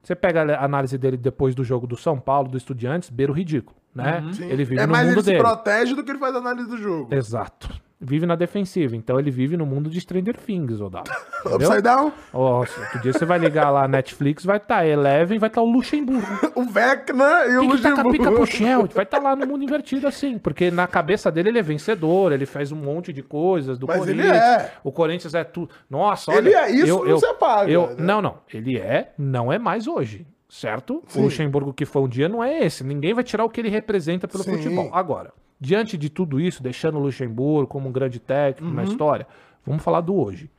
[0.09, 3.35] Você pega a análise dele depois do jogo do São Paulo, do Estudiantes, beira o
[3.35, 4.25] ridículo, né?
[4.33, 4.47] Sim.
[4.47, 5.43] Ele vive é no mais mundo ele se dele.
[5.43, 7.15] protege do que ele faz a análise do jogo.
[7.15, 7.69] Exato.
[8.01, 8.95] Vive na defensiva.
[8.95, 11.11] Então ele vive no mundo de Stranger Things, Odado.
[11.45, 15.39] Upside down, se outro dia você vai ligar lá a Netflix, vai estar tá Eleven,
[15.39, 16.27] vai estar o Luxemburgo.
[16.55, 18.95] o Vecna e o Tem que tacar pica pro Luxemburgo.
[18.95, 22.47] Vai estar lá no mundo invertido assim, porque na cabeça dele ele é vencedor, ele
[22.47, 24.43] faz um monte de coisas do Mas ele Corinthians.
[24.43, 24.73] é.
[24.85, 25.71] O Corinthians é tudo.
[25.91, 26.39] Nossa, olha.
[26.39, 27.95] Ele é isso, não se apaga, eu- né?
[27.99, 28.39] Não, não.
[28.53, 30.25] Ele é, não é mais hoje.
[30.49, 31.03] Certo?
[31.09, 31.21] Sim.
[31.21, 32.83] O Luxemburgo que foi um dia não é esse.
[32.83, 34.57] Ninguém vai tirar o que ele representa pelo Sim.
[34.57, 34.89] futebol.
[34.95, 35.31] Agora,
[35.61, 38.89] diante de tudo isso, deixando o Luxemburgo como um grande técnico na Uhum.
[38.89, 39.27] história,
[39.65, 40.51] vamos falar do hoje.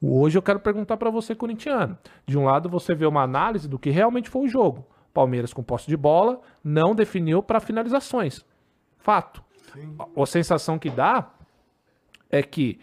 [0.00, 1.96] O hoje eu quero perguntar pra você, corintiano.
[2.26, 4.86] De um lado, você vê uma análise do que realmente foi o jogo.
[5.12, 8.44] Palmeiras com posse de bola, não definiu para finalizações.
[8.98, 9.42] Fato.
[9.98, 11.30] A, a sensação que dá
[12.30, 12.78] é que,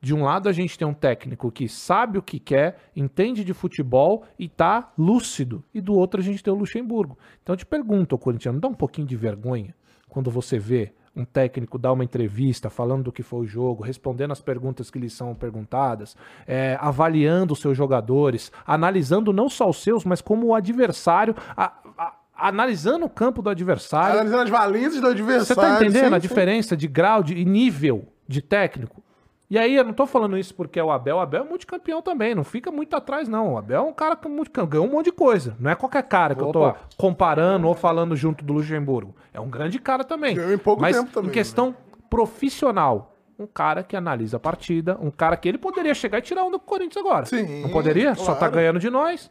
[0.00, 3.52] de um lado, a gente tem um técnico que sabe o que quer, entende de
[3.52, 5.62] futebol e tá lúcido.
[5.74, 7.18] E do outro, a gente tem o Luxemburgo.
[7.42, 9.74] Então, eu te pergunto, corintiano, dá um pouquinho de vergonha
[10.08, 14.32] quando você vê um técnico dar uma entrevista falando do que foi o jogo, respondendo
[14.32, 16.16] as perguntas que lhe são perguntadas,
[16.46, 21.72] é, avaliando os seus jogadores, analisando não só os seus, mas como o adversário, a-
[21.96, 24.14] a- analisando o campo do adversário.
[24.14, 25.46] Analisando as valências do adversário.
[25.46, 26.26] Você tá entendendo sim, a sim.
[26.28, 29.03] diferença de grau de, e nível de técnico?
[29.50, 31.16] E aí, eu não tô falando isso porque é o Abel.
[31.16, 33.54] O Abel é multicampeão também, não fica muito atrás, não.
[33.54, 35.54] O Abel é um cara que multicam- ganhou um monte de coisa.
[35.60, 36.80] Não é qualquer cara que eu tô Opa.
[36.96, 39.14] comparando ou falando junto do Luxemburgo.
[39.32, 40.34] É um grande cara também.
[40.34, 41.74] Ganhou em pouco Mas tempo também, em questão
[42.08, 46.44] profissional, um cara que analisa a partida, um cara que ele poderia chegar e tirar
[46.44, 47.26] um do Corinthians agora.
[47.26, 48.14] Sim, não poderia?
[48.14, 48.54] Só tá claro.
[48.54, 49.30] ganhando de nós.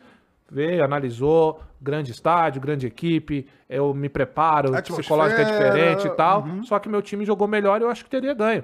[0.52, 6.10] veio, analisou, grande estádio, grande equipe, eu me preparo, o Atmosfera, psicológico é diferente e
[6.11, 6.44] tal.
[6.44, 6.64] uhum.
[6.64, 8.64] Só que meu time jogou melhor e eu acho que teria ganho.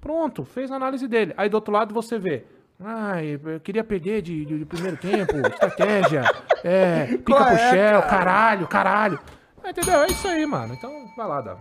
[0.00, 1.34] Pronto, fez a análise dele.
[1.36, 2.44] Aí do outro lado você vê.
[2.82, 6.22] Ai, eu queria perder de, de- de primeiro tempo, estratégia,
[6.64, 8.06] é, pica Qual pro é, shell, cara?
[8.08, 9.18] caralho, caralho.
[9.62, 10.00] Entendeu?
[10.02, 10.72] É isso aí, mano.
[10.72, 11.60] Então, vai lá, Davi.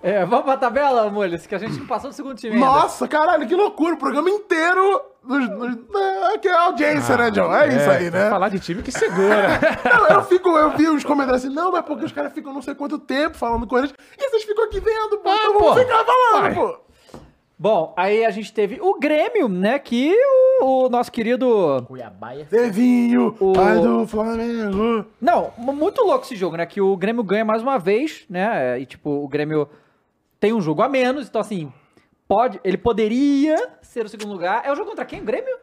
[0.00, 2.64] É, vamos pra tabela, Mules, que a gente não passou do segundo time ainda.
[2.64, 3.94] Nossa, caralho, que loucura.
[3.94, 5.02] O programa inteiro.
[5.24, 5.78] Dos, dos,
[6.34, 7.50] é, que é a audiência, né, John?
[7.52, 8.28] É, isso aí, né?
[8.28, 9.58] falar de time que segura.
[9.98, 12.60] Não, eu fico, eu vi os comentários assim, não, mas porque os caras ficam não
[12.60, 13.96] sei quanto tempo falando do Corinthians.
[14.18, 15.74] E vocês ficam aqui vendo, pô, então vamos pô.
[15.80, 16.54] ficar falando, Vai.
[16.54, 16.83] pô.
[17.56, 19.78] Bom, aí a gente teve o Grêmio, né?
[19.78, 20.12] Que
[20.60, 21.84] o, o nosso querido.
[21.86, 22.46] Cuiabaia.
[22.50, 25.06] Devinho, O- pai do Flamengo.
[25.20, 26.66] Não, muito louco esse jogo, né?
[26.66, 28.78] Que o Grêmio ganha mais uma vez, né?
[28.80, 29.68] E tipo, o Grêmio
[30.40, 31.72] tem um jogo a menos, então assim,
[32.26, 34.62] pode, ele poderia ser o segundo lugar.
[34.64, 35.20] É o jogo contra quem?
[35.20, 35.56] O Grêmio?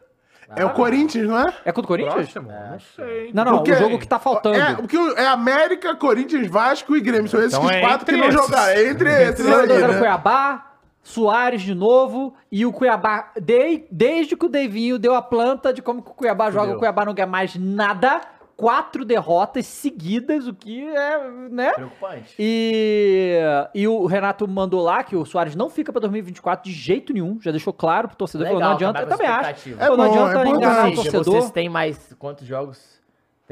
[0.56, 1.54] É o Corinthians, não é?
[1.64, 2.34] É contra o Corinthians?
[2.34, 3.30] não sei.
[3.32, 4.56] Não, não, Porque- o jogo que tá faltando.
[4.58, 7.28] É, porque é América, Corinthians, Vasco e Grêmio.
[7.28, 8.34] São esses Então é quatro que não esses.
[8.40, 8.72] jogaram.
[8.72, 9.98] É entre esses O jogador aí, era o né?
[9.98, 10.71] Cuiabá,
[11.02, 15.82] Soares de novo, e o Cuiabá, de- desde que o Devinho deu a planta de
[15.82, 18.20] como que o Cuiabá joga, o Cuiabá não ganha mais nada.
[18.54, 21.72] Quatro derrotas seguidas, o que é, né?
[21.72, 22.34] Preocupante.
[22.38, 23.40] E,
[23.74, 27.40] e o Renato mandou lá que o Soares não fica pra 2024 de jeito nenhum,
[27.40, 28.46] já deixou claro pro torcedor.
[28.46, 29.70] falou, não adianta, eu acabar com também acho.
[29.70, 31.24] É Falou, não bom, adianta é bom enganar o torcedor.
[31.24, 33.01] Vocês têm mais quantos jogos?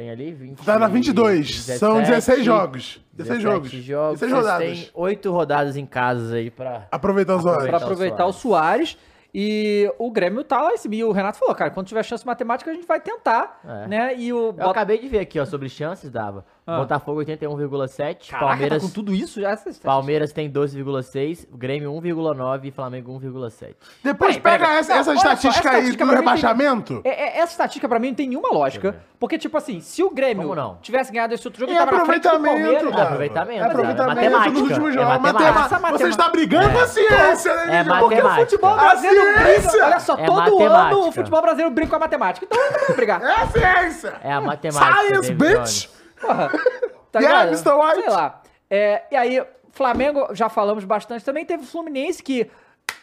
[0.01, 0.33] Tem ali?
[0.33, 1.63] 20, Tá na 22.
[1.79, 3.05] São 16 jogos.
[3.13, 3.71] 16 jogos.
[3.71, 4.67] 16 16 Vocês rodadas.
[4.81, 6.87] têm 8 rodadas em casa aí pra...
[6.91, 7.69] Aproveitar os horas.
[7.69, 8.97] Pra aproveitar o Soares.
[9.35, 10.95] E o Grêmio tá lá em cima.
[10.95, 13.87] E o Renato falou, cara, quando tiver chance matemática, a gente vai tentar, É.
[13.89, 14.15] né?
[14.17, 16.47] E o Eu acabei de ver aqui, ó, sobre chances, dava.
[16.67, 16.79] Ah.
[16.79, 18.83] Botafogo 81,7, Caraca, Palmeiras...
[18.83, 19.51] tá com tudo isso já?
[19.51, 23.75] Essa- Palmeiras tem 12,6, Grêmio 1,9 e Flamengo 1,7.
[24.05, 24.79] Depois Peraí, pega peraí.
[24.81, 27.01] essa, essa olha só, estatística essa aí estatística do mim tem- rebaixamento.
[27.05, 29.01] É- é- essa estatística pra mim não tem nenhuma lógica.
[29.19, 32.05] Porque, tipo assim, se o Grêmio tivesse ganhado esse outro jogo, É ele tava na
[32.07, 32.91] frente do aproveitamento, Palmeiras.
[32.93, 33.03] cara.
[33.05, 35.21] aproveitamento, É aproveitamento é matemática, é matemática.
[35.21, 35.61] Matema-
[35.91, 37.85] Essa Você está brigando com a ciência, né, É?
[37.85, 38.41] Porque o matemática.
[38.47, 39.45] futebol brasileiro briga.
[39.61, 39.85] ciência!
[39.85, 40.77] Olha só, É todo matemática.
[40.97, 42.47] ano o futebol brasileiro briga com a matemática.
[42.47, 43.23] Então não brigar.
[43.23, 44.15] É a ciência!
[44.23, 44.95] É a matemática.
[45.03, 46.00] Science, David bitch!
[46.21, 46.51] Porra.
[47.11, 47.65] Tá Yeah, ligado?
[47.65, 47.73] Mr.
[47.75, 48.01] White.
[48.03, 48.43] Sei lá.
[48.71, 49.43] É, e aí,
[49.73, 51.25] Flamengo, já falamos bastante.
[51.25, 52.49] Também teve o Fluminense, que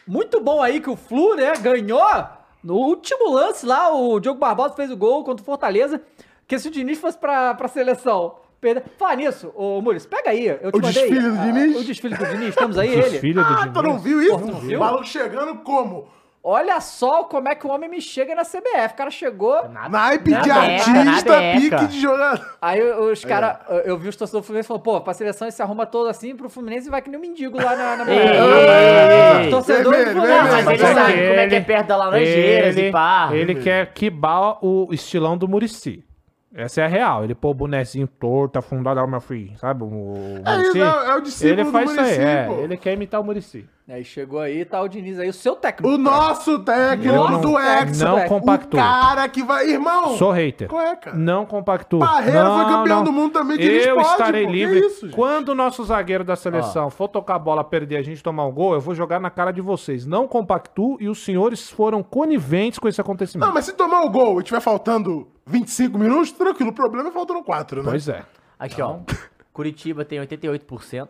[0.06, 2.26] muito bom aí que o Flu, né, ganhou
[2.62, 3.92] no último lance lá.
[3.94, 6.00] O Diogo Barbosa fez o gol contra o Fortaleza.
[6.46, 8.36] Que se o Diniz fosse pra, pra seleção.
[8.60, 8.82] Perde...
[8.98, 10.46] Falar nisso, ô Muris, pega aí.
[10.46, 11.76] Eu te O mandei, desfile do ah, Diniz?
[11.76, 13.18] O desfile do Diniz, temos aí ele.
[13.20, 14.38] Filho do Ah, tu não viu isso?
[14.38, 14.78] Pô, não viu?
[14.78, 16.08] O maluco chegando como?
[16.42, 18.94] Olha só como é que o homem me chega na CBF.
[18.94, 19.68] O cara chegou.
[19.68, 22.56] Naipe na de beca, artista, pique de jogador.
[22.62, 25.52] Aí os caras, eu vi os torcedores do Fluminense e falaram, pô, pra seleção ele
[25.52, 29.44] se arruma todo assim, pro Fluminense vai que nem um mendigo lá na, na Ei,
[29.44, 30.64] Os torcedores vermelho, do Fluminense.
[30.64, 33.30] Mas ele sabe como é que é perto da Laranjeiras ele, e pá.
[33.32, 36.04] ele quer quibar o estilão do Murici.
[36.54, 37.24] Essa é a real.
[37.24, 39.56] Ele pô o bonezinho torto, afundado, ó, meu filho.
[39.58, 42.46] Sabe o É isso, é o discípulo Ele do faz isso aí, é.
[42.46, 42.54] pô.
[42.60, 43.68] Ele quer imitar o Murici.
[43.90, 45.94] Aí chegou aí, tá o Diniz aí, o seu técnico.
[45.94, 47.88] O nosso técnico Nosso do técnico.
[47.90, 48.04] Hexa.
[48.04, 48.80] Não O compactua.
[48.80, 49.66] cara que vai...
[49.70, 50.68] Irmão, Sou hater.
[50.68, 51.16] qual é, cara?
[51.16, 52.00] Não compactuo.
[52.00, 53.04] Barreira não, foi campeão não.
[53.04, 54.78] do mundo também, Diniz Eu pode, estarei pô, livre.
[54.80, 55.08] isso?
[55.08, 58.52] Quando o nosso zagueiro da seleção for tocar a bola, perder, a gente tomar um
[58.52, 60.04] gol, eu vou jogar na cara de vocês.
[60.04, 63.46] Não compactuo e os senhores foram coniventes com esse acontecimento.
[63.46, 66.72] Não, mas se tomar o gol e tiver faltando 25 minutos, tranquilo.
[66.72, 67.90] O problema é faltando 4, né?
[67.90, 68.22] Pois é.
[68.58, 68.96] Aqui, ó.
[69.50, 71.08] Curitiba tem 88%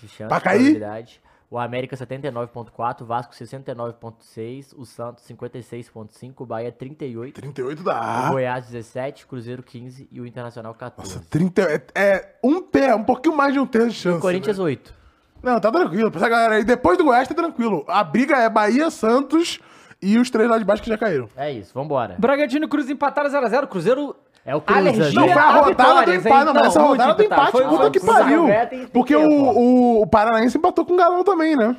[0.00, 0.58] de chance Pra de cair?
[0.72, 1.20] probabilidade.
[1.50, 8.30] O América 79.4, o Vasco 69.6, o Santos 56.5, o Bahia 38, 38 o dá.
[8.30, 11.20] Goiás 17, Cruzeiro 15 e o Internacional 14.
[11.26, 14.18] 30, é, é um pé, um pouquinho mais de um terço de chance.
[14.18, 14.64] o Corinthians né?
[14.64, 14.94] 8.
[15.42, 16.10] Não, tá tranquilo.
[16.10, 17.84] Pra essa galera aí, depois do Goiás tá tranquilo.
[17.86, 19.60] A briga é Bahia, Santos
[20.00, 21.28] e os três lá de baixo que já caíram.
[21.36, 22.16] É isso, vambora.
[22.18, 23.66] Bragantino e Cruz empataram 0x0.
[23.66, 24.16] Cruzeiro.
[24.46, 25.14] É o Alergia gente.
[25.14, 26.48] Não, foi a rodada do empate.
[26.48, 26.54] hein?
[26.54, 28.46] Não, essa muito rodada do empate, Foi puta que pariu.
[28.92, 31.74] Porque o, o Paranaense empatou com o Galão também, né?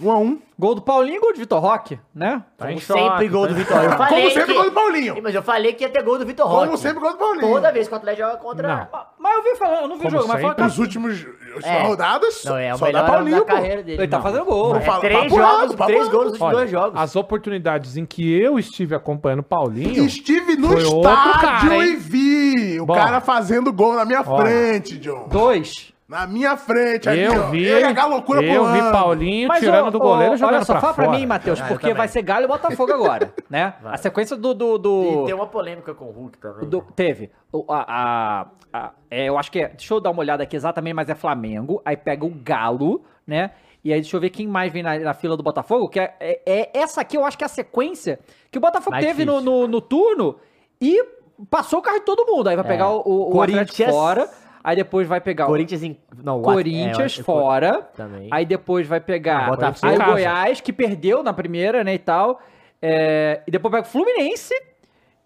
[0.00, 2.42] 1 a 1 Gol do Paulinho, gol de Vitor Roque, né?
[2.56, 3.76] Tá em Como sempre gol tá do Vitor.
[3.84, 5.22] Eu falei Como sempre, que- gol do Paulinho.
[5.22, 6.64] Mas eu falei que ia ter gol do Vitor Roque.
[6.66, 7.52] Como sempre, gol do Paulinho.
[7.52, 8.68] Toda vez que o Atlético joga contra...
[8.68, 8.88] Não.
[9.18, 10.54] Mas eu vi falando, eu não vi o Como jogo, mas sempre.
[10.56, 11.26] falando Nos últimos
[11.62, 11.82] É.
[11.86, 13.44] rodadas, Não, é o só dá melhor Paulinho, pô.
[13.44, 14.00] carreira dele.
[14.02, 14.22] Ele tá Não.
[14.22, 14.76] fazendo gol.
[14.76, 17.00] É Fala- três papo jogos, papo três gols nos Olha, dois jogos.
[17.00, 20.04] As oportunidades em que eu estive acompanhando o Paulinho.
[20.06, 22.94] Estive no estádio cara, e vi o Bom.
[22.94, 24.42] cara fazendo gol na minha Olha.
[24.42, 25.28] frente, John.
[25.28, 25.92] Dois.
[26.08, 27.46] Na minha frente, aqui, Eu ó.
[27.48, 27.68] vi,
[28.08, 28.78] loucura eu vi.
[28.92, 31.18] Paulinho Mas, tirando ô, do goleiro ô, e jogando Olha só, pra fala pra fora.
[31.18, 33.74] mim, Matheus, Ah, eu porque vai ser Galo e Botafogo agora, né?
[33.82, 33.94] Vai.
[33.94, 34.54] A sequência do...
[34.54, 36.68] do, do- E tem uma polêmica com o Hulk também.
[36.68, 37.32] do- teve.
[37.52, 39.68] O- a, a- a- é, eu acho que é...
[39.70, 41.82] Deixa eu dar uma olhada aqui exatamente, mas é Flamengo.
[41.84, 43.50] Aí pega o Galo, né?
[43.82, 46.14] E aí deixa eu ver quem mais vem na, na fila do Botafogo, que é,
[46.20, 49.24] é- é- Essa aqui eu acho que é a sequência que o Botafogo Mais teve
[49.24, 50.36] no, no, no turno
[50.80, 51.04] e
[51.50, 52.48] passou o carro de todo mundo.
[52.48, 52.68] Aí vai É.
[52.68, 54.30] pegar o, o, o Corinthians- fora.
[54.66, 55.96] Aí depois vai pegar Corinthians em.
[56.24, 57.82] Não, o o At- Corinthians é, fora.
[57.96, 58.28] Também.
[58.32, 60.04] Aí depois vai pegar o.
[60.12, 62.40] Goiás, que perdeu na primeira, né, e tal.
[62.82, 64.52] É, e depois pega o Fluminense.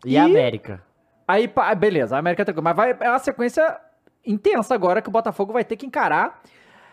[0.04, 0.82] E a América.
[1.26, 2.64] Aí, pá, beleza, a América é tranquilo.
[2.64, 3.78] Mas vai, é uma sequência
[4.26, 6.42] intensa agora que o Botafogo vai ter que encarar.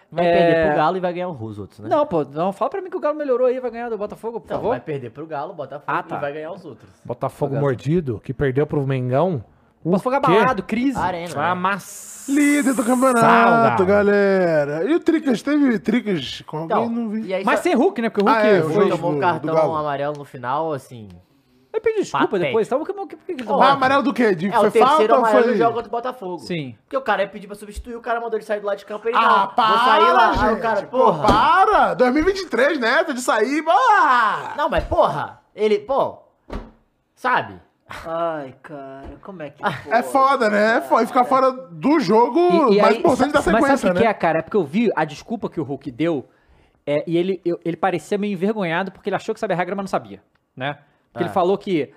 [0.09, 1.89] Vai É, perder pro Galo e vai ganhar os outros, né?
[1.89, 4.39] Não, pô, não, fala pra mim que o Galo melhorou aí, vai ganhar do Botafogo,
[4.39, 4.69] por Então, favor.
[4.69, 6.15] vai perder pro Galo, Botafogo Ah, tá.
[6.15, 6.89] e vai ganhar os outros.
[7.03, 9.43] Botafogo mordido, que perdeu pro Mengão.
[9.87, 10.31] O Botafogo quê?
[10.37, 10.97] abalado, crise.
[10.99, 11.33] Arena.
[11.35, 11.61] Ah, né?
[11.61, 12.25] mas...
[12.27, 13.85] Líder do campeonato, Salgado.
[13.85, 14.83] galera.
[14.83, 15.41] E o Tricas?
[15.41, 16.77] Teve Tricas com alguém?
[16.77, 17.21] Então, não vi.
[17.27, 18.09] e aí Mas só- sem Hulk, né?
[18.09, 18.89] Porque o Hulk Ah, é, o foi.
[18.89, 19.75] tomou do- um do cartão Galo.
[19.77, 21.07] amarelo no final, assim.
[21.71, 22.47] Ele pediu desculpa Patético.
[22.47, 22.77] depois, tá?
[22.77, 24.35] Por que, por que, por que ele Mas amarelo do quê?
[24.35, 25.51] De, É o foi terceiro falta ou amarelo foi...
[25.53, 26.39] do jogo contra o Botafogo.
[26.39, 26.75] Sim.
[26.83, 28.85] Porque o cara ia pedir pra substituir, o cara mandou ele sair do lado de
[28.85, 29.47] campo e ele Ah, não.
[29.55, 30.31] para, Vou sair lá.
[30.31, 30.61] Aí o gente.
[30.61, 31.27] cara, Pô, porra.
[31.27, 31.93] para!
[31.93, 33.05] 2023, né?
[33.05, 33.63] Tá de sair.
[33.69, 34.53] Ah!
[34.57, 36.17] Não, mas porra, ele, pô,
[37.15, 37.55] sabe?
[37.89, 39.63] Ai, cara, como é que.
[39.89, 40.77] É foda, né?
[40.77, 41.03] É foda.
[41.03, 42.39] E ficar fora do jogo
[42.81, 44.05] mais importante da Mas sabe sequência, o que, né?
[44.09, 44.39] é, cara?
[44.39, 46.27] É porque eu vi a desculpa que o Hulk deu
[46.85, 49.75] é, e ele, eu- ele parecia meio envergonhado porque ele achou que sabia a regra,
[49.75, 50.21] mas não sabia,
[50.55, 50.77] né?
[51.13, 51.27] Porque Ah.
[51.27, 51.91] ele falou que,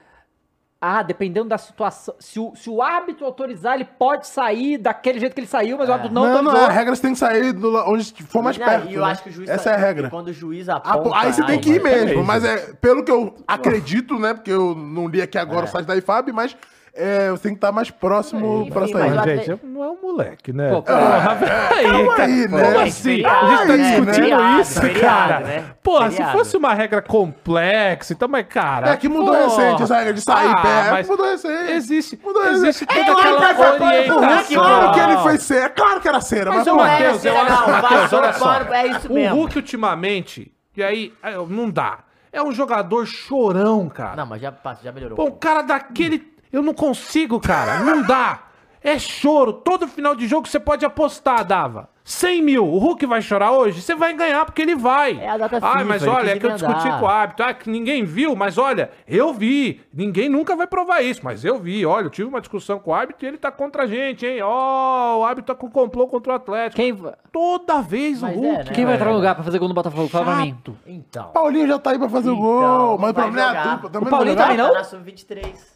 [0.83, 5.35] ah, dependendo da situação, se o, se o árbitro autorizar, ele pode sair daquele jeito
[5.35, 6.65] que ele saiu, mas o árbitro não, Não, não, é.
[6.65, 8.89] A regra você tem que sair do, onde for mais Não, perto.
[8.89, 9.11] E eu né?
[9.13, 10.09] acho que o juiz Essa tá- é a regra.
[10.09, 11.19] Quando o juiz Ah, aponta...
[11.19, 14.33] aí você tem ai, que ir mesmo, mas é pelo que eu acredito, né?
[14.33, 16.57] Porque eu não li aqui agora o site da IFAB, mas
[16.95, 19.13] é, você tem que estar mais próximo Enfim, pra sair.
[19.13, 20.71] o Mas, gente, não é um moleque, né?
[20.71, 21.91] Pô, Porra, velho.
[21.93, 22.25] calma cara.
[22.25, 22.63] aí, né?
[22.65, 23.03] Como É assim?
[23.03, 23.77] feriado, a gente tá né?
[23.91, 25.01] discutindo Feriado, isso, feriado,
[25.33, 25.41] cara.
[25.41, 25.65] né?
[25.83, 28.91] Porra, se fosse uma regra complexa, então, mas, cara...
[28.91, 29.45] É que mudou porra.
[29.45, 30.91] recente essa regra de sair Ah, pé.
[30.91, 31.73] mas Mudou recente.
[31.73, 33.07] Existe, Mudou existe recente.
[33.07, 34.63] toda É claro que aquela ele foi- orientação.
[34.63, 35.71] Claro que ele foi cera.
[35.71, 38.55] Claro que era cera, mas, Mas, Matheus, eu Não, acho Matheus, passou olha o só.
[38.75, 39.37] é isso O mesmo.
[39.37, 41.99] Hulk, ultimamente, e aí, é, não dá.
[42.33, 44.15] É um jogador chorão, cara.
[44.15, 45.17] Não, mas já, passa, já melhorou.
[45.17, 46.30] Pô, um cara daquele.
[46.53, 47.81] Eu não consigo, cara.
[47.81, 48.41] Não dá.
[48.83, 49.53] É choro.
[49.53, 51.89] Todo final de jogo você pode apostar, Dava.
[52.03, 52.67] 100 mil.
[52.67, 53.81] O Hulk vai chorar hoje?
[53.83, 55.17] Você vai ganhar porque ele vai.
[55.21, 57.45] É a data Ah, FIFA, mas ele olha, é que eu discuti com o árbitro.
[57.45, 59.81] Ah, que ninguém viu, mas olha, eu vi.
[59.93, 61.85] Ninguém nunca vai provar isso, mas eu vi.
[61.87, 64.41] Olha, eu tive uma discussão com o árbitro e ele tá contra a gente, hein?
[64.43, 66.77] Ó, o árbitro tá com complô contra o Atlético.
[66.83, 66.97] Quem,
[67.31, 68.65] Toda vez Mas o é, Hulk.
[68.65, 68.73] né?
[68.75, 69.17] quem vai entrar no É.
[69.17, 70.09] lugar pra fazer gol no Botafogo?
[70.09, 70.57] Fala pra mim.
[70.87, 71.29] Então.
[71.33, 72.99] Paulinho já tá aí pra fazer o Então, gol.
[72.99, 73.89] Mas o problema é a dupla.
[73.89, 74.73] O Também Paulinho vai também não?
[74.73, 75.70] Tá na sub-23.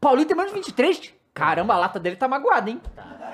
[0.00, 1.14] Paulinho tem menos de 23?
[1.34, 2.80] Caramba, a lata dele tá magoada, hein?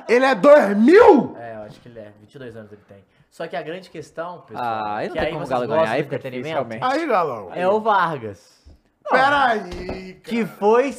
[0.08, 1.36] Ele é 2000?
[1.38, 2.12] É, eu acho que ele é.
[2.20, 2.98] 22 anos ele tem.
[3.30, 5.66] Só que a grande questão, pessoal, Ah, aí não que tem aí como o Galo
[5.66, 6.84] ganhar, aí fica entretenimento, realmente.
[6.84, 7.50] Aí, galão.
[7.54, 8.62] é o Vargas.
[9.10, 10.14] Peraí.
[10.22, 10.94] Que foi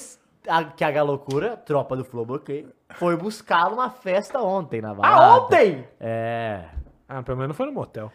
[0.47, 5.23] a, que a Galocura, tropa do Flow Bloqueio, foi buscá-lo na festa ontem na balada.
[5.23, 5.87] Ah, ontem?
[5.99, 6.65] É.
[7.07, 8.11] Ah, pelo menos foi no motel.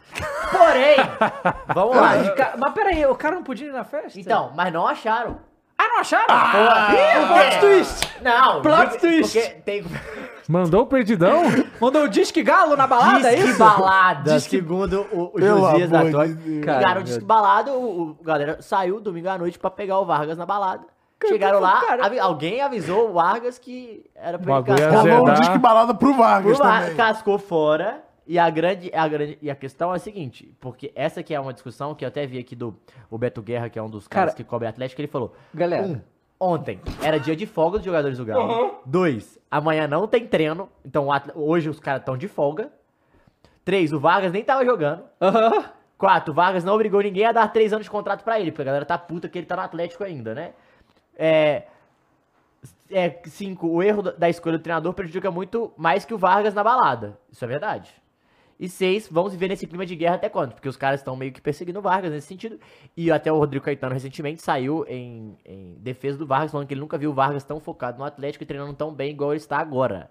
[0.50, 0.96] Porém,
[1.74, 2.30] vamos lá.
[2.34, 4.18] ca- Mas peraí, o cara não podia ir na festa?
[4.18, 5.38] Então, mas não acharam.
[6.00, 6.26] Ah, acharam?
[6.28, 8.10] Ah, Ih, plot twist!
[8.22, 9.38] Não, Plot twist.
[9.38, 9.84] Porque tem
[10.48, 11.42] Mandou o perdidão?
[11.80, 13.58] Mandou o disque galo na balada, é disque isso?
[13.58, 15.98] balada, Disque- segundo o, o Josias da.
[16.02, 20.04] Cara, Ligaram o disque balada, o, o galera saiu domingo à noite pra pegar o
[20.04, 20.84] Vargas na balada.
[21.26, 25.06] Chegaram lá, avi- alguém avisou o Vargas que era pra ele ia cascar.
[25.06, 26.96] Rolou um disque balada pro Vargas Pro Var- também.
[26.96, 28.02] cascou fora.
[28.30, 31.40] E a grande, a grande e a questão é a seguinte, porque essa aqui é
[31.40, 32.76] uma discussão que eu até vi aqui do
[33.10, 35.84] o Beto Guerra, que é um dos caras Cara, que cobre Atlético, ele falou: Galera.
[35.84, 36.00] um,
[36.38, 38.82] ontem era dia de folga dos jogadores do Galo.
[38.86, 42.70] Dois, amanhã não tem treino, então hoje os caras estão de folga.
[43.64, 45.02] Três, o Vargas nem tava jogando.
[45.20, 45.64] Aham.
[45.98, 48.62] Quatro, o Vargas não obrigou ninguém a dar três anos de contrato pra ele, porque
[48.62, 50.52] a galera tá puta que ele tá no Atlético ainda, né?
[51.16, 51.64] É.
[52.92, 56.62] É, cinco, o erro da escolha do treinador prejudica muito mais que o Vargas na
[56.62, 57.18] balada.
[57.28, 58.00] Isso é verdade.
[58.60, 60.52] E seis, vamos viver nesse clima de guerra até quando?
[60.52, 62.60] Porque os caras estão meio que perseguindo Vargas nesse sentido.
[62.94, 66.80] E até o Rodrigo Caetano recentemente saiu em, em defesa do Vargas, falando que ele
[66.82, 69.56] nunca viu o Vargas tão focado no Atlético e treinando tão bem igual ele está
[69.56, 70.10] agora.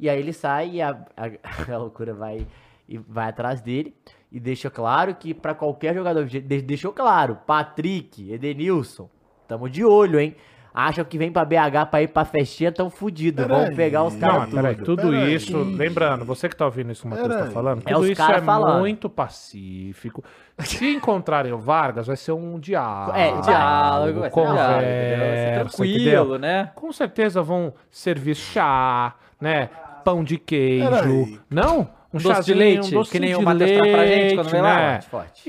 [0.00, 1.30] E aí ele sai e a, a,
[1.72, 2.44] a loucura vai,
[2.88, 3.94] e vai atrás dele.
[4.32, 9.08] E deixa claro que pra qualquer jogador, de- deixou claro, Patrick, Edenilson,
[9.46, 10.34] tamo de olho, hein?
[10.78, 13.46] Acham que vem pra BH pra ir pra festinha, tão fudidos.
[13.46, 15.34] Vão pegar os caras mas peraí, tudo Peraí.
[15.34, 18.08] isso, lembrando, você que tá ouvindo isso que o Matheus tá falando, É tudo os
[18.10, 18.78] isso cara é falando.
[18.80, 20.22] muito pacífico.
[20.60, 23.16] Se encontrarem o Vargas, vai ser um diálogo.
[23.16, 26.70] É, diálogo, vai ser conversa, diálogo, tranquilo, né?
[26.74, 29.70] Com certeza vão servir chá, né?
[30.04, 31.40] Pão de queijo.
[31.50, 31.88] Não?
[32.16, 34.48] Um Doce de leite, um docinho que nem o de Matheus traz pra gente quando
[34.50, 34.76] vem lá.
[34.76, 35.00] né?
[35.02, 35.42] Forte, forte.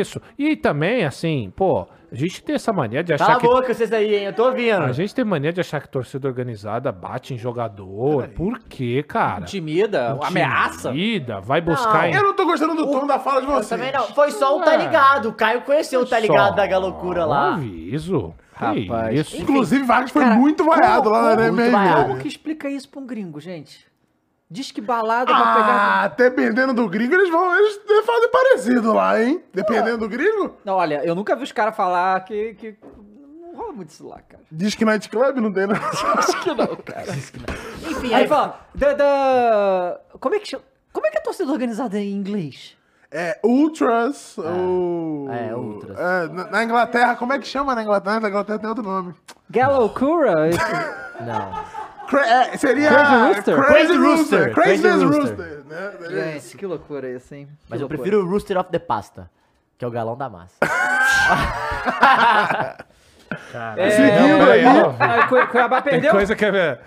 [0.00, 0.20] Isso.
[0.38, 3.74] E também, assim, pô, a gente tem essa mania de achar Cala a que boca
[3.74, 4.24] vocês aí, hein?
[4.24, 4.82] Eu tô ouvindo.
[4.82, 8.28] a gente tem mania de achar que torcida organizada bate em jogador.
[8.28, 9.42] Por quê, cara?
[9.42, 10.90] Intimida, ameaça.
[10.90, 12.14] Intimida, vai buscar em...
[12.14, 13.68] Eu não tô gostando do tom da fala de Eu vocês.
[13.68, 14.04] também não.
[14.14, 15.30] Foi só o tá ligado.
[15.30, 17.54] O Caio conheceu o tá ligado da galocura Um lá.
[17.54, 18.32] aviso.
[18.56, 19.18] Rapaz.
[19.18, 19.36] isso?
[19.36, 22.02] Inclusive, Vargas foi Cara, muito vaiado lá na Arena muito.
[22.08, 23.84] Como que explica isso pra um gringo, gente?
[24.50, 26.04] Diz que balada pra pegar...
[26.04, 27.56] Ah, dependendo do gringo, eles vão.
[27.56, 29.42] Eles fazem parecido lá, hein?
[29.52, 30.56] Dependendo do gringo.
[30.64, 32.76] Não, olha, eu nunca vi os caras falar que, que...
[33.40, 34.42] Não rola muito isso lá, cara.
[34.52, 35.74] Diz que nightclub não tem, né?
[36.18, 37.06] Acho que não, cara.
[37.88, 40.62] Enfim, Aí aí fala, da, da- Como é que chama?
[40.92, 42.76] Como é que é a torcida organizada em inglês?
[43.10, 44.36] É Ultras.
[44.38, 45.30] ou...
[45.32, 45.96] é, Ultras.
[45.98, 48.20] É, na, na Inglaterra, como é que chama na Inglaterra?
[48.20, 49.14] Na Inglaterra tem outro nome.
[49.48, 50.50] Gallocura?
[51.20, 51.83] Não.
[52.16, 52.88] Cra- é, seria.
[52.88, 53.56] Crazy Rooster?
[53.56, 54.38] Crazy Crazy Rooster.
[54.38, 54.54] Rooster.
[54.54, 55.62] Crazy Crazy Rooster.
[55.66, 55.92] né?
[56.32, 57.48] Gente, que loucura isso, hein?
[57.68, 57.98] Mas Que eu loucura.
[57.98, 59.30] prefiro o Rooster of the Pasta,
[59.78, 60.54] que é o galão da massa.
[63.76, 65.46] É, Seguindo aí.
[65.50, 66.10] Cuiabá Tem perdeu?
[66.12, 66.78] coisa que é.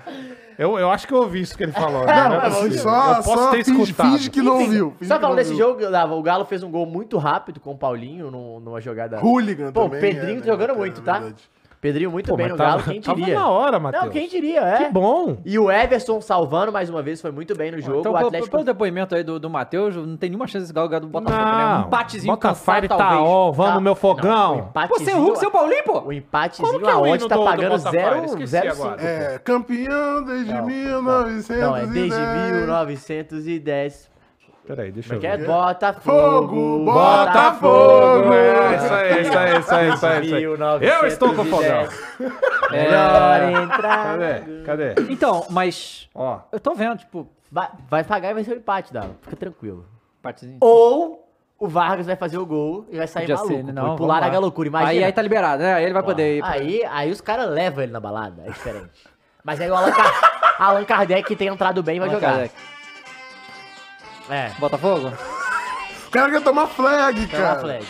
[0.58, 2.04] Eu, eu acho que eu ouvi isso que ele falou.
[2.06, 2.16] né?
[2.16, 2.80] Não, Não é possível.
[2.80, 4.10] só, eu posso só ter finge, escutado.
[4.12, 4.96] finge que não Enfim, viu.
[4.98, 7.78] finge Só falando desse jogo, Dava, o Galo fez um gol muito rápido com o
[7.78, 9.20] Paulinho num- numa jogada.
[9.24, 10.02] Hooligan Pô, o também.
[10.02, 11.14] Pedrinho é, tá jogando muito, é tá?
[11.20, 11.44] verdade.
[11.88, 13.36] Pedrinho muito Pô, bem no tava- Galo, quem tava diria?
[13.36, 14.04] na hora, Matheus.
[14.04, 14.78] Não, quem diria, é.
[14.86, 15.38] Que bom.
[15.46, 18.00] E o Everson salvando mais uma vez, foi muito bem no jogo.
[18.00, 20.90] Então, o Atlético pelo depoimento aí do, do Matheus, não tem nenhuma chance desse Galo
[20.90, 21.64] ganhar do Botafogo, né?
[21.66, 23.22] Não, Um empatezinho Botafogo cansado, tá talvez.
[23.22, 23.80] ó, vamos Tá.
[23.80, 24.58] meu Não, o fogão.
[24.70, 26.00] empatezinho, Pô, sem o Hulk, sem o Paulinho, pô?
[26.02, 27.92] o empatezinho Como que é o a odd tá do- do pagando Botafogo?
[28.02, 29.02] 0, Esqueci 0 agora.
[29.02, 31.60] É, campeão desde Não, 1910.
[31.62, 34.10] Não, é desde 1910.
[34.68, 35.44] Peraí, deixa Como eu é que ver.
[35.44, 35.48] é?
[35.48, 38.34] Botafogo, Fogo, Botafogo.
[38.34, 40.26] É, isso aí, isso aí, isso aí, isso aí.
[40.26, 40.44] isso aí.
[40.44, 41.88] Eu estou com o fogão.
[42.20, 42.72] 1910.
[42.72, 44.06] Melhor entrar.
[44.18, 44.94] Cadê?
[44.94, 44.96] Cadê?
[45.14, 46.40] Então, mas Ó.
[46.52, 49.16] eu tô vendo, tipo, Vai, vai pagar e vai ser o empate, Dava.
[49.22, 49.86] Fica tranquilo.
[50.20, 50.58] empatezinho.
[50.60, 51.26] Ou
[51.58, 53.54] o Vargas vai fazer o gol e vai sair Podia maluco.
[53.56, 53.72] ser, né?
[53.72, 54.28] Não, e pular lá.
[54.28, 54.92] galocura, imagina.
[54.92, 55.76] Aí, aí tá liberado, né?
[55.76, 56.42] Aí ele vai Pô, poder ir.
[56.42, 59.08] pra- Aí, aí os caras levam ele na balada, é diferente.
[59.46, 59.92] Mas aí o Allan,
[60.60, 62.32] Allan Kardec, que tem entrado bem, vai Allan jogar.
[62.34, 62.54] Kardec.
[64.30, 65.12] É, Botafogo?
[66.08, 67.60] O cara quer tomar flag, cara.
[67.60, 67.86] flag.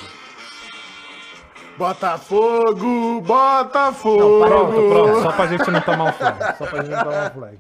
[1.78, 4.46] Botafogo, Botafogo.
[4.48, 5.22] Pronto, pronto.
[5.22, 6.58] Só pra gente não tomar um flag.
[6.58, 7.58] Só pra gente não tomar um flag.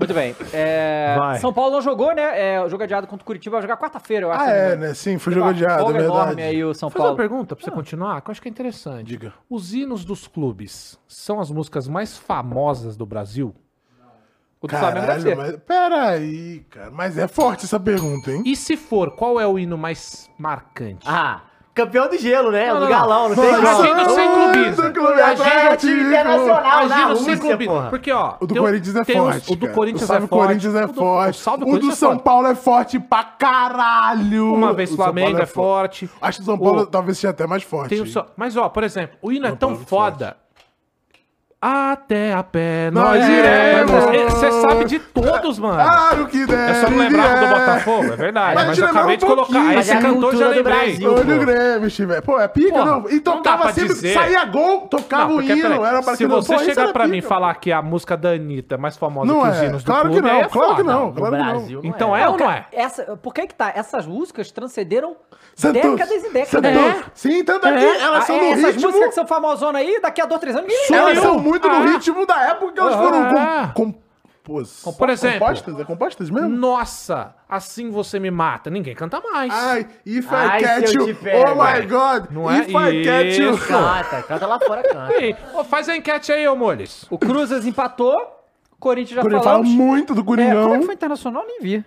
[0.00, 0.34] Muito bem.
[0.52, 1.38] É, Vai.
[1.38, 2.54] São Paulo não jogou, né?
[2.54, 4.42] É, o jogo adiado contra o Curitiba vai jogar quarta-feira, eu acho.
[4.42, 4.94] Ah, me é, né?
[4.94, 6.42] Sim, foi jogo adiado, é folga enorme verdade.
[6.48, 7.16] aí o São Vou fazer uma Paulo.
[7.30, 9.06] pergunta pra você continuar, que eu acho que é interessante.
[9.06, 9.32] Diga.
[9.48, 13.54] Os hinos dos clubes são as músicas mais famosas do Brasil?
[14.60, 15.36] O do Flamengo deve ser.
[15.36, 16.90] Caralho, mas peraí, cara.
[16.90, 18.42] Mas é forte essa pergunta, hein?
[18.44, 21.04] E se for, qual é o hino mais marcante?
[21.06, 21.42] Ah,
[21.74, 22.68] campeão do gelo, né?
[22.68, 23.68] Não, do não, galão, não tem não, como.
[23.68, 25.22] Agindo sem clubismo.
[25.22, 27.90] Agindo time internacional Agindo sem Rússia, clubismo.
[27.90, 28.34] Porque, ó.
[28.40, 29.52] O do tem Corinthians é tem os- forte.
[29.52, 29.68] O do.
[29.68, 30.28] Corinthians é forte.
[30.28, 31.48] Corinthians é o do, forte.
[31.48, 32.22] O, O do é São forte.
[32.24, 34.54] Paulo é forte pra caralho.
[34.54, 36.10] Uma vez O Flamengo Paulo é forte.
[36.20, 37.90] Acho que o São Paulo talvez seja até mais forte.
[38.02, 40.36] Tem Mas, ó, por exemplo, o hino é tão é foda.
[41.68, 44.32] Até a pé Nós nós iremos.
[44.32, 45.74] Você sabe de todos, mano.
[45.82, 46.70] Claro que deve.
[46.70, 48.54] Eu só não lembrava do Botafogo, é verdade.
[48.54, 49.60] Mas Mas, eu acabei um de colocar.
[49.68, 50.62] Aí você é cantou, já lembrei.
[50.96, 51.14] Brasil.
[51.14, 51.22] Pô.
[51.24, 52.20] Grêmio, Chivé.
[52.20, 53.08] Pô, é pica, Porra, não.
[53.10, 53.94] E não tocava pra sempre.
[53.94, 54.14] dizer.
[54.14, 55.60] Saía gol, tocava Não, o hino.
[55.60, 57.82] peraí, Era pra se que não- você isso chegar pra mim e falar que a
[57.82, 59.64] música da Anitta é mais famosa Não que os é.
[59.66, 61.12] hinos do Claro que clube, não, aí é claro que não.
[61.12, 61.60] Claro que não.
[61.60, 62.22] Não Então é.
[62.22, 62.66] é ou não é?
[62.72, 63.72] Essa, por que que tá?
[63.74, 65.16] Essas músicas transcenderam
[65.56, 65.82] Santos.
[65.82, 66.48] décadas e décadas.
[66.74, 67.00] Santos.
[67.00, 67.04] É.
[67.14, 67.84] Sim, tanto aqui.
[67.84, 68.86] Elas Ah, são é, do essas ritmo.
[68.88, 71.22] músicas que são famosona aí, daqui a dois, três anos, ninguém Elas lembra.
[71.30, 71.86] são muito no Ah.
[71.86, 72.98] ritmo da época que elas Ah.
[72.98, 73.98] foram com, com,
[74.44, 75.38] pôs- Por exemplo.
[75.40, 75.80] compostas.
[75.80, 76.48] É compostas mesmo?
[76.48, 78.70] Nossa, assim você me mata.
[78.70, 79.52] Ninguém canta mais.
[79.52, 81.14] Ai, if Ai, I catch you.
[81.16, 81.50] pego.
[81.50, 82.30] Oh my god.
[82.30, 83.58] Não é if I catch you.
[83.58, 85.12] Canta, canta lá fora, canta.
[85.14, 87.06] Ei, ô, faz a enquete aí, ô Moles.
[87.10, 88.14] O Cruzes empatou,
[88.72, 90.78] o Corinthians já Quando ele fala muito do É, como é Coringão.
[90.80, 91.44] que foi internacional?
[91.46, 91.84] Nem vi.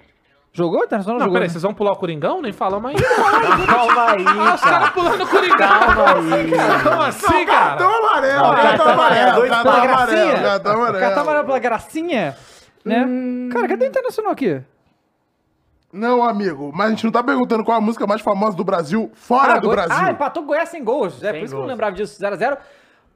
[0.51, 1.19] Jogou internacional?
[1.19, 1.51] Não, jogou, peraí, né?
[1.51, 2.41] vocês vão pular o Coringão?
[2.41, 2.95] Nem falamos aí.
[3.67, 4.91] Calma aí, Ah, os caras cara.
[4.91, 5.57] pulando o Coringão.
[5.57, 6.51] Calma aí.
[6.83, 7.45] Como assim, cara?
[7.45, 10.41] Cartão amarelo, Não, cartão amarelo, cartão amarelo, gracinha?
[10.41, 10.99] cartão amarelo.
[10.99, 12.37] Cartão amarelo pela gracinha,
[12.83, 13.07] né?
[13.51, 14.61] Cara, cadê o internacional aqui?
[15.91, 19.09] Não, amigo, mas a gente não tá perguntando qual a música mais famosa do Brasil
[19.15, 19.95] fora ah, do Brasil.
[19.97, 21.23] Ah, empatou o Goiás sem gols.
[21.23, 21.69] É, por isso que eu não gols.
[21.71, 22.21] lembrava disso.
[22.21, 22.57] 0x0.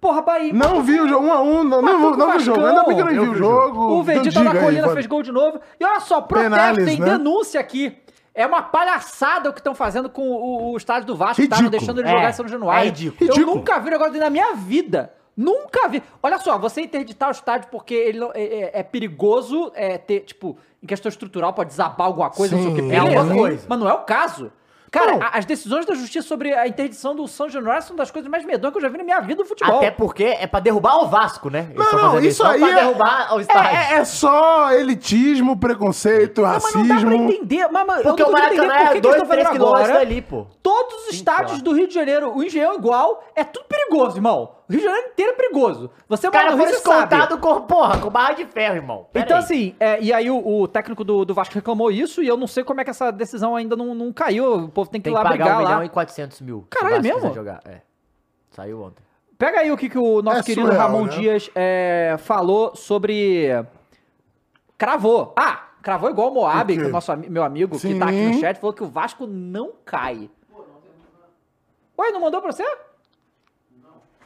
[0.04, 0.52] Porra, Bahia.
[0.54, 2.66] Não vi o jogo 1 a 1 não, não, não, vi o jogo.
[2.66, 4.00] Ainda bem que eu não vi o jogo.
[4.02, 4.94] O diga aí, Colina vai.
[4.96, 5.62] fez gol de novo.
[5.80, 7.06] E olha só, protesto, tem né?
[7.12, 7.98] denúncia aqui.
[8.36, 11.62] É uma palhaçada o que estão fazendo com o, o estádio do Vasco, tá?
[11.62, 12.82] Não deixando ele É, jogar em São Januário.
[12.82, 13.18] é ridículo.
[13.22, 13.56] Eu Ridículo.
[13.56, 15.14] nunca vi um negócio dele na minha vida.
[15.38, 16.04] Nunca vi.
[16.22, 20.20] Olha só, você interditar o estádio porque ele não- é, é- é perigoso é, ter,
[20.22, 22.82] tipo, em questão estrutural, pode desabar alguma coisa, não sei o que.
[22.82, 22.92] Sim.
[22.94, 23.66] É uma coisa.
[23.70, 24.52] Mas não é o caso.
[24.94, 25.22] Cara, Não.
[25.24, 28.46] a- as decisões da justiça sobre a interdição do São Januário são das coisas mais
[28.46, 29.78] medonhas que eu já vi na minha vida no futebol.
[29.78, 31.68] Até porque é pra derrubar o Vasco, né?
[31.74, 33.76] Eles Não, não, isso não aí pra é- derrubar o estádio.
[33.76, 37.16] É, é só elitismo, preconceito, Mas não dá pra racismo.
[37.32, 37.68] entender.
[37.72, 39.28] Mas, mas Porque eu o não entender Maracanã por que é que eles 2, estão
[39.30, 40.06] 3 fazendo quilômetros agora.
[40.06, 40.48] dali, pô.
[40.62, 44.52] Todos os estádios do Rio de Janeiro, o Engenhão igual, é tudo perigoso, irmão.
[44.68, 45.92] O Rio de Janeiro inteiro é perigoso.
[46.08, 47.38] Você mora no foi Rio, você sabe.
[47.38, 49.08] com, porra, com barra de ferro, irmão.
[49.12, 49.44] Pera Então, aí.
[49.44, 52.48] assim, é, e aí o, o técnico do, do Vasco reclamou isso e eu não
[52.48, 54.54] sei como é que essa decisão ainda não, não caiu.
[54.66, 55.86] O povo tem que tem ir que lá pagar brigar 1 milhão lá.
[55.86, 56.60] e 400 mil.
[56.60, 57.22] se o Caralho, Vasco mesmo?
[57.30, 57.60] quiser Jogar.
[57.66, 57.82] É.
[58.52, 59.04] Saiu ontem.
[59.38, 61.10] Pega aí o que, que o nosso É querido surreal, Ramon né?
[61.10, 63.48] Dias é, falou sobre.
[64.78, 65.34] Cravou.
[65.38, 66.80] Ah, cravou igual o Moab, O quê?
[66.82, 68.40] que é o nosso, ami- meu amigo que tá aqui no Sim.
[68.40, 70.30] chat, falou que o Vasco não cai.
[72.00, 72.64] Ué, não mandou pra você?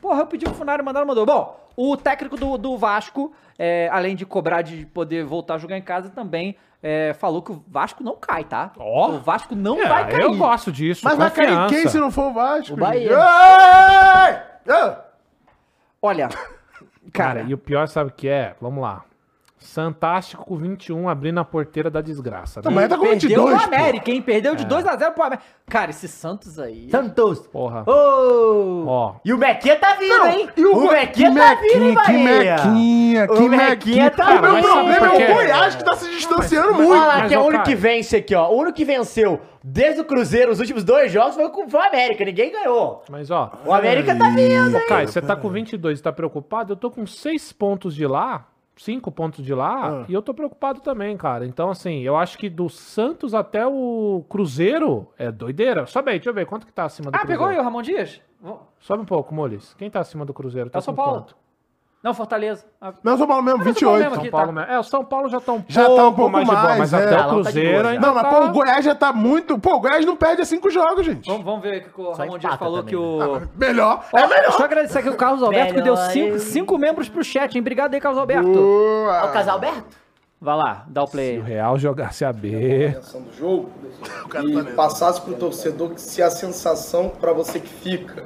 [0.02, 1.26] Porra, eu pedi pro Funari mandar, mandou.
[1.26, 5.78] Bom, o técnico do, do Vasco, é, além de cobrar de poder voltar a jogar
[5.78, 8.72] em casa, também é, falou que o Vasco não cai, tá?
[8.78, 9.12] Ó.
[9.12, 10.22] O Vasco não É, vai cair.
[10.22, 11.02] Eu gosto disso.
[11.04, 12.74] Mas vai cair quem se não for o Vasco?
[12.74, 13.12] O Bahia.
[13.12, 14.96] Ei!
[16.02, 16.30] Olha,
[17.14, 18.56] Cara, e o pior sabe o que é?
[18.62, 19.04] Vamos lá.
[19.60, 22.62] Santástico com 21 abrindo a porteira da desgraça.
[22.64, 22.76] Não, né?
[22.82, 23.64] mas tá com Perdeu 22, o pô.
[23.76, 24.22] América, hein?
[24.22, 24.68] Perdeu de É.
[24.68, 25.44] 2x0 pro América.
[25.68, 26.90] Cara, esse Santos aí.
[26.92, 27.48] Santos.
[27.48, 27.84] Porra.
[27.90, 28.86] Ô!
[28.88, 30.50] Ó, E o Mequinha tá vindo, Não, hein?
[30.56, 32.68] e o, o Mequinha que tá vindo, hein, Mequinha, que?
[32.68, 34.12] Mequinha, que O Mequinha Mequinha.
[34.12, 37.00] tá O meu mas problema é o Goiás que tá se distanciando Vamos muito.
[37.00, 38.50] falar Mas, que é o único que vence aqui, ó.
[38.50, 41.84] O único que venceu desde o Cruzeiro os últimos dois jogos foi o foi o
[41.84, 42.24] América.
[42.24, 43.04] Ninguém ganhou.
[43.10, 43.52] mas ó.
[43.66, 44.86] O América tá vindo, hein?
[44.88, 46.74] Caio, você tá com 22 e tá preocupado?
[46.74, 48.46] Eu tô com 6 pontos de lá,
[48.78, 50.06] 5 pontos de lá, Ah.
[50.08, 51.46] e eu tô preocupado também, cara.
[51.46, 55.86] Então, assim, eu acho que do Santos até o Cruzeiro é doideira.
[55.86, 56.46] Sobe aí, deixa eu ver.
[56.46, 57.40] Quanto que tá acima do Ah, Cruzeiro?
[57.42, 58.22] pegou aí o Ramon Dias?
[58.80, 59.74] Sobe um pouco, Molis.
[59.74, 60.70] Quem tá acima do Cruzeiro?
[60.70, 61.22] Tá É o São Paulo.
[61.22, 61.36] quanto?
[62.08, 62.64] Não, Fortaleza.
[62.80, 64.00] Ah, Não, São Paulo mesmo, São Paulo 28.
[64.00, 64.54] mesmo São Paulo tá.
[64.54, 64.72] mesmo.
[64.72, 66.64] É, o São Paulo já tá um Já pouco, tá um pouco mais, de boa,
[66.64, 66.98] mais, mas é.
[66.98, 68.30] até Tá, o tá Cruzeiro ainda Não, mas tá...
[68.30, 69.60] pô, o Goiás já tá muito.
[69.60, 71.28] Pô, o Goiás não perde cinco jogos, gente.
[71.28, 73.42] Vamos, vamos ver o que o Ramon Dias falou também, que o.
[73.58, 74.06] Melhor.
[74.14, 74.54] Ó, É melhor.
[74.54, 77.60] Só agradecer aqui o Carlos Alberto que deu Melhor cinco, cinco membros pro chat, hein?
[77.60, 78.54] Obrigado aí, Carlos Alberto.
[78.54, 79.18] Boa.
[79.18, 79.98] É o casal Alberto?
[80.40, 81.50] Vai lá, dá o play Se o aí.
[81.50, 82.90] Real jogasse a B...
[82.90, 83.70] do jogo
[84.46, 88.24] e passasse pro torcedor que se a sensação para você que fica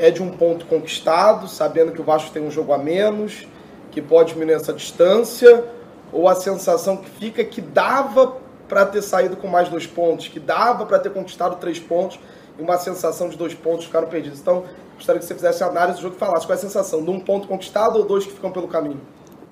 [0.00, 3.46] é de um ponto conquistado, sabendo que o Vasco tem um jogo a menos,
[3.90, 5.62] que pode diminuir essa distância,
[6.10, 8.36] ou a sensação que fica é que dava
[8.66, 12.18] para ter saído com mais dois pontos, que dava para ter conquistado três pontos
[12.58, 14.40] e uma sensação de dois pontos ficaram perdidos.
[14.40, 14.64] Então,
[14.96, 17.20] gostaria que você fizesse análise do jogo e falasse qual é a sensação de um
[17.20, 19.00] ponto conquistado ou dois que ficam pelo caminho.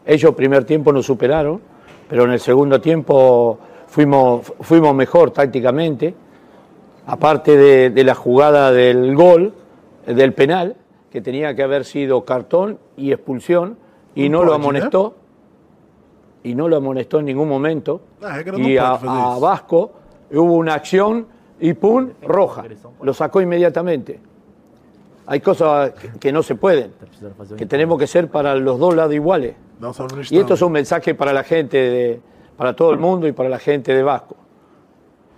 [0.06, 1.60] Ellos primer tiempo nos superaron,
[2.08, 6.14] pero en el segundo tiempo fuimos, fuimos mejor tácticamente,
[7.06, 9.52] aparte de, de la jugada del gol,
[10.14, 10.76] del penal,
[11.10, 13.78] que tenía que haber sido cartón y expulsión,
[14.14, 15.14] y No lo amonestó,
[16.42, 18.00] y no lo amonestó en ningún momento,
[18.52, 18.92] no y a.
[19.40, 19.92] Vasco
[20.32, 21.26] hubo una acción
[21.60, 22.64] y pum, roja,
[23.02, 24.20] lo sacó inmediatamente.
[25.26, 26.92] Hay cosas que- no se pueden,
[27.56, 29.56] que tenemos que ser para los dos lados iguales.
[30.34, 32.20] Y esto es un mensaje para la gente, de,
[32.56, 34.36] para todo el mundo y para la gente de Vasco.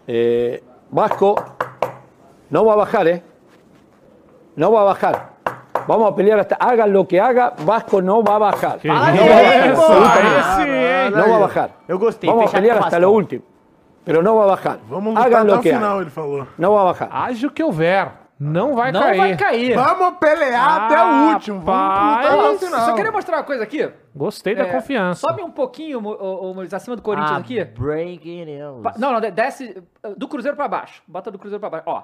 [0.06, 1.34] Eh, Vasco
[2.50, 3.22] no va a bajar, ¿eh?
[4.60, 5.14] No va a bajar.
[5.88, 8.78] Vamos a pelear hasta, hagan lo que haga, Vasco no va a bajar.
[8.78, 9.88] Que no, Fala va aí, a pô!
[9.88, 10.38] bajar.
[10.40, 11.10] Esse, hein?
[11.16, 11.70] No va a bajar.
[11.88, 13.42] Eu gostei, Vamos a pelear hasta lo último.
[14.04, 14.78] Pero no va a bajar.
[14.88, 16.00] Vamos lutar até lo o que final, hagan.
[16.02, 16.46] ele falou.
[16.58, 17.08] No va a bajar.
[17.10, 18.08] Haja o que houver.
[18.38, 19.18] Não vai Não cair.
[19.18, 19.74] vai cair.
[19.76, 21.60] Vamos pelear até o último.
[21.60, 22.58] Vamos lutar até o Rapaz.
[22.64, 22.80] final.
[22.86, 23.90] Só queria mostrar uma coisa aqui.
[24.14, 25.20] Gostei da É, confiança.
[25.26, 27.64] Sobe um pouquinho, Moisés, acima do Corinthians Ah, aqui.
[27.64, 28.82] Breaking news.
[28.98, 31.02] Não, não, de- desce uh, do Cruzeiro pra baixo.
[31.06, 31.84] Bota do Cruzeiro pra baixo.
[31.86, 32.02] Ó,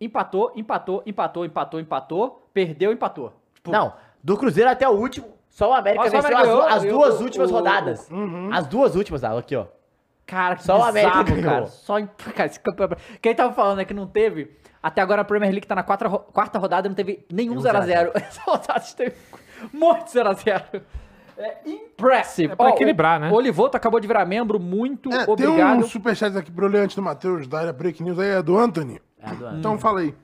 [0.00, 3.32] empatou, empatou, empatou, empatou, empatou, perdeu, empatou.
[3.54, 6.84] Tipo, Não, do Cruzeiro até o último, só o América o venceu América as, as
[6.84, 8.08] eu- duas o- últimas o- rodadas.
[8.52, 9.66] As duas últimas, ah, aqui, ó.
[10.26, 11.42] Cara, que Só o bizarro, América ganhou.
[11.50, 11.66] cara.
[11.66, 12.06] Só em...
[12.34, 14.56] cara, esse campeonato- Quem tava falando é que não teve.
[14.82, 17.54] Até agora a Premier League tá na quarta, ro- quarta rodada e não teve nenhum
[17.60, 18.12] Nenhum 0x0.
[18.16, 19.14] Essa rodada teve
[19.74, 20.82] um monte de 0x0.
[21.36, 22.52] É impressive.
[22.52, 23.30] É pra Ó, equilibrar, o- né?
[23.30, 24.60] O Olivoto acabou de virar membro.
[24.60, 25.76] Muito É, obrigado.
[25.76, 28.42] tem um superchat aqui pro ler antes do Matheus, da área Break News aí, é
[28.42, 29.00] do Anthony.
[29.22, 30.14] É, do- Então fala aí.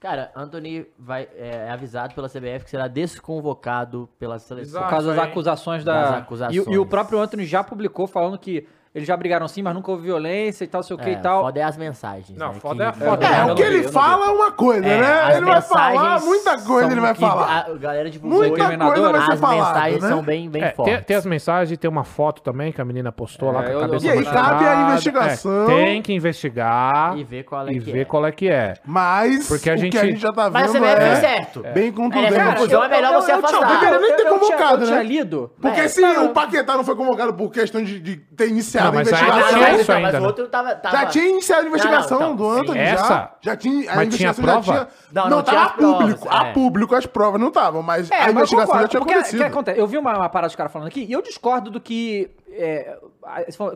[0.00, 4.82] Cara, Anthony vai, é, é avisado pela CBF que será desconvocado pela seleção.
[4.82, 6.02] Por causa das acusações da.
[6.02, 6.66] Das acusações.
[6.66, 9.90] E, e o próprio Anthony já publicou falando que eles já brigaram sim, mas nunca
[9.90, 11.42] houve violência e tal, sei o que É, e tal.
[11.42, 12.38] foda é as mensagens.
[12.38, 13.26] Não, né, foda é a foda.
[13.26, 15.36] É, eu o que ele fala é uma coisa, É, né?
[15.36, 17.66] Ele vai falar mensagens muita coisa, ele vai falar.
[17.68, 18.76] A, galera divulgou Muita hoje.
[18.78, 20.08] coisa vai ser As falada, mensagens né?
[20.08, 20.94] são bem, bem É, fortes.
[20.94, 23.68] tem, tem as mensagens, tem uma foto também que a menina postou lá É, com
[23.70, 25.70] a eu- cabeça E aí, cabe a investigação.
[25.70, 28.04] É, tem que investigar E ver qual é e que ver é.
[28.04, 28.74] qual é que é.
[28.84, 31.18] Mas Porque a o gente- que a gente já tá Mas vendo CBF é fez
[31.18, 31.62] certo.
[31.74, 32.34] bem É, contundente.
[32.44, 33.60] conclusão é melhor você afastar.
[33.60, 35.02] Não deveria nem ter eu- eu tinha- convocado, né?
[35.02, 35.50] lido.
[35.60, 38.90] Porque É, se o Paquetá não foi convocado por questão de, de ter iniciado Não,
[38.90, 39.58] a mas aí Ah, não não, investigação.
[39.58, 40.26] tinha mas, isso então, mas ainda, o né?
[40.26, 40.74] outro tava...
[40.76, 40.96] tava...
[40.96, 43.08] Já tinha iniciado a investigação Não, não, do então, Anthony, essa?
[43.08, 43.30] já.
[43.40, 44.62] Já tinha, a Mas tinha investigação já prova?
[44.72, 44.88] tinha...
[45.12, 46.28] Não, Não, não tinha tava provas, público.
[46.30, 46.52] A é.
[46.52, 49.38] público as provas não estavam, mas É, a investigação concordo, já tinha porque, acontecido.
[49.40, 49.80] que acontece?
[49.80, 52.30] Eu vi uma, uma parada dos caras falando aqui e eu discordo do que.
[52.50, 52.98] é,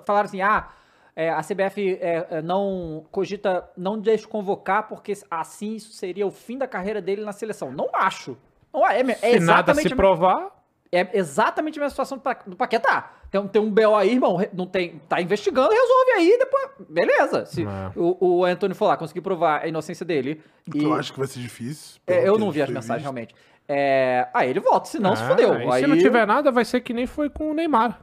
[0.04, 0.68] falaram assim, ah.
[1.16, 6.56] é, a CBF é, é, não cogita não desconvocar porque assim isso seria o fim
[6.58, 7.70] da carreira dele na seleção.
[7.72, 8.36] Não acho.
[8.72, 10.48] Não é, é, é Se nada se a- provar,
[10.92, 13.10] É exatamente a mesma situação do do Paquetá.
[13.30, 17.44] Tem, um- tem um BO aí, irmão, não tem, tá investigando, resolve aí, depois, beleza.
[17.46, 17.66] Se É.
[17.94, 20.40] o, o Antônio for lá conseguir provar a inocência dele.
[20.70, 22.00] Que eu acho que vai ser difícil.
[22.06, 23.02] É, eu não vi as mensagens, visto.
[23.02, 23.34] realmente.
[23.68, 25.54] É, aí ele volta, senão se Ah, fudeu.
[25.60, 25.82] e Aí...
[25.82, 28.00] Se não tiver nada, vai ser que nem foi com o Neymar.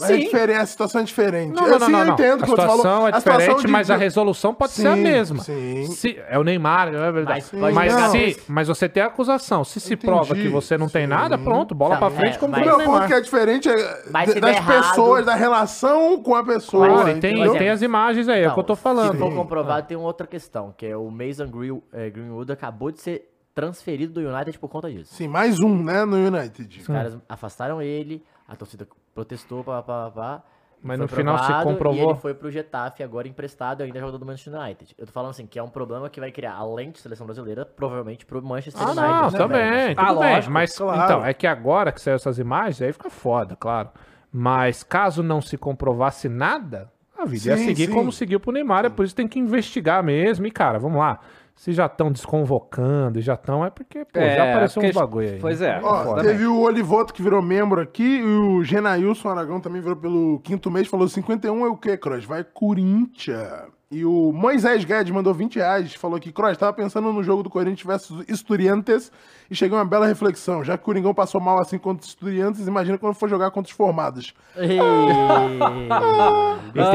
[0.00, 1.54] Mas é diferente, a situação é diferente.
[1.54, 2.12] Não, eu, não, não, sim, não, eu não.
[2.14, 3.08] entendo A que você situação falou.
[3.08, 5.42] é a situação diferente, de- mas a resolução pode ser a Sim, mesma.
[5.42, 5.86] sim.
[5.90, 7.44] Se, é o Neymar, é verdade.
[7.52, 9.64] Mas Mas, pegar- se, mas você tem a acusação.
[9.64, 12.56] Se se prova que você não tem nada, pronto, bola Não, pra é, frente como
[12.56, 13.74] O meu ponto que é diferente é
[14.10, 16.88] das errado- pessoas, da relação com a pessoa.
[16.88, 19.12] Claro, e tem, tem as imagens aí, é o que eu tô falando.
[19.12, 22.90] Se for comprovado, tem uma outra questão, que é o Mason Green, eh, Greenwood acabou
[22.90, 25.14] de ser transferido do United por conta disso.
[25.14, 26.80] Sim, mais um, né, no United.
[26.80, 30.42] Os caras afastaram ele, a torcida protestou, pá, pá, pá.
[30.82, 32.08] Mas no final se comprovou.
[32.08, 34.94] E ele foi pro Getafe agora emprestado, ainda jogador do Manchester United.
[34.98, 37.64] Eu tô falando assim, que é um problema que vai criar, além de seleção brasileira,
[37.64, 39.08] provavelmente pro Manchester Ah, United.
[39.08, 39.94] não, também, né?
[39.94, 40.48] tudo bem.
[40.50, 41.02] Mas, claro.
[41.04, 43.90] então, é que agora que saiu essas imagens, aí fica foda, claro.
[44.32, 47.92] Mas caso não se comprovasse nada, a vida ia Sim, seguir sim.
[47.92, 48.84] como seguiu pro Neymar.
[48.84, 50.46] É por isso que tem que investigar mesmo.
[50.46, 51.20] E, cara, vamos lá.
[51.54, 55.00] Se já estão desconvocando e já estão, é porque, pô, É, já apareceu porque- uns
[55.00, 55.38] bagulho aí.
[55.40, 55.80] pois é.
[55.82, 60.40] Ó, teve o Olivoto que virou membro aqui e o Genailson Aragão também virou pelo
[60.40, 60.88] quinto mês.
[60.88, 62.24] Falou 51 é o quê, Cross?
[62.24, 63.70] Vai Corinthians.
[63.94, 65.94] E o Moisés Guedes mandou 20 reais.
[65.94, 69.12] Falou que, Cross, tava pensando no jogo do Corinthians versus Estudiantes
[69.50, 70.64] e cheguei a uma bela reflexão.
[70.64, 73.70] Já que o Coringão passou mal assim contra os Estudiantes, imagina quando for jogar contra
[73.70, 74.32] os formados.
[74.56, 75.92] E tem, o-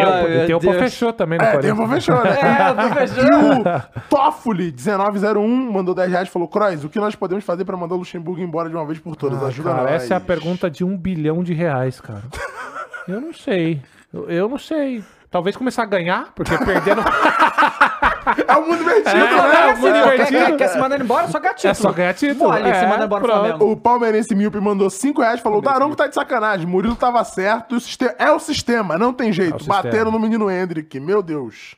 [0.09, 0.83] Ai, e tem o Pô Deus.
[0.83, 2.05] Fechou também no É, tem o Corinthians.
[2.05, 2.37] Pô Fechou, né?
[2.41, 3.23] É, o Pô Fechou.
[3.23, 7.63] E o Toffoli, 1901, mandou 10 reais e falou: Cross, o que nós podemos fazer
[7.65, 9.41] pra mandar o Luxemburgo embora de uma vez por todas?
[9.43, 10.03] Ah, Ajuda cara, nós.
[10.03, 12.23] essa é a pergunta de um bilhão de reais, cara.
[13.07, 13.81] Eu não sei.
[14.13, 15.03] Eu, eu não sei.
[15.29, 17.01] Talvez começar a ganhar, porque perdendo.
[18.45, 19.61] É o mundo invertido, É, né?
[19.69, 20.39] é, o mundo Quer, invertido.
[20.39, 21.27] quer, quer se mandar embora?
[21.29, 21.71] Só ganhar título.
[21.71, 22.53] É só ganhar título.
[22.53, 23.39] Se É, manda embora no pronto.
[23.39, 23.71] Flamengo.
[23.71, 26.67] O palmeirense Milpe mandou 5 reais falou: Daronco tá de sacanagem.
[26.67, 27.75] Murilo tava certo.
[27.77, 29.63] o sistema- é o sistema, não tem jeito.
[29.63, 29.67] É.
[29.67, 31.75] Bateram no menino Hendrick, meu Deus.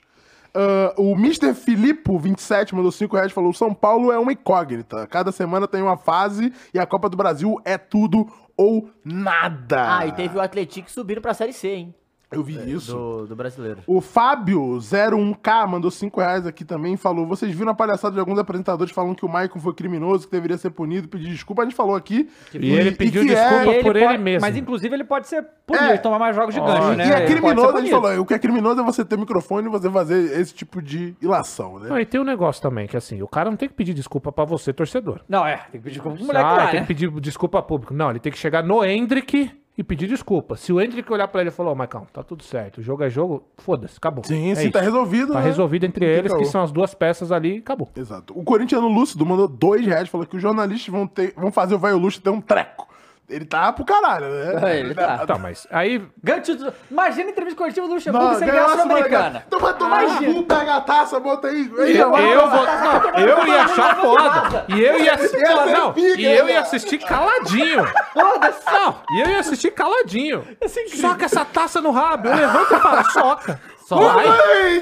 [0.56, 1.54] Ah, o Mr.
[1.54, 5.06] Filippo, 27, mandou 5 reais falou: São Paulo é uma incógnita.
[5.06, 8.26] Cada semana tem uma fase e a Copa do Brasil é tudo
[8.58, 10.00] ou nada.
[10.00, 11.96] Ah, e teve o Atlético subindo pra Série C, hein?
[12.32, 12.94] Eu vi isso.
[12.94, 13.80] Do, do brasileiro.
[13.88, 18.38] O Fábio, 01K, mandou 5 reais aqui também falou: Vocês viram a palhaçada de alguns
[18.38, 21.64] apresentadores falando que o Maicon foi criminoso, que deveria ser punido, pedir desculpa.
[21.64, 22.30] A gente falou aqui.
[22.54, 24.42] E ele pediu que desculpa E por ele pode- mesmo.
[24.42, 25.98] Mas inclusive ele pode ser punido, É.
[25.98, 27.08] tomar mais jogos de gancho, né?
[27.08, 29.68] E é Ele criminoso, a gente falou, o que é criminoso é você ter microfone
[29.68, 31.90] e você fazer esse tipo de ilação, né?
[31.90, 34.32] Não, e tem um negócio também, que assim, o cara não tem que pedir desculpa
[34.32, 35.22] pra você, torcedor.
[35.28, 36.82] Não, é, tem que pedir desculpa pro moleque ah, lá, tem né?
[36.82, 37.94] que pedir desculpa público.
[37.94, 40.58] Não, ele tem que chegar no Hendrick e pedir desculpa.
[40.58, 43.02] Se o Hendrick olhar pra ele e falar, ô, Maicon, tá tudo certo, o jogo
[43.02, 44.26] é jogo, foda-se, acabou.
[44.26, 44.90] Sim, É sim, tá isso.
[44.90, 45.32] resolvido.
[45.32, 45.46] Tá né?
[45.46, 46.50] resolvido entre eles, que caô.
[46.52, 47.88] são as duas peças ali, e acabou.
[47.96, 48.38] Exato.
[48.38, 51.80] O corintiano Lúcido mandou dois reais, falou que os jornalistas vão, ter, vão fazer o
[51.80, 52.89] velho Lúcio ter um treco.
[53.30, 54.60] Ele tá pro caralho, né?
[54.70, 55.26] É, ele tá.
[55.26, 56.74] Tá, mas aí Ganha título.
[56.90, 59.44] Imagina a entrevista coletiva do Luxemburgo Não, sem ganhou ganhar a Sul-Americana.
[59.48, 60.34] Então vai tomar no Imagina.
[60.34, 61.72] cu, pega a taça, bota aí.
[61.80, 62.66] aí Eu, eu vai, vou.
[62.66, 64.66] Não, eu ia achar foda.
[64.70, 65.38] E eu ia assistir.
[65.40, 66.52] Ser Não, e eu né?
[66.52, 67.84] ia assistir caladinho.
[68.16, 68.40] Não,
[69.12, 70.46] e eu ia assistir caladinho.
[71.00, 72.28] Soca essa taça no rabo.
[72.28, 73.62] Eu levanto e falo, soca.
[73.90, 74.28] Vai.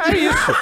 [0.08, 0.56] É isso.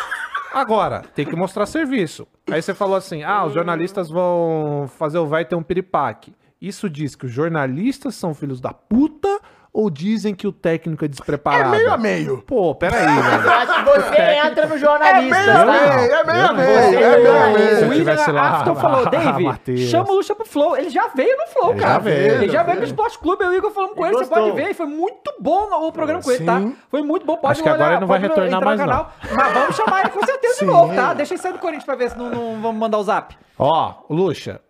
[0.53, 2.25] Agora, tem que mostrar serviço.
[2.49, 6.33] Aí você falou assim: ah, os jornalistas vão fazer o vai ter um piripaque.
[6.61, 9.39] Isso diz que os jornalistas são filhos da puta
[9.77, 11.69] ou dizem que o técnico é É despreparado?
[11.71, 12.41] meio a meio.
[12.43, 13.49] Pô, peraí, velho.
[13.51, 15.65] Acho que você entra no jornalista, É meio a tá?
[15.65, 16.69] meio, é meio a meio,
[17.03, 17.85] é meio a meio.
[17.85, 19.79] O William Afton falou, ah, Dave, Matheus.
[19.81, 20.77] chama o Luxa pro Flow.
[20.77, 21.91] Ele já veio no Flow, Ele cara.
[21.95, 22.85] já veio, ele já veio no.
[22.85, 24.69] Esporte Clube, eu e o Igor falando com Ele ele, você pode ver.
[24.69, 26.61] E foi muito bom o programa com ele, tá?
[26.89, 29.07] Foi muito bom, pode Acho que agora ele não vai retornar mais, não.
[29.35, 31.13] Mas vamos chamar ele com certeza de novo, tá?
[31.13, 33.35] Deixa ele sair do Corinthians pra ver se não, não vamos mandar o zap.
[33.59, 34.61] Ó, Luxa,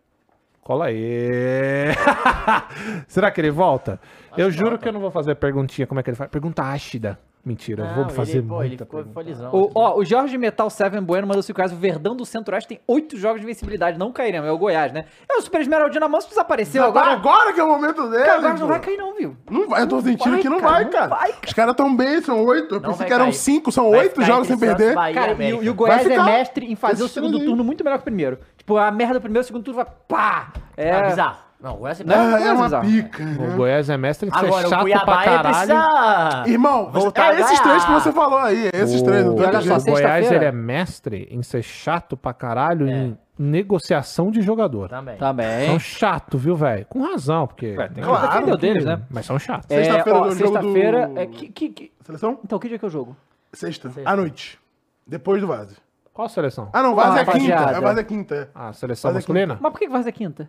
[0.66, 1.94] cola aí.
[3.08, 4.00] Será que ele volta?
[4.36, 6.30] eu juro que eu não vou fazer perguntinha como é que ele faz.
[6.30, 7.20] Pergunta ácida.
[7.46, 9.52] Mentira, eu vou Não, fazer ele, pô, ele ficou felizão.
[9.54, 11.72] O, ó, o Jorge Metal Seven Bueno mandou 5 reais.
[11.72, 14.00] O Verdão do Centro-Oeste tem 8 jogos de invencibilidade.
[14.00, 15.06] Não cairemos, é o Goiás, né?
[15.30, 17.36] É o Super Esmeraldina Manso desapareceu Agora, agora.
[17.36, 18.24] agora que é o momento dele.
[18.24, 19.38] Cara, agora não vai cair, não, viu?
[19.48, 21.08] Não vai, eu tô sentindo vai, que não cara, vai, não cara.
[21.08, 21.42] vai, cara.
[21.46, 22.76] Os caras tão bem, são oito.
[22.76, 23.34] Eu Não pensei que eram cair.
[23.36, 24.96] cinco, são Vai oito ficar jogos sem perder.
[24.96, 27.98] Bahia Cara, e, e o Goiás é mestre em fazer o segundo turno muito melhor
[27.98, 28.40] que o primeiro.
[28.58, 30.52] Tipo, a merda do primeiro, o segundo turno vai pá!
[30.76, 31.38] É, Ah, bizarro.
[31.66, 33.24] Não, o Goiás é Não, Ah, é uma pica.
[33.24, 33.56] O né?
[33.56, 35.50] Goiás é mestre em ser Agora, o chato Cuiabá pra é caralho.
[35.58, 36.44] precisa...
[36.46, 38.68] Irmão, Voltar é esses três que você falou aí.
[38.72, 41.64] é Esses três, não O, tem olha só, o Goiás ele é mestre em ser
[41.64, 44.90] chato pra caralho em negociação de jogador.
[44.90, 45.18] Também.
[45.18, 45.66] Também.
[45.68, 46.86] São chato, viu, velho?
[46.86, 47.76] Com razão, porque.
[47.78, 49.02] É, tem que Claro, o deles, que- né?
[49.10, 49.66] Mas são chatos.
[49.72, 51.08] É, Sexta-feira ó, jogo Sexta-feira.
[51.08, 52.40] do- é, que, que, que- Seleção?
[52.44, 53.18] Então, que dia que é o jogo?
[53.52, 53.90] Sexta.
[53.90, 54.08] Sexta.
[54.08, 54.60] À noite.
[55.08, 55.76] Depois do Vase.
[56.14, 56.70] Qual a seleção?
[56.72, 57.56] Ah, não, Vase Ah, é quinta.
[57.56, 58.00] rapaziada.
[58.00, 58.36] É é quinta.
[58.36, 58.48] é.
[58.54, 59.58] A seleção Mas é masculina?
[59.60, 60.48] Mas por que que vai ser quinta?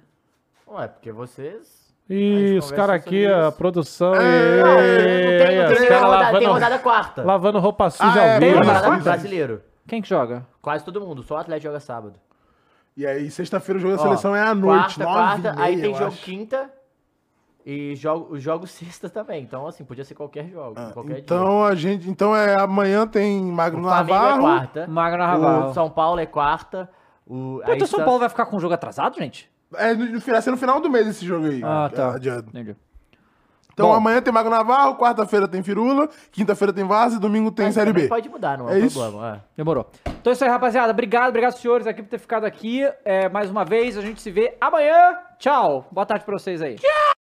[0.77, 1.87] Ué, porque vocês...
[2.09, 4.15] Ih, gente os caras aqui, a produção.
[4.15, 7.23] É, e- Não, não tem, não tem, caras rodada, tem lavando- rodada quarta.
[7.25, 8.63] Lavando roupa suja Ah, é, ao Tem vivo.
[8.95, 9.03] Isso.
[9.05, 9.63] brasileiro.
[9.89, 10.47] Quem que joga?
[10.63, 12.15] Quase todo mundo, só o Atlético joga sábado.
[12.97, 15.63] E aí, sexta-feira, o jogo da Ó, seleção é à noite, Quarta, nove quarta, e
[15.65, 16.23] aí meia, tem eu jogo acho.
[16.25, 16.71] quinta
[17.65, 19.43] e jogo, os jogos sexta também.
[19.43, 21.23] Então, assim, podia ser qualquer jogo, qualquer dia.
[21.23, 24.39] Então, a gente, então é, amanhã tem Magno O Flamengo Navarro.
[24.39, 24.87] é quarta.
[24.87, 25.71] Magno Navarro.
[25.71, 26.89] O São Paulo é quarta.
[27.27, 29.51] O, Pô, então o São Paulo vai ficar com o jogo atrasado, gente?
[29.79, 31.61] É, no, vai ser no final do mês esse jogo aí.
[31.65, 32.15] Ah, é tá.
[32.15, 32.49] adiado.
[32.49, 32.77] Entendi.
[33.73, 33.95] Então Bom.
[33.95, 38.09] amanhã tem Magno Navarro, quarta-feira tem Firula, quinta-feira tem Vaza e domingo tem Série B.
[38.09, 38.99] Pode mudar, não é, É isso.
[38.99, 39.37] problema.
[39.37, 39.41] é.
[39.55, 39.91] Demorou.
[40.07, 40.93] Então é isso aí, rapaziada.
[40.93, 42.89] Obrigado, obrigado, senhores, aqui por ter ficado aqui.
[43.05, 45.19] É, mais uma vez, a gente se vê amanhã.
[45.39, 45.87] Tchau.
[45.93, 46.77] Boa tarde pra vocês aí.
[46.77, 47.26] Tchau.